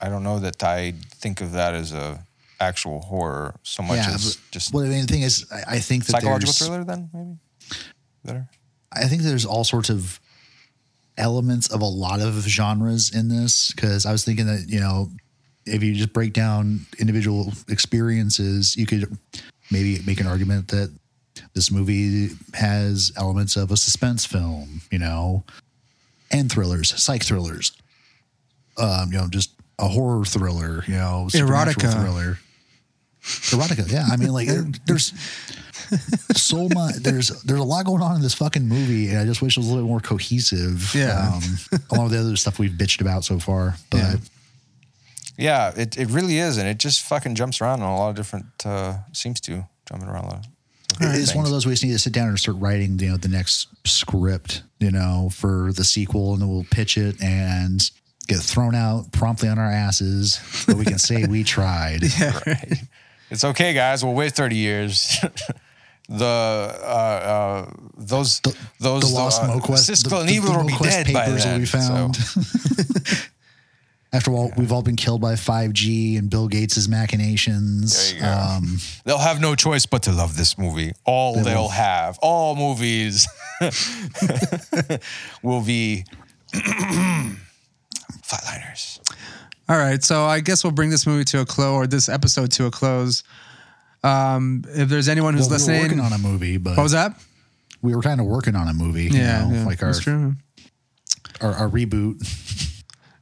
I 0.00 0.08
don't 0.08 0.22
know 0.22 0.38
that 0.38 0.62
I 0.62 0.94
think 1.16 1.40
of 1.40 1.52
that 1.52 1.74
as 1.74 1.92
a 1.92 2.24
actual 2.58 3.00
horror 3.00 3.54
so 3.62 3.82
much 3.82 3.96
yeah, 3.96 4.14
as 4.14 4.38
just 4.50 4.72
well, 4.72 4.84
I 4.84 4.88
mean, 4.88 5.00
the 5.02 5.06
thing 5.06 5.22
is, 5.22 5.46
I, 5.50 5.76
I 5.76 5.78
think 5.78 6.04
that 6.06 6.12
psychological 6.12 6.52
thriller. 6.52 6.84
Then 6.84 7.10
maybe 7.12 7.38
better. 8.24 8.48
I 8.92 9.06
think 9.06 9.22
there's 9.22 9.46
all 9.46 9.64
sorts 9.64 9.88
of 9.88 10.20
elements 11.16 11.68
of 11.68 11.80
a 11.80 11.86
lot 11.86 12.20
of 12.20 12.34
genres 12.42 13.14
in 13.14 13.28
this 13.28 13.72
because 13.72 14.06
I 14.06 14.12
was 14.12 14.24
thinking 14.24 14.46
that 14.46 14.66
you 14.68 14.80
know 14.80 15.10
if 15.66 15.82
you 15.82 15.94
just 15.94 16.12
break 16.12 16.32
down 16.32 16.86
individual 16.98 17.52
experiences, 17.68 18.76
you 18.76 18.86
could 18.86 19.16
maybe 19.70 20.00
make 20.06 20.20
an 20.20 20.26
argument 20.26 20.68
that 20.68 20.92
this 21.54 21.70
movie 21.70 22.30
has 22.54 23.12
elements 23.16 23.56
of 23.56 23.70
a 23.70 23.76
suspense 23.76 24.24
film, 24.26 24.80
you 24.90 24.98
know, 24.98 25.44
and 26.30 26.50
thrillers, 26.50 26.94
psych 27.02 27.22
thrillers, 27.24 27.72
um, 28.78 29.12
you 29.12 29.18
know, 29.18 29.28
just 29.28 29.50
a 29.78 29.88
horror 29.88 30.24
thriller, 30.24 30.84
you 30.86 30.94
know, 30.94 31.26
supernatural 31.30 31.74
Erotica. 31.74 32.02
thriller, 32.02 32.38
erotica. 33.22 33.90
Yeah, 33.92 34.06
I 34.10 34.16
mean, 34.16 34.32
like 34.32 34.48
there- 34.48 34.66
there's 34.86 35.12
so 36.36 36.68
much. 36.68 36.94
There's 36.96 37.28
there's 37.42 37.58
a 37.60 37.64
lot 37.64 37.84
going 37.84 38.02
on 38.02 38.14
in 38.16 38.22
this 38.22 38.34
fucking 38.34 38.66
movie, 38.68 39.08
and 39.08 39.18
I 39.18 39.24
just 39.24 39.42
wish 39.42 39.56
it 39.56 39.60
was 39.60 39.68
a 39.68 39.74
little 39.74 39.88
more 39.88 40.00
cohesive. 40.00 40.94
Yeah. 40.94 41.32
um, 41.34 41.42
along 41.90 42.04
with 42.04 42.12
the 42.12 42.20
other 42.20 42.36
stuff 42.36 42.58
we've 42.58 42.70
bitched 42.70 43.00
about 43.00 43.24
so 43.24 43.38
far, 43.38 43.76
but. 43.90 43.98
Yeah. 43.98 44.14
Yeah, 45.38 45.72
it, 45.74 45.96
it 45.96 46.10
really 46.10 46.36
is, 46.38 46.58
and 46.58 46.68
it 46.68 46.76
just 46.76 47.00
fucking 47.04 47.34
jumps 47.34 47.62
around 47.62 47.80
on 47.80 47.88
a 47.90 47.96
lot 47.96 48.10
of 48.10 48.16
different. 48.16 48.44
Uh, 48.62 48.98
seems 49.14 49.40
to 49.42 49.64
jumping 49.88 50.06
around 50.06 50.24
a 50.26 50.28
lot. 50.28 50.46
Of 50.92 50.98
different 50.98 51.22
It's 51.22 51.34
one 51.34 51.44
of 51.44 51.50
those 51.50 51.66
we 51.66 51.72
just 51.72 51.84
need 51.84 51.92
to 51.92 51.98
sit 51.98 52.12
down 52.12 52.28
and 52.28 52.38
start 52.38 52.58
writing, 52.58 52.98
you 52.98 53.10
know, 53.10 53.16
the 53.16 53.28
next 53.28 53.68
script, 53.86 54.62
you 54.78 54.90
know, 54.90 55.30
for 55.32 55.72
the 55.72 55.84
sequel, 55.84 56.32
and 56.32 56.42
then 56.42 56.48
we'll 56.48 56.66
pitch 56.70 56.96
it 56.96 57.22
and 57.22 57.90
get 58.26 58.38
thrown 58.40 58.74
out 58.74 59.10
promptly 59.12 59.48
on 59.48 59.58
our 59.58 59.70
asses, 59.70 60.40
but 60.66 60.76
we 60.76 60.84
can 60.84 60.98
say 60.98 61.26
we 61.26 61.42
tried. 61.56 62.02
Right. 62.46 62.82
It's 63.30 63.44
okay, 63.44 63.74
guys. 63.74 64.04
We'll 64.04 64.14
wait 64.14 64.32
thirty 64.32 64.56
years. 64.56 65.18
the 66.08 66.24
uh, 66.24 66.86
uh, 66.86 67.70
those 67.96 68.40
those 68.80 69.02
The 69.02 69.14
lost 69.14 69.42
uh, 69.42 69.46
MoQuest, 69.46 69.78
Cisco 69.78 70.10
the, 70.10 70.20
and 70.20 70.28
the, 70.28 70.34
Evil 70.34 70.52
the 70.52 70.58
will 70.58 70.66
be 70.66 70.76
dead 70.82 71.12
by 71.12 71.26
papers 71.26 71.44
that 71.44 71.50
then. 71.50 71.60
we 71.60 71.66
found. 71.66 72.16
So, 72.16 72.40
After 74.12 74.32
all, 74.32 74.50
we've 74.56 74.72
all 74.72 74.82
been 74.82 74.96
killed 74.96 75.20
by 75.20 75.34
5G 75.34 76.18
and 76.18 76.28
Bill 76.28 76.48
Gates' 76.48 76.88
machinations. 76.88 78.10
There 78.12 78.14
you 78.16 78.20
go. 78.26 78.28
Um, 78.56 78.78
they'll 79.04 79.18
have 79.18 79.40
no 79.40 79.54
choice 79.54 79.86
but 79.86 80.02
to 80.04 80.12
love 80.12 80.36
this 80.36 80.58
movie. 80.58 80.92
All 81.04 81.36
They 81.36 81.42
they 81.42 81.54
will 81.54 81.62
will. 81.62 81.68
have, 81.68 82.18
all 82.20 82.56
movies, 82.56 83.28
will 85.44 85.62
be 85.62 86.04
flatliners. 88.22 88.98
All 89.68 89.76
right, 89.78 90.02
so 90.02 90.24
I 90.24 90.40
guess 90.40 90.64
we'll 90.64 90.72
bring 90.72 90.90
this 90.90 91.06
movie 91.06 91.24
to 91.26 91.40
a 91.42 91.46
close, 91.46 91.72
or 91.72 91.86
this 91.86 92.08
episode 92.08 92.50
to 92.52 92.66
a 92.66 92.70
close. 92.72 93.22
Um, 94.02 94.64
if 94.70 94.88
there's 94.88 95.08
anyone 95.08 95.34
who's 95.34 95.42
well, 95.48 95.50
we 95.50 95.52
were 95.52 95.58
listening, 95.58 95.82
working 95.82 96.00
on 96.00 96.12
a 96.12 96.18
movie, 96.18 96.56
but 96.56 96.76
what 96.76 96.82
was 96.82 96.92
that? 96.92 97.14
we 97.82 97.94
were 97.94 98.02
kind 98.02 98.20
of 98.20 98.26
working 98.26 98.56
on 98.56 98.66
a 98.68 98.74
movie. 98.74 99.04
you 99.04 99.10
Yeah, 99.10 99.44
know, 99.48 99.54
yeah 99.54 99.64
like 99.66 99.82
our, 99.82 99.90
that's 99.92 100.00
true. 100.04 100.34
our 101.40 101.52
our 101.52 101.68
reboot. 101.68 102.16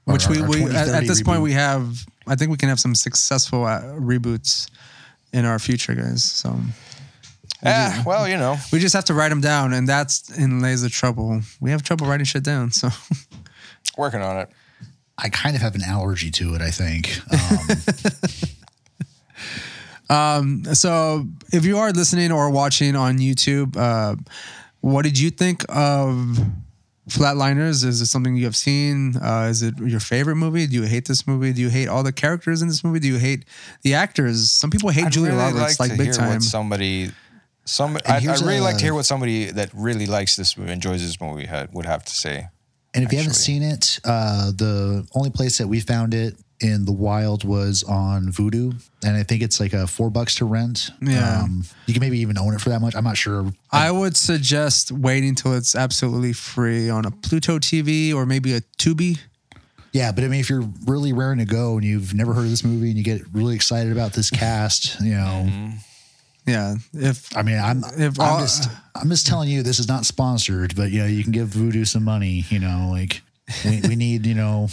Our- 0.08 0.14
Which 0.14 0.28
we, 0.28 0.42
we 0.42 0.62
at, 0.64 0.88
at 0.88 1.04
2030 1.04 1.06
this 1.06 1.22
point 1.22 1.42
we 1.42 1.52
have. 1.52 2.04
I 2.26 2.34
think 2.34 2.50
we 2.50 2.56
can 2.56 2.68
have 2.68 2.80
some 2.80 2.94
successful 2.94 3.64
uh, 3.64 3.80
reboots 3.98 4.68
in 5.32 5.44
our 5.44 5.58
future, 5.58 5.94
guys. 5.94 6.22
So 6.24 6.58
Yeah, 7.62 8.02
well, 8.04 8.28
you 8.28 8.36
know, 8.36 8.56
we 8.72 8.78
just 8.78 8.94
have 8.94 9.04
to 9.06 9.14
write 9.14 9.28
them 9.30 9.40
down, 9.40 9.72
and 9.72 9.86
that's 9.88 10.30
in 10.36 10.60
lays 10.60 10.82
the 10.82 10.88
trouble. 10.88 11.40
We 11.60 11.70
have 11.70 11.82
trouble 11.82 12.06
writing 12.06 12.24
shit 12.26 12.42
down. 12.44 12.70
So 12.72 12.88
working 13.98 14.20
on 14.22 14.38
it. 14.38 14.48
I 15.20 15.28
kind 15.30 15.56
of 15.56 15.62
have 15.62 15.74
an 15.74 15.82
allergy 15.82 16.30
to 16.32 16.54
it. 16.54 16.62
I 16.62 16.70
think. 16.70 17.18
Um, 20.10 20.64
so 20.74 21.26
if 21.52 21.66
you 21.66 21.76
are 21.78 21.90
listening 21.90 22.32
or 22.32 22.48
watching 22.50 22.96
on 22.96 23.18
YouTube, 23.18 23.76
uh, 23.76 24.16
what 24.80 25.02
did 25.02 25.18
you 25.18 25.28
think 25.30 25.64
of 25.68 26.38
Flatliners? 27.08 27.84
Is 27.84 28.00
it 28.00 28.06
something 28.06 28.36
you 28.36 28.44
have 28.44 28.56
seen? 28.56 29.16
Uh, 29.16 29.48
is 29.50 29.62
it 29.62 29.78
your 29.78 30.00
favorite 30.00 30.36
movie? 30.36 30.66
Do 30.66 30.74
you 30.74 30.82
hate 30.82 31.06
this 31.06 31.26
movie? 31.26 31.52
Do 31.52 31.60
you 31.60 31.70
hate 31.70 31.88
all 31.88 32.02
the 32.02 32.12
characters 32.12 32.62
in 32.62 32.68
this 32.68 32.84
movie? 32.84 33.00
Do 33.00 33.08
you 33.08 33.18
hate 33.18 33.44
the 33.82 33.94
actors? 33.94 34.50
Some 34.50 34.70
people 34.70 34.90
hate 34.90 35.06
I'd 35.06 35.12
Julia 35.12 35.32
really 35.32 35.52
Roberts 35.52 35.80
like, 35.80 35.90
to 35.90 35.96
big 35.96 36.06
hear 36.06 36.14
time. 36.14 36.34
What 36.34 36.42
somebody, 36.42 37.10
some, 37.64 37.96
I, 38.06 38.16
I 38.16 38.20
here's 38.20 38.42
really 38.42 38.60
like 38.60 38.76
to 38.78 38.84
hear 38.84 38.94
what 38.94 39.06
somebody 39.06 39.46
that 39.46 39.70
really 39.72 40.06
likes 40.06 40.36
this 40.36 40.56
movie, 40.56 40.72
enjoys 40.72 41.02
this 41.02 41.20
movie, 41.20 41.46
had, 41.46 41.72
would 41.72 41.86
have 41.86 42.04
to 42.04 42.12
say. 42.12 42.48
And 42.94 43.04
if 43.04 43.12
you 43.12 43.18
haven't 43.18 43.34
seen 43.34 43.62
it, 43.62 44.00
uh, 44.04 44.50
the 44.50 45.06
only 45.14 45.30
place 45.30 45.58
that 45.58 45.68
we 45.68 45.80
found 45.80 46.14
it 46.14 46.36
in 46.60 46.84
the 46.84 46.92
wild 46.92 47.44
was 47.44 47.82
on 47.84 48.28
Vudu, 48.32 48.74
and 49.04 49.16
I 49.16 49.22
think 49.22 49.42
it's 49.42 49.60
like 49.60 49.72
a 49.72 49.86
four 49.86 50.10
bucks 50.10 50.34
to 50.36 50.44
rent. 50.44 50.90
Yeah. 51.00 51.42
um, 51.42 51.64
you 51.86 51.94
can 51.94 52.00
maybe 52.00 52.18
even 52.18 52.36
own 52.38 52.54
it 52.54 52.60
for 52.60 52.70
that 52.70 52.80
much. 52.80 52.94
I'm 52.96 53.04
not 53.04 53.16
sure. 53.16 53.50
I 53.70 53.90
would 53.90 54.16
suggest 54.16 54.90
waiting 54.90 55.34
till 55.34 55.54
it's 55.54 55.74
absolutely 55.76 56.32
free 56.32 56.90
on 56.90 57.04
a 57.04 57.10
Pluto 57.10 57.58
TV 57.58 58.12
or 58.14 58.26
maybe 58.26 58.54
a 58.54 58.60
Tubi. 58.78 59.18
Yeah, 59.92 60.12
but 60.12 60.22
I 60.24 60.28
mean, 60.28 60.40
if 60.40 60.50
you're 60.50 60.68
really 60.86 61.12
raring 61.12 61.38
to 61.38 61.44
go 61.46 61.74
and 61.76 61.84
you've 61.84 62.12
never 62.12 62.34
heard 62.34 62.44
of 62.44 62.50
this 62.50 62.62
movie 62.64 62.88
and 62.88 62.98
you 62.98 63.04
get 63.04 63.22
really 63.32 63.54
excited 63.54 63.90
about 63.92 64.12
this 64.12 64.30
cast, 64.30 65.00
you 65.00 65.14
know, 65.14 65.46
Mm-hmm. 65.48 65.70
Yeah, 66.46 66.76
if 66.94 67.36
I 67.36 67.42
mean, 67.42 67.58
I'm 67.58 67.82
If 67.98 68.18
I'm 68.18 68.26
all- 68.34 68.40
just 68.40 68.70
I'm 68.94 69.10
just 69.10 69.26
telling 69.26 69.50
you 69.50 69.62
this 69.62 69.78
is 69.78 69.86
not 69.86 70.06
sponsored, 70.06 70.74
but 70.74 70.90
you 70.90 71.00
know, 71.00 71.06
you 71.06 71.22
can 71.22 71.30
give 71.32 71.48
Vudu 71.48 71.86
some 71.86 72.04
money. 72.04 72.46
You 72.48 72.58
know, 72.58 72.88
like 72.90 73.20
we, 73.66 73.82
we 73.86 73.96
need 73.96 74.24
you 74.24 74.34
know 74.34 74.68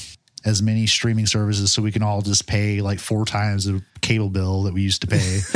as 0.46 0.62
many 0.62 0.86
streaming 0.86 1.26
services 1.26 1.74
so 1.74 1.82
we 1.82 1.92
can 1.92 2.04
all 2.04 2.22
just 2.22 2.46
pay 2.46 2.80
like 2.80 3.00
four 3.00 3.26
times 3.26 3.66
the 3.66 3.82
cable 4.02 4.30
bill 4.30 4.62
that 4.64 4.74
we 4.76 4.82
used 4.84 5.02
to 5.02 5.08
pay. 5.08 5.40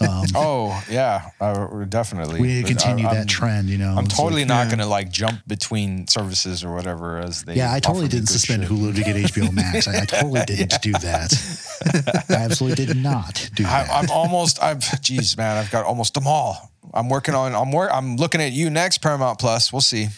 Um, 0.00 0.24
Oh 0.34 0.84
yeah, 0.90 1.30
uh, 1.40 1.84
definitely. 1.84 2.40
we 2.40 2.46
need 2.48 2.62
to 2.66 2.68
continue 2.68 3.06
I- 3.06 3.10
that 3.14 3.18
I'm- 3.18 3.26
trend. 3.26 3.68
You 3.68 3.78
know, 3.78 3.94
I'm 3.96 4.06
totally 4.06 4.42
like- 4.42 4.48
not 4.48 4.58
yeah. 4.62 4.66
going 4.68 4.78
to 4.78 4.86
like 4.86 5.10
jump 5.10 5.40
between 5.48 6.06
services 6.06 6.62
or 6.64 6.72
whatever 6.74 7.18
as 7.18 7.42
they. 7.44 7.54
yeah, 7.54 7.72
I 7.72 7.80
totally 7.80 8.06
didn't 8.08 8.28
suspend 8.28 8.62
shit. 8.62 8.70
Hulu 8.72 8.94
to 8.94 9.02
get 9.02 9.16
HBO 9.32 9.52
Max. 9.52 9.88
I, 9.88 10.02
I 10.02 10.04
totally 10.04 10.44
didn't 10.46 10.80
do 10.82 10.92
that. 10.92 12.24
I 12.28 12.34
absolutely 12.34 12.86
did 12.86 12.96
not 12.96 13.50
do 13.54 13.64
that. 13.64 13.88
I'm 13.90 14.08
almost. 14.10 14.62
I'm. 14.62 14.78
Geez, 15.00 15.36
man, 15.36 15.56
I've 15.56 15.70
got 15.70 15.84
almost 15.84 16.14
them 16.14 16.26
all. 16.26 16.70
I'm 16.94 17.08
working 17.08 17.34
on. 17.34 17.54
I'm 17.54 17.72
work. 17.72 17.90
I'm 17.92 18.16
looking 18.16 18.40
at 18.40 18.52
you 18.52 18.70
next, 18.70 18.98
Paramount 18.98 19.38
Plus. 19.40 19.72
We'll 19.72 19.80
see. 19.82 20.08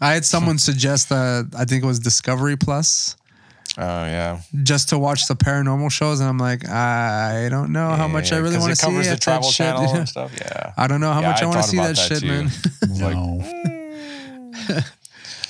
I 0.00 0.12
had 0.14 0.24
someone 0.24 0.58
suggest 0.58 1.08
that 1.10 1.52
I 1.56 1.64
think 1.64 1.82
it 1.82 1.86
was 1.86 1.98
Discovery 2.00 2.56
Plus 2.56 3.16
Oh 3.78 3.82
yeah. 4.06 4.40
just 4.62 4.88
to 4.90 4.98
watch 4.98 5.26
the 5.28 5.34
paranormal 5.36 5.90
shows, 5.92 6.20
and 6.20 6.28
I'm 6.28 6.38
like, 6.38 6.66
I 6.68 7.48
don't 7.50 7.72
know 7.72 7.90
how 7.90 8.08
much 8.08 8.32
I 8.32 8.38
really 8.38 8.56
want 8.58 8.70
to 8.70 8.76
see 8.76 8.86
covers 8.86 9.06
the 9.06 9.10
that 9.14 9.20
travel 9.20 9.50
shit. 9.50 9.66
channel 9.66 9.94
and 9.94 10.08
stuff. 10.08 10.32
Yeah. 10.40 10.72
I 10.76 10.86
don't 10.86 11.00
know 11.00 11.12
how 11.12 11.20
Yeah, 11.20 11.28
much 11.30 11.42
I, 11.42 11.44
I 11.44 11.48
want 11.48 11.62
to 11.62 11.68
see 11.68 11.76
that, 11.76 11.96
that 11.96 11.96
shit, 11.96 12.20
too. 12.20 12.26
man. 12.26 12.50
no. 12.88 13.42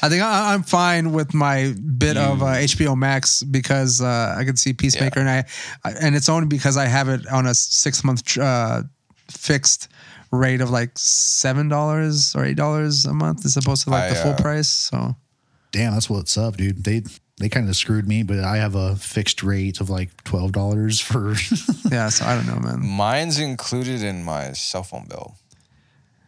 I 0.03 0.09
think 0.11 0.23
I, 0.23 0.53
I'm 0.55 0.63
fine 0.63 1.13
with 1.13 1.33
my 1.35 1.73
bit 1.99 2.17
of 2.17 2.43
uh, 2.43 2.47
HBO 2.47 2.97
Max 2.97 3.43
because 3.43 4.01
uh, 4.01 4.35
I 4.39 4.45
can 4.45 4.57
see 4.57 4.73
Peacemaker, 4.73 5.21
and 5.21 5.29
I, 5.29 5.45
I 5.85 5.93
and 6.01 6.15
it's 6.15 6.29
only 6.29 6.47
because 6.47 6.77
I 6.77 6.85
have 6.87 7.09
it 7.09 7.27
on 7.29 7.47
a 7.47 7.55
six 7.55 8.05
month 8.05 8.37
uh, 8.39 8.83
fixed 9.31 9.89
rate 10.33 10.61
of 10.61 10.71
like 10.71 10.91
seven 10.97 11.69
dollars 11.69 12.35
or 12.37 12.45
eight 12.45 12.57
dollars 12.57 13.05
a 13.07 13.15
month 13.15 13.45
as 13.47 13.57
opposed 13.57 13.85
to 13.85 13.91
like 13.91 14.05
I, 14.05 14.09
the 14.11 14.15
full 14.17 14.33
uh, 14.33 14.37
price. 14.37 14.69
So 14.69 15.17
Damn, 15.73 15.95
that's 15.95 16.11
what's 16.11 16.37
up, 16.37 16.57
dude. 16.57 16.85
They 16.85 17.03
they 17.39 17.49
kind 17.49 17.69
of 17.69 17.77
screwed 17.77 18.09
me, 18.09 18.23
but 18.23 18.39
I 18.41 18.57
have 18.57 18.75
a 18.75 18.97
fixed 18.97 19.43
rate 19.43 19.81
of 19.81 19.91
like 19.91 20.11
twelve 20.25 20.53
dollars 20.53 21.01
for. 21.01 21.35
yeah, 21.91 22.09
so 22.09 22.25
I 22.25 22.35
don't 22.35 22.47
know, 22.47 22.59
man. 22.61 22.81
Mine's 22.85 23.39
included 23.39 24.03
in 24.03 24.25
my 24.25 24.53
cell 24.53 24.83
phone 24.83 25.07
bill, 25.09 25.37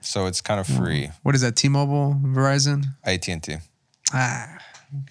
so 0.00 0.26
it's 0.26 0.40
kind 0.40 0.60
of 0.60 0.66
free. 0.66 1.10
What 1.22 1.34
is 1.34 1.40
that? 1.40 1.56
T-Mobile, 1.56 2.16
Verizon? 2.22 2.84
AT 3.04 3.28
and 3.28 3.42
T. 3.42 3.56
Ah, 4.12 4.58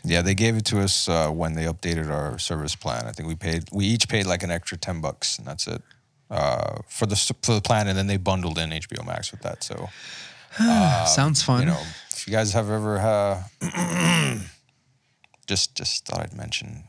Yeah, 0.03 0.21
they 0.21 0.33
gave 0.35 0.55
it 0.55 0.65
to 0.65 0.79
us 0.81 1.07
uh, 1.09 1.29
when 1.29 1.53
they 1.53 1.65
updated 1.65 2.09
our 2.09 2.37
service 2.39 2.75
plan. 2.75 3.05
I 3.05 3.11
think 3.11 3.27
we 3.27 3.35
paid. 3.35 3.65
We 3.71 3.85
each 3.85 4.07
paid 4.07 4.25
like 4.25 4.43
an 4.43 4.51
extra 4.51 4.77
ten 4.77 5.01
bucks, 5.01 5.37
and 5.39 5.47
that's 5.47 5.67
it 5.67 5.81
uh, 6.29 6.79
for 6.87 7.05
the 7.07 7.15
for 7.41 7.53
the 7.53 7.61
plan. 7.61 7.87
And 7.87 7.97
then 7.97 8.07
they 8.07 8.17
bundled 8.17 8.57
in 8.59 8.69
HBO 8.69 9.05
Max 9.05 9.31
with 9.31 9.41
that. 9.41 9.63
So 9.63 9.89
sounds 11.07 11.41
fun. 11.43 11.61
you 11.61 11.65
know, 11.67 11.81
if 12.11 12.27
you 12.27 12.33
guys 12.33 12.53
have 12.53 12.69
ever 12.69 12.97
uh, 12.99 13.43
just 15.47 15.75
just 15.75 16.05
thought 16.05 16.21
I'd 16.21 16.33
mention. 16.35 16.83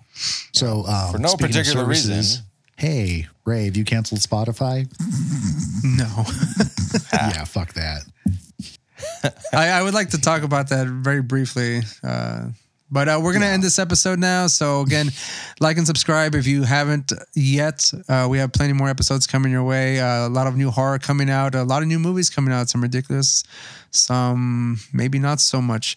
so 0.53 0.85
um, 0.87 1.13
For 1.13 1.19
no 1.19 1.37
particular 1.37 1.85
reason. 1.85 2.45
Hey, 2.77 3.27
Ray, 3.45 3.65
have 3.65 3.77
you 3.77 3.85
canceled 3.85 4.21
Spotify? 4.21 4.87
no. 5.83 6.07
yeah, 7.13 7.45
fuck 7.45 7.73
that. 7.73 8.03
I, 9.53 9.71
I 9.71 9.83
would 9.83 9.95
like 9.95 10.11
to 10.11 10.21
talk 10.21 10.43
about 10.43 10.69
that 10.69 10.87
very 10.87 11.23
briefly. 11.23 11.81
Uh, 12.05 12.51
but 12.91 13.09
uh, 13.09 13.21
we're 13.23 13.33
going 13.33 13.43
to 13.43 13.49
end 13.49 13.63
this 13.63 13.79
episode 13.79 14.19
now. 14.19 14.47
So, 14.47 14.81
again, 14.81 15.11
like 15.61 15.77
and 15.77 15.87
subscribe 15.87 16.35
if 16.35 16.47
you 16.47 16.63
haven't 16.63 17.13
yet. 17.35 17.91
Uh, 18.09 18.29
we 18.31 18.39
have 18.39 18.53
plenty 18.53 18.73
more 18.73 18.89
episodes 18.89 19.27
coming 19.27 19.53
your 19.53 19.65
way. 19.65 20.01
Uh, 20.01 20.27
a 20.27 20.31
lot 20.31 20.47
of 20.47 20.57
new 20.57 20.71
horror 20.71 20.99
coming 20.99 21.29
out, 21.29 21.55
a 21.55 21.65
lot 21.65 21.83
of 21.83 21.89
new 21.89 21.99
movies 21.99 22.31
coming 22.31 22.53
out. 22.55 22.69
Some 22.69 22.81
ridiculous, 22.81 23.45
some 23.91 24.79
maybe 24.93 25.19
not 25.19 25.41
so 25.41 25.61
much. 25.61 25.97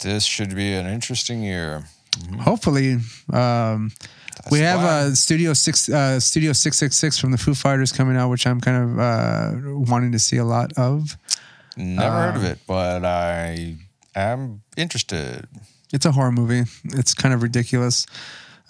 This 0.00 0.24
should 0.24 0.54
be 0.54 0.74
an 0.74 0.86
interesting 0.86 1.42
year. 1.42 1.84
Hopefully, 2.40 2.98
um, 3.32 3.90
we 4.50 4.60
have 4.60 4.80
why. 4.80 4.86
uh, 4.86 5.10
Studio 5.14 5.52
Six, 5.52 5.88
uh, 5.88 6.20
Studio 6.20 6.52
Six 6.52 6.76
Six 6.76 6.96
Six 6.96 7.18
from 7.18 7.32
the 7.32 7.38
Foo 7.38 7.54
Fighters 7.54 7.92
coming 7.92 8.16
out, 8.16 8.30
which 8.30 8.46
I'm 8.46 8.60
kind 8.60 8.90
of 8.90 8.98
uh, 8.98 9.52
wanting 9.90 10.12
to 10.12 10.18
see 10.18 10.36
a 10.36 10.44
lot 10.44 10.72
of. 10.76 11.16
Never 11.76 12.10
heard 12.16 12.36
of 12.36 12.42
um, 12.44 12.46
it, 12.50 12.58
but 12.66 13.04
I 13.04 13.76
am 14.14 14.62
interested. 14.76 15.46
It's 15.92 16.06
a 16.06 16.12
horror 16.12 16.32
movie. 16.32 16.64
It's 16.84 17.14
kind 17.14 17.34
of 17.34 17.42
ridiculous. 17.42 18.06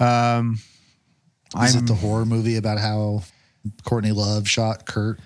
Um, 0.01 0.59
Is 1.63 1.75
I'm- 1.75 1.85
it 1.85 1.87
the 1.87 1.95
horror 1.95 2.25
movie 2.27 2.57
about 2.57 2.79
how 2.79 3.23
Courtney 3.85 4.13
Love 4.13 4.49
shot 4.49 4.87
Kurt? 4.87 5.19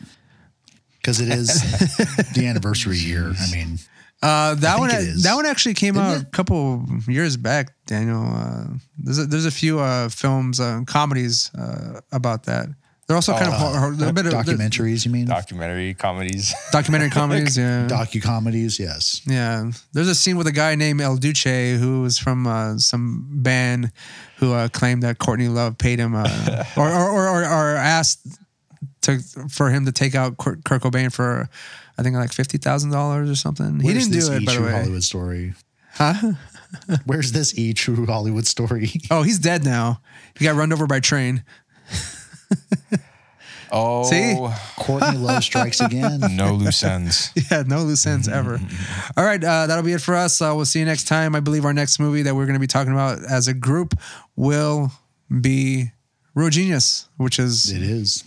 Because 0.99 1.21
it 1.21 1.29
is 1.31 1.49
the 2.35 2.47
anniversary 2.47 2.99
year. 2.99 3.33
I 3.41 3.51
mean, 3.51 3.79
Uh, 4.23 4.55
that 4.57 4.73
think 4.77 4.81
one, 4.81 4.91
it 4.91 4.97
is. 5.01 5.23
that 5.23 5.35
one 5.35 5.47
actually 5.47 5.75
came 5.75 5.95
Isn't 5.95 6.07
out 6.07 6.17
it? 6.19 6.23
a 6.23 6.27
couple 6.27 6.85
years 7.09 7.37
back. 7.39 7.73
Daniel, 7.87 8.23
uh, 8.23 8.65
there's 8.99 9.19
a, 9.19 9.25
there's 9.27 9.47
a 9.47 9.51
few 9.51 9.81
uh, 9.81 10.09
films, 10.11 10.61
uh, 10.61 10.83
comedies 10.87 11.51
uh, 11.55 12.01
about 12.13 12.45
that. 12.45 12.69
They're 13.07 13.17
also 13.17 13.33
kind 13.33 13.49
of 13.49 13.55
hor- 13.55 13.77
hor- 13.77 13.91
they're 13.93 14.11
a 14.11 14.13
bit 14.13 14.27
of 14.27 14.33
documentaries, 14.33 15.05
you 15.05 15.11
mean? 15.11 15.27
Documentary 15.27 15.95
comedies. 15.95 16.55
documentary 16.71 17.11
comedies. 17.21 17.59
Yeah, 17.59 17.89
Docu 17.89 18.23
comedies, 18.23 18.79
yes. 18.79 19.23
yeah. 19.27 19.69
There's 19.93 20.07
a 20.07 20.15
scene 20.15 20.37
with 20.37 20.47
a 20.47 20.53
guy 20.53 20.77
named 20.77 21.01
El 21.01 21.17
Duce 21.17 21.43
who 21.43 22.03
was 22.03 22.19
from 22.19 22.47
uh, 22.47 22.77
some 22.79 23.27
band 23.43 23.91
who 24.37 24.53
uh, 24.53 24.69
claimed 24.69 25.03
that 25.03 25.19
Courtney 25.19 25.49
Love 25.49 25.77
paid 25.77 25.99
him 25.99 26.15
uh, 26.15 26.65
or, 26.77 26.89
or, 26.89 27.09
or, 27.11 27.29
or, 27.29 27.43
or 27.43 27.75
asked 27.77 28.21
to 29.03 29.19
for 29.49 29.71
him 29.71 29.87
to 29.87 29.93
take 29.93 30.15
out 30.15 30.37
Kurt, 30.37 30.63
Kurt 30.63 30.83
Cobain 30.83 31.13
for 31.13 31.49
I 32.01 32.03
think 32.03 32.17
like 32.17 32.33
fifty 32.33 32.57
thousand 32.59 32.91
dollars 32.93 33.29
or 33.31 33.37
something. 33.37 33.79
he 33.79 33.93
didn't 33.93 34.11
this 34.11 34.27
do 34.29 34.35
it 34.35 34.43
E 34.43 34.47
by 34.47 34.53
the 34.53 34.57
True 34.59 34.67
way. 34.67 34.73
Hollywood 34.73 35.05
story? 35.05 35.53
Huh? 35.93 36.33
Where's 37.05 37.33
this 37.33 37.57
E 37.59 37.75
True 37.75 38.07
Hollywood 38.07 38.47
story? 38.47 38.91
Oh, 39.11 39.23
he's 39.23 39.39
dead 39.39 39.65
now. 39.65 40.01
He 40.39 40.45
got 40.47 40.57
run 40.57 40.73
over 40.73 40.87
by 40.87 41.01
train. 41.01 41.45
Oh, 43.73 44.03
See? 44.03 44.35
Courtney 44.83 45.17
Love 45.17 45.45
strikes 45.45 45.81
again. 45.81 46.21
no 46.33 46.55
loose 46.55 46.83
ends. 46.83 47.31
Yeah, 47.53 47.63
no 47.65 47.85
loose 47.85 48.05
ends 48.05 48.27
ever. 48.27 48.59
All 49.17 49.25
right, 49.25 49.43
uh, 49.45 49.69
that'll 49.69 49.85
be 49.85 49.93
it 49.93 50.01
for 50.01 50.17
us. 50.17 50.43
Uh, 50.43 50.53
we'll 50.57 50.65
see 50.65 50.81
you 50.81 50.85
next 50.85 51.05
time. 51.05 51.37
I 51.37 51.41
believe 51.41 51.65
our 51.65 51.73
next 51.73 52.01
movie 52.01 52.23
that 52.23 52.35
we're 52.35 52.47
going 52.47 52.55
to 52.55 52.61
be 52.61 52.67
talking 52.67 52.93
about 52.93 53.23
as 53.31 53.47
a 53.47 53.55
group 53.55 53.95
will 54.35 54.91
be 55.41 55.93
Real 56.35 56.51
Genius, 56.51 57.09
which 57.17 57.39
is 57.39 57.71
It 57.71 57.83
is. 57.83 58.25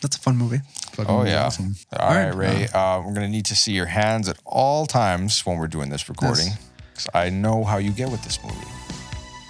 That's 0.00 0.16
a 0.16 0.20
fun 0.20 0.36
movie. 0.36 0.60
Fucking 0.92 1.14
Oh 1.14 1.24
yeah. 1.24 1.44
awesome. 1.46 1.74
All 1.98 2.08
right, 2.14 2.34
right. 2.34 2.34
Ray. 2.34 2.68
Uh, 2.74 3.00
we're 3.04 3.14
gonna 3.14 3.28
need 3.28 3.46
to 3.46 3.56
see 3.56 3.72
your 3.72 3.86
hands 3.86 4.28
at 4.28 4.38
all 4.44 4.86
times 4.86 5.44
when 5.46 5.58
we're 5.58 5.68
doing 5.68 5.88
this 5.90 6.08
recording, 6.08 6.46
Yes. 6.48 6.58
because 6.92 7.08
I 7.14 7.30
know 7.30 7.64
how 7.64 7.78
you 7.78 7.92
get 7.92 8.10
with 8.10 8.22
this 8.22 8.38
movie. 8.42 8.56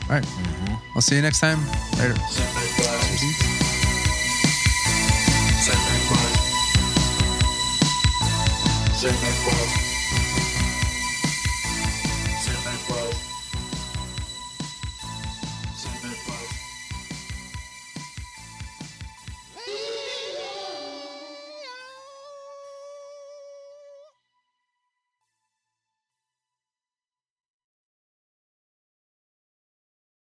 All 0.09 0.17
right, 0.17 0.27
I'll 0.95 1.03
see 1.03 1.17
you 1.17 1.23
next 1.23 1.41
time. 1.41 1.59
Later. 1.99 2.17
Send 9.01 9.15
me 9.15 9.90